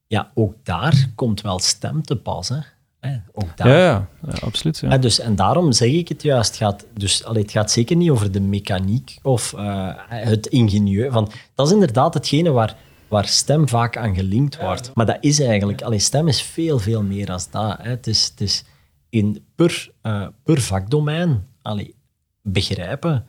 ja, 0.08 0.32
ook 0.34 0.54
daar 0.64 1.10
komt 1.16 1.42
wel 1.42 1.60
stem 1.60 2.04
te 2.04 2.16
pas. 2.16 2.50
Hè. 2.50 2.58
Hè, 3.06 3.18
ook 3.34 3.58
daar. 3.58 3.68
Ja, 3.68 3.78
ja, 3.78 4.08
ja, 4.28 4.34
absoluut. 4.42 4.80
Ja. 4.80 4.98
Dus, 4.98 5.20
en 5.20 5.36
daarom 5.36 5.72
zeg 5.72 5.92
ik 5.92 6.08
het 6.08 6.22
juist. 6.22 6.50
Het 6.50 6.58
gaat, 6.58 6.86
dus, 6.94 7.24
allee, 7.24 7.42
het 7.42 7.52
gaat 7.52 7.72
zeker 7.72 7.96
niet 7.96 8.10
over 8.10 8.32
de 8.32 8.42
mechaniek 8.42 9.20
of 9.22 9.54
eh, 9.54 9.90
het 10.08 10.48
ingenieur. 10.48 11.12
Van, 11.12 11.32
dat 11.56 11.68
is 11.68 11.74
inderdaad 11.74 12.14
hetgene 12.14 12.52
waar, 12.52 12.76
waar 13.08 13.28
stem 13.28 13.70
vaak 13.70 13.98
aan 13.98 14.16
gelinkt 14.16 14.62
wordt. 14.62 14.92
Maar 14.94 15.06
dat 15.06 15.18
is 15.20 15.40
eigenlijk... 15.40 15.82
Allee, 15.82 16.00
stem 16.00 16.28
is 16.28 16.42
veel, 16.42 16.80
veel 16.80 17.04
meer 17.04 17.26
dan 17.26 17.40
dat. 17.52 17.78
Hè. 17.82 17.90
Het, 17.90 18.08
is, 18.08 18.26
het 18.26 18.42
is 18.42 18.64
in, 19.10 19.46
per, 19.56 19.92
eh, 20.02 20.28
per 20.44 20.62
vakdomein 20.62 21.44
allee, 21.62 21.96
begrijpen 22.42 23.26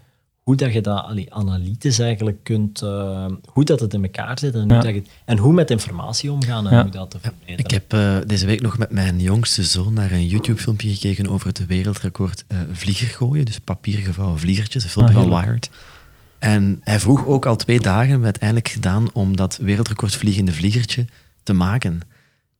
hoe 0.47 0.56
dat 0.56 0.73
je 0.73 0.81
dat 0.81 1.02
allee, 1.05 1.35
analytisch 1.35 1.98
eigenlijk 1.98 2.39
kunt... 2.43 2.82
eh, 2.82 3.27
hoe 3.52 3.64
dat 3.64 3.81
het 3.81 3.94
in 3.94 4.02
elkaar 4.02 4.39
zit 4.39 4.55
en 4.55 4.60
hoe, 4.60 4.73
Ja. 4.73 4.81
dat 4.81 4.94
je, 4.94 5.02
en 5.24 5.39
hoe 5.39 5.52
met 5.52 5.70
informatie 5.70 6.32
omgaan 6.32 6.66
en 6.68 6.74
Ja. 6.77 6.82
hoe 6.82 6.90
dat 6.90 7.10
te 7.10 7.18
verbeteren. 7.20 7.59
Ik 7.59 7.70
heb 7.70 7.93
eh, 7.93 8.16
deze 8.27 8.47
week 8.47 8.60
nog 8.60 8.78
met 8.78 8.90
mijn 8.90 9.20
jongste 9.20 9.64
zoon 9.64 9.93
naar 9.93 10.12
een 10.12 10.27
YouTube-filmpje 10.27 10.89
gekeken 10.94 11.28
over 11.28 11.47
het 11.47 11.66
wereldrecord 11.66 12.44
eh 12.47 12.59
vlieger 12.73 13.06
gooien. 13.09 13.44
Dus 13.44 13.59
papiergevouwen 13.59 14.39
vliegertjes, 14.39 14.85
een 14.85 14.90
filmpje 14.90 15.14
Ah, 15.14 15.20
van. 15.28 15.40
Wired. 15.40 15.70
En 16.39 16.81
hij 16.85 17.01
vroeg 17.01 17.27
ook 17.27 17.47
al 17.47 17.56
twee 17.56 17.81
dagen, 17.81 18.05
we 18.05 18.10
hebben 18.10 18.27
het 18.32 18.40
uiteindelijk 18.43 18.68
gedaan 18.68 19.09
om 19.12 19.36
dat 19.36 19.56
wereldrecord 19.62 20.14
vliegende 20.14 20.52
vliegertje 20.52 21.05
te 21.43 21.52
maken. 21.52 21.98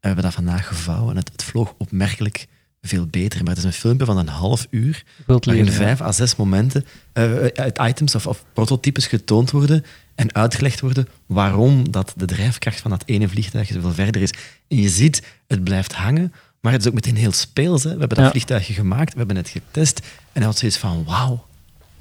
We 0.00 0.06
hebben 0.06 0.24
dat 0.24 0.34
vandaag 0.34 0.66
gevouwen 0.66 1.10
en 1.10 1.16
het, 1.16 1.28
het 1.32 1.42
vloog 1.42 1.74
opmerkelijk 1.78 2.46
veel 2.86 3.06
beter. 3.06 3.38
Maar 3.40 3.48
het 3.48 3.58
is 3.58 3.64
een 3.64 3.72
filmpje 3.72 4.06
van 4.06 4.18
een 4.18 4.28
half 4.28 4.66
uur, 4.70 5.04
Wilt 5.26 5.44
waarin 5.44 5.72
vijf 5.72 6.00
à 6.00 6.12
zes 6.12 6.36
momenten 6.36 6.84
eh, 7.12 7.32
uit 7.54 7.78
items 7.82 8.14
of, 8.14 8.26
of 8.26 8.44
prototypes 8.52 9.06
getoond 9.06 9.50
worden 9.50 9.84
en 10.14 10.34
uitgelegd 10.34 10.80
worden 10.80 11.08
waarom 11.26 11.90
dat 11.90 12.12
de 12.16 12.24
drijfkracht 12.24 12.80
van 12.80 12.90
dat 12.90 13.02
ene 13.06 13.28
vliegtuig 13.28 13.68
zoveel 13.68 13.92
verder 13.92 14.22
is. 14.22 14.30
En 14.68 14.76
je 14.76 14.88
ziet, 14.88 15.22
het 15.46 15.64
blijft 15.64 15.92
hangen, 15.92 16.32
maar 16.60 16.72
het 16.72 16.80
is 16.80 16.88
ook 16.88 16.94
meteen 16.94 17.16
heel 17.16 17.32
speels. 17.32 17.82
Hè. 17.82 17.90
We 17.92 17.98
hebben 17.98 18.16
dat 18.16 18.26
Ja. 18.26 18.30
vliegtuigje 18.30 18.72
gemaakt, 18.72 19.12
we 19.12 19.18
hebben 19.18 19.36
het 19.36 19.48
getest 19.48 19.98
en 19.98 20.06
hij 20.32 20.44
had 20.44 20.58
zoiets 20.58 20.76
van 20.78 21.04
wauw. 21.04 21.44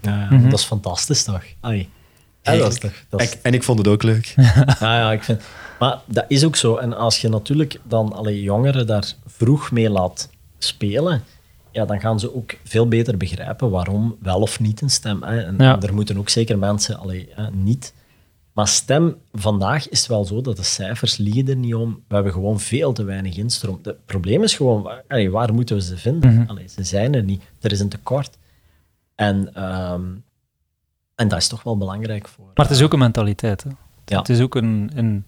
Ja, 0.01 0.27
Mhm. 0.29 0.49
Dat 0.49 0.59
is 0.59 0.65
fantastisch, 0.65 1.23
toch? 1.23 1.43
Allee. 1.59 1.89
Ja, 2.41 2.55
dat 2.55 2.71
is 2.73 2.79
toch... 2.79 2.91
Dat 3.09 3.21
is, 3.21 3.29
En, 3.31 3.37
en 3.41 3.53
ik 3.53 3.63
vond 3.63 3.77
het 3.77 3.87
ook 3.87 4.03
leuk. 4.03 4.25
ja, 4.35 4.75
ja, 4.79 5.11
ik 5.11 5.23
vind... 5.23 5.41
Maar 5.79 5.97
dat 6.05 6.25
is 6.27 6.43
ook 6.43 6.55
zo. 6.55 6.75
En 6.75 6.97
als 6.97 7.21
je 7.21 7.29
natuurlijk 7.29 7.79
dan 7.83 8.13
alle 8.13 8.41
jongeren 8.41 8.87
daar 8.87 9.13
vroeg 9.25 9.71
mee 9.71 9.89
laat 9.89 10.29
spelen, 10.57 11.23
ja, 11.71 11.85
dan 11.85 11.99
gaan 11.99 12.19
ze 12.19 12.35
ook 12.35 12.55
veel 12.63 12.87
beter 12.87 13.17
begrijpen 13.17 13.69
waarom 13.69 14.15
wel 14.19 14.39
of 14.39 14.59
niet 14.59 14.81
een 14.81 14.89
stem. 14.89 15.23
Hè. 15.23 15.41
En 15.41 15.55
Ja. 15.57 15.81
er 15.81 15.93
moeten 15.93 16.17
ook 16.17 16.29
zeker 16.29 16.57
mensen 16.57 16.97
allee, 16.97 17.27
hè, 17.31 17.51
niet... 17.51 17.93
Maar 18.53 18.67
stem, 18.67 19.15
vandaag 19.33 19.89
is 19.89 19.99
het 19.99 20.07
wel 20.07 20.25
zo 20.25 20.41
dat 20.41 20.55
de 20.57 20.63
cijfers 20.63 21.17
liegen 21.17 21.47
er 21.47 21.55
niet 21.55 21.75
om. 21.75 22.03
We 22.07 22.15
hebben 22.15 22.33
gewoon 22.33 22.59
veel 22.59 22.93
te 22.93 23.03
weinig 23.03 23.37
instroom. 23.37 23.79
Het 23.83 24.05
probleem 24.05 24.43
is 24.43 24.55
gewoon, 24.55 24.81
waar, 24.81 25.03
allee, 25.07 25.31
waar 25.31 25.53
moeten 25.53 25.75
we 25.75 25.81
ze 25.81 25.97
vinden? 25.97 26.47
Allee, 26.47 26.67
ze 26.67 26.83
zijn 26.83 27.15
er 27.15 27.23
niet. 27.23 27.43
Er 27.61 27.71
is 27.71 27.79
een 27.79 27.89
tekort. 27.89 28.37
En, 29.15 29.53
ehm, 29.53 30.03
en 31.15 31.27
dat 31.27 31.39
is 31.39 31.47
toch 31.47 31.63
wel 31.63 31.77
belangrijk 31.77 32.27
voor... 32.27 32.45
Maar 32.53 32.65
het 32.67 32.75
is 32.75 32.81
ook 32.81 32.93
een 32.93 32.99
mentaliteit. 32.99 33.63
Hè. 33.63 33.69
Ja. 34.05 34.17
Het 34.17 34.29
is 34.29 34.39
ook 34.41 34.55
een, 34.55 34.91
een, 34.95 35.23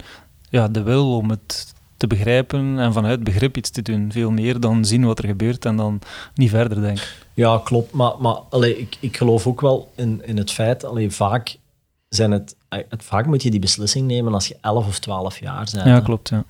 ja, 0.50 0.68
de 0.68 0.82
wil 0.84 1.16
om 1.18 1.30
het 1.30 1.74
te 1.98 2.08
begrijpen 2.08 2.80
en 2.80 2.94
vanuit 2.94 3.24
begrip 3.24 3.58
iets 3.58 3.70
te 3.70 3.82
doen. 3.82 4.12
Veel 4.12 4.32
meer 4.32 4.60
dan 4.60 4.86
zien 4.86 5.06
wat 5.06 5.20
er 5.20 5.26
gebeurt 5.28 5.66
en 5.66 5.76
dan 5.76 6.00
niet 6.36 6.50
verder 6.50 6.82
denken. 6.82 7.04
Ja, 7.34 7.62
klopt. 7.64 7.92
Maar, 7.94 8.12
maar 8.20 8.36
allee, 8.50 8.80
ik, 8.80 8.98
ik 9.00 9.18
geloof 9.18 9.48
ook 9.48 9.62
wel 9.62 9.92
in, 9.96 10.22
in 10.26 10.38
het 10.38 10.52
feit, 10.52 10.86
allee, 10.86 11.12
vaak, 11.12 11.58
zijn 12.10 12.32
het, 12.32 12.56
het, 12.70 13.04
vaak 13.04 13.26
moet 13.26 13.44
je 13.44 13.52
die 13.52 13.60
beslissing 13.60 14.08
nemen 14.08 14.34
als 14.34 14.48
je 14.48 14.58
11 14.62 14.88
of 14.88 15.00
12 15.00 15.40
jaar 15.40 15.68
bent. 15.74 15.86
Ja, 15.88 16.00
klopt. 16.00 16.30
Ja. 16.30 16.44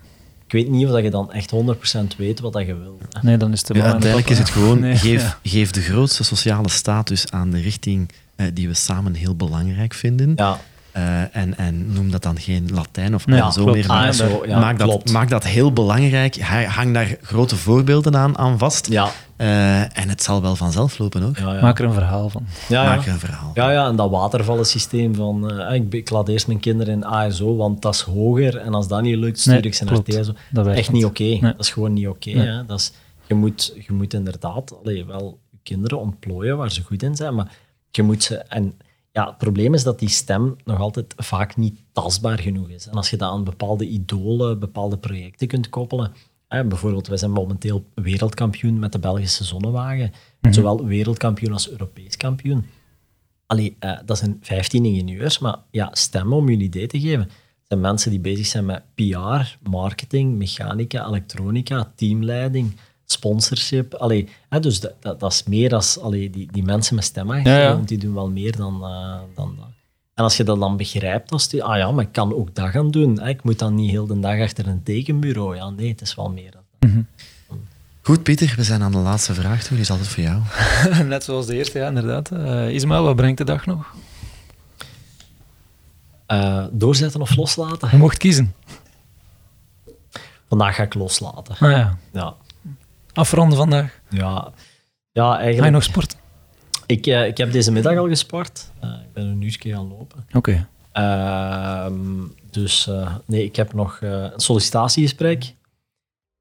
Ik 0.46 0.54
weet 0.54 0.70
niet 0.70 0.86
of 0.86 0.92
dat 0.92 1.04
je 1.04 1.10
dan 1.10 1.32
echt 1.32 1.54
100% 1.56 2.18
weet 2.18 2.40
wat 2.40 2.54
dat 2.54 2.66
je 2.66 2.76
wil. 2.76 2.98
hè. 3.12 3.20
Nee, 3.24 3.38
dan 3.38 3.52
is 3.52 3.68
het 3.68 3.78
Ja, 3.78 3.84
uiteindelijk 3.84 4.30
is 4.30 4.38
het 4.38 4.50
gewoon, 4.56 4.80
Nee, 4.80 4.96
geef, 4.96 5.22
ja. 5.22 5.40
geef 5.44 5.72
de 5.72 5.82
grootste 5.82 6.24
sociale 6.24 6.70
status 6.70 7.32
aan 7.32 7.50
de 7.52 7.60
richting 7.62 8.10
eh, 8.36 8.48
die 8.54 8.68
we 8.68 8.74
samen 8.74 9.14
heel 9.14 9.36
belangrijk 9.36 9.94
vinden. 9.94 10.34
Ja, 10.36 10.60
Eh, 10.98 11.36
en, 11.36 11.58
en 11.58 11.94
noem 11.94 12.12
dat 12.12 12.24
dan 12.24 12.40
geen 12.40 12.70
Latijn 12.74 13.16
of 13.16 13.28
ah, 13.28 13.52
zo 13.52 13.64
klopt. 13.64 13.78
meer. 13.78 13.88
Ah, 13.90 14.00
maar 14.00 14.14
zo, 14.14 14.44
ja, 14.48 14.60
maak, 14.60 14.78
dat, 14.80 14.88
klopt. 14.88 15.12
maak 15.12 15.30
dat 15.30 15.44
heel 15.44 15.74
belangrijk. 15.74 16.40
Ha- 16.42 16.64
Hang 16.64 16.94
daar 16.94 17.18
grote 17.22 17.56
voorbeelden 17.56 18.16
aan, 18.16 18.38
aan 18.38 18.58
vast. 18.58 18.88
ja, 18.90 19.10
Eh, 19.36 19.98
en 19.98 20.10
het 20.10 20.24
zal 20.24 20.42
wel 20.42 20.56
vanzelf 20.56 20.98
lopen 20.98 21.22
hoor. 21.22 21.32
ja. 21.40 21.54
ja. 21.54 21.62
Maak 21.62 21.80
er 21.80 21.86
een 21.86 21.94
verhaal 21.94 22.30
van. 22.30 22.46
ja, 22.68 22.84
ja. 22.84 22.90
Maak 22.96 23.06
er 23.06 23.12
een 23.12 23.20
verhaal. 23.20 23.52
Ja, 23.54 23.72
ja, 23.72 23.88
en 23.88 23.96
dat 23.96 24.10
watervallensysteem 24.10 25.16
van 25.16 25.52
eh, 25.52 25.76
ik, 25.76 25.94
ik 25.94 26.10
laat 26.10 26.28
eerst 26.28 26.48
mijn 26.48 26.60
kinderen 26.60 26.94
in 26.94 27.06
ASO, 27.06 27.56
want 27.56 27.82
dat 27.82 27.94
is 27.94 28.02
hoger. 28.02 28.58
En 28.58 28.74
als 28.74 28.88
dat 28.88 29.02
niet 29.02 29.16
lukt, 29.18 29.40
stuur 29.40 29.54
Nee, 29.54 29.62
ik 29.62 29.74
ze 29.76 29.84
naar 29.86 30.04
TSO. 30.04 30.34
Echt 30.70 30.92
niet 30.92 31.06
oké. 31.06 31.24
Nee. 31.24 31.40
Dat 31.42 31.60
is 31.60 31.70
gewoon 31.70 31.94
niet 31.94 32.08
oké. 32.08 32.30
Nee. 32.30 32.66
Dat 32.66 32.80
is- 32.80 32.92
je, 33.28 33.34
moet, 33.34 33.74
je 33.88 33.94
moet 33.94 34.14
inderdaad 34.14 34.76
allee, 34.84 35.06
wel 35.06 35.40
je 35.52 35.58
kinderen 35.64 36.00
ontplooien 36.00 36.58
waar 36.58 36.72
ze 36.72 36.84
goed 36.84 37.04
in 37.04 37.16
zijn, 37.16 37.36
maar 37.36 37.52
je 37.92 38.04
moet 38.04 38.24
ze... 38.24 38.36
En 38.38 38.74
ja, 39.18 39.28
het 39.28 39.38
probleem 39.38 39.74
is 39.74 39.84
dat 39.84 40.00
die 40.00 40.10
stem 40.10 40.56
nog 40.64 40.80
altijd 40.80 41.14
vaak 41.18 41.56
niet 41.56 41.80
tastbaar 41.92 42.40
genoeg 42.40 42.70
is. 42.70 42.88
En 42.88 42.94
als 42.94 43.10
je 43.10 43.18
dat 43.18 43.32
aan 43.32 43.44
bepaalde 43.44 43.88
idolen, 43.88 44.60
bepaalde 44.60 44.98
projecten 44.98 45.48
kunt 45.48 45.70
koppelen... 45.70 46.12
Hè, 46.48 46.66
bijvoorbeeld, 46.66 47.08
wij 47.08 47.18
zijn 47.18 47.32
momenteel 47.32 47.86
wereldkampioen 47.94 48.80
met 48.80 48.92
de 48.92 49.00
Belgische 49.00 49.44
zonnewagen. 49.44 50.12
Zowel 50.50 50.86
wereldkampioen 50.86 51.54
als 51.54 51.70
Europees 51.70 52.18
kampioen. 52.18 52.66
Allee, 53.46 53.76
eh, 53.80 54.00
dat 54.06 54.18
zijn 54.18 54.38
15 54.42 54.86
ingenieurs, 54.86 55.40
maar 55.40 55.58
ja, 55.72 55.90
stem 55.92 56.34
om 56.34 56.50
je 56.50 56.56
een 56.56 56.62
idee 56.62 56.88
te 56.88 57.00
geven. 57.00 57.30
zijn 57.64 57.80
mensen 57.80 58.12
die 58.12 58.20
bezig 58.20 58.46
zijn 58.46 58.66
met 58.66 58.84
PR, 58.96 59.70
marketing, 59.70 60.38
mechanica, 60.38 61.08
elektronica, 61.08 61.92
teamleiding, 61.96 62.76
sponsorship. 63.12 63.94
Allee, 63.94 64.30
hè, 64.50 64.60
dus 64.60 64.80
dat, 64.80 64.94
dat, 65.00 65.20
dat 65.20 65.32
is 65.32 65.44
meer 65.44 65.74
als 65.74 66.00
allee, 66.00 66.30
die, 66.30 66.50
die 66.52 66.64
mensen 66.64 66.96
met 66.96 67.12
Ja, 67.14 67.42
ja. 67.44 67.82
die 67.86 67.98
doen 67.98 68.14
wel 68.14 68.30
meer 68.30 68.56
dan, 68.56 68.84
eh, 68.84 69.20
dan 69.36 69.56
dat. 69.58 69.66
En 70.14 70.24
als 70.24 70.38
je 70.38 70.44
dat 70.44 70.60
dan 70.60 70.78
begrijpt, 70.78 71.32
als 71.32 71.50
die, 71.50 71.64
ah 71.64 71.78
ja, 71.78 71.92
maar 71.92 72.04
ik 72.04 72.12
kan 72.12 72.34
ook 72.36 72.56
dat 72.56 72.70
gaan 72.70 72.92
doen. 72.92 73.20
Hè. 73.20 73.30
Ik 73.30 73.44
moet 73.44 73.60
dan 73.60 73.76
niet 73.76 73.90
heel 73.90 74.08
de 74.08 74.20
dag 74.20 74.42
achter 74.42 74.68
een 74.68 74.84
tekenbureau. 74.84 75.56
Ja, 75.56 75.70
nee, 75.70 75.90
het 75.90 76.02
is 76.02 76.16
wel 76.16 76.30
meer 76.30 76.52
dan 76.52 76.62
dat. 76.80 76.90
Goed 78.02 78.24
Pieter, 78.24 78.54
we 78.56 78.64
zijn 78.64 78.82
aan 78.82 78.92
de 78.92 78.98
laatste 78.98 79.34
vraag 79.34 79.62
toe. 79.62 79.72
Die 79.72 79.80
is 79.80 79.90
altijd 79.92 80.08
voor 80.08 80.24
jou. 80.24 80.42
Net 81.08 81.24
zoals 81.24 81.46
de 81.46 81.56
eerste, 81.56 81.80
ja, 81.80 81.88
inderdaad. 81.88 82.32
Eh 82.32 82.70
Ismaël, 82.70 83.04
wat 83.04 83.16
brengt 83.16 83.38
de 83.38 83.44
dag 83.44 83.66
nog? 83.66 83.94
Eh, 86.26 86.66
doorzetten 86.72 87.22
of 87.22 87.36
loslaten? 87.36 87.90
Je 87.92 87.98
mocht 87.98 88.18
kiezen. 88.18 88.54
Vandaag 90.50 90.76
ga 90.76 90.84
ik 90.84 90.94
loslaten. 90.94 91.56
Ah 91.60 91.72
ja, 91.72 91.98
Ja, 92.14 92.36
afronden 93.18 93.58
vandaag. 93.58 94.00
ja, 94.10 94.52
ja 95.12 95.32
Ga 95.32 95.38
je 95.38 95.44
eigenlijk. 95.44 95.74
nog 95.74 95.84
sporten? 95.84 96.18
Ik, 96.86 97.08
eh, 97.08 97.28
ik 97.28 97.38
heb 97.38 97.52
deze 97.52 97.72
middag 97.72 97.98
al 97.98 98.08
gesport. 98.08 98.72
Eh, 98.80 98.90
ik 98.90 99.14
ben 99.14 99.26
een 99.26 99.42
uurtje 99.42 99.74
gaan 99.74 99.88
lopen. 99.88 100.26
Oké. 100.34 100.68
Ehm, 100.92 101.94
dus 102.52 102.88
eh, 102.88 103.16
nee, 103.26 103.44
ik 103.44 103.56
heb 103.56 103.74
nog 103.74 103.98
een 104.02 104.32
sollicitatiegesprek. 104.36 105.54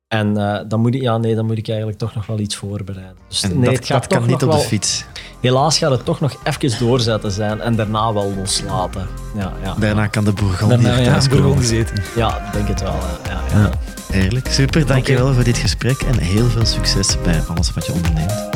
En 0.09 0.37
eh, 0.37 0.61
dan, 0.69 0.81
moet 0.81 0.95
ik, 0.95 1.01
ja, 1.03 1.17
nee, 1.19 1.35
dan 1.35 1.47
moet 1.47 1.59
ik 1.59 1.69
eigenlijk 1.69 1.99
toch 1.99 2.15
nog 2.15 2.27
wel 2.27 2.39
iets 2.39 2.57
voorbereiden. 2.57 3.17
Dus 3.29 3.43
En 3.43 3.59
nee, 3.59 3.65
dat, 3.65 3.75
het 3.79 3.87
gaat 3.87 4.09
dat 4.09 4.19
kan 4.19 4.27
niet 4.27 4.35
op 4.35 4.41
de 4.41 4.47
wel- 4.47 4.59
fiets. 4.59 5.05
Helaas 5.41 5.79
gaat 5.79 5.91
het 5.91 6.05
toch 6.05 6.21
nog 6.21 6.37
even 6.45 6.79
doorzetten 6.79 7.31
zijn 7.31 7.61
en 7.61 7.77
daarna 7.77 8.13
wel 8.13 8.33
loslaten. 8.37 9.07
Ja, 9.37 9.53
ja, 9.63 9.75
Daarna 9.79 10.07
kan 10.07 10.25
de 10.25 10.33
Bourgondier 10.33 10.83
Daarna 10.83 10.99
ja, 10.99 11.05
thuis 11.11 11.29
komen. 11.29 11.65
Zitten. 11.65 11.97
ja 12.17 12.47
ik 12.47 12.53
denk 12.53 12.69
het 12.69 12.81
wel. 12.81 12.95
Ja, 13.25 13.41
ja. 13.53 13.59
Ja. 13.61 13.71
Heerlijk, 14.13 14.49
super. 14.49 14.87
Dankjewel 14.87 15.35
voor 15.35 15.45
dit 15.45 15.57
gesprek 15.59 16.01
en 16.03 16.19
heel 16.19 16.49
veel 16.49 16.67
succes 16.67 17.17
bij 17.23 17.43
alles 17.49 17.73
wat 17.73 17.87
je 17.87 17.93
onderneemt. 17.93 18.49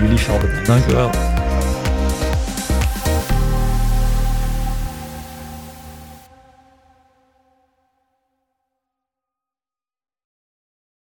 Jullie 0.00 0.18
bedankt. 0.26 0.66
Dank 0.66 0.86
u 0.86 0.92
wel. 0.92 1.10